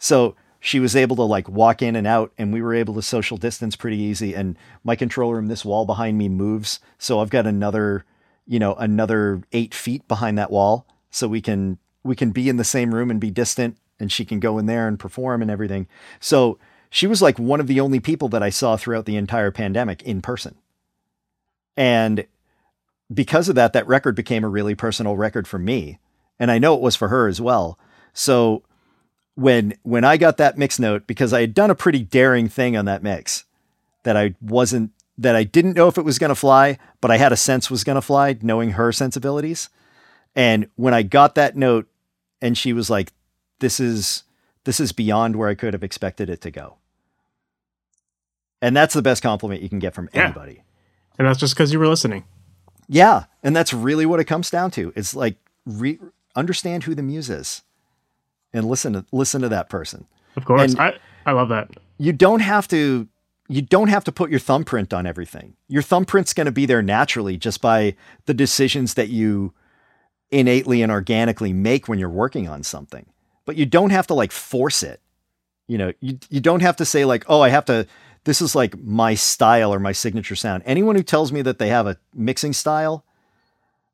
So 0.00 0.34
she 0.58 0.80
was 0.80 0.96
able 0.96 1.14
to 1.14 1.22
like 1.22 1.48
walk 1.48 1.82
in 1.82 1.94
and 1.94 2.04
out 2.04 2.32
and 2.36 2.52
we 2.52 2.60
were 2.60 2.74
able 2.74 2.92
to 2.94 3.02
social 3.02 3.36
distance 3.36 3.76
pretty 3.76 3.98
easy. 3.98 4.34
And 4.34 4.58
my 4.82 4.96
control 4.96 5.32
room, 5.32 5.46
this 5.46 5.64
wall 5.64 5.86
behind 5.86 6.18
me 6.18 6.28
moves. 6.28 6.80
So 6.98 7.20
I've 7.20 7.30
got 7.30 7.46
another, 7.46 8.04
you 8.44 8.58
know, 8.58 8.74
another 8.74 9.40
eight 9.52 9.72
feet 9.72 10.08
behind 10.08 10.36
that 10.36 10.50
wall. 10.50 10.84
So 11.12 11.28
we 11.28 11.40
can, 11.40 11.78
we 12.02 12.16
can 12.16 12.32
be 12.32 12.48
in 12.48 12.56
the 12.56 12.64
same 12.64 12.92
room 12.92 13.08
and 13.08 13.20
be 13.20 13.30
distant 13.30 13.76
and 14.00 14.10
she 14.10 14.24
can 14.24 14.40
go 14.40 14.58
in 14.58 14.66
there 14.66 14.88
and 14.88 14.98
perform 14.98 15.42
and 15.42 15.50
everything. 15.50 15.86
So 16.18 16.58
she 16.90 17.06
was 17.06 17.22
like 17.22 17.38
one 17.38 17.60
of 17.60 17.68
the 17.68 17.78
only 17.78 18.00
people 18.00 18.28
that 18.30 18.42
I 18.42 18.50
saw 18.50 18.76
throughout 18.76 19.04
the 19.04 19.16
entire 19.16 19.52
pandemic 19.52 20.02
in 20.02 20.22
person. 20.22 20.56
And 21.76 22.26
because 23.12 23.48
of 23.48 23.54
that, 23.54 23.72
that 23.72 23.86
record 23.86 24.14
became 24.16 24.44
a 24.44 24.48
really 24.48 24.74
personal 24.74 25.16
record 25.16 25.46
for 25.46 25.58
me. 25.58 25.98
And 26.38 26.50
I 26.50 26.58
know 26.58 26.74
it 26.74 26.80
was 26.80 26.96
for 26.96 27.08
her 27.08 27.28
as 27.28 27.40
well. 27.40 27.78
So 28.12 28.62
when 29.34 29.74
when 29.82 30.04
I 30.04 30.16
got 30.16 30.38
that 30.38 30.58
mix 30.58 30.78
note, 30.78 31.06
because 31.06 31.32
I 31.32 31.42
had 31.42 31.54
done 31.54 31.70
a 31.70 31.74
pretty 31.74 32.02
daring 32.02 32.48
thing 32.48 32.76
on 32.76 32.84
that 32.86 33.02
mix 33.02 33.44
that 34.02 34.16
I 34.16 34.34
wasn't 34.40 34.92
that 35.18 35.36
I 35.36 35.44
didn't 35.44 35.74
know 35.74 35.88
if 35.88 35.98
it 35.98 36.04
was 36.04 36.18
gonna 36.18 36.34
fly, 36.34 36.78
but 37.00 37.10
I 37.10 37.16
had 37.16 37.32
a 37.32 37.36
sense 37.36 37.70
was 37.70 37.84
gonna 37.84 38.02
fly, 38.02 38.36
knowing 38.42 38.72
her 38.72 38.92
sensibilities. 38.92 39.68
And 40.34 40.68
when 40.76 40.92
I 40.92 41.02
got 41.02 41.34
that 41.36 41.56
note 41.56 41.88
and 42.42 42.58
she 42.58 42.72
was 42.72 42.90
like, 42.90 43.12
This 43.60 43.80
is 43.80 44.24
this 44.64 44.80
is 44.80 44.92
beyond 44.92 45.36
where 45.36 45.48
I 45.48 45.54
could 45.54 45.74
have 45.74 45.84
expected 45.84 46.28
it 46.28 46.40
to 46.42 46.50
go. 46.50 46.76
And 48.60 48.76
that's 48.76 48.94
the 48.94 49.02
best 49.02 49.22
compliment 49.22 49.62
you 49.62 49.68
can 49.68 49.78
get 49.78 49.94
from 49.94 50.08
anybody. 50.12 50.54
Yeah. 50.54 50.62
And 51.18 51.28
that's 51.28 51.38
just 51.38 51.54
because 51.54 51.72
you 51.72 51.78
were 51.78 51.88
listening. 51.88 52.24
Yeah, 52.88 53.24
and 53.42 53.54
that's 53.54 53.72
really 53.72 54.06
what 54.06 54.20
it 54.20 54.24
comes 54.24 54.50
down 54.50 54.70
to. 54.72 54.92
It's 54.96 55.14
like 55.14 55.36
re- 55.64 55.98
understand 56.34 56.84
who 56.84 56.94
the 56.94 57.02
muse 57.02 57.30
is, 57.30 57.62
and 58.52 58.66
listen 58.66 58.92
to 58.92 59.04
listen 59.12 59.42
to 59.42 59.48
that 59.48 59.68
person. 59.68 60.06
Of 60.36 60.44
course, 60.44 60.72
and 60.72 60.80
I 60.80 60.94
I 61.24 61.32
love 61.32 61.48
that. 61.48 61.70
You 61.98 62.12
don't 62.12 62.40
have 62.40 62.68
to 62.68 63.08
you 63.48 63.62
don't 63.62 63.88
have 63.88 64.04
to 64.04 64.12
put 64.12 64.30
your 64.30 64.40
thumbprint 64.40 64.92
on 64.92 65.06
everything. 65.06 65.54
Your 65.68 65.82
thumbprint's 65.82 66.32
going 66.32 66.46
to 66.46 66.52
be 66.52 66.66
there 66.66 66.82
naturally 66.82 67.36
just 67.36 67.60
by 67.60 67.94
the 68.26 68.34
decisions 68.34 68.94
that 68.94 69.08
you 69.08 69.52
innately 70.30 70.82
and 70.82 70.90
organically 70.90 71.52
make 71.52 71.88
when 71.88 71.98
you're 71.98 72.08
working 72.08 72.48
on 72.48 72.62
something. 72.62 73.06
But 73.44 73.56
you 73.56 73.66
don't 73.66 73.90
have 73.90 74.08
to 74.08 74.14
like 74.14 74.32
force 74.32 74.82
it. 74.82 75.00
You 75.68 75.78
know, 75.78 75.92
you 76.00 76.18
you 76.30 76.40
don't 76.40 76.62
have 76.62 76.76
to 76.76 76.84
say 76.84 77.04
like, 77.04 77.24
"Oh, 77.28 77.40
I 77.40 77.48
have 77.48 77.64
to 77.66 77.86
this 78.26 78.42
is 78.42 78.56
like 78.56 78.76
my 78.82 79.14
style 79.14 79.72
or 79.72 79.78
my 79.78 79.92
signature 79.92 80.34
sound. 80.34 80.64
Anyone 80.66 80.96
who 80.96 81.04
tells 81.04 81.30
me 81.30 81.42
that 81.42 81.60
they 81.60 81.68
have 81.68 81.86
a 81.86 81.96
mixing 82.12 82.52
style, 82.52 83.04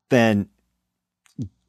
then 0.08 0.48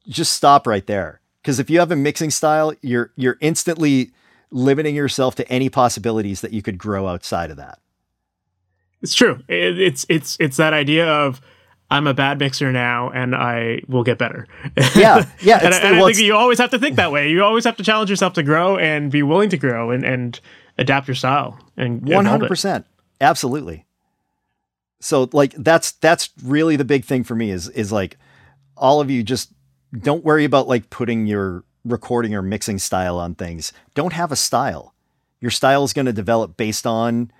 just 0.08 0.32
stop 0.32 0.66
right 0.66 0.86
there. 0.86 1.20
Because 1.42 1.58
if 1.58 1.68
you 1.68 1.78
have 1.78 1.92
a 1.92 1.96
mixing 1.96 2.30
style, 2.30 2.72
you're 2.80 3.12
you're 3.16 3.36
instantly 3.42 4.12
limiting 4.50 4.94
yourself 4.94 5.34
to 5.34 5.48
any 5.48 5.68
possibilities 5.68 6.40
that 6.40 6.54
you 6.54 6.62
could 6.62 6.78
grow 6.78 7.06
outside 7.06 7.50
of 7.50 7.58
that. 7.58 7.80
It's 9.02 9.14
true. 9.14 9.40
It, 9.46 9.78
it's 9.78 10.06
it's 10.08 10.38
it's 10.40 10.56
that 10.56 10.72
idea 10.72 11.06
of 11.06 11.42
I'm 11.90 12.06
a 12.06 12.14
bad 12.14 12.38
mixer 12.38 12.72
now, 12.72 13.10
and 13.10 13.34
I 13.34 13.82
will 13.88 14.04
get 14.04 14.16
better. 14.16 14.46
Yeah, 14.96 15.26
yeah. 15.42 15.58
and, 15.62 15.74
I, 15.74 15.78
and 15.80 15.96
well, 15.98 16.06
I 16.06 16.12
think 16.14 16.24
you 16.24 16.34
always 16.34 16.58
have 16.58 16.70
to 16.70 16.78
think 16.78 16.96
that 16.96 17.12
way. 17.12 17.28
You 17.30 17.44
always 17.44 17.64
have 17.66 17.76
to 17.76 17.82
challenge 17.82 18.08
yourself 18.08 18.32
to 18.32 18.42
grow 18.42 18.78
and 18.78 19.10
be 19.10 19.22
willing 19.22 19.50
to 19.50 19.58
grow, 19.58 19.90
and 19.90 20.02
and 20.02 20.40
adapt 20.78 21.08
your 21.08 21.14
style 21.14 21.60
and 21.76 22.06
one 22.08 22.26
hundred 22.26 22.48
percent, 22.48 22.86
absolutely. 23.20 23.86
So 25.00 25.28
like 25.32 25.54
that's 25.58 25.92
that's 25.92 26.30
really 26.42 26.76
the 26.76 26.84
big 26.84 27.04
thing 27.04 27.24
for 27.24 27.34
me 27.34 27.50
is 27.50 27.68
is 27.68 27.92
like 27.92 28.16
all 28.76 29.00
of 29.00 29.10
you 29.10 29.22
just 29.22 29.52
don't 29.92 30.24
worry 30.24 30.44
about 30.44 30.68
like 30.68 30.90
putting 30.90 31.26
your 31.26 31.64
recording 31.84 32.34
or 32.34 32.42
mixing 32.42 32.78
style 32.78 33.18
on 33.18 33.34
things. 33.34 33.72
Don't 33.94 34.12
have 34.12 34.32
a 34.32 34.36
style. 34.36 34.94
Your 35.40 35.50
style 35.50 35.84
is 35.84 35.92
going 35.92 36.06
to 36.06 36.12
develop 36.12 36.56
based 36.56 36.86
on 36.86 37.30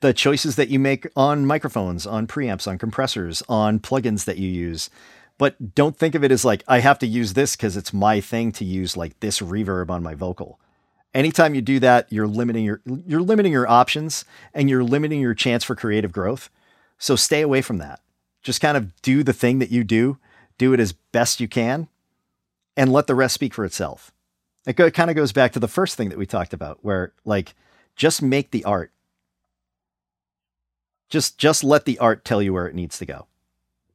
the 0.00 0.14
choices 0.14 0.56
that 0.56 0.70
you 0.70 0.78
make 0.78 1.06
on 1.14 1.44
microphones, 1.44 2.06
on 2.06 2.26
preamps, 2.26 2.66
on 2.66 2.78
compressors, 2.78 3.42
on 3.48 3.78
plugins 3.78 4.24
that 4.24 4.38
you 4.38 4.48
use. 4.48 4.88
But 5.36 5.74
don't 5.74 5.96
think 5.96 6.14
of 6.14 6.24
it 6.24 6.32
as 6.32 6.44
like 6.44 6.64
I 6.66 6.80
have 6.80 6.98
to 7.00 7.06
use 7.06 7.34
this 7.34 7.54
because 7.54 7.76
it's 7.76 7.92
my 7.92 8.20
thing 8.20 8.52
to 8.52 8.64
use 8.64 8.96
like 8.96 9.20
this 9.20 9.40
reverb 9.40 9.90
on 9.90 10.02
my 10.02 10.14
vocal 10.14 10.58
anytime 11.14 11.54
you 11.54 11.60
do 11.60 11.78
that, 11.80 12.06
you're 12.10 12.26
limiting 12.26 12.64
your 12.64 12.80
you're 13.06 13.22
limiting 13.22 13.52
your 13.52 13.68
options 13.68 14.24
and 14.54 14.68
you're 14.68 14.84
limiting 14.84 15.20
your 15.20 15.34
chance 15.34 15.64
for 15.64 15.74
creative 15.74 16.12
growth. 16.12 16.50
So 16.98 17.16
stay 17.16 17.40
away 17.40 17.62
from 17.62 17.78
that. 17.78 18.00
Just 18.42 18.60
kind 18.60 18.76
of 18.76 19.00
do 19.02 19.22
the 19.22 19.32
thing 19.32 19.58
that 19.58 19.70
you 19.70 19.84
do, 19.84 20.18
do 20.58 20.72
it 20.72 20.80
as 20.80 20.92
best 20.92 21.40
you 21.40 21.48
can, 21.48 21.88
and 22.76 22.92
let 22.92 23.06
the 23.06 23.14
rest 23.14 23.34
speak 23.34 23.54
for 23.54 23.64
itself. 23.64 24.12
It, 24.66 24.76
go, 24.76 24.86
it 24.86 24.94
kind 24.94 25.10
of 25.10 25.16
goes 25.16 25.32
back 25.32 25.52
to 25.52 25.60
the 25.60 25.68
first 25.68 25.96
thing 25.96 26.10
that 26.10 26.18
we 26.18 26.26
talked 26.26 26.52
about, 26.52 26.78
where 26.82 27.12
like 27.24 27.54
just 27.96 28.22
make 28.22 28.50
the 28.50 28.64
art. 28.64 28.92
Just 31.08 31.38
just 31.38 31.64
let 31.64 31.86
the 31.86 31.98
art 31.98 32.24
tell 32.24 32.40
you 32.40 32.52
where 32.52 32.66
it 32.66 32.74
needs 32.74 32.98
to 32.98 33.06
go. 33.06 33.26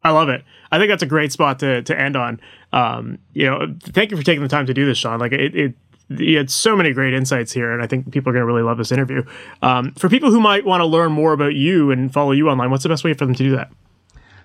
I 0.03 0.11
love 0.11 0.29
it. 0.29 0.43
I 0.71 0.77
think 0.77 0.89
that's 0.89 1.01
a 1.01 1.07
great 1.07 1.31
spot 1.31 1.59
to 1.59 1.81
to 1.81 1.99
end 1.99 2.15
on. 2.15 2.39
Um, 2.73 3.19
you 3.33 3.45
know, 3.45 3.73
thank 3.81 4.11
you 4.11 4.17
for 4.17 4.23
taking 4.23 4.43
the 4.43 4.49
time 4.49 4.65
to 4.67 4.73
do 4.73 4.85
this, 4.85 4.97
Sean. 4.97 5.19
Like 5.19 5.31
it, 5.31 5.55
it 5.55 5.73
you 6.10 6.38
had 6.38 6.49
so 6.49 6.76
many 6.76 6.94
great 6.94 7.14
insights 7.14 7.52
here, 7.52 7.72
and 7.72 7.82
I 7.82 7.88
think 7.88 8.11
people 8.11 8.30
are 8.30 8.34
going 8.34 8.41
to 8.41 8.45
really 8.45 8.61
love 8.61 8.77
this 8.77 8.91
interview. 8.91 9.23
Um, 9.61 9.94
for 9.94 10.10
people 10.10 10.32
who 10.32 10.40
might 10.40 10.65
want 10.65 10.82
to 10.82 10.86
learn 10.86 11.11
more 11.11 11.34
about 11.34 11.56
you 11.56 11.91
and 11.91 12.11
follow 12.11 12.32
you 12.32 12.49
online, 12.49 12.72
what's 12.72 12.84
the 12.84 12.90
best 12.90 13.03
way 13.03 13.14
for 13.14 13.26
them 13.26 13.36
to 13.36 13.44
do 13.44 13.56
that? 13.56 13.72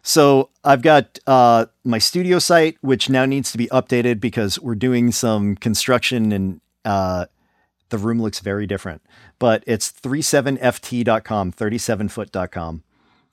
So 0.02 0.50
I've 0.64 0.82
got 0.82 1.18
uh, 1.26 1.66
my 1.84 1.98
studio 1.98 2.38
site, 2.38 2.78
which 2.80 3.10
now 3.10 3.26
needs 3.26 3.52
to 3.52 3.58
be 3.58 3.66
updated 3.66 4.20
because 4.20 4.58
we're 4.58 4.74
doing 4.74 5.12
some 5.12 5.56
construction 5.56 6.32
and 6.32 6.60
uh, 6.84 7.26
the 7.90 7.98
room 7.98 8.20
looks 8.20 8.40
very 8.40 8.66
different. 8.66 9.02
But 9.38 9.62
it's 9.66 9.92
37ft.com, 9.92 11.52
37foot.com. 11.52 12.82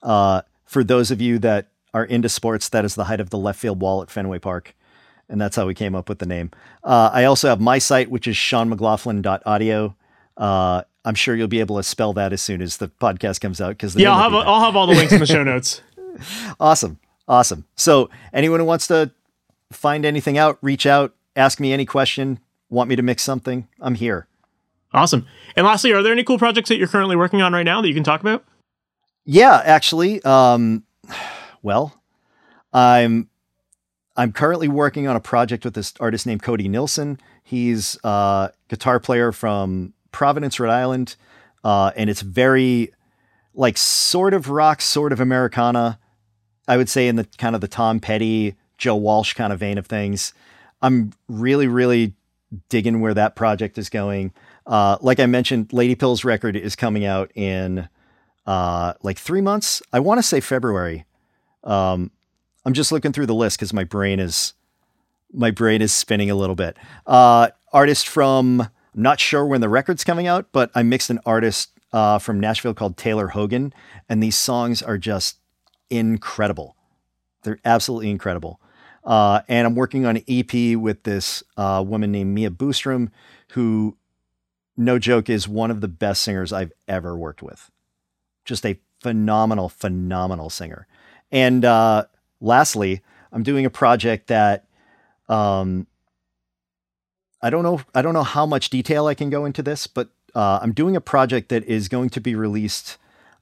Uh, 0.04 0.42
for 0.66 0.84
those 0.84 1.12
of 1.12 1.22
you 1.22 1.40
that 1.40 1.70
are 1.94 2.06
into 2.06 2.30
sports, 2.30 2.70
that 2.70 2.84
is 2.84 2.96
the 2.96 3.06
height 3.06 3.22
of 3.22 3.30
the 3.30 3.38
left 3.38 3.60
field 3.60 3.82
wall 3.82 4.02
at 4.02 4.12
Fenway 4.12 4.40
Park. 4.40 4.76
And 5.30 5.42
that's 5.42 5.56
how 5.56 5.66
we 5.66 5.74
came 5.74 5.94
up 5.96 6.08
with 6.10 6.20
the 6.20 6.26
name. 6.26 6.52
Uh, 6.84 7.10
I 7.12 7.26
also 7.26 7.50
have 7.50 7.60
my 7.60 7.80
site, 7.80 8.10
which 8.10 8.28
is 8.28 8.36
seanmclaughlin.audio. 8.36 9.96
Uh, 10.38 10.84
I'm 11.04 11.16
sure 11.16 11.36
you'll 11.36 11.48
be 11.48 11.60
able 11.60 11.78
to 11.78 11.84
spell 11.84 12.14
that 12.14 12.32
as 12.34 12.42
soon 12.42 12.62
as 12.62 12.78
the 12.78 12.88
podcast 12.88 13.42
comes 13.42 13.60
out. 13.60 13.70
Because 13.70 13.96
yeah, 13.96 14.12
I'll 14.14 14.30
have, 14.30 14.34
I'll 14.34 14.62
have 14.62 14.76
all 14.76 14.88
the 14.88 14.94
links 14.94 15.14
in 15.14 15.20
the 15.20 15.26
show 15.26 15.44
notes. 15.44 15.82
awesome. 16.60 17.00
Awesome. 17.28 17.66
So, 17.76 18.10
anyone 18.32 18.60
who 18.60 18.66
wants 18.66 18.88
to 18.88 19.12
find 19.72 20.06
anything 20.06 20.38
out, 20.38 20.58
reach 20.62 20.86
out, 20.86 21.14
ask 21.36 21.60
me 21.60 21.74
any 21.74 21.86
question, 21.86 22.40
want 22.70 22.90
me 22.90 22.96
to 22.96 23.02
mix 23.02 23.24
something, 23.24 23.68
I'm 23.82 23.96
here. 23.96 24.28
Awesome. 24.94 25.28
And 25.56 25.66
lastly, 25.66 25.92
are 25.92 26.02
there 26.02 26.14
any 26.14 26.24
cool 26.24 26.38
projects 26.38 26.70
that 26.70 26.78
you're 26.78 26.88
currently 26.88 27.16
working 27.16 27.42
on 27.42 27.52
right 27.52 27.64
now 27.64 27.82
that 27.82 27.88
you 27.88 27.94
can 27.94 28.04
talk 28.04 28.22
about? 28.22 28.46
Yeah, 29.26 29.62
actually. 29.64 30.24
Um, 30.24 30.84
well, 31.62 32.02
I'm 32.72 33.30
I'm 34.18 34.32
currently 34.32 34.68
working 34.68 35.08
on 35.08 35.16
a 35.16 35.20
project 35.20 35.64
with 35.64 35.76
this 35.76 35.94
artist 36.00 36.26
named 36.26 36.42
Cody 36.42 36.68
Nilsson. 36.68 37.20
He's 37.44 37.98
a 38.04 38.52
guitar 38.68 39.00
player 39.00 39.32
from 39.32 39.94
Providence, 40.12 40.60
Rhode 40.60 40.72
Island, 40.72 41.16
uh, 41.64 41.92
and 41.96 42.10
it's 42.10 42.22
very 42.22 42.94
like 43.54 43.78
sort 43.78 44.34
of 44.34 44.50
rock, 44.50 44.82
sort 44.82 45.14
of 45.14 45.20
Americana. 45.20 46.00
I 46.68 46.78
would 46.78 46.90
say 46.90 47.08
in 47.08 47.16
the 47.16 47.26
kind 47.38 47.54
of 47.54 47.62
the 47.62 47.68
Tom 47.68 48.00
Petty, 48.00 48.56
Joe 48.78 48.96
Walsh 48.96 49.34
kind 49.34 49.54
of 49.54 49.60
vein 49.60 49.78
of 49.78 49.86
things. 49.86 50.34
I'm 50.82 51.14
really, 51.28 51.68
really 51.68 52.14
digging 52.70 53.02
where 53.02 53.14
that 53.14 53.36
project 53.36 53.78
is 53.78 53.90
going. 53.90 54.34
Uh, 54.66 54.98
like 55.02 55.20
I 55.20 55.28
mentioned, 55.28 55.72
Lady 55.74 55.96
Pill's 55.96 56.24
record 56.24 56.56
is 56.56 56.76
coming 56.76 57.06
out 57.06 57.32
in 57.36 57.88
uh, 58.46 58.94
like 59.04 59.18
three 59.18 59.42
months. 59.42 59.82
I 59.94 60.00
want 60.00 60.18
to 60.18 60.24
say 60.24 60.40
February. 60.40 61.06
Um, 61.64 62.12
I'm 62.68 62.74
just 62.74 62.92
looking 62.92 63.14
through 63.14 63.28
the 63.28 63.34
list 63.34 63.58
because 63.58 63.72
my 63.72 63.86
brain 63.86 64.20
is 64.20 64.54
my 65.32 65.52
brain 65.52 65.82
is 65.82 65.94
spinning 65.94 66.30
a 66.30 66.36
little 66.36 66.54
bit. 66.54 66.76
Uh, 67.06 67.48
artist 67.72 68.10
from 68.10 68.60
I'm 68.60 68.70
not 68.94 69.22
sure 69.22 69.46
when 69.46 69.62
the 69.62 69.70
record's 69.70 70.04
coming 70.04 70.28
out, 70.28 70.48
but 70.52 70.70
I 70.76 70.84
mixed 70.84 71.10
an 71.10 71.22
artist 71.26 71.70
uh, 71.94 72.20
from 72.20 72.42
Nashville 72.42 72.74
called 72.74 72.98
Taylor 72.98 73.30
Hogan, 73.30 73.74
and 74.10 74.22
these 74.22 74.38
songs 74.38 74.82
are 74.82 74.98
just 74.98 75.38
incredible. 75.90 76.76
They're 77.44 77.60
absolutely 77.64 78.10
incredible. 78.10 78.60
Uh, 79.02 79.44
and 79.48 79.66
I'm 79.66 79.76
working 79.76 80.06
on 80.06 80.18
an 80.18 80.24
EP 80.28 80.78
with 80.78 81.04
this 81.04 81.44
uh, 81.56 81.82
woman 81.88 82.12
named 82.12 82.36
Mia 82.36 82.50
Boostrom, 82.50 83.12
who, 83.54 83.96
no 84.76 85.00
joke, 85.00 85.30
is 85.30 85.48
one 85.48 85.72
of 85.72 85.80
the 85.80 85.88
best 85.88 86.22
singers 86.22 86.52
I've 86.52 86.74
ever 86.86 87.18
worked 87.18 87.42
with. 87.42 87.72
Just 88.44 88.66
a 88.66 88.78
phenomenal, 89.02 89.70
phenomenal 89.70 90.50
singer. 90.50 90.86
And 91.32 91.64
uh, 91.64 92.06
lastly, 92.40 93.02
I'm 93.32 93.44
doing 93.44 93.66
a 93.66 93.70
project 93.70 94.28
that 94.28 94.66
um, 95.30 95.88
I 97.42 97.50
don't 97.50 97.64
know. 97.64 97.82
I 97.94 98.02
don't 98.02 98.14
know 98.14 98.24
how 98.24 98.46
much 98.46 98.70
detail 98.70 99.08
I 99.08 99.14
can 99.14 99.30
go 99.30 99.46
into 99.46 99.62
this, 99.62 99.88
but 99.88 100.10
uh, 100.34 100.60
I'm 100.62 100.74
doing 100.74 100.96
a 100.96 101.02
project 101.02 101.50
that 101.50 101.64
is 101.66 101.88
going 101.88 102.10
to 102.12 102.22
be 102.22 102.36
released. 102.36 102.98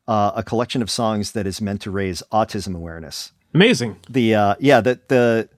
Uh, 0.07 0.31
a 0.35 0.43
collection 0.43 0.83
of 0.83 0.91
songs 0.91 1.31
that 1.31 1.47
is 1.47 1.59
meant 1.59 1.81
to 1.81 1.89
raise 1.89 2.21
autism 2.31 2.75
awareness. 2.75 3.31
Amazing. 3.55 3.97
The 4.07 4.35
uh, 4.35 4.55
yeah, 4.59 4.81
the 4.81 4.99
the 5.07 5.49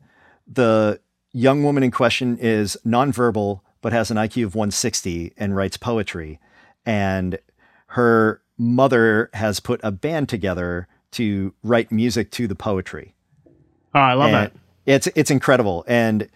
the 0.47 1.01
young 1.33 1.63
woman 1.63 1.83
in 1.83 1.91
question 1.91 2.37
is 2.37 2.77
nonverbal 2.85 3.59
but 3.81 3.93
has 3.93 4.09
an 4.09 4.17
IQ 4.17 4.45
of 4.45 4.55
160 4.55 5.33
and 5.37 5.55
writes 5.55 5.77
poetry, 5.77 6.39
and 6.85 7.39
her 7.87 8.41
mother 8.57 9.29
has 9.33 9.59
put 9.59 9.79
a 9.83 9.91
band 9.91 10.29
together 10.29 10.87
to 11.11 11.53
write 11.63 11.91
music 11.91 12.31
to 12.31 12.47
the 12.47 12.55
poetry. 12.55 13.13
Oh, 13.97 14.01
I 14.01 14.13
love 14.13 14.27
and 14.27 14.35
that. 14.35 14.53
It's 14.85 15.07
it's 15.15 15.31
incredible, 15.31 15.83
and 15.87 16.29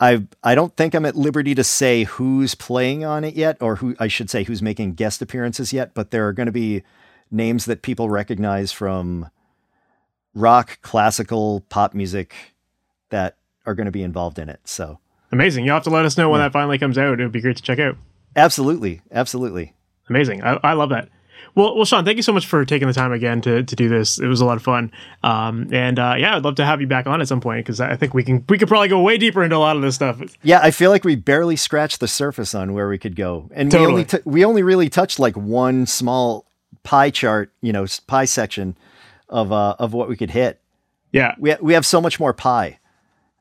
I 0.00 0.26
I 0.42 0.54
don't 0.54 0.74
think 0.76 0.94
I'm 0.94 1.04
at 1.04 1.14
liberty 1.14 1.54
to 1.54 1.62
say 1.62 2.04
who's 2.04 2.54
playing 2.54 3.04
on 3.04 3.22
it 3.22 3.34
yet, 3.34 3.58
or 3.60 3.76
who 3.76 3.94
I 4.00 4.08
should 4.08 4.30
say 4.30 4.44
who's 4.44 4.62
making 4.62 4.94
guest 4.94 5.20
appearances 5.20 5.74
yet. 5.74 5.92
But 5.92 6.10
there 6.10 6.26
are 6.26 6.32
going 6.32 6.46
to 6.46 6.52
be 6.52 6.82
names 7.30 7.66
that 7.66 7.82
people 7.82 8.08
recognize 8.08 8.72
from 8.72 9.28
rock, 10.34 10.80
classical, 10.80 11.60
pop 11.68 11.92
music 11.92 12.34
that 13.10 13.36
are 13.66 13.74
going 13.74 13.84
to 13.86 13.92
be 13.92 14.02
involved 14.02 14.38
in 14.38 14.48
it. 14.48 14.60
So 14.64 14.98
amazing! 15.30 15.66
You'll 15.66 15.74
have 15.74 15.84
to 15.84 15.90
let 15.90 16.06
us 16.06 16.16
know 16.16 16.30
when 16.30 16.40
yeah. 16.40 16.46
that 16.46 16.52
finally 16.54 16.78
comes 16.78 16.96
out. 16.96 17.20
It 17.20 17.24
would 17.24 17.32
be 17.32 17.42
great 17.42 17.58
to 17.58 17.62
check 17.62 17.78
out. 17.78 17.98
Absolutely, 18.34 19.02
absolutely. 19.10 19.74
Amazing. 20.08 20.42
I, 20.42 20.58
I 20.62 20.72
love 20.72 20.88
that. 20.88 21.10
Well, 21.54 21.76
well, 21.76 21.84
Sean, 21.84 22.04
thank 22.04 22.16
you 22.16 22.22
so 22.22 22.32
much 22.32 22.46
for 22.46 22.64
taking 22.64 22.88
the 22.88 22.94
time 22.94 23.12
again 23.12 23.42
to, 23.42 23.62
to 23.62 23.76
do 23.76 23.88
this. 23.88 24.18
It 24.18 24.26
was 24.26 24.40
a 24.40 24.46
lot 24.46 24.56
of 24.56 24.62
fun, 24.62 24.90
um, 25.22 25.68
and 25.70 25.98
uh, 25.98 26.14
yeah, 26.16 26.36
I'd 26.36 26.44
love 26.44 26.54
to 26.54 26.64
have 26.64 26.80
you 26.80 26.86
back 26.86 27.06
on 27.06 27.20
at 27.20 27.28
some 27.28 27.42
point 27.42 27.66
because 27.66 27.78
I 27.78 27.94
think 27.96 28.14
we 28.14 28.24
can 28.24 28.42
we 28.48 28.56
could 28.56 28.68
probably 28.68 28.88
go 28.88 29.00
way 29.02 29.18
deeper 29.18 29.42
into 29.42 29.56
a 29.56 29.58
lot 29.58 29.76
of 29.76 29.82
this 29.82 29.94
stuff. 29.94 30.18
Yeah, 30.42 30.60
I 30.62 30.70
feel 30.70 30.90
like 30.90 31.04
we 31.04 31.14
barely 31.14 31.56
scratched 31.56 32.00
the 32.00 32.08
surface 32.08 32.54
on 32.54 32.72
where 32.72 32.88
we 32.88 32.96
could 32.96 33.16
go, 33.16 33.50
and 33.52 33.70
totally. 33.70 33.86
we 33.86 33.92
only 33.92 34.04
t- 34.06 34.18
we 34.24 34.44
only 34.46 34.62
really 34.62 34.88
touched 34.88 35.18
like 35.18 35.36
one 35.36 35.84
small 35.84 36.46
pie 36.84 37.10
chart, 37.10 37.52
you 37.60 37.72
know, 37.72 37.84
pie 38.06 38.24
section 38.24 38.74
of 39.28 39.52
uh, 39.52 39.76
of 39.78 39.92
what 39.92 40.08
we 40.08 40.16
could 40.16 40.30
hit. 40.30 40.58
Yeah, 41.12 41.34
we 41.38 41.50
ha- 41.50 41.58
we 41.60 41.74
have 41.74 41.84
so 41.84 42.00
much 42.00 42.18
more 42.18 42.32
pie. 42.32 42.78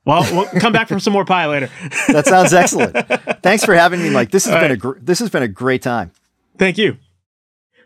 Well, 0.03 0.23
we'll 0.33 0.59
come 0.59 0.73
back 0.73 0.87
for 0.89 0.99
some 0.99 1.13
more 1.13 1.25
pie 1.25 1.45
later. 1.47 1.69
that 2.09 2.25
sounds 2.25 2.53
excellent. 2.53 2.93
Thanks 3.41 3.63
for 3.63 3.73
having 3.75 4.01
me, 4.01 4.09
Mike. 4.09 4.31
This 4.31 4.45
has 4.45 4.53
All 4.55 4.59
been 4.59 4.71
right. 4.71 4.77
a 4.77 4.77
gr- 4.77 4.99
this 4.99 5.19
has 5.19 5.29
been 5.29 5.43
a 5.43 5.47
great 5.47 5.81
time. 5.81 6.11
Thank 6.57 6.77
you. 6.77 6.97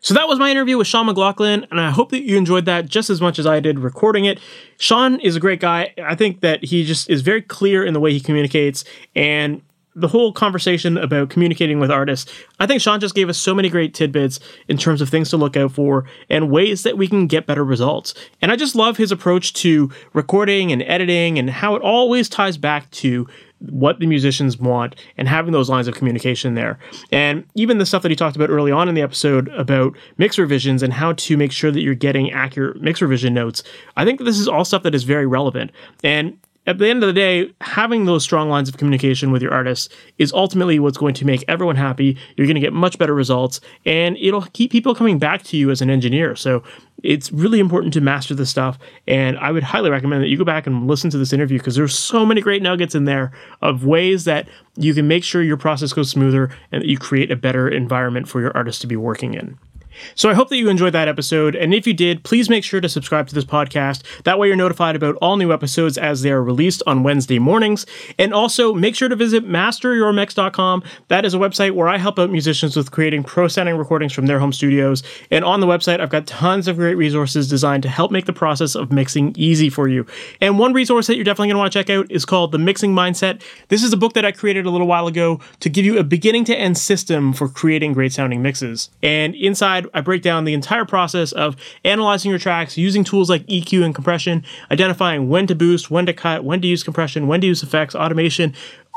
So 0.06 0.14
that 0.14 0.27
was 0.27 0.38
my 0.38 0.52
interview 0.52 0.77
with 0.77 0.86
Sean 0.86 1.07
McLaughlin, 1.07 1.65
and 1.72 1.82
I 1.82 1.90
hope 1.90 2.11
that 2.11 2.22
you 2.22 2.38
enjoyed 2.38 2.65
that 2.65 2.86
just 2.86 3.10
as 3.10 3.22
much 3.22 3.40
as 3.40 3.48
I 3.48 3.60
did 3.60 3.80
recording 3.80 4.26
it. 4.26 4.40
Sean 4.77 5.19
is 5.22 5.36
a 5.36 5.40
great 5.40 5.60
guy. 5.60 5.95
I 5.98 6.14
think 6.14 6.41
that 6.41 6.64
he 6.64 6.86
just 6.86 7.10
is 7.10 7.23
very 7.23 7.41
clear 7.41 7.84
in 7.84 7.95
the 7.95 7.99
way 7.99 8.14
he 8.14 8.19
communicates, 8.19 8.86
and 9.15 9.64
the 9.95 10.07
whole 10.07 10.32
conversation 10.32 10.95
about 10.99 11.32
communicating 11.32 11.80
with 11.80 11.90
artists, 11.90 12.32
I 12.60 12.68
think 12.68 12.82
Sean 12.82 12.99
just 12.99 13.15
gave 13.15 13.30
us 13.30 13.38
so 13.40 13.56
many 13.56 13.68
great 13.68 13.95
tidbits 13.95 14.40
in 14.68 14.77
terms 14.77 15.02
of 15.02 15.10
things 15.10 15.32
to 15.32 15.38
look 15.38 15.57
out 15.57 15.72
for 15.72 16.06
and 16.30 16.52
ways 16.52 16.84
that 16.84 16.99
we 16.99 17.07
can 17.07 17.26
get 17.26 17.48
better 17.48 17.64
results. 17.64 18.14
And 18.44 18.52
I 18.52 18.57
just 18.57 18.76
love 18.76 18.98
his 18.98 19.11
approach 19.11 19.53
to 19.53 19.90
recording 20.14 20.72
and 20.72 20.84
editing 20.84 21.40
and 21.40 21.49
how 21.49 21.76
it 21.76 21.82
always 21.82 22.30
ties 22.30 22.57
back 22.57 22.91
to 22.91 23.27
what 23.70 24.00
the 24.00 24.08
musicians 24.08 24.58
want 24.58 24.96
and 25.18 25.28
having 25.28 25.52
those 25.52 25.70
lines 25.70 25.88
of 25.88 25.96
communication 25.96 26.56
there. 26.56 26.80
And 27.12 27.46
even 27.56 27.78
the 27.78 27.86
stuff 27.86 28.02
that 28.04 28.12
he 28.12 28.16
talked 28.16 28.36
about 28.36 28.50
early 28.50 28.72
on 28.72 28.90
in 28.90 28.96
the 28.96 29.02
episode 29.02 29.50
about 29.50 29.96
mix 30.18 30.38
revisions 30.38 30.84
and 30.84 30.94
how 30.94 31.14
to 31.14 31.38
make 31.38 31.52
sure 31.52 31.72
that 31.72 31.82
you're 31.82 31.96
getting 31.96 32.32
accurate 32.32 32.82
mix 32.82 33.02
revision 33.02 33.34
notes, 33.34 33.64
I 33.96 34.06
think 34.06 34.20
this 34.20 34.40
is 34.40 34.48
all 34.48 34.66
stuff 34.66 34.84
that 34.84 34.96
is 34.96 35.04
very 35.04 35.26
relevant. 35.26 35.72
And 36.04 36.38
at 36.68 36.78
the 36.80 36.88
end 36.88 37.04
of 37.04 37.08
the 37.08 37.14
day, 37.14 37.52
having 37.62 38.06
those 38.06 38.24
strong 38.24 38.50
lines 38.50 38.68
of 38.68 38.78
communication 38.78 39.32
with 39.32 39.42
your 39.42 39.54
artists 39.54 39.90
is 40.18 40.34
ultimately 40.34 40.80
what's 40.80 40.98
going 40.98 41.14
to 41.16 41.26
make 41.26 41.44
everyone 41.48 41.76
happy. 41.76 42.18
You're 42.36 42.48
going 42.48 42.56
to 42.56 42.62
get 42.62 42.74
much 42.74 42.98
better 42.98 43.14
results, 43.14 43.62
and 43.86 44.18
it'll 44.18 44.44
keep 44.54 44.72
people 44.72 44.96
coming 44.96 45.20
back 45.20 45.44
to 45.44 45.58
you 45.58 45.70
as 45.70 45.82
an 45.82 45.90
engineer. 45.90 46.36
So 46.36 46.64
it's 47.04 47.32
really 47.32 47.60
important 47.60 47.94
to 47.94 48.02
master 48.02 48.34
this 48.34 48.50
stuff. 48.50 48.80
And 49.08 49.38
I 49.38 49.52
would 49.52 49.64
highly 49.64 49.92
recommend 49.92 50.24
that 50.24 50.28
you 50.28 50.38
go 50.38 50.44
back 50.44 50.66
and 50.66 50.88
listen 50.88 51.10
to 51.12 51.18
this 51.18 51.34
interview 51.34 51.60
because 51.60 51.76
there's 51.76 51.98
so 51.98 52.26
many 52.26 52.42
great 52.42 52.64
nuggets 52.64 52.96
in 52.96 53.06
there 53.06 53.32
of 53.62 53.86
ways 53.86 54.26
that 54.26 54.48
you 54.76 54.94
can 54.94 55.08
make 55.08 55.24
sure 55.24 55.44
your 55.44 55.58
process 55.58 55.94
goes 55.94 56.10
smoother 56.10 56.50
and 56.72 56.82
that 56.82 56.88
you 56.88 56.98
create 56.98 57.32
a 57.32 57.36
better 57.36 57.70
environment 57.70 58.28
for 58.28 58.42
your 58.42 58.56
artists 58.56 58.82
to 58.82 58.88
be 58.88 58.96
working 58.96 59.36
in. 59.36 59.58
So 60.15 60.30
I 60.30 60.34
hope 60.34 60.49
that 60.49 60.57
you 60.57 60.69
enjoyed 60.69 60.93
that 60.93 61.07
episode. 61.07 61.55
And 61.55 61.73
if 61.73 61.88
you 61.88 61.93
did, 61.93 62.23
please 62.23 62.49
make 62.49 62.63
sure 62.63 62.81
to 62.81 62.89
subscribe 62.89 63.27
to 63.27 63.35
this 63.35 63.45
podcast. 63.45 64.03
That 64.23 64.39
way 64.39 64.47
you're 64.47 64.55
notified 64.55 64.95
about 64.95 65.15
all 65.22 65.38
new 65.38 65.51
episodes 65.51 65.97
as 65.97 66.22
they 66.22 66.31
are 66.31 66.43
released 66.43 66.84
on 66.88 67.03
Wednesday 67.03 67.39
mornings. 67.39 67.85
And 68.17 68.34
also 68.34 68.73
make 68.73 68.95
sure 68.95 69.09
to 69.09 69.15
visit 69.15 69.47
masteryourmix.com. 69.47 70.84
That 71.07 71.26
is 71.26 71.34
a 71.34 71.38
website 71.38 71.73
where 71.76 71.88
I 71.88 71.97
help 71.97 72.19
out 72.19 72.30
musicians 72.30 72.76
with 72.76 72.91
creating 72.91 73.23
pro 73.23 73.47
sounding 73.47 73.77
recordings 73.77 74.13
from 74.13 74.26
their 74.26 74.39
home 74.39 74.53
studios. 74.53 75.03
And 75.31 75.43
on 75.43 75.59
the 75.59 75.67
website, 75.67 75.99
I've 75.99 76.09
got 76.09 76.27
tons 76.27 76.67
of 76.67 76.77
great 76.77 76.95
resources 76.95 77.49
designed 77.49 77.84
to 77.84 77.89
help 77.89 78.11
make 78.11 78.26
the 78.26 78.34
process 78.34 78.76
of 78.76 78.91
mixing 78.91 79.34
easy 79.38 79.69
for 79.69 79.88
you. 79.88 80.05
And 80.41 80.59
one 80.59 80.73
resource 80.73 81.07
that 81.07 81.15
you're 81.15 81.23
definitely 81.23 81.49
going 81.49 81.55
to 81.55 81.59
want 81.59 81.73
to 81.73 81.80
check 81.80 81.89
out 81.89 82.11
is 82.11 82.26
called 82.26 82.51
The 82.51 82.57
Mixing 82.57 82.93
Mindset. 82.93 83.41
This 83.69 83.84
is 83.84 83.93
a 83.93 83.97
book 83.97 84.13
that 84.13 84.26
I 84.26 84.31
created 84.31 84.65
a 84.65 84.69
little 84.69 84.88
while 84.88 85.07
ago 85.07 85.39
to 85.59 85.69
give 85.69 85.85
you 85.85 85.97
a 85.97 86.03
beginning 86.03 86.45
to 86.45 86.55
end 86.55 86.77
system 86.77 87.34
for 87.34 87.47
creating 87.47 87.93
great 87.93 88.13
sounding 88.13 88.41
mixes. 88.41 88.89
And 89.01 89.35
inside 89.35 89.85
I 89.94 90.02
break 90.02 90.22
down 90.22 90.45
the 90.45 90.53
entire 90.53 90.86
process 90.86 91.32
of 91.32 91.56
analyzing 91.84 92.30
your 92.30 92.40
tracks 92.40 92.78
using 92.78 93.03
tools 93.03 93.30
like 93.30 93.45
EQ 93.48 93.84
and 93.84 93.94
compression, 93.94 94.44
identifying 94.72 95.30
when 95.30 95.48
to 95.48 95.56
boost, 95.56 95.91
when 95.91 96.06
to 96.06 96.14
cut, 96.14 96.44
when 96.44 96.62
to 96.62 96.68
use 96.68 96.84
compression, 96.84 97.28
when 97.28 97.41
to 97.41 97.48
use 97.48 97.64
effects, 97.64 97.95
automation, 97.95 98.53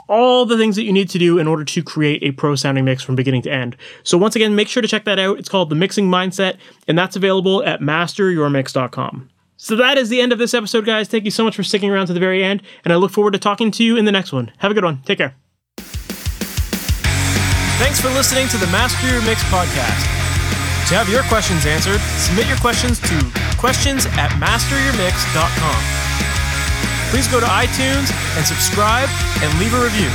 all 0.09 0.47
the 0.47 0.57
things 0.57 0.77
that 0.77 0.85
you 0.85 0.93
need 0.93 1.09
to 1.11 1.19
do 1.19 1.39
in 1.39 1.47
order 1.47 1.65
to 1.65 1.83
create 1.83 2.23
a 2.23 2.33
pro 2.33 2.55
sounding 2.55 2.85
mix 2.85 3.03
from 3.03 3.15
beginning 3.15 3.43
to 3.43 3.53
end. 3.53 3.77
So 4.03 4.17
once 4.19 4.35
again, 4.35 4.55
make 4.55 4.69
sure 4.69 4.83
to 4.83 4.89
check 4.89 5.05
that 5.05 5.19
out. 5.19 5.39
It's 5.39 5.49
called 5.49 5.71
The 5.71 5.77
Mixing 5.77 6.09
Mindset, 6.09 6.57
and 6.87 6.99
that's 6.99 7.17
available 7.17 7.63
at 7.65 7.81
masteryourmix.com. 7.81 9.31
So 9.57 9.77
that 9.77 9.99
is 9.99 10.09
the 10.09 10.21
end 10.21 10.33
of 10.33 10.39
this 10.39 10.55
episode, 10.55 10.87
guys. 10.87 11.09
Thank 11.09 11.25
you 11.25 11.31
so 11.31 11.45
much 11.45 11.57
for 11.57 11.65
sticking 11.65 11.91
around 11.91 12.07
to 12.07 12.13
the 12.13 12.21
very 12.21 12.45
end, 12.45 12.63
and 12.85 12.93
I 12.93 12.97
look 12.97 13.11
forward 13.11 13.33
to 13.33 13.39
talking 13.39 13.71
to 13.73 13.85
you 13.85 13.97
in 13.97 14.05
the 14.05 14.13
next 14.13 14.33
one. 14.33 14.53
Have 14.59 14.71
a 14.71 14.75
good 14.75 14.85
one. 14.85 15.03
Take 15.03 15.19
care. 15.19 15.35
Thanks 17.79 18.01
for 18.01 18.09
listening 18.09 18.49
to 18.49 18.57
the 18.57 18.67
Master 18.69 19.09
Your 19.09 19.23
Mix 19.23 19.43
podcast. 19.45 20.18
To 20.89 20.97
have 20.97 21.13
your 21.13 21.21
questions 21.29 21.67
answered, 21.67 22.01
submit 22.17 22.49
your 22.49 22.57
questions 22.65 22.97
to 23.13 23.21
questions 23.61 24.07
at 24.17 24.33
masteryourmix.com. 24.41 25.81
Please 27.13 27.29
go 27.29 27.41
to 27.41 27.45
iTunes 27.45 28.09
and 28.41 28.47
subscribe 28.49 29.13
and 29.45 29.53
leave 29.61 29.77
a 29.77 29.85
review. 29.85 30.09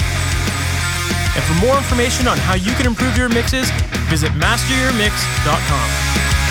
And 1.38 1.44
for 1.46 1.54
more 1.62 1.78
information 1.78 2.28
on 2.28 2.40
how 2.42 2.56
you 2.56 2.74
can 2.74 2.88
improve 2.88 3.16
your 3.16 3.30
mixes, 3.30 3.70
visit 4.10 4.32
masteryourmix.com. 4.34 6.43